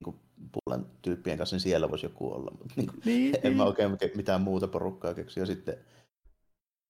niin 0.06 0.16
puolen 0.52 0.86
tyyppien 1.02 1.38
kanssa, 1.38 1.54
niin 1.54 1.60
siellä 1.60 1.90
voisi 1.90 2.06
joku 2.06 2.32
olla, 2.32 2.50
mutta 2.50 2.74
niin 2.76 2.86
kuin, 2.86 3.00
niin, 3.04 3.34
en 3.34 3.40
niin. 3.42 3.56
mä 3.56 3.64
oikein 3.64 3.98
mitään 4.16 4.40
muuta 4.40 4.68
porukkaa 4.68 5.14
keksi, 5.14 5.40
ja 5.40 5.46
sitten 5.46 5.76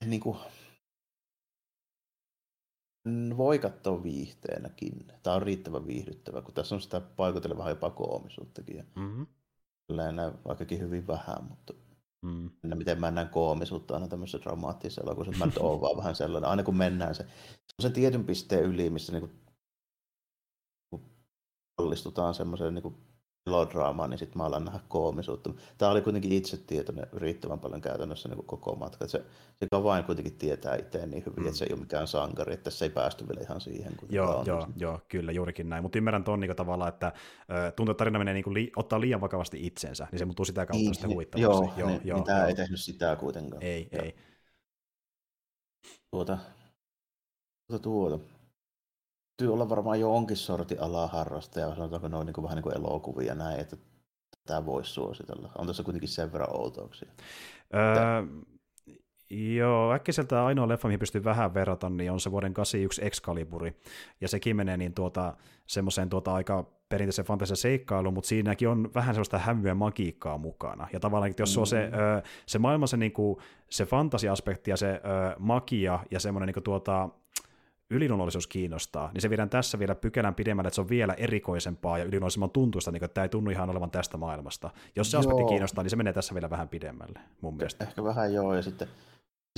niin 0.06 0.20
kuin, 0.20 0.36
voi 3.36 3.58
katsoa 3.58 4.02
viihteenäkin. 4.02 5.06
Tämä 5.22 5.36
on 5.36 5.42
riittävän 5.42 5.86
viihdyttävä, 5.86 6.42
kun 6.42 6.54
tässä 6.54 6.74
on 6.74 6.80
sitä 6.80 7.00
paikotella 7.00 7.58
vähän 7.58 7.70
jopa 7.70 7.90
koomisuuttakin. 7.90 8.86
Mm-hmm. 8.96 9.26
näin 9.96 10.16
vaikkakin 10.44 10.80
hyvin 10.80 11.06
vähän, 11.06 11.44
mutta 11.48 11.74
mm. 12.22 12.50
miten 12.74 13.00
mä 13.00 13.10
näen 13.10 13.28
koomisuutta 13.28 13.94
aina 13.94 14.08
tämmöisessä 14.08 14.40
dramaattisessa 14.42 15.02
elokuvassa, 15.02 15.38
mä 15.38 15.46
nyt 15.46 15.58
oon 15.58 15.80
vaan 15.80 15.96
vähän 15.96 16.16
sellainen, 16.16 16.50
aina 16.50 16.62
kun 16.62 16.76
mennään 16.76 17.14
se, 17.14 17.22
se 17.22 17.74
on 17.78 17.82
se 17.82 17.90
tietyn 17.90 18.24
pisteen 18.24 18.64
yli, 18.64 18.90
missä 18.90 19.12
niinku, 19.12 19.30
kallistutaan 21.76 22.34
semmoiseen 22.34 22.74
niinku 22.74 22.94
melodraamaa, 23.46 24.08
niin 24.08 24.18
sitten 24.18 24.38
mä 24.38 24.44
alan 24.44 24.64
nähdä 24.64 24.80
koomisuutta. 24.88 25.50
Tämä 25.78 25.90
oli 25.90 26.02
kuitenkin 26.02 26.32
itse 26.32 26.56
tietoinen 26.56 27.06
riittävän 27.12 27.58
paljon 27.58 27.80
käytännössä 27.80 28.28
niin 28.28 28.46
koko 28.46 28.74
matka. 28.74 29.08
Se, 29.08 29.24
se 29.58 29.82
vain 29.82 30.04
kuitenkin 30.04 30.38
tietää 30.38 30.76
itse 30.76 31.06
niin 31.06 31.22
hyvin, 31.26 31.42
mm. 31.42 31.46
että 31.46 31.58
se 31.58 31.64
ei 31.64 31.72
ole 31.72 31.80
mikään 31.80 32.06
sankari, 32.06 32.54
että 32.54 32.64
tässä 32.64 32.84
ei 32.84 32.90
päästy 32.90 33.28
vielä 33.28 33.40
ihan 33.40 33.60
siihen. 33.60 33.92
Joo, 34.08 34.36
on. 34.36 34.46
joo, 34.46 34.66
joo, 34.76 35.00
kyllä, 35.08 35.32
juurikin 35.32 35.68
näin. 35.68 35.82
Mutta 35.82 35.98
ymmärrän 35.98 36.24
tuon 36.24 36.40
niin 36.40 36.56
tavalla, 36.56 36.88
että 36.88 37.12
tuntuu, 37.76 37.90
että 37.90 37.98
tarina 37.98 38.18
menee 38.18 38.34
niin 38.34 38.54
li- 38.54 38.72
ottaa 38.76 39.00
liian 39.00 39.20
vakavasti 39.20 39.66
itsensä, 39.66 40.06
niin 40.12 40.18
se 40.18 40.24
muuttuu 40.24 40.44
sitä 40.44 40.66
kautta 40.66 40.82
niin, 40.82 40.94
sitten 40.94 41.10
huvittavaksi. 41.10 41.42
Joo, 41.42 41.72
joo, 41.76 41.88
niin, 41.88 42.00
joo, 42.04 42.16
niin 42.16 42.26
tämä 42.26 42.38
joo. 42.38 42.48
ei 42.48 42.54
tehnyt 42.54 42.80
sitä 42.80 43.16
kuitenkaan. 43.16 43.62
Ei, 43.62 43.88
joo. 43.92 44.04
ei. 44.04 44.14
Tuota, 46.10 46.38
tuota, 47.68 47.82
tuota 47.82 48.39
täytyy 49.40 49.54
olla 49.54 49.68
varmaan 49.68 50.00
jonkin 50.00 50.36
sortin 50.36 50.82
alaharrastaja, 50.82 51.74
sanotaanko 51.74 52.08
noin 52.08 52.26
niin 52.26 52.34
kuin, 52.34 52.42
vähän 52.42 52.56
niin 52.56 52.62
kuin 52.62 52.76
elokuvia 52.76 53.26
ja 53.26 53.34
näin, 53.34 53.60
että 53.60 53.76
tämä 54.46 54.66
voisi 54.66 54.90
suositella. 54.90 55.52
On 55.58 55.66
tässä 55.66 55.82
kuitenkin 55.82 56.08
sen 56.08 56.32
verran 56.32 56.56
outouksia. 56.56 57.08
Öö, 57.74 58.22
Joo, 59.30 59.92
äkkiseltä 59.92 60.46
ainoa 60.46 60.68
leffa, 60.68 60.88
mihin 60.88 60.98
pystyy 60.98 61.24
vähän 61.24 61.54
verrata, 61.54 61.90
niin 61.90 62.12
on 62.12 62.20
se 62.20 62.30
vuoden 62.30 62.54
81 62.54 63.04
Excaliburi. 63.04 63.76
Ja 64.20 64.28
sekin 64.28 64.56
menee 64.56 64.76
niin 64.76 64.94
tuota, 64.94 65.36
semmoiseen 65.66 66.08
tuota 66.08 66.34
aika 66.34 66.64
perinteisen 66.88 67.24
fantasia 67.24 67.56
seikkailuun, 67.56 68.14
mutta 68.14 68.28
siinäkin 68.28 68.68
on 68.68 68.90
vähän 68.94 69.14
sellaista 69.14 69.38
hämyä 69.38 69.74
magiikkaa 69.74 70.38
mukana. 70.38 70.88
Ja 70.92 71.00
tavallaan, 71.00 71.30
että 71.30 71.42
jos 71.42 71.56
mm. 71.56 71.60
on 71.60 71.66
se, 71.66 71.90
se 72.46 72.58
maailma, 72.58 72.86
se, 72.86 72.96
niin 72.96 73.12
kuin, 73.12 73.36
se 73.70 73.86
fantasia-aspekti 73.86 74.70
ja 74.70 74.76
se 74.76 75.00
magia 75.38 75.98
ja 76.10 76.20
semmoinen 76.20 76.46
niin 76.46 76.54
kuin, 76.54 76.64
tuota, 76.64 77.08
yliluonnollisuus 77.90 78.46
kiinnostaa, 78.46 79.10
niin 79.14 79.22
se 79.22 79.30
viedään 79.30 79.50
tässä 79.50 79.78
vielä 79.78 79.94
pykälän 79.94 80.34
pidemmälle, 80.34 80.68
että 80.68 80.74
se 80.74 80.80
on 80.80 80.88
vielä 80.88 81.14
erikoisempaa 81.14 81.98
ja 81.98 82.04
yliluonnollisemman 82.04 82.50
tuntuista, 82.50 82.90
niin 82.90 83.04
että 83.04 83.14
tämä 83.14 83.22
ei 83.24 83.28
tunnu 83.28 83.50
ihan 83.50 83.70
olevan 83.70 83.90
tästä 83.90 84.16
maailmasta. 84.16 84.70
Jos 84.96 85.10
se 85.10 85.16
joo. 85.16 85.20
aspekti 85.20 85.44
kiinnostaa, 85.44 85.84
niin 85.84 85.90
se 85.90 85.96
menee 85.96 86.12
tässä 86.12 86.34
vielä 86.34 86.50
vähän 86.50 86.68
pidemmälle, 86.68 87.20
mun 87.40 87.56
mielestä. 87.56 87.84
Ehkä 87.84 88.04
vähän 88.04 88.34
joo, 88.34 88.54
ja 88.54 88.62
sitten 88.62 88.88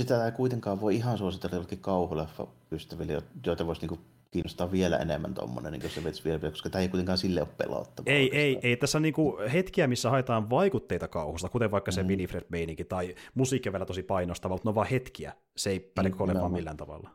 sitä 0.01 0.25
ei 0.25 0.31
kuitenkaan 0.31 0.81
voi 0.81 0.95
ihan 0.95 1.17
suositella 1.17 1.55
jollekin 1.55 1.79
kauhuleffa 1.79 2.47
ystäville, 2.71 3.23
joita 3.45 3.67
voisi 3.67 3.81
niinku 3.81 3.99
kiinnostaa 4.31 4.71
vielä 4.71 4.97
enemmän 4.97 5.33
tuommoinen, 5.33 5.73
niin 5.73 5.89
se 5.89 6.03
vetsi 6.03 6.23
vielä, 6.23 6.39
koska 6.39 6.69
tämä 6.69 6.81
ei 6.81 6.87
kuitenkaan 6.87 7.17
sille 7.17 7.41
ole 7.41 7.49
pelottavaa. 7.57 8.13
Ei, 8.13 8.37
ei, 8.37 8.59
ei, 8.63 8.77
tässä 8.77 8.97
on 8.97 9.01
niinku 9.01 9.37
hetkiä, 9.53 9.87
missä 9.87 10.09
haetaan 10.09 10.49
vaikutteita 10.49 11.07
kauhusta, 11.07 11.49
kuten 11.49 11.71
vaikka 11.71 11.91
se 11.91 12.03
mm. 12.03 12.09
Winifred-meininki 12.09 12.85
tai 12.85 13.15
musiikki 13.35 13.71
vielä 13.71 13.85
tosi 13.85 14.03
painostava, 14.03 14.53
mutta 14.53 14.65
ne 14.65 14.69
on 14.69 14.75
vaan 14.75 14.87
hetkiä, 14.87 15.33
se 15.57 15.69
ei 15.69 15.79
päde 15.79 16.09
mm, 16.09 16.17
vaan 16.17 16.51
millään 16.51 16.77
tavalla 16.77 17.09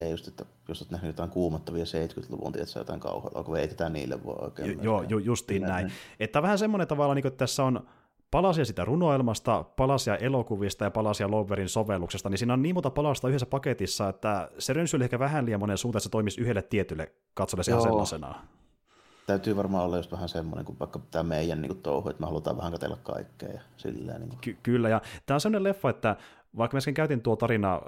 ei 0.00 0.10
just, 0.10 0.28
että 0.28 0.44
jos 0.68 0.82
olet 0.82 0.90
nähnyt 0.90 1.08
jotain 1.08 1.30
kuumottavia 1.30 1.84
70-luvun, 1.84 2.52
tiedätkö, 2.52 2.78
jotain 2.78 3.00
kauheaa, 3.00 3.44
kun 3.44 3.56
ei 3.56 3.68
niille 3.90 4.24
voi 4.24 4.36
oikein. 4.40 4.70
Jo, 4.70 4.82
joo, 4.82 5.02
ju, 5.02 5.18
justiin 5.18 5.62
näin. 5.62 5.72
näin. 5.72 5.92
Että 6.20 6.42
vähän 6.42 6.58
semmoinen 6.58 6.88
tavalla, 6.88 7.14
niin 7.14 7.22
kuin, 7.22 7.32
että 7.32 7.38
tässä 7.38 7.64
on 7.64 7.88
palasia 8.30 8.64
sitä 8.64 8.84
runoelmasta, 8.84 9.64
palasia 9.76 10.16
elokuvista 10.16 10.84
ja 10.84 10.90
palasia 10.90 11.30
Loverin 11.30 11.68
sovelluksesta, 11.68 12.28
niin 12.28 12.38
siinä 12.38 12.52
on 12.52 12.62
niin 12.62 12.74
monta 12.74 12.90
palasta 12.90 13.28
yhdessä 13.28 13.46
paketissa, 13.46 14.08
että 14.08 14.48
se 14.58 14.72
rönsyili 14.72 15.04
ehkä 15.04 15.18
vähän 15.18 15.46
liian 15.46 15.60
monen 15.60 15.78
suuntaan, 15.78 15.98
että 15.98 16.04
se 16.04 16.10
toimisi 16.10 16.40
yhdelle 16.40 16.62
tietylle 16.62 17.12
katsolle 17.34 17.62
ihan. 17.68 18.34
Täytyy 19.26 19.56
varmaan 19.56 19.84
olla 19.84 19.96
just 19.96 20.12
vähän 20.12 20.28
semmoinen 20.28 20.64
kuin 20.64 20.78
vaikka 20.78 21.00
tämä 21.10 21.22
meidän 21.22 21.60
niin 21.60 21.68
kuin 21.68 21.82
touhu, 21.82 22.08
että 22.08 22.20
me 22.20 22.26
halutaan 22.26 22.56
vähän 22.56 22.72
katella 22.72 22.98
kaikkea 23.02 23.48
ja 23.48 23.60
silleen. 23.76 24.20
Niin 24.20 24.28
kuin. 24.28 24.40
Ky- 24.40 24.58
kyllä, 24.62 24.88
ja 24.88 25.00
tämä 25.26 25.36
on 25.36 25.40
semmoinen 25.40 25.64
leffa, 25.64 25.90
että 25.90 26.16
vaikka 26.56 26.76
mä 26.76 26.92
käytin 26.92 27.22
tuo 27.22 27.36
tarina 27.36 27.74
ö, 27.74 27.78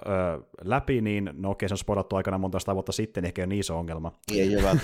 läpi, 0.65 1.01
niin 1.01 1.31
no 1.33 1.51
okei, 1.51 1.69
se 1.69 1.75
on 1.75 1.79
spoilattu 1.79 2.17
aikana 2.17 2.39
monta 2.39 2.59
sitä 2.59 2.75
vuotta 2.75 2.93
sitten, 2.93 3.25
ehkä 3.25 3.43
ei 3.43 3.45
ole 3.45 3.49
niin 3.49 3.61
iso 3.61 3.79
ongelma. 3.79 4.13
Ei 4.33 4.57
ole 4.57 4.63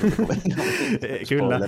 Kyllä, 1.28 1.58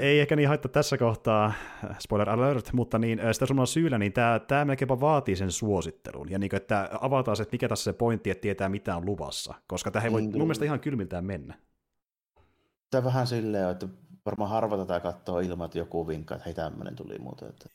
ei 0.00 0.20
ehkä 0.20 0.36
niin 0.36 0.48
haittaa 0.48 0.72
tässä 0.72 0.98
kohtaa, 0.98 1.52
spoiler 1.98 2.30
alert, 2.30 2.72
mutta 2.72 2.98
niin, 2.98 3.20
sitä 3.32 3.46
sun 3.46 3.66
syyllä, 3.66 3.98
niin 3.98 4.12
tämä, 4.12 4.40
tämä 4.48 4.64
melkeinpä 4.64 5.00
vaatii 5.00 5.36
sen 5.36 5.52
suosittelun, 5.52 6.30
ja 6.30 6.38
niin, 6.38 6.56
että 6.56 6.88
avataan 7.00 7.36
se, 7.36 7.42
että 7.42 7.54
mikä 7.54 7.68
tässä 7.68 7.84
se 7.84 7.92
pointti, 7.92 8.30
että 8.30 8.42
tietää 8.42 8.68
mitä 8.68 8.96
on 8.96 9.06
luvassa, 9.06 9.54
koska 9.66 9.90
tämä 9.90 10.04
ei 10.04 10.12
voi 10.12 10.20
niin, 10.20 10.32
mun 10.32 10.42
mielestä 10.46 10.64
ihan 10.64 10.80
kylmiltään 10.80 11.24
mennä. 11.24 11.54
Tämä 12.90 13.04
vähän 13.04 13.26
silleen, 13.26 13.70
että 13.70 13.88
varmaan 14.26 14.50
harva 14.50 14.76
tätä 14.76 15.00
katsoo 15.00 15.40
ilman, 15.40 15.64
että 15.64 15.78
joku 15.78 16.06
vinkkaa, 16.06 16.36
että 16.36 16.44
hei 16.44 16.54
tämmöinen 16.54 16.96
tuli 16.96 17.18
muuten. 17.18 17.48
Että... 17.48 17.68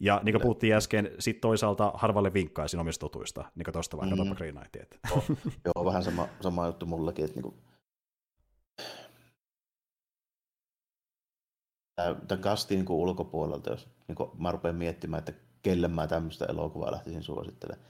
Ja 0.00 0.20
niin 0.24 0.32
kuin 0.32 0.42
puhuttiin 0.42 0.74
äsken, 0.74 1.10
sit 1.18 1.40
toisaalta 1.40 1.92
harvalle 1.94 2.32
vinkkaisin 2.32 2.80
omista 2.80 3.00
totuista, 3.00 3.44
niin 3.54 3.64
kuin 3.64 3.72
tuosta 3.72 3.96
vaikka 3.96 4.24
mm. 4.24 4.34
Green 4.34 4.54
Knight. 4.54 4.76
Että... 4.76 4.98
Oh, 5.16 5.24
joo, 5.64 5.84
vähän 5.84 6.02
sama, 6.02 6.28
sama 6.40 6.66
juttu 6.66 6.86
mullekin, 6.86 7.24
että 7.24 7.40
niin 7.40 7.42
kuin... 7.42 7.54
tämän 12.28 12.42
kastin 12.42 12.78
niin 12.78 12.90
ulkopuolelta, 12.90 13.70
jos 13.70 13.88
niin 14.08 14.16
kuin 14.16 14.30
mä 14.38 14.52
rupean 14.52 14.76
miettimään, 14.76 15.18
että 15.18 15.32
kelle 15.62 15.88
mä 15.88 16.06
tämmöistä 16.06 16.44
elokuvaa 16.44 16.92
lähtisin 16.92 17.22
suosittelemaan. 17.22 17.88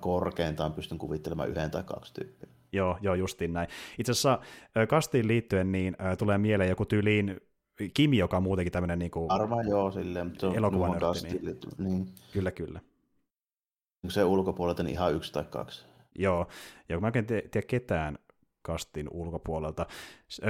Korkeintaan 0.00 0.72
pystyn 0.72 0.98
kuvittelemaan 0.98 1.48
yhden 1.48 1.70
tai 1.70 1.82
kaksi 1.82 2.14
tyyppiä. 2.14 2.57
Joo, 2.72 2.98
joo, 3.00 3.14
justiin 3.14 3.52
näin. 3.52 3.68
Itse 3.98 4.12
asiassa 4.12 4.38
kastiin 4.88 5.28
liittyen 5.28 5.72
niin 5.72 5.96
äh, 6.00 6.16
tulee 6.16 6.38
mieleen 6.38 6.70
joku 6.70 6.84
tyyliin 6.84 7.40
Kimi, 7.94 8.18
joka 8.18 8.36
on 8.36 8.42
muutenkin 8.42 8.72
tämmöinen 8.72 8.98
niin 8.98 9.10
kuin 9.10 9.30
Arvaan 9.30 9.68
joo, 9.68 9.90
silleen, 9.90 10.26
mutta 10.26 10.40
se 10.40 10.46
on 10.46 10.56
elokuvan 10.56 10.96
niin. 11.22 11.58
niin. 11.78 12.06
Kyllä, 12.32 12.50
kyllä. 12.50 12.80
Se 14.08 14.24
ulkopuolelta 14.24 14.82
niin 14.82 14.92
ihan 14.92 15.14
yksi 15.14 15.32
tai 15.32 15.44
kaksi. 15.44 15.86
Joo, 16.18 16.46
ja 16.88 17.00
mä 17.00 17.12
en 17.14 17.26
tiedä 17.26 17.66
ketään 17.66 18.18
kastin 18.62 19.08
ulkopuolelta. 19.10 19.86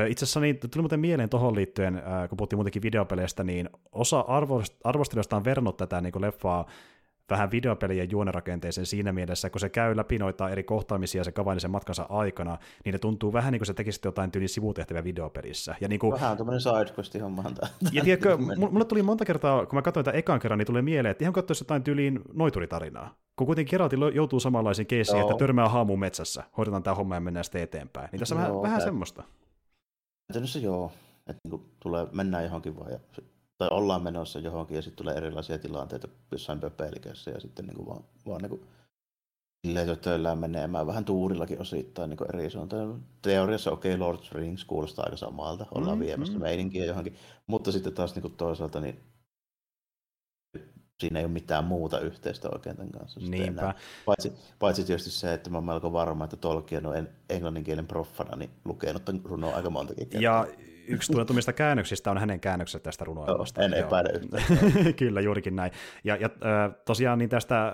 Itse 0.09 0.25
asiassa 0.25 0.41
niin, 0.41 0.59
tuli 0.59 0.83
muuten 0.83 1.01
mieleen 1.01 1.29
tuohon 1.29 1.55
liittyen, 1.55 2.03
kun 2.29 2.37
puhuttiin 2.37 2.59
muutenkin 2.59 2.83
videopeleistä, 2.83 3.45
niin 3.45 3.71
osa 3.93 4.25
arvostelijoista 4.85 5.37
on 5.37 5.45
verrannut 5.45 5.77
tätä 5.77 6.01
niin 6.01 6.21
leffaa 6.21 6.67
vähän 7.31 7.51
videopelien 7.51 8.11
juonerakenteeseen 8.11 8.87
siinä 8.87 9.13
mielessä, 9.13 9.51
kun 9.51 9.61
se 9.61 9.69
käy 9.69 9.97
läpi 9.97 10.19
noita 10.19 10.51
eri 10.51 10.63
kohtaamisia 10.63 11.25
se 11.25 11.33
kavainisen 11.33 11.71
matkansa 11.71 12.07
aikana, 12.09 12.59
niin 12.85 12.93
ne 12.93 12.99
tuntuu 12.99 13.33
vähän 13.33 13.53
niin 13.53 13.61
kuin 13.61 13.67
se 13.67 13.75
tekisi 13.75 14.01
jotain 14.05 14.31
tyyli 14.31 14.49
sivutehtäviä 14.49 15.05
videopelissä. 15.05 15.75
Ja 15.81 15.89
niin 15.89 15.99
kuin... 15.99 16.13
Vähän 16.13 16.37
tämmöinen 16.37 16.61
sidequesti 16.61 17.19
hommahan 17.19 17.55
Ja 17.93 18.05
tiedätkö, 18.05 18.37
mulle 18.71 18.85
tuli 18.85 19.03
monta 19.03 19.25
kertaa, 19.25 19.67
kun 19.67 19.77
mä 19.77 19.83
katsoin 19.83 20.05
tätä 20.05 20.19
ekan 20.19 20.41
kerran, 20.41 20.59
niin 20.59 20.67
tulee 20.67 20.83
mieleen, 20.83 21.11
että 21.11 21.25
ihan 21.25 21.33
katsoisi 21.33 21.65
jotain 21.65 21.83
tyyliin 21.83 22.21
noituritarinaa. 22.33 23.15
Kun 23.37 23.47
kuitenkin 23.47 23.71
Geralti 23.71 23.97
joutuu 24.15 24.41
samanlaisiin 24.41 24.87
keisiin, 24.87 25.21
että 25.21 25.35
törmää 25.35 25.69
haamuun 25.69 25.99
metsässä, 25.99 26.45
hoidetaan 26.57 26.83
tämä 26.83 26.95
homma 26.95 27.15
ja 27.15 27.21
mennään 27.21 27.45
sitten 27.45 27.63
eteenpäin. 27.63 28.09
Niin 28.13 28.19
tässä 28.19 28.35
on 28.35 28.41
vähän, 28.41 28.63
vähän 28.63 28.81
semmoista. 28.81 29.23
Käytännössä 30.29 30.59
joo, 30.59 30.93
että 31.27 31.41
niin 31.49 31.63
tulee, 31.81 32.07
mennään 32.13 32.45
johonkin 32.45 32.79
vaan 32.79 32.93
ja 32.93 32.99
tai 33.59 33.69
ollaan 33.71 34.03
menossa 34.03 34.39
johonkin 34.39 34.75
ja 34.75 34.83
sitten 34.83 34.97
tulee 34.97 35.15
erilaisia 35.15 35.59
tilanteita 35.59 36.09
jossain 36.33 36.61
pöpelikössä 36.61 37.31
ja 37.31 37.41
sitten 37.41 37.67
niin 37.67 37.77
kuin 37.77 37.87
vaan, 37.87 38.05
vaan 38.27 38.43
niin 38.43 38.51
kuin 38.51 38.63
silleen 39.67 39.99
töillään 39.99 40.39
menemään 40.39 40.87
vähän 40.87 41.05
tuurillakin 41.05 41.61
osittain 41.61 42.11
niin 42.11 42.35
eri 42.35 42.51
suuntaan. 42.51 43.05
Teoriassa 43.23 43.71
okei, 43.71 43.95
okay, 43.95 44.07
Lord 44.07 44.19
of 44.19 44.33
Rings 44.33 44.65
kuulostaa 44.65 45.05
aika 45.05 45.17
samalta, 45.17 45.67
ollaan 45.75 45.99
mm, 45.99 46.05
viemässä 46.05 46.35
mm. 46.35 46.41
meininkiä 46.41 46.85
johonkin, 46.85 47.17
mutta 47.47 47.73
sitten 47.73 47.95
taas 47.95 48.15
niin 48.15 48.37
toisaalta 48.37 48.81
niin 48.81 49.01
siinä 51.01 51.19
ei 51.19 51.25
ole 51.25 51.33
mitään 51.33 51.65
muuta 51.65 52.01
yhteistä 52.01 52.49
oikein 52.53 52.77
tämän 52.77 52.93
kanssa. 52.93 53.21
Niinpä. 53.21 53.75
Paitsi, 54.07 54.33
paitsi 54.59 54.85
tietysti 54.85 55.11
se, 55.11 55.35
että 55.35 55.51
mä 55.51 55.57
olen 55.57 55.67
melko 55.67 55.93
varma, 55.93 56.25
että 56.25 56.37
Tolkien 56.37 56.87
on 56.87 57.09
englanninkielen 57.29 57.87
proffana, 57.87 58.37
niin 58.37 58.51
lukenut 58.65 59.05
tämän 59.05 59.23
runoa 59.25 59.57
aika 59.57 59.71
montakin 59.71 60.09
kertaa. 60.09 60.23
Ja 60.23 60.47
yksi 60.89 61.13
tunnetumista 61.13 61.53
käännöksistä 61.53 62.11
on 62.11 62.19
hänen 62.19 62.41
käännökset 62.41 62.83
tästä 62.83 63.05
runoilmasta. 63.05 63.63
En 63.63 63.75
epäile. 63.75 64.11
Kyllä, 64.99 65.21
juurikin 65.21 65.57
näin. 65.57 65.73
Ja, 66.05 66.17
ja 66.17 66.31
tosiaan 66.85 67.19
niin 67.19 67.31
tästä 67.31 67.73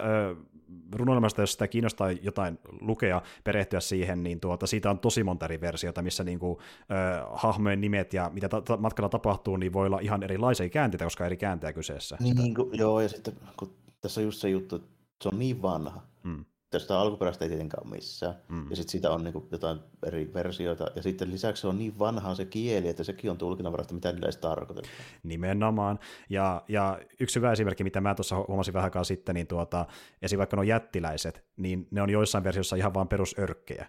runoilmasta, 0.92 1.42
jos 1.42 1.52
sitä 1.52 1.68
kiinnostaa 1.68 2.10
jotain 2.10 2.58
lukea, 2.80 3.22
perehtyä 3.44 3.80
siihen, 3.80 4.22
niin 4.22 4.40
tuota, 4.40 4.66
siitä 4.66 4.90
on 4.90 4.98
tosi 4.98 5.24
monta 5.24 5.44
eri 5.44 5.60
versiota, 5.60 6.02
missä 6.02 6.24
niin 6.24 6.38
kuin, 6.38 6.58
äh, 6.80 7.26
hahmojen 7.32 7.80
nimet 7.80 8.12
ja 8.12 8.30
mitä 8.34 8.48
ta- 8.48 8.60
ta- 8.60 8.76
matkalla 8.76 9.08
tapahtuu, 9.08 9.56
niin 9.56 9.72
voi 9.72 9.86
olla 9.86 9.98
ihan 10.02 10.22
erilaisia 10.22 10.68
käänteitä, 10.68 11.04
koska 11.04 11.26
eri 11.26 11.36
kääntäjä 11.36 11.72
kyseessä. 11.72 12.16
Niin, 12.20 12.36
niin 12.36 12.54
kuin, 12.54 12.78
joo, 12.78 13.00
ja 13.00 13.08
sitten 13.08 13.34
kun 13.56 13.74
tässä 14.00 14.20
on 14.20 14.24
just 14.24 14.40
se 14.40 14.48
juttu, 14.48 14.76
että 14.76 14.88
se 15.22 15.28
on 15.28 15.38
niin 15.38 15.62
vanha, 15.62 16.02
hmm 16.24 16.44
tästä 16.78 17.00
alkuperäistä 17.00 17.44
ei 17.44 17.48
tietenkään 17.48 17.86
ole 17.86 17.94
missään. 17.94 18.34
Mm. 18.48 18.70
Ja 18.70 18.76
sitten 18.76 18.90
siitä 18.90 19.10
on 19.10 19.24
niin 19.24 19.48
jotain 19.50 19.80
eri 20.06 20.30
versioita. 20.34 20.86
Ja 20.96 21.02
sitten 21.02 21.30
lisäksi 21.30 21.60
se 21.60 21.66
on 21.66 21.78
niin 21.78 21.98
vanha 21.98 22.34
se 22.34 22.44
kieli, 22.44 22.88
että 22.88 23.04
sekin 23.04 23.30
on 23.30 23.38
tulkinnanvaraista, 23.38 23.94
mitä 23.94 24.12
niillä 24.12 24.26
edes 24.26 24.36
tarkoitetaan. 24.36 24.94
Nimenomaan. 25.22 25.98
Ja, 26.30 26.62
ja 26.68 26.98
yksi 27.20 27.36
hyvä 27.36 27.52
esimerkki, 27.52 27.84
mitä 27.84 28.00
mä 28.00 28.14
tuossa 28.14 28.36
huomasin 28.48 28.74
vähän 28.74 28.84
aikaa 28.84 29.04
sitten, 29.04 29.34
niin 29.34 29.46
tuota, 29.46 29.86
esim. 30.22 30.38
vaikka 30.38 30.56
nuo 30.56 30.64
jättiläiset, 30.64 31.44
niin 31.56 31.88
ne 31.90 32.02
on 32.02 32.10
joissain 32.10 32.44
versioissa 32.44 32.76
ihan 32.76 32.94
vain 32.94 33.08
perusörkkejä 33.08 33.86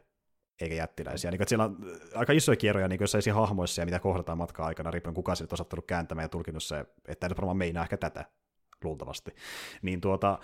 eikä 0.61 0.75
jättiläisiä. 0.75 1.31
Niin, 1.31 1.41
että 1.41 1.49
siellä 1.49 1.65
on 1.65 1.77
aika 2.15 2.33
isoja 2.33 2.55
kierroja 2.55 2.87
niin 2.87 3.01
jossain 3.01 3.33
hahmoissa 3.33 3.81
ja 3.81 3.85
mitä 3.85 3.99
kohdataan 3.99 4.37
matkaa 4.37 4.65
aikana, 4.65 4.91
riippuen 4.91 5.13
kuka 5.13 5.35
sitten 5.35 5.53
on 5.53 5.55
osattanut 5.55 5.85
kääntämään 5.87 6.25
ja 6.25 6.29
tulkinut 6.29 6.63
se, 6.63 6.85
että 7.07 7.29
nyt 7.29 7.37
varmaan 7.37 7.57
meinaa 7.57 7.83
ehkä 7.83 7.97
tätä 7.97 8.25
luultavasti. 8.83 9.31
Niin 9.81 10.01
tuota, 10.01 10.39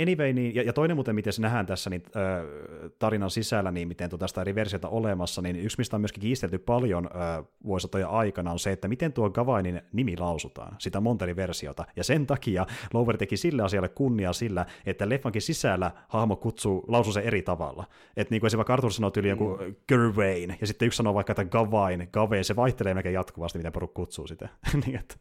anyway, 0.00 0.32
niin, 0.32 0.54
ja, 0.54 0.62
ja 0.62 0.72
toinen 0.72 0.96
muuten, 0.96 1.14
miten 1.14 1.32
se 1.32 1.42
nähdään 1.42 1.66
tässä 1.66 1.90
niin, 1.90 2.02
äh, 2.16 2.90
tarinan 2.98 3.30
sisällä, 3.30 3.70
niin 3.70 3.88
miten 3.88 4.10
tuota 4.10 4.28
sitä 4.28 4.40
eri 4.40 4.54
versiota 4.54 4.88
olemassa, 4.88 5.42
niin 5.42 5.56
yksi, 5.56 5.78
mistä 5.78 5.96
on 5.96 6.00
myöskin 6.00 6.20
kiistelty 6.20 6.58
paljon 6.58 7.06
äh, 7.06 7.44
vuositoja 7.64 8.08
aikana, 8.08 8.52
on 8.52 8.58
se, 8.58 8.72
että 8.72 8.88
miten 8.88 9.12
tuo 9.12 9.30
Gavainin 9.30 9.80
nimi 9.92 10.16
lausutaan, 10.16 10.76
sitä 10.78 11.00
monta 11.00 11.24
eri 11.24 11.36
versiota, 11.36 11.84
ja 11.96 12.04
sen 12.04 12.26
takia 12.26 12.66
Lover 12.94 13.16
teki 13.16 13.36
sille 13.36 13.62
asialle 13.62 13.88
kunnia 13.88 14.32
sillä, 14.32 14.66
että 14.86 15.08
leffankin 15.08 15.42
sisällä 15.42 15.90
hahmo 16.08 16.36
kutsuu, 16.36 16.84
lausuu 16.88 17.12
se 17.12 17.20
eri 17.20 17.42
tavalla. 17.42 17.84
Että 18.16 18.34
niin 18.34 18.40
kuin 18.40 18.46
esimerkiksi 18.46 18.72
Arthur 18.72 18.92
sanoo 18.92 19.12
yli 19.16 19.28
joku 19.28 19.58
mm. 19.60 19.74
Gervain, 19.88 20.56
ja 20.60 20.66
sitten 20.66 20.86
yksi 20.86 20.96
sanoo 20.96 21.14
vaikka, 21.14 21.32
että 21.32 21.44
Gavain, 21.44 22.08
Gavain, 22.12 22.44
se 22.44 22.56
vaihtelee 22.56 22.94
melkein 22.94 23.14
jatkuvasti, 23.14 23.58
miten 23.58 23.72
poruk 23.72 23.94
kutsuu 23.94 24.26
sitä. 24.26 24.48
niin, 24.86 24.98
että... 24.98 25.14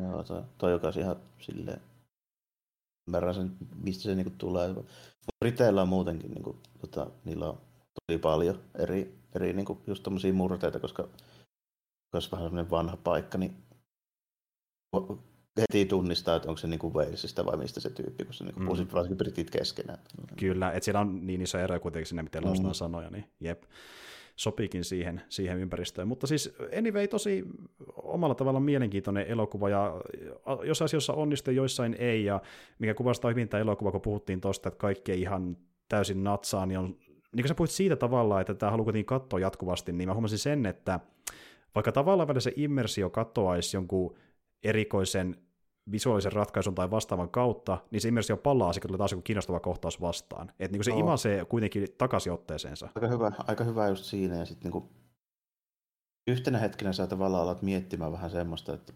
Joo, 0.00 0.22
toi, 0.22 0.42
toi 0.58 0.72
joka 0.72 0.88
ihan 0.98 1.16
silleen 1.38 1.80
ymmärrän 3.08 3.34
sen, 3.34 3.56
mistä 3.82 4.02
se 4.02 4.14
niinku 4.14 4.32
tulee. 4.38 4.74
Briteillä 5.40 5.82
on 5.82 5.88
muutenkin, 5.88 6.30
niinku, 6.30 6.56
tota, 6.80 7.10
niillä 7.24 7.48
on 7.48 7.60
tosi 7.94 8.18
paljon 8.18 8.60
eri, 8.78 9.18
eri 9.34 9.52
niinku, 9.52 9.82
just 9.86 10.02
tommosia 10.02 10.32
murteita, 10.32 10.80
koska 10.80 11.08
jos 12.14 12.32
vähän 12.32 12.46
semmoinen 12.46 12.70
vanha 12.70 12.96
paikka, 12.96 13.38
niin 13.38 13.56
heti 15.60 15.86
tunnistaa, 15.86 16.36
että 16.36 16.48
onko 16.48 16.58
se 16.58 16.66
niinku 16.66 16.94
Walesista 16.94 17.46
vai 17.46 17.56
mistä 17.56 17.80
se 17.80 17.90
tyyppi, 17.90 18.24
kun 18.24 18.34
se 18.34 18.44
niinku 18.44 18.60
mm. 18.60 18.86
varsinkin 18.92 19.18
britit 19.18 19.50
keskenään. 19.50 19.98
Kyllä, 20.36 20.72
että 20.72 20.84
siellä 20.84 21.00
on 21.00 21.26
niin 21.26 21.42
iso 21.42 21.58
ero 21.58 21.80
kuitenkin 21.80 22.06
siinä, 22.06 22.22
miten 22.22 22.44
mm. 22.44 22.72
sanoja, 22.72 23.10
niin 23.10 23.24
jep 23.40 23.62
sopiikin 24.36 24.84
siihen, 24.84 25.22
siihen 25.28 25.58
ympäristöön. 25.58 26.08
Mutta 26.08 26.26
siis 26.26 26.56
anyway, 26.78 27.08
tosi 27.08 27.44
omalla 27.96 28.34
tavalla 28.34 28.60
mielenkiintoinen 28.60 29.26
elokuva, 29.26 29.68
ja 29.68 30.00
jos 30.64 30.82
asioissa 30.82 31.12
onnistuu, 31.12 31.54
joissain 31.54 31.96
ei, 31.98 32.24
ja 32.24 32.40
mikä 32.78 32.94
kuvastaa 32.94 33.30
hyvin 33.30 33.48
tämä 33.48 33.60
elokuva, 33.60 33.92
kun 33.92 34.00
puhuttiin 34.00 34.40
tuosta, 34.40 34.68
että 34.68 34.78
kaikki 34.78 35.12
ei 35.12 35.20
ihan 35.20 35.56
täysin 35.88 36.24
natsaa, 36.24 36.66
niin 36.66 36.78
on, 36.78 36.84
niin 36.86 37.42
kuin 37.42 37.48
sä 37.48 37.54
puhuit 37.54 37.70
siitä 37.70 37.96
tavalla, 37.96 38.40
että 38.40 38.54
tämä 38.54 38.70
haluaa 38.70 38.92
katsoa 39.04 39.40
jatkuvasti, 39.40 39.92
niin 39.92 40.08
mä 40.08 40.14
huomasin 40.14 40.38
sen, 40.38 40.66
että 40.66 41.00
vaikka 41.74 41.92
tavallaan 41.92 42.28
välillä 42.28 42.40
se 42.40 42.52
immersio 42.56 43.10
katoaisi 43.10 43.76
jonkun 43.76 44.16
erikoisen 44.64 45.36
visuaalisen 45.92 46.32
ratkaisun 46.32 46.74
tai 46.74 46.90
vastaavan 46.90 47.30
kautta, 47.30 47.78
niin 47.90 48.00
se 48.00 48.08
immersio 48.08 48.36
palaa 48.36 48.72
sitten 48.72 48.88
tulee 48.88 48.98
taas 48.98 49.12
joku 49.12 49.22
kiinnostava 49.22 49.60
kohtaus 49.60 50.00
vastaan. 50.00 50.52
Että 50.58 50.76
niin 50.76 50.84
se 50.84 50.90
no. 50.90 50.98
imasee 50.98 51.44
kuitenkin 51.44 51.88
takaisin 51.98 52.32
otteeseensa. 52.32 52.88
Aika 52.94 53.08
hyvä, 53.08 53.32
aika 53.46 53.64
hyvä 53.64 53.88
just 53.88 54.04
siinä, 54.04 54.36
ja 54.36 54.44
sitten 54.44 54.72
niin 54.72 54.88
yhtenä 56.26 56.58
hetkenä 56.58 56.92
sä 56.92 57.06
tavallaan 57.06 57.42
alat 57.42 57.62
miettimään 57.62 58.12
vähän 58.12 58.30
semmoista, 58.30 58.74
että 58.74 58.92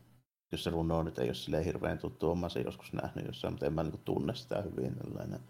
jos 0.53 0.65
se 0.65 0.71
runo 0.71 1.03
nyt 1.03 1.19
ei 1.19 1.29
ole 1.29 1.35
silleen 1.35 1.65
hirveän 1.65 1.99
tuttu, 1.99 2.31
on 2.31 2.51
se 2.51 2.61
joskus 2.61 2.93
nähnyt 2.93 3.27
jossain, 3.27 3.53
mutta 3.53 3.67
en 3.67 3.73
mä 3.73 3.83
niin 3.83 4.01
tunne 4.05 4.35
sitä 4.35 4.63
hyvin. 4.63 4.97
Tällainen. 4.97 5.41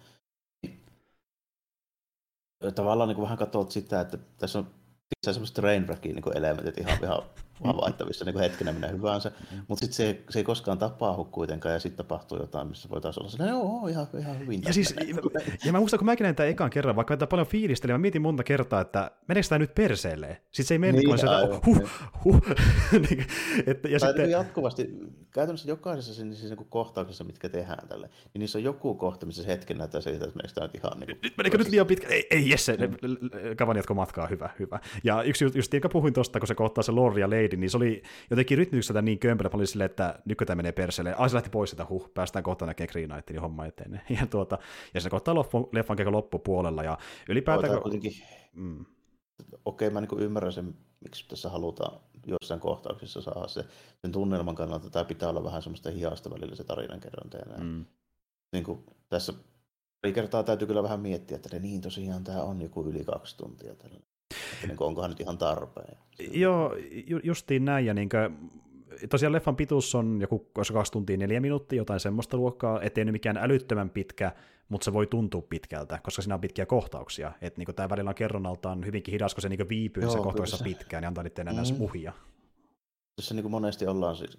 Tavallaan 2.74 3.09
niin 3.09 3.22
vähän 3.22 3.38
katsot 3.38 3.70
sitä, 3.70 4.01
että 4.01 4.18
tässä 4.38 4.59
on 4.59 4.66
semmoiset 5.25 5.55
trainwreckin 5.55 6.15
niin 6.15 6.37
elementit 6.37 6.79
ihan, 6.79 6.99
ihan 7.03 7.23
havaittavissa 7.65 8.25
niin 8.25 8.39
hetkenä 8.39 8.73
minä 8.73 8.89
hyvänsä, 8.89 9.33
mutta 9.69 9.81
sitten 9.81 9.97
se, 9.97 10.23
se 10.31 10.39
ei 10.39 10.45
koskaan 10.45 10.79
tapahdu 10.79 11.25
kuitenkaan, 11.25 11.73
ja 11.73 11.79
sitten 11.79 11.97
tapahtuu 11.97 12.39
jotain, 12.39 12.69
missä 12.69 12.89
voitaisiin 12.89 13.23
olla 13.23 13.31
sellainen, 13.31 13.59
joo, 13.59 13.89
ihan, 13.89 14.07
ihan 14.19 14.39
hyvin. 14.39 14.63
Ja, 14.67 14.73
siis, 14.73 14.95
ja 15.65 15.73
mä 15.73 15.79
muistan, 15.79 15.99
kun 15.99 16.07
mäkin 16.07 16.25
näin 16.25 16.37
tämän 16.37 16.51
ekan 16.51 16.71
kerran, 16.71 16.97
vaikka 16.97 17.17
tätä 17.17 17.27
paljon 17.27 17.47
fiilistelin, 17.47 17.95
mä 17.95 17.99
mietin 17.99 18.23
monta 18.23 18.45
kertaa, 18.45 18.81
että 18.81 19.11
meneekö 19.29 19.49
tämä 19.49 19.59
nyt 19.59 19.75
perseelleen? 19.75 20.37
Sitten 20.37 20.65
se 20.65 20.75
ei 20.75 20.79
mene, 20.79 20.99
niin, 20.99 21.15
että 21.15 21.61
huh, 21.67 21.77
huh, 21.77 21.91
huh. 22.25 22.41
Niin, 23.11 23.27
että, 23.67 23.89
ja 23.89 23.99
sitten... 23.99 24.17
Niin 24.17 24.31
jatkuvasti, 24.31 24.91
käytännössä 25.31 25.69
jokaisessa 25.69 26.15
siinä, 26.15 26.35
siis 26.35 26.51
niin 26.51 26.67
kohtauksessa, 26.69 27.25
mitkä 27.25 27.49
tehdään 27.49 27.89
tälle, 27.89 28.11
niin 28.35 28.41
niissä 28.41 28.59
on 28.59 28.65
joku 28.65 28.95
kohta, 28.95 29.27
missä 29.27 29.43
se 29.43 29.49
hetken 29.49 29.79
näyttää 29.79 30.01
siitä, 30.01 30.25
että 30.25 30.37
meneekö 30.37 30.55
tämä 30.55 30.67
nyt 30.67 30.75
ihan... 30.75 31.01
Niin 31.01 31.19
nyt 31.23 31.37
meneekö 31.37 31.59
nyt 31.59 31.69
liian 31.69 31.87
pitkä? 31.87 32.09
Ei, 32.09 32.27
ei 32.31 32.51
Jesse, 32.51 32.79
kavan 33.57 33.77
jatko 33.77 33.95
matkaa, 33.95 34.27
hyvä, 34.27 34.51
hyvä. 34.59 34.81
Ja 35.05 35.22
yksi 35.22 35.44
just, 35.55 35.74
joka 35.74 35.88
puhuin 35.88 36.14
tuosta, 36.14 36.40
kun 36.40 36.48
se 36.48 36.55
kohtaa 36.55 36.82
se 36.82 36.92
Lord 36.92 37.18
ja 37.18 37.30
Lady, 37.30 37.57
niin 37.57 37.70
se 37.70 37.76
oli 37.76 38.03
jotenkin 38.30 38.59
rytmitykseltä 38.59 39.03
niin 39.03 39.18
kömpelä, 39.18 39.51
oli 39.53 39.66
silleen, 39.66 39.90
että 39.90 40.18
nyt 40.24 40.38
tämä 40.46 40.57
menee 40.57 40.72
perseelle. 40.72 41.14
Ai 41.14 41.28
se 41.28 41.34
lähti 41.34 41.51
pois 41.51 41.70
sitä, 41.70 41.86
huh, 41.88 42.11
päästään 42.14 42.42
kohta 42.42 42.66
näkemään 42.66 42.92
Green 42.92 43.09
Knightin 43.09 43.34
niin 43.34 43.42
homma 43.42 43.66
eteen. 43.66 44.01
Ja, 44.20 44.26
tuota, 44.26 44.59
ja 44.94 45.01
se 45.01 45.11
kohtaa 45.11 45.34
loppu, 45.34 45.68
leffan 45.72 45.96
loppupuolella. 46.12 46.82
Ja 46.82 46.98
ylipäätään... 47.28 47.72
Kun... 47.72 47.82
Kuitenkin... 47.82 48.12
Mm. 48.53 48.84
Okei, 49.64 49.88
okay, 49.88 49.90
mä 49.90 50.01
niin 50.01 50.22
ymmärrän 50.22 50.53
sen, 50.53 50.74
miksi 51.01 51.28
tässä 51.28 51.48
halutaan 51.48 52.01
jossain 52.26 52.61
kohtauksissa 52.61 53.20
saada 53.20 53.48
se, 53.48 53.64
sen 54.03 54.12
tunnelman 54.12 54.55
kannalta. 54.55 54.90
Tämä 54.90 55.05
pitää 55.05 55.28
olla 55.28 55.44
vähän 55.44 55.62
semmoista 55.62 55.90
hiasta 55.90 56.30
välillä 56.30 56.55
se 56.55 56.64
tarinankerronta. 56.64 57.36
Ja 57.36 57.44
mm. 57.59 57.84
niin 58.53 58.64
kuin, 58.64 58.84
tässä 59.09 59.32
pari 60.03 60.12
kertaa 60.12 60.42
täytyy 60.42 60.66
kyllä 60.66 60.82
vähän 60.82 61.01
miettiä, 61.01 61.36
että 61.36 61.59
niin 61.59 61.80
tosiaan 61.80 62.24
tämä 62.24 62.42
on 62.42 62.62
joku 62.62 62.84
yli 62.84 63.05
kaksi 63.05 63.36
tuntia. 63.36 63.74
Tällä. 63.74 64.01
Että 64.55 64.66
niin 64.66 64.76
onkohan 64.80 65.11
nyt 65.11 65.20
ihan 65.20 65.38
tarpeen. 65.38 65.98
Joo, 66.32 66.76
ju- 67.07 67.20
justiin 67.22 67.64
näin. 67.64 67.86
Ja 67.86 67.94
niin 67.94 68.09
kuin, 68.09 68.51
tosiaan 69.09 69.32
leffan 69.32 69.57
pituus 69.57 69.94
on 69.94 70.18
joku 70.20 70.38
kaksi 70.72 70.92
tuntia 70.92 71.16
neljä 71.16 71.40
minuuttia, 71.40 71.76
jotain 71.76 72.01
semmoista 72.01 72.36
luokkaa, 72.36 72.82
ettei 72.82 73.05
nyt 73.05 73.12
mikään 73.12 73.36
älyttömän 73.36 73.90
pitkä, 73.90 74.32
mutta 74.68 74.84
se 74.84 74.92
voi 74.92 75.07
tuntua 75.07 75.42
pitkältä, 75.42 75.98
koska 76.03 76.22
siinä 76.22 76.34
on 76.34 76.40
pitkiä 76.40 76.66
kohtauksia. 76.66 77.32
Että 77.40 77.59
niin 77.59 77.74
tämä 77.76 77.88
välillä 77.88 78.09
on 78.09 78.14
kerronnaltaan 78.14 78.86
hyvinkin 78.86 79.12
hidas, 79.12 79.34
kun 79.34 79.42
se 79.42 79.48
niin 79.48 79.68
viipyy 79.68 80.03
Joo, 80.03 80.12
se 80.12 80.18
kohtauksessa 80.18 80.64
pitkään, 80.64 81.03
niin 81.03 81.09
antaa 81.09 81.24
niiden 81.24 81.48
enää 81.48 81.64
mm. 81.64 81.78
muhia. 81.78 82.12
Tässä 83.16 83.34
niin 83.34 83.42
kuin 83.42 83.51
monesti 83.51 83.86
ollaan 83.86 84.16
siis 84.16 84.38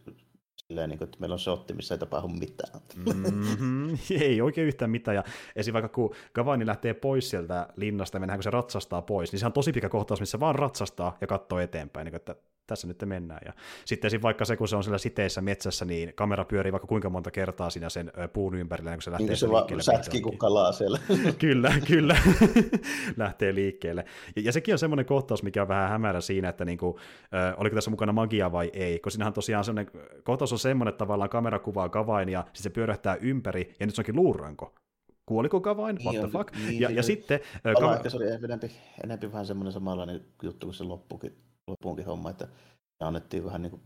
silleen, 0.57 0.89
niin 0.89 0.97
kuin, 0.97 1.05
että 1.05 1.17
meillä 1.19 1.33
on 1.33 1.39
shotti, 1.39 1.73
missä 1.73 1.95
ei 1.95 1.99
tapahdu 1.99 2.27
mitään. 2.27 2.81
Mm-hmm. 2.95 3.97
ei 4.21 4.41
oikein 4.41 4.67
yhtään 4.67 4.91
mitään. 4.91 5.15
Ja 5.15 5.23
esim. 5.55 5.73
vaikka 5.73 5.89
kun 5.89 6.15
Gavani 6.33 6.65
lähtee 6.65 6.93
pois 6.93 7.29
sieltä 7.29 7.67
linnasta 7.75 8.15
ja 8.15 8.19
mennään, 8.19 8.37
kun 8.37 8.43
se 8.43 8.49
ratsastaa 8.49 9.01
pois, 9.01 9.31
niin 9.31 9.39
se 9.39 9.45
on 9.45 9.53
tosi 9.53 9.73
pitkä 9.73 9.89
kohtaus, 9.89 10.19
missä 10.19 10.39
vaan 10.39 10.55
ratsastaa 10.55 11.17
ja 11.21 11.27
katsoo 11.27 11.59
eteenpäin. 11.59 12.05
Niin 12.05 12.11
kuin, 12.11 12.19
että 12.19 12.35
tässä 12.71 12.87
nyt 12.87 13.03
mennään. 13.05 13.41
Ja 13.45 13.53
sitten 13.85 14.07
esim. 14.07 14.21
vaikka 14.21 14.45
se, 14.45 14.57
kun 14.57 14.67
se 14.67 14.75
on 14.75 14.83
siellä 14.83 14.97
siteissä 14.97 15.41
metsässä, 15.41 15.85
niin 15.85 16.13
kamera 16.15 16.45
pyörii 16.45 16.71
vaikka 16.71 16.87
kuinka 16.87 17.09
monta 17.09 17.31
kertaa 17.31 17.69
siinä 17.69 17.89
sen 17.89 18.11
puun 18.33 18.55
ympärillä, 18.55 18.93
kun 18.93 19.01
se 19.01 19.11
lähtee 19.11 19.27
niin 19.27 19.37
se 19.37 19.47
liikkeelle. 19.47 19.83
Sätki 19.83 20.21
kuin 20.21 20.37
kalaa 20.37 20.71
siellä. 20.71 20.99
kyllä, 21.39 21.73
kyllä. 21.87 22.17
lähtee 23.17 23.55
liikkeelle. 23.55 24.05
Ja, 24.35 24.41
ja, 24.41 24.51
sekin 24.51 24.73
on 24.73 24.79
semmoinen 24.79 25.05
kohtaus, 25.05 25.43
mikä 25.43 25.61
on 25.61 25.67
vähän 25.67 25.89
hämärä 25.89 26.21
siinä, 26.21 26.49
että 26.49 26.65
niinku, 26.65 26.99
äh, 27.33 27.53
oliko 27.57 27.75
tässä 27.75 27.91
mukana 27.91 28.11
magia 28.11 28.51
vai 28.51 28.69
ei, 28.73 28.99
kun 28.99 29.11
siinähän 29.11 29.33
tosiaan 29.33 29.63
semmoinen 29.63 29.93
kohtaus 30.23 30.40
on 30.41 30.59
semmoinen, 30.59 30.91
että 30.91 30.97
tavallaan 30.97 31.29
kamera 31.29 31.59
kuvaa 31.59 31.89
kavain 31.89 32.29
ja 32.29 32.41
sitten 32.41 32.63
se 32.63 32.69
pyörähtää 32.69 33.15
ympäri, 33.15 33.75
ja 33.79 33.85
nyt 33.85 33.95
se 33.95 34.01
onkin 34.01 34.15
luuranko. 34.15 34.75
Kuoliko 35.25 35.61
Gavain, 35.61 35.99
what 36.03 36.15
the 36.15 36.27
fuck, 36.27 36.55
niin, 36.55 36.79
ja, 36.79 36.87
niin, 36.87 36.97
ja 36.97 37.03
sitten... 37.03 37.39
Kava... 37.79 38.09
se 38.09 38.17
oli 38.17 38.29
enempi, 38.31 38.71
enempi 39.03 39.31
vähän 39.31 39.45
semmoinen 39.45 39.73
samanlainen 39.73 40.25
juttu 40.43 40.67
kuin 40.67 40.73
se 40.73 40.83
loppukin, 40.83 41.35
loppuunkin 41.67 42.05
homma, 42.05 42.29
että 42.29 42.47
annettiin 42.99 43.45
vähän 43.45 43.61
niin 43.61 43.71
kuin 43.71 43.81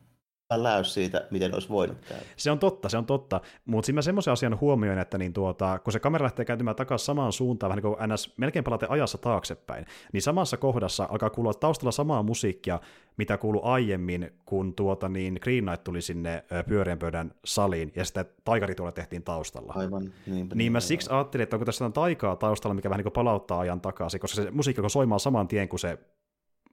läys 0.52 0.93
siitä, 0.93 1.28
miten 1.32 1.54
olisi 1.54 1.70
voinut 1.70 1.98
käydä. 2.10 2.24
Se 2.38 2.52
on 2.52 2.60
totta, 2.60 2.89
se 2.89 2.98
on 2.98 3.06
totta. 3.06 3.41
Mutta 3.66 3.86
siinä 3.86 3.98
mä 3.98 4.02
semmoisen 4.02 4.32
asian 4.32 4.60
huomioin, 4.62 5.00
että 5.00 5.18
niin 5.18 5.34
tuota, 5.34 5.80
kun 5.80 5.93
se 5.93 6.00
kamera 6.00 6.24
lähtee 6.24 6.46
kääntymään 6.46 6.76
takaisin 6.76 7.06
samaan 7.06 7.34
suuntaan, 7.34 7.70
vähän 7.70 7.84
niin 7.84 7.96
kuin 7.96 8.10
NS 8.14 8.34
melkein 8.38 8.64
palate 8.64 8.86
ajassa 8.89 9.18
taaksepäin, 9.18 9.86
niin 10.14 10.22
samassa 10.22 10.58
kohdassa 10.58 11.08
alkaa 11.12 11.30
kuulua 11.30 11.54
taustalla 11.54 11.91
samaa 11.91 12.24
musiikkia, 12.24 12.80
mitä 13.18 13.38
kuului 13.38 13.62
aiemmin, 13.64 14.32
kun 14.46 14.76
tuota, 14.76 15.10
niin 15.10 15.39
Green 15.41 15.64
Knight 15.64 15.84
tuli 15.84 16.02
sinne 16.02 16.46
pyöreän 16.68 17.00
pöydän 17.00 17.32
saliin, 17.46 17.91
ja 17.96 18.06
sitten 18.06 18.26
taikari 18.43 18.76
tuolla 18.76 18.91
tehtiin 18.91 19.24
taustalla. 19.24 19.74
Aivan, 19.76 20.14
niinpä, 20.28 20.56
niin 20.56 20.72
mä 20.72 20.80
siksi 20.80 21.10
ajattelin, 21.12 21.43
että 21.43 21.56
onko 21.56 21.66
tässä 21.66 21.89
taikaa 21.89 22.36
taustalla, 22.36 22.76
mikä 22.76 22.89
vähän 22.89 22.98
niin 22.98 23.04
kuin 23.04 23.14
palauttaa 23.14 23.60
ajan 23.60 23.82
takaisin, 23.82 24.20
koska 24.20 24.36
se 24.36 24.52
musiikki 24.52 24.82
kun 24.82 24.89
soimaa 24.89 25.20
saman 25.20 25.48
tien 25.48 25.70
kuin 25.70 25.80
se 25.80 25.98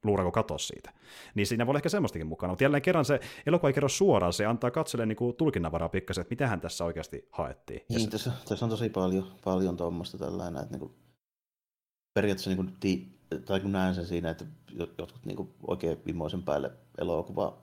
luurako 0.05 0.31
katosi 0.33 0.67
siitä. 0.67 0.93
Niin 1.35 1.47
siinä 1.47 1.67
voi 1.67 1.71
olla 1.71 1.79
ehkä 1.79 1.89
semmoistakin 1.89 2.27
mukana, 2.27 2.51
mutta 2.51 2.65
jälleen 2.65 2.83
kerran 2.83 3.05
se 3.05 3.21
elokuva 3.47 3.69
ei 3.69 3.75
kerro 3.75 3.89
suoraan, 3.89 4.33
se 4.33 4.47
antaa 4.47 4.71
katselle 4.71 5.07
niin 5.07 5.35
tulkinnanvaraa 5.39 5.89
pikkasen, 5.89 6.23
että 6.23 6.33
mitähän 6.33 6.61
tässä 6.61 6.85
oikeasti 6.85 7.29
haettiin. 7.31 7.83
Niin, 7.89 8.01
se... 8.01 8.11
tässä, 8.11 8.33
tässä, 8.49 8.65
on 8.65 8.71
tosi 8.71 8.89
paljon, 8.89 9.27
paljon 9.45 9.77
tuommoista 9.77 10.19
tällainen, 10.19 10.63
että 10.63 10.73
niin 10.73 10.81
kuin, 10.81 10.93
periaatteessa 12.15 12.51
niin 12.51 12.57
kuin, 12.57 12.77
ti, 12.81 13.19
tai 13.45 13.61
kun 13.61 13.73
näen 13.73 13.95
sen 13.95 14.07
siinä, 14.07 14.31
että 14.31 14.45
jotkut 14.99 15.25
niin 15.25 15.37
kuin, 15.37 15.55
oikein 15.67 15.99
vimoisen 16.07 16.43
päälle 16.43 16.71
elokuva 16.99 17.63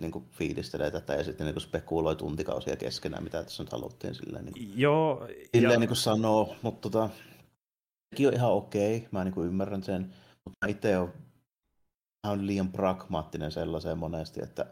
niin 0.00 0.12
kuin 0.12 0.24
fiilistelee 0.32 0.90
tätä 0.90 1.14
ja 1.14 1.24
sitten 1.24 1.46
niin 1.46 1.60
spekuloi 1.60 2.16
tuntikausia 2.16 2.76
keskenään, 2.76 3.24
mitä 3.24 3.42
tässä 3.42 3.62
nyt 3.62 3.72
haluttiin 3.72 4.14
silleen, 4.14 4.44
niin 4.44 4.52
kuin, 4.52 4.80
Joo, 4.80 5.28
silleen 5.54 5.72
ja... 5.72 5.78
niin 5.78 5.88
kuin 5.88 5.96
sanoo, 5.96 6.56
mutta 6.62 6.90
tota, 6.90 7.10
sekin 8.10 8.28
on 8.28 8.34
ihan 8.34 8.52
okei, 8.52 9.08
mä 9.10 9.24
niin 9.24 9.34
kuin 9.34 9.48
ymmärrän 9.48 9.82
sen, 9.82 10.14
mutta 10.44 10.66
itse 10.66 10.98
olen 12.30 12.40
on 12.40 12.46
liian 12.46 12.72
pragmaattinen 12.72 13.52
sellaiseen 13.52 13.98
monesti, 13.98 14.42
että 14.42 14.66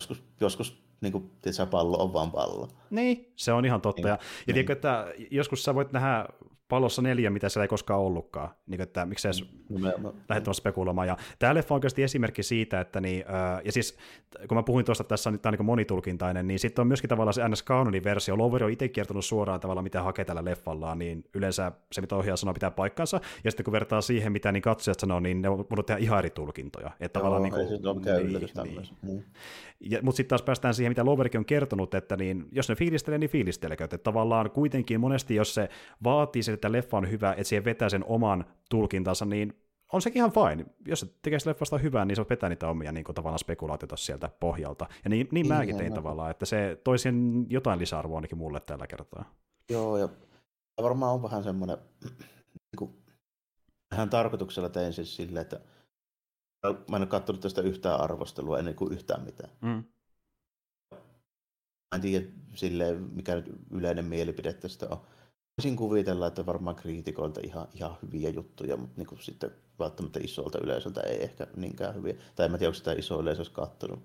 joskus, 0.00 0.22
joskus 0.40 0.82
niin 1.00 1.12
kuin, 1.12 1.30
tietysti, 1.42 1.66
pallo 1.66 2.02
on 2.02 2.12
vaan 2.12 2.30
pallo. 2.30 2.68
Niin, 2.90 3.32
se 3.36 3.52
on 3.52 3.64
ihan 3.64 3.80
totta. 3.80 4.02
Niin. 4.02 4.08
Ja, 4.08 4.14
ja 4.14 4.18
niin. 4.46 4.54
tiedätkö, 4.54 4.72
että 4.72 5.06
joskus 5.30 5.64
sä 5.64 5.74
voit 5.74 5.92
nähdä 5.92 6.28
pallossa 6.72 7.02
neljä, 7.02 7.30
mitä 7.30 7.48
siellä 7.48 7.64
ei 7.64 7.68
koskaan 7.68 8.00
ollutkaan. 8.00 8.50
Niin 8.66 8.80
että 8.80 9.06
miksei 9.06 9.28
edes 9.28 9.44
lähdet 10.28 10.44
spekuloimaan. 10.52 11.08
Ja 11.08 11.16
tämä 11.38 11.54
leffa 11.54 11.74
on 11.74 11.76
oikeasti 11.76 12.02
esimerkki 12.02 12.42
siitä, 12.42 12.80
että 12.80 13.00
niin, 13.00 13.24
ja 13.64 13.72
siis 13.72 13.98
kun 14.48 14.56
mä 14.56 14.62
puhuin 14.62 14.84
tuosta, 14.84 15.02
että 15.02 15.08
tässä 15.08 15.30
on 15.30 15.32
nyt 15.32 15.42
niin 15.44 15.64
monitulkintainen, 15.64 16.46
niin 16.46 16.58
sitten 16.58 16.82
on 16.82 16.86
myöskin 16.86 17.08
tavallaan 17.08 17.34
se 17.34 17.48
NS 17.48 17.64
Canonin 17.64 18.04
versio. 18.04 18.38
Loveri 18.38 18.64
on 18.64 18.70
itse 18.70 18.88
kertonut 18.88 19.24
suoraan 19.24 19.60
tavallaan, 19.60 19.84
mitä 19.84 20.02
hakee 20.02 20.24
tällä 20.24 20.44
leffallaan, 20.44 20.98
niin 20.98 21.24
yleensä 21.34 21.72
se, 21.92 22.00
mitä 22.00 22.16
ohjaaja 22.16 22.36
sanoo, 22.36 22.54
pitää 22.54 22.70
paikkansa. 22.70 23.20
Ja 23.44 23.50
sitten 23.50 23.64
kun 23.64 23.72
vertaa 23.72 24.00
siihen, 24.00 24.32
mitä 24.32 24.52
niin 24.52 24.62
katsojat 24.62 25.00
sanoo, 25.00 25.20
niin 25.20 25.42
ne 25.42 25.50
voivat 25.50 25.86
tehdä 25.86 26.00
ihan 26.00 26.18
eri 26.18 26.30
tulkintoja. 26.30 26.90
Että 27.00 27.18
Joo, 27.18 27.22
tavallaan, 27.22 27.42
niin 27.42 27.52
kuin, 27.52 28.08
ei 28.08 28.24
niin, 28.24 28.50
niin. 28.64 28.88
niin. 29.02 29.24
Ja, 29.80 29.98
mutta 30.02 30.16
sitten 30.16 30.28
taas 30.28 30.42
päästään 30.42 30.74
siihen, 30.74 30.90
mitä 30.90 31.04
Loverikin 31.04 31.38
on 31.38 31.44
kertonut, 31.44 31.94
että 31.94 32.16
niin, 32.16 32.48
jos 32.52 32.68
ne 32.68 32.74
fiilistelee, 32.74 33.18
niin 33.18 33.30
fiilistelekö. 33.30 33.84
Että 33.84 33.98
tavallaan 33.98 34.50
kuitenkin 34.50 35.00
monesti, 35.00 35.34
jos 35.34 35.54
se 35.54 35.68
vaatii 36.04 36.42
sen, 36.42 36.54
että 36.62 36.72
leffa 36.72 36.96
on 36.96 37.10
hyvä, 37.10 37.32
että 37.32 37.44
siihen 37.44 37.64
vetää 37.64 37.88
sen 37.88 38.04
oman 38.04 38.44
tulkintansa, 38.70 39.24
niin 39.24 39.62
on 39.92 40.02
sekin 40.02 40.20
ihan 40.20 40.32
fine. 40.32 40.66
Jos 40.86 41.00
se 41.00 41.06
tekee 41.22 41.38
leffasta 41.44 41.78
hyvää, 41.78 42.04
niin 42.04 42.16
se 42.16 42.24
vetää 42.30 42.48
niitä 42.48 42.68
omia 42.68 42.92
niin 42.92 43.04
kuin, 43.04 43.14
tavallaan 43.14 43.38
spekulaatioita 43.38 43.96
sieltä 43.96 44.30
pohjalta. 44.40 44.86
Ja 45.04 45.10
niin, 45.10 45.28
niin 45.30 45.48
mäkin 45.48 45.76
tein 45.76 45.94
tavallaan, 45.94 46.30
että 46.30 46.46
se 46.46 46.80
toisi 46.84 47.08
jotain 47.48 47.78
lisäarvoa 47.78 48.18
ainakin 48.18 48.38
mulle 48.38 48.60
tällä 48.60 48.86
kertaa. 48.86 49.34
Joo, 49.70 49.96
ja 49.96 50.08
varmaan 50.82 51.14
on 51.14 51.22
vähän 51.22 51.44
semmoinen, 51.44 51.78
niin 52.02 52.78
kuin, 52.78 52.90
vähän 53.90 54.10
tarkoituksella 54.10 54.68
tein 54.68 54.92
siis 54.92 55.16
silleen, 55.16 55.42
että 55.42 55.60
Mä 56.66 56.96
en 56.96 57.02
ole 57.02 57.06
katsonut 57.06 57.40
tästä 57.40 57.60
yhtään 57.60 58.00
arvostelua 58.00 58.58
ennen 58.58 58.74
kuin 58.74 58.92
yhtään 58.92 59.24
mitään. 59.24 59.50
Mm. 59.60 59.84
Mä 60.90 61.94
en 61.94 62.00
tiedä 62.00 62.26
silleen, 62.54 63.02
mikä 63.02 63.34
nyt 63.34 63.52
yleinen 63.70 64.04
mielipide 64.04 64.52
tästä 64.52 64.88
on. 64.90 65.00
Voisin 65.58 65.76
kuvitella, 65.76 66.26
että 66.26 66.46
varmaan 66.46 66.76
kriitikoilta 66.76 67.40
ihan, 67.44 67.68
ihan 67.74 67.96
hyviä 68.02 68.30
juttuja, 68.30 68.76
mutta 68.76 68.94
niin 68.96 69.06
kuin 69.06 69.22
sitten 69.22 69.50
välttämättä 69.78 70.20
isolta 70.22 70.58
yleisöltä 70.58 71.00
ei 71.00 71.22
ehkä 71.22 71.46
niinkään 71.56 71.94
hyviä. 71.94 72.14
Tai 72.36 72.46
en 72.46 72.52
tiedä, 72.52 72.66
onko 72.66 72.74
sitä 72.74 72.92
iso 72.92 73.20
yleisö 73.20 73.40
olisi 73.40 73.52
katsonut. 73.52 73.98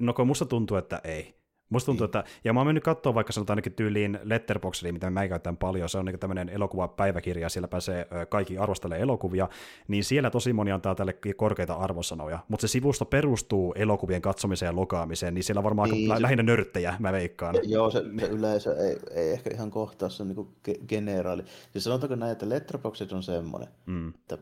No 0.00 0.14
kun 0.14 0.26
musta 0.26 0.46
tuntuu, 0.46 0.76
että 0.76 1.00
ei. 1.04 1.39
Musta 1.70 1.86
tuntuu, 1.86 2.04
niin. 2.04 2.18
että, 2.18 2.24
ja 2.44 2.52
mä 2.52 2.60
oon 2.60 2.66
mennyt 2.66 2.84
katsoa 2.84 3.14
vaikka 3.14 3.32
sanotaan 3.32 3.54
ainakin 3.54 3.72
tyyliin 3.72 4.18
Letterboxdiin, 4.22 4.94
mitä 4.94 5.10
mä 5.10 5.28
käytän 5.28 5.56
paljon, 5.56 5.88
se 5.88 5.98
on 5.98 6.04
niin 6.04 6.18
tämmöinen 6.18 6.48
elokuvapäiväkirja, 6.48 7.48
siellä 7.48 7.68
pääsee 7.68 8.06
kaikki 8.28 8.58
arvostelee 8.58 9.00
elokuvia, 9.00 9.48
niin 9.88 10.04
siellä 10.04 10.30
tosi 10.30 10.52
moni 10.52 10.72
antaa 10.72 10.94
tälle 10.94 11.14
korkeita 11.36 11.74
arvosanoja, 11.74 12.38
mutta 12.48 12.66
se 12.66 12.70
sivusto 12.70 13.04
perustuu 13.04 13.74
elokuvien 13.76 14.22
katsomiseen 14.22 14.70
ja 14.70 14.76
lokaamiseen, 14.76 15.34
niin 15.34 15.44
siellä 15.44 15.58
on 15.58 15.64
varmaan 15.64 15.90
niin, 15.90 16.10
aika 16.10 16.18
se, 16.18 16.22
lähinnä 16.22 16.42
nörttejä, 16.42 16.94
mä 16.98 17.12
veikkaan. 17.12 17.54
Joo, 17.62 17.90
se, 17.90 18.02
se 18.20 18.26
yleisö 18.26 18.76
ei, 18.76 18.98
ei 19.10 19.30
ehkä 19.30 19.50
ihan 19.54 19.70
kohtaa, 19.70 20.08
se 20.08 20.22
on 20.22 20.28
niin 20.28 20.86
generaali. 20.88 21.42
Siis 21.72 21.84
sanotaanko 21.84 22.16
näin, 22.16 22.32
että 22.32 22.48
Letterboxd 22.48 23.12
on 23.12 23.22
semmoinen, 23.22 23.68
mm. 23.86 24.08
että 24.08 24.38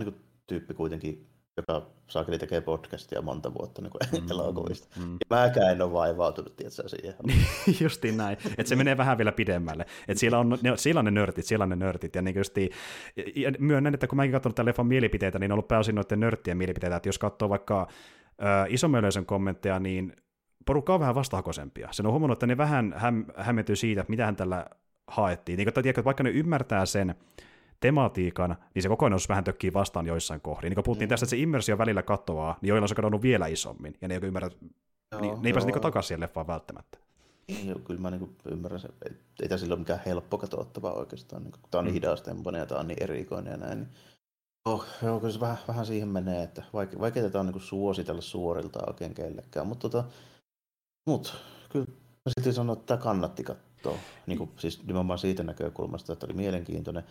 niin 0.00 0.14
tyyppi 0.46 0.74
kuitenkin 0.74 1.26
joka 1.56 1.86
saakeli 2.06 2.38
tekee 2.38 2.60
podcastia 2.60 3.22
monta 3.22 3.54
vuotta 3.54 3.82
niin 3.82 3.92
mm, 4.22 4.30
elokuvista. 4.30 5.00
Mm. 5.00 5.12
Ja 5.12 5.36
mäkään 5.36 5.72
en 5.72 5.82
ole 5.82 5.92
vaivautunut 5.92 6.56
tietysti 6.56 6.82
siihen. 6.86 7.14
Justiin 7.82 8.16
näin, 8.16 8.38
että 8.58 8.68
se 8.68 8.76
menee 8.76 8.96
vähän 8.96 9.18
vielä 9.18 9.32
pidemmälle. 9.32 9.86
Että 10.08 10.20
siellä, 10.20 10.38
on, 10.38 10.58
ne, 10.62 10.76
siellä 10.76 10.98
on 10.98 11.04
ne 11.04 11.10
nörtit, 11.10 11.46
siellä 11.46 11.62
on 11.62 11.68
ne 11.68 11.76
nörtit. 11.76 12.14
Ja, 12.14 12.22
niin 12.22 12.36
justiin, 12.36 12.70
ja 13.36 13.52
myönnän, 13.58 13.94
että 13.94 14.06
kun 14.06 14.16
mäkin 14.16 14.32
katsonut 14.32 14.56
tämän 14.56 14.66
leffan 14.66 14.86
mielipiteitä, 14.86 15.38
niin 15.38 15.52
on 15.52 15.54
ollut 15.54 15.68
pääosin 15.68 15.94
noiden 15.94 16.20
nörttien 16.20 16.56
mielipiteitä, 16.56 16.96
että 16.96 17.08
jos 17.08 17.18
katsoo 17.18 17.48
vaikka 17.48 17.80
äh, 18.42 18.66
isomman 18.68 19.00
yleisön 19.00 19.26
kommentteja, 19.26 19.78
niin 19.78 20.16
porukka 20.66 20.94
on 20.94 21.00
vähän 21.00 21.14
vastahakoisempia. 21.14 21.88
Sen 21.90 22.06
on 22.06 22.12
huomannut, 22.12 22.36
että 22.36 22.46
ne 22.46 22.56
vähän 22.56 22.94
häm, 22.96 23.24
hämmentyy 23.36 23.76
siitä, 23.76 24.00
että 24.00 24.10
mitä 24.10 24.26
hän 24.26 24.36
tällä 24.36 24.66
haettiin. 25.06 25.56
Niin, 25.56 25.68
että, 25.68 25.82
tiedätkö, 25.82 26.04
vaikka 26.04 26.22
ne 26.22 26.30
ymmärtää 26.30 26.86
sen, 26.86 27.14
tematiikan, 27.84 28.56
niin 28.74 28.82
se 28.82 28.88
kokonaisuus 28.88 29.28
vähän 29.28 29.44
tökkii 29.44 29.72
vastaan 29.72 30.06
joissain 30.06 30.40
kohdin. 30.40 30.70
Niin 30.70 30.74
kun 30.74 30.84
puhuttiin 30.84 31.08
mm. 31.08 31.10
tästä, 31.10 31.24
että 31.24 31.30
se 31.30 31.38
immersio 31.38 31.78
välillä 31.78 32.02
katoaa, 32.02 32.58
niin 32.60 32.68
joilla 32.68 32.84
on 32.84 32.88
se 32.88 32.94
kadonnut 32.94 33.22
vielä 33.22 33.46
isommin, 33.46 33.96
ja 34.00 34.08
ne 34.08 34.14
ei 34.14 34.20
ymmärrä, 34.22 34.50
joo, 35.12 35.20
niin, 35.20 35.42
ne 35.42 35.48
ei 35.48 35.52
pääse 35.52 35.66
niin 35.66 35.80
takaisin 35.80 36.08
siihen 36.08 36.20
leffaan 36.20 36.46
välttämättä. 36.46 36.98
Joo, 37.64 37.78
kyllä 37.78 38.00
mä 38.00 38.10
niin 38.10 38.36
ymmärrän 38.44 38.80
se. 38.80 38.88
Ei 39.42 39.48
tämä 39.48 39.58
sillä 39.58 39.72
ole 39.72 39.78
mikään 39.78 40.00
helppo 40.06 40.38
katsottavaa 40.38 40.92
oikeastaan. 40.92 41.42
Niin, 41.42 41.52
tämä 41.70 41.78
on 41.78 41.84
niin 41.84 41.92
mm. 41.92 41.94
hidastempoinen 41.94 42.58
ja 42.58 42.66
tämä 42.66 42.80
on 42.80 42.88
niin 42.88 43.02
erikoinen 43.02 43.50
ja 43.50 43.56
näin. 43.56 43.78
Niin, 43.78 43.88
oh, 44.64 44.84
joo, 45.02 45.20
kyllä 45.20 45.32
se 45.32 45.40
vähän, 45.40 45.58
vähän 45.68 45.86
siihen 45.86 46.08
menee, 46.08 46.42
että 46.42 46.62
vaikea, 46.72 47.00
vaikea 47.00 47.22
tätä 47.22 47.40
on 47.40 47.46
niin 47.46 47.60
suositella 47.60 48.20
suorilta 48.20 48.80
oikein 48.86 49.14
kellekään. 49.14 49.66
Mutta 49.66 49.88
tota, 49.88 50.08
mut, 51.06 51.34
kyllä 51.68 51.86
mä 52.24 52.32
silti 52.38 52.52
sanon, 52.52 52.76
että 52.76 52.86
tämä 52.86 53.04
kannatti 53.04 53.44
katsoa. 53.44 53.98
Niin 54.26 54.38
kuin, 54.38 54.50
siis 54.58 54.86
nimenomaan 54.86 55.18
siitä 55.18 55.42
näkökulmasta, 55.42 56.12
että 56.12 56.26
oli 56.26 56.34
mielenkiintoinen 56.34 57.04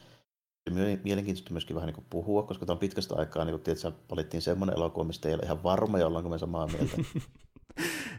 mielenkiintoista 1.03 1.51
myöskin 1.51 1.76
vähän 1.76 1.93
niin 1.93 2.05
puhua, 2.09 2.43
koska 2.43 2.66
tämä 2.66 2.74
on 2.74 2.80
pitkästä 2.80 3.16
aikaa, 3.16 3.45
niin 3.45 3.59
kuin 3.59 3.93
valittiin 4.11 4.41
semmoinen 4.41 4.78
elokuva, 4.78 5.03
mistä 5.03 5.30
ei 5.30 5.36
ole 5.36 5.43
ihan 5.43 5.64
varmoja, 5.64 6.07
ollaanko 6.07 6.30
me 6.30 6.38
samaa 6.38 6.68
mieltä. 6.68 6.97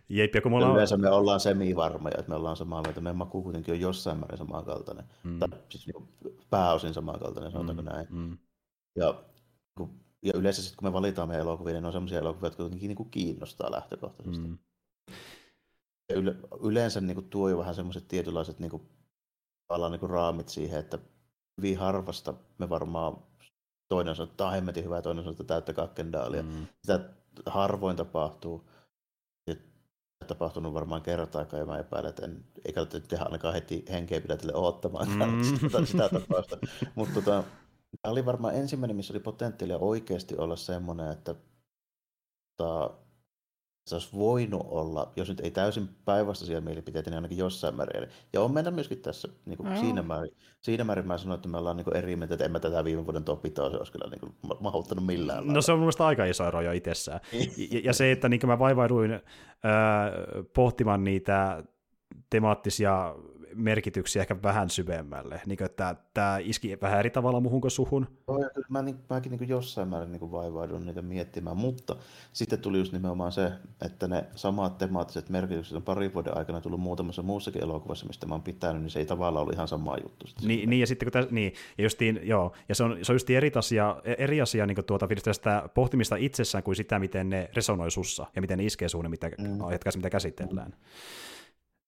Jep, 0.09 0.35
ja 0.35 0.43
kun 0.43 0.53
me 0.53 0.57
ollaan... 0.57 0.73
Yleensä 0.73 0.97
me 0.97 1.11
ollaan 1.11 1.41
semi-varmoja, 1.41 2.15
että 2.19 2.29
me 2.29 2.35
ollaan 2.35 2.57
samaa 2.57 2.83
mieltä. 2.83 3.01
Meidän 3.01 3.17
maku 3.17 3.43
kuitenkin 3.43 3.75
on 3.75 3.81
jossain 3.81 4.19
määrin 4.19 4.39
samankaltainen. 4.39 5.05
Mm. 5.25 5.39
Tai 5.39 5.49
siis 5.69 5.87
niin 5.87 6.09
pääosin 6.51 6.95
samankaltainen, 6.95 7.53
sanotaanko 7.53 7.83
mm. 7.83 7.89
näin. 7.89 8.07
Mm. 8.11 8.39
Ja, 8.97 9.15
ja 10.23 10.33
yleensä 10.35 10.63
sitten 10.63 10.77
kun 10.77 10.89
me 10.89 10.93
valitaan 10.93 11.29
meidän 11.29 11.47
elokuvia, 11.47 11.73
niin 11.73 11.83
ne 11.83 11.87
on 11.87 11.93
sellaisia 11.93 12.19
elokuvia, 12.19 12.47
jotka 12.47 12.63
kuitenkin 12.63 12.89
niin 12.89 12.97
kuin 12.97 13.11
kiinnostaa 13.11 13.73
lähtökohtaisesti. 13.73 14.49
Mm. 14.49 14.59
yle, 16.11 16.37
yleensä 16.63 17.01
niin 17.01 17.15
kuin 17.15 17.31
tuo 17.31 17.49
jo 17.49 17.59
vähän 17.59 17.75
semmoiset 17.75 18.09
tietynlaiset 18.09 18.59
niin 18.59 18.71
kuin, 18.71 18.83
niin 19.91 20.01
kuin 20.01 20.11
raamit 20.11 20.49
siihen, 20.49 20.81
että 20.81 20.99
hyvin 21.57 21.79
harvasta 21.79 22.35
me 22.59 22.69
varmaan 22.69 23.17
toinen 23.89 24.17
sanoo, 24.17 24.25
että 24.25 24.37
tämä 24.37 24.49
on 24.49 24.55
hemmetin 24.55 24.85
hyvä, 24.85 25.03
toinen 25.03 25.25
sanoo, 25.25 25.33
että 25.33 25.45
täyttä 25.45 25.73
kakkendaalia. 25.73 26.43
Mm. 26.43 26.67
Sitä 26.83 27.01
harvoin 27.47 27.97
tapahtuu. 27.97 28.71
Ja 29.47 29.55
tapahtunut 30.27 30.75
varmaan 30.75 31.03
kertaakaan 31.03 31.61
ja 31.61 31.67
mä 31.67 31.79
epäilen, 31.79 32.09
että 32.09 32.25
en, 32.25 32.45
eikä 32.65 32.87
tehdä 32.87 33.25
ainakaan 33.25 33.55
heti 33.55 33.85
henkeä 33.91 34.21
pidätelle 34.21 34.55
odottamaan 34.55 35.09
mm. 35.09 35.45
sitä, 35.61 35.87
sitä 35.87 36.09
tapausta. 36.09 36.59
Mutta 36.95 37.15
tota, 37.15 37.45
tämä 38.03 38.13
oli 38.13 38.25
varmaan 38.25 38.55
ensimmäinen, 38.55 38.97
missä 38.97 39.13
oli 39.13 39.21
potentiaalia 39.21 39.79
oikeasti 39.79 40.37
olla 40.37 40.57
semmoinen, 40.57 41.13
että 41.13 41.35
tota, 42.57 42.91
se 43.85 43.95
olisi 43.95 44.09
voinut 44.15 44.67
olla, 44.71 45.13
jos 45.17 45.29
nyt 45.29 45.41
ei 45.41 45.51
täysin 45.51 45.89
päinvastaisia 46.05 46.61
mielipiteitä, 46.61 47.11
niin 47.11 47.17
ainakin 47.17 47.39
jossain 47.39 47.75
määrin. 47.75 48.09
Ja 48.33 48.41
on 48.41 48.53
mennä 48.53 48.71
myöskin 48.71 48.99
tässä 48.99 49.29
niin 49.47 49.57
kuin 49.57 49.79
siinä, 49.79 50.03
määrin, 50.03 50.31
siinä 50.61 50.85
määrin 50.85 51.07
mä 51.07 51.19
sanoin, 51.19 51.39
että 51.39 51.49
me 51.49 51.59
ollaan 51.59 51.77
niin 51.77 51.85
kuin 51.85 51.97
eri 51.97 52.17
mieltä, 52.17 52.35
että 52.35 52.45
en 52.45 52.53
mä 52.53 52.61
tätä 52.61 52.85
viime 52.85 53.05
vuoden 53.05 53.25
topitoa, 53.25 53.71
se 53.71 53.77
olisi 53.77 53.93
kyllä 53.93 54.11
niin 54.11 54.21
kuin 54.21 54.35
mahuttanut 54.61 55.07
millään 55.07 55.39
lailla. 55.39 55.53
No 55.53 55.63
se 55.63 55.73
on 55.73 55.79
mun 55.79 55.85
mielestä 55.85 56.07
aika 56.07 56.25
iso 56.25 56.49
ero 56.49 56.61
jo 56.61 56.73
itsessään. 56.73 57.21
ja, 57.73 57.81
ja 57.85 57.93
se, 57.93 58.13
että 58.13 58.29
niin 58.29 58.41
mä 58.47 58.59
vaivaiduin 58.59 59.13
äh, 59.13 59.21
pohtimaan 60.55 61.05
niitä 61.05 61.65
temaattisia 62.31 63.15
merkityksiä 63.57 64.23
ehkä 64.23 64.43
vähän 64.43 64.71
syvemmälle, 64.71 65.41
niin 65.47 65.57
kuin, 65.59 65.67
että 65.67 65.97
tämä 66.15 66.39
iski 66.39 66.79
vähän 66.81 66.99
eri 66.99 67.11
tavalla 67.11 67.41
muuhun 67.41 67.61
kuin 67.61 67.71
suhun. 67.71 68.07
Joo, 68.29 68.43
ja 68.43 68.51
kyllä 68.51 68.67
mä, 68.71 68.83
niin, 68.83 68.97
mäkin 69.11 69.33
niin 69.33 69.49
jossain 69.49 69.89
määrin 69.89 70.13
niin 70.13 70.33
vaivaudun 70.33 70.87
niitä 70.87 71.03
miettimään, 71.03 71.57
mutta 71.57 71.97
sitten 72.33 72.59
tuli 72.59 72.79
just 72.79 72.93
nimenomaan 72.93 73.33
se, 73.33 73.53
että 73.85 74.09
ne 74.09 74.25
samat 74.35 74.79
temaattiset 74.79 75.29
merkitykset 75.29 75.77
on 75.77 75.83
parin 75.83 76.15
vuoden 76.15 76.37
aikana 76.37 76.61
tullut 76.61 76.81
muutamassa 76.81 77.23
muussakin 77.23 77.63
elokuvassa, 77.63 78.07
mistä 78.07 78.27
mä 78.27 78.35
oon 78.35 78.43
pitänyt, 78.43 78.83
niin 78.83 78.91
se 78.91 78.99
ei 78.99 79.07
tavallaan 79.07 79.43
ollut 79.43 79.55
ihan 79.55 79.69
sama 79.69 79.97
juttu. 80.03 80.27
Sitten 80.27 80.49
niin, 80.49 80.71
niin, 80.71 80.81
ja 80.81 80.87
sitten 80.87 81.07
kun 81.07 81.13
täs, 81.13 81.31
niin, 81.31 81.53
ja 81.79 81.85
justiin, 81.85 82.21
joo, 82.23 82.53
ja 82.69 82.75
se 82.75 82.85
on, 82.85 82.99
se 83.03 83.13
on 83.13 83.15
just 83.15 83.31
eri 83.31 83.53
asia, 83.55 83.97
eri 84.19 84.41
asia 84.41 84.67
niin 84.67 84.85
tuota, 84.87 85.09
sitä 85.33 85.69
pohtimista 85.75 86.17
itsessään 86.17 86.65
kuin 86.65 86.77
sitä, 86.77 86.99
miten 86.99 87.31
ne 87.31 87.51
resonoi 87.55 87.91
sussa, 87.91 88.27
ja 88.37 88.41
miten 88.41 88.59
ne 88.59 88.65
iskee 88.65 88.89
suunne, 88.89 89.09
mitä, 89.09 89.31
mm. 89.39 89.59
mitä 89.97 90.11
käsitellään. 90.11 90.69
Mm. 90.69 90.77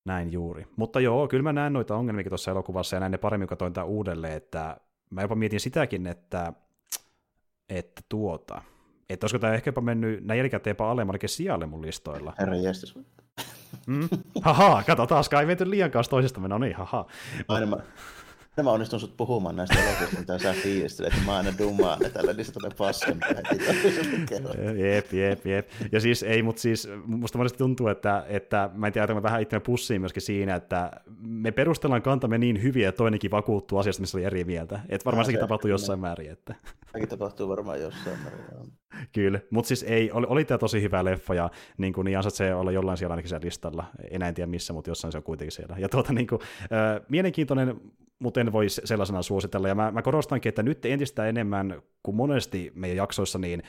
Näin 0.07 0.33
juuri. 0.33 0.67
Mutta 0.77 1.01
joo, 1.01 1.29
kyllä 1.29 1.43
mä 1.43 1.53
näen 1.53 1.73
noita 1.73 1.97
ongelmia 1.97 2.25
tuossa 2.29 2.51
elokuvassa 2.51 2.97
ja 2.97 3.01
näin 3.01 3.13
ne 3.13 3.19
paremmin, 3.19 3.49
kun 3.49 3.57
toin 3.57 3.75
uudelleen, 3.85 4.33
että 4.33 4.77
mä 5.11 5.23
jopa 5.23 5.35
mietin 5.35 5.61
sitäkin, 5.61 6.07
että, 6.07 6.53
että 7.69 8.03
tuota, 8.09 8.63
että 9.11 9.25
olisiko 9.25 9.39
tämä 9.39 9.55
ehkä 9.55 9.69
jopa 9.69 9.81
mennyt 9.81 10.25
näin 10.25 10.39
jälkikäteen 10.39 10.73
jopa 10.73 10.91
alemmallekin 10.91 11.29
sijalle 11.29 11.67
mun 11.67 11.83
listoilla. 11.83 12.33
Herra 12.39 12.57
jästys. 12.57 12.99
Mm. 13.87 14.09
Haha, 14.43 14.83
kato 14.87 15.07
taas, 15.07 15.29
kai 15.29 15.47
menty 15.47 15.71
liian 15.71 15.91
kanssa 15.91 16.11
toisesta 16.11 16.41
no 16.41 16.59
niin, 16.59 16.77
haha. 16.77 17.07
Aina 17.49 17.67
mä, 17.67 17.77
Mä 18.63 18.71
onnistun 18.71 19.01
sut 19.01 19.17
puhumaan 19.17 19.57
näistä 19.57 19.83
elokuvista, 19.83 20.21
mitä 20.21 20.39
sä 20.39 20.53
fiilistelet, 20.53 21.13
että 21.13 21.27
mä 21.27 21.37
aina 21.37 21.53
dummaan 21.59 21.99
ne 21.99 22.11
tällä, 22.11 22.33
niin 22.33 22.45
se 22.45 22.53
tulee 22.53 22.71
paskan 22.79 23.21
Jep, 24.77 25.13
jep, 25.13 25.47
jep. 25.47 25.69
Ja 25.93 26.01
siis 26.01 26.23
ei, 26.23 26.43
mutta 26.43 26.63
siis 26.63 26.89
musta 27.07 27.39
monesti 27.39 27.59
tuntuu, 27.59 27.89
että, 27.89 28.25
että 28.29 28.71
mä 28.75 28.87
en 28.87 28.93
tiedä, 28.93 29.05
että 29.05 29.15
mä 29.15 29.23
vähän 29.23 29.43
itse 29.43 29.61
pussiin 29.61 30.01
myöskin 30.01 30.23
siinä, 30.23 30.55
että 30.55 30.91
me 31.21 31.53
perustellaan 31.53 32.03
kantamme 32.03 32.39
niin 32.39 32.63
hyvin, 32.63 32.89
että 32.89 32.97
toinenkin 32.97 33.31
vakuuttuu 33.31 33.79
asiasta, 33.79 34.01
missä 34.01 34.19
oli 34.19 34.25
eri 34.25 34.45
mieltä. 34.45 34.81
Että 34.89 35.05
varmaan 35.05 35.25
sekin 35.25 35.41
tapahtuu 35.41 35.71
jossain 35.71 36.01
määrin. 36.01 36.31
Että. 36.31 36.55
Sekin 36.93 37.09
tapahtuu 37.09 37.49
varmaan 37.49 37.81
jossain 37.81 38.19
määrin. 38.19 38.73
Kyllä, 39.13 39.41
mutta 39.51 39.69
siis 39.69 39.83
ei, 39.83 40.11
oli, 40.11 40.27
oli 40.29 40.45
tämä 40.45 40.59
tosi 40.59 40.83
hyvä 40.83 41.05
leffa 41.05 41.35
ja 41.35 41.51
niin, 41.79 41.93
kuin, 41.93 42.05
niin 42.05 42.19
se 42.29 42.55
olla 42.55 42.73
jollain 42.73 42.99
siellä 42.99 43.13
ainakin 43.13 43.29
siellä 43.29 43.45
listalla. 43.45 43.85
Enää 44.11 44.29
en 44.29 44.35
tiedä 44.35 44.51
missä, 44.51 44.73
mutta 44.73 44.91
jossain 44.91 45.13
se 45.13 45.19
on 45.19 45.25
kuitenkin 45.25 45.53
siellä. 45.53 45.77
Ja 45.79 45.89
tuota, 45.89 46.13
niin 46.13 46.27
kuin, 46.27 46.41
äh, 46.63 47.07
mielenkiintoinen 47.09 47.81
mutta 48.19 48.41
en 48.41 48.53
voi 48.53 48.69
sellaisena 48.69 49.23
suositella. 49.23 49.69
Ja 49.69 49.75
mä, 49.75 49.91
mä 49.91 50.03
korostankin, 50.03 50.49
että 50.49 50.63
nyt 50.63 50.85
entistä 50.85 51.27
enemmän 51.27 51.83
kuin 52.03 52.15
monesti 52.15 52.73
meidän 52.75 52.97
jaksoissa, 52.97 53.39
niin 53.39 53.63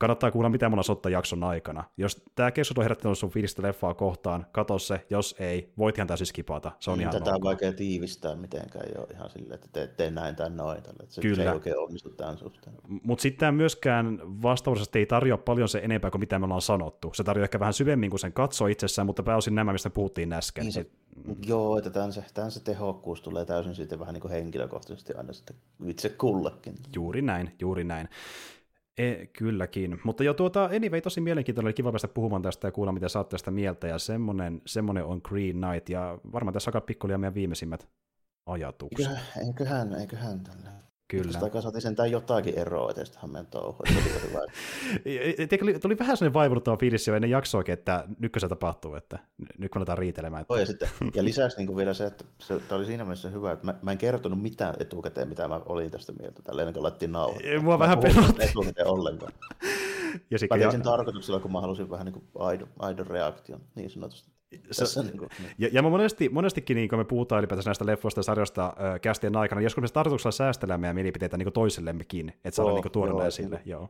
kannattaa 0.00 0.30
kuulla, 0.30 0.48
mitä 0.48 0.68
mulla 0.68 0.82
ottaa 0.88 1.10
jakson 1.10 1.44
aikana. 1.44 1.84
Jos 1.96 2.24
tämä 2.34 2.50
keskustelu 2.50 2.82
on 2.82 2.84
herättänyt 2.84 3.18
sun 3.18 3.30
fiilistä 3.30 3.62
leffaa 3.62 3.94
kohtaan, 3.94 4.46
katso 4.52 4.78
se, 4.78 5.06
jos 5.10 5.34
ei, 5.38 5.72
voit 5.78 5.98
ihan 5.98 6.08
täysin 6.08 6.26
skipata. 6.26 6.72
Se 6.78 6.90
on 6.90 6.98
mm, 6.98 7.00
ihan 7.00 7.12
Tätä 7.12 7.34
on 7.34 7.42
vaikea 7.42 7.72
tiivistää 7.72 8.36
mitenkään 8.36 8.86
jo 8.96 9.06
ihan 9.14 9.30
silleen, 9.30 9.54
että 9.54 9.68
te, 9.72 9.86
tee 9.86 10.10
näin 10.10 10.36
tai 10.36 10.50
noin. 10.50 10.82
Tälle. 10.82 11.04
Se, 11.08 11.20
Kyllä. 11.20 11.36
se 11.36 11.42
ei 11.42 11.48
oikein 11.48 11.78
onnistu 11.78 12.10
tämän 12.10 12.38
suhteen. 12.38 12.76
Mutta 13.02 13.22
sitten 13.22 13.54
myöskään 13.54 14.18
vastaavasti 14.42 14.98
ei 14.98 15.06
tarjoa 15.06 15.38
paljon 15.38 15.68
se 15.68 15.78
enempää 15.78 16.10
kuin 16.10 16.20
mitä 16.20 16.38
me 16.38 16.44
ollaan 16.44 16.62
sanottu. 16.62 17.10
Se 17.14 17.24
tarjoaa 17.24 17.44
ehkä 17.44 17.60
vähän 17.60 17.74
syvemmin 17.74 18.10
kuin 18.10 18.20
sen 18.20 18.32
katsoo 18.32 18.66
itsessään, 18.66 19.06
mutta 19.06 19.22
pääosin 19.22 19.54
nämä, 19.54 19.72
mistä 19.72 19.90
puhuttiin 19.90 20.32
äsken. 20.32 20.64
Niin 20.64 20.72
se, 20.72 20.86
mm. 21.24 21.36
Joo, 21.46 21.78
että 21.78 21.90
tämän 21.90 22.12
se, 22.12 22.24
tämän 22.34 22.50
se 22.50 22.64
tehokkuus 22.64 23.20
tulee 23.20 23.44
täysin 23.44 23.74
sitten 23.74 23.98
vähän 23.98 24.14
niin 24.14 24.22
kuin 24.22 24.32
henkilökohtaisesti 24.32 25.14
aina 25.14 25.32
sitten 25.32 25.56
itse 25.84 26.08
kullekin. 26.08 26.74
Juuri 26.94 27.22
näin, 27.22 27.54
juuri 27.60 27.84
näin. 27.84 28.08
E, 29.00 29.26
kylläkin, 29.26 30.00
mutta 30.04 30.24
jo 30.24 30.34
tuota, 30.34 30.64
anyway, 30.64 31.00
tosi 31.00 31.20
mielenkiintoinen, 31.20 31.66
oli 31.66 31.72
kiva 31.72 31.92
päästä 31.92 32.08
puhumaan 32.08 32.42
tästä 32.42 32.68
ja 32.68 32.72
kuulla, 32.72 32.92
mitä 32.92 33.08
sä 33.08 33.24
tästä 33.24 33.50
mieltä, 33.50 33.86
ja 33.86 33.98
semmonen, 33.98 34.62
semmonen 34.66 35.04
on 35.04 35.20
Green 35.24 35.56
Knight, 35.56 35.88
ja 35.88 36.18
varmaan 36.32 36.52
tässä 36.54 36.68
aika 36.68 36.80
pikkulia 36.80 37.18
meidän 37.18 37.34
viimeisimmät 37.34 37.88
ajatukset. 38.46 39.06
Eiköhän, 39.06 39.46
eiköhän, 39.46 39.94
eiköhän 39.94 40.40
tällä. 40.40 40.89
Kyllä. 41.10 41.32
Sitä 41.32 41.44
aikaa 41.44 41.62
saatiin 41.62 41.82
sentään 41.82 42.10
jotakin 42.10 42.58
eroa 42.58 42.94
tästähän 42.94 43.30
meidän 43.30 43.46
touhua. 43.46 43.84
tuli, 45.58 45.78
tuli 45.78 45.98
vähän 45.98 46.16
sellainen 46.16 46.34
vaivuttava 46.34 46.76
fiilis 46.76 47.08
jo 47.08 47.14
ennen 47.14 47.30
jaksoakin, 47.30 47.72
että 47.72 48.04
nyt 48.18 48.32
se 48.38 48.48
tapahtuu, 48.48 48.94
että 48.94 49.18
nyt 49.38 49.74
me 49.74 49.78
aletaan 49.78 49.98
riitelemään. 49.98 50.42
Että... 50.42 50.60
ja, 50.60 50.66
sitten, 50.66 50.88
ja 51.14 51.24
lisäksi 51.24 51.56
niin 51.56 51.66
kuin 51.66 51.76
vielä 51.76 51.94
se, 51.94 52.06
että 52.06 52.24
se, 52.38 52.60
tämä 52.68 52.78
oli 52.78 52.86
siinä 52.86 53.04
mielessä 53.04 53.28
hyvä, 53.28 53.52
että 53.52 53.66
mä, 53.66 53.74
mä 53.82 53.92
en 53.92 53.98
kertonut 53.98 54.42
mitään 54.42 54.74
etukäteen, 54.78 55.28
mitä 55.28 55.48
mä 55.48 55.60
olin 55.66 55.90
tästä 55.90 56.12
mieltä, 56.12 56.42
tällä 56.42 56.62
ennen 56.62 56.74
kuin 56.74 56.82
laitettiin 56.82 57.12
nauhoittaa. 57.12 57.60
Mua 57.62 57.74
mä 57.74 57.78
vähän 57.78 57.98
pelotti. 57.98 58.44
etukäteen 58.44 58.86
ollenkaan. 58.86 59.32
Ja 60.30 60.38
mä 60.50 60.58
tein 60.58 60.70
sen 60.70 60.82
tarkoituksella, 60.82 61.40
kun 61.40 61.52
mä 61.52 61.60
halusin 61.60 61.90
vähän 61.90 62.04
niin 62.06 62.12
kuin 62.12 62.24
aidon, 62.38 62.68
aidon 62.78 63.06
reaktion, 63.06 63.60
niin 63.74 63.90
sanotusti 63.90 64.30
se, 64.70 65.02
niin 65.02 65.18
kuin, 65.18 65.30
ja, 65.58 65.68
ja 65.72 65.82
monesti, 65.82 66.28
monestikin, 66.28 66.74
niin 66.74 66.88
kun 66.88 66.98
me 66.98 67.04
puhutaan 67.04 67.38
ylipäätään 67.38 67.64
näistä 67.64 67.86
leffoista 67.86 68.18
ja 68.18 68.22
sarjoista 68.22 68.66
äh, 68.66 69.00
kästien 69.00 69.36
aikana, 69.36 69.60
joskus 69.60 69.82
me 69.82 69.88
tarkoituksella 69.88 70.32
säästellään 70.32 70.80
meidän 70.80 70.94
mielipiteitä 70.94 71.36
niin 71.36 71.52
toisellemmekin, 71.52 72.28
että 72.28 72.50
saadaan 72.50 72.74
niin 72.74 72.92
tuoda 72.92 73.26
esille. 73.26 73.62
Joo. 73.64 73.88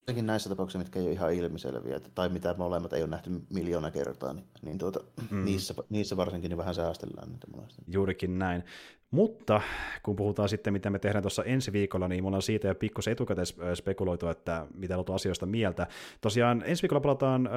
Jotenkin 0.00 0.26
näissä 0.26 0.48
tapauksissa, 0.48 0.78
mitkä 0.78 0.98
ei 0.98 1.04
ole 1.04 1.12
ihan 1.12 1.34
ilmiselviä, 1.34 2.00
tai 2.14 2.28
mitä 2.28 2.54
molemmat 2.58 2.92
ei 2.92 3.02
ole 3.02 3.10
nähty 3.10 3.30
miljoona 3.54 3.90
kertaa, 3.90 4.32
niin, 4.32 4.44
niin 4.62 4.78
tuota, 4.78 5.00
mm. 5.30 5.44
niissä, 5.44 5.74
niissä 5.90 6.16
varsinkin 6.16 6.48
niin 6.48 6.58
vähän 6.58 6.74
säästellään 6.74 7.30
niitä 7.30 7.46
monesti. 7.56 7.82
Juurikin 7.88 8.38
näin. 8.38 8.64
Mutta 9.12 9.60
kun 10.02 10.16
puhutaan 10.16 10.48
sitten, 10.48 10.72
mitä 10.72 10.90
me 10.90 10.98
tehdään 10.98 11.22
tuossa 11.22 11.44
ensi 11.44 11.72
viikolla, 11.72 12.08
niin 12.08 12.24
mulla 12.24 12.36
on 12.36 12.42
siitä 12.42 12.68
jo 12.68 12.74
pikkusen 12.74 13.12
etukäteen 13.12 13.46
spekuloitu, 13.74 14.28
että 14.28 14.66
mitä 14.74 14.98
on 14.98 15.04
asioista 15.14 15.46
mieltä. 15.46 15.86
Tosiaan 16.20 16.62
ensi 16.66 16.82
viikolla 16.82 17.00
palataan 17.00 17.46
äh, 17.46 17.52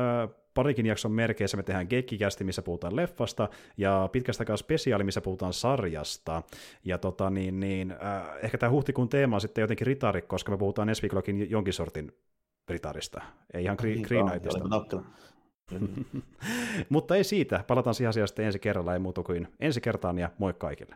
parikin 0.54 0.86
jakson 0.86 1.12
merkeissä, 1.12 1.58
me 1.58 1.64
tehdään 1.64 1.88
Gekkikästi, 1.90 2.44
missä 2.44 2.62
puhutaan 2.62 2.96
leffasta, 2.96 3.50
ja 3.78 4.10
pitkästäkään 4.12 4.58
spesiaali, 4.58 5.04
missä 5.04 5.22
puhutaan 5.22 5.54
sarjasta. 5.54 6.44
Ja 6.86 6.98
tota, 6.98 7.30
niin, 7.30 7.60
niin, 7.60 7.92
äh, 7.92 7.98
ehkä 8.44 8.58
tämä 8.58 8.72
huhtikuun 8.72 9.10
teema 9.10 9.36
on 9.36 9.42
sitten 9.42 9.62
jotenkin 9.62 9.88
ritari, 9.88 10.22
koska 10.22 10.52
me 10.52 10.58
puhutaan 10.58 10.90
ensi 10.90 11.02
viikollakin 11.02 11.50
jonkin 11.52 11.74
sortin 11.74 12.12
ritarista, 12.70 13.22
ei 13.54 13.64
ihan 13.64 13.78
Green 13.80 14.02
Knightista. 14.02 14.60
Mutta 16.90 17.16
ei 17.16 17.24
siitä, 17.24 17.64
palataan 17.68 17.94
siihen 17.94 18.10
asiaan 18.10 18.28
sitten 18.28 18.46
ensi 18.46 18.60
kerralla, 18.60 18.94
ei 18.94 19.00
muuta 19.00 19.24
kuin 19.24 19.48
ensi 19.60 19.82
kertaan 19.82 20.20
ja 20.20 20.30
moi 20.38 20.54
kaikille. 20.54 20.96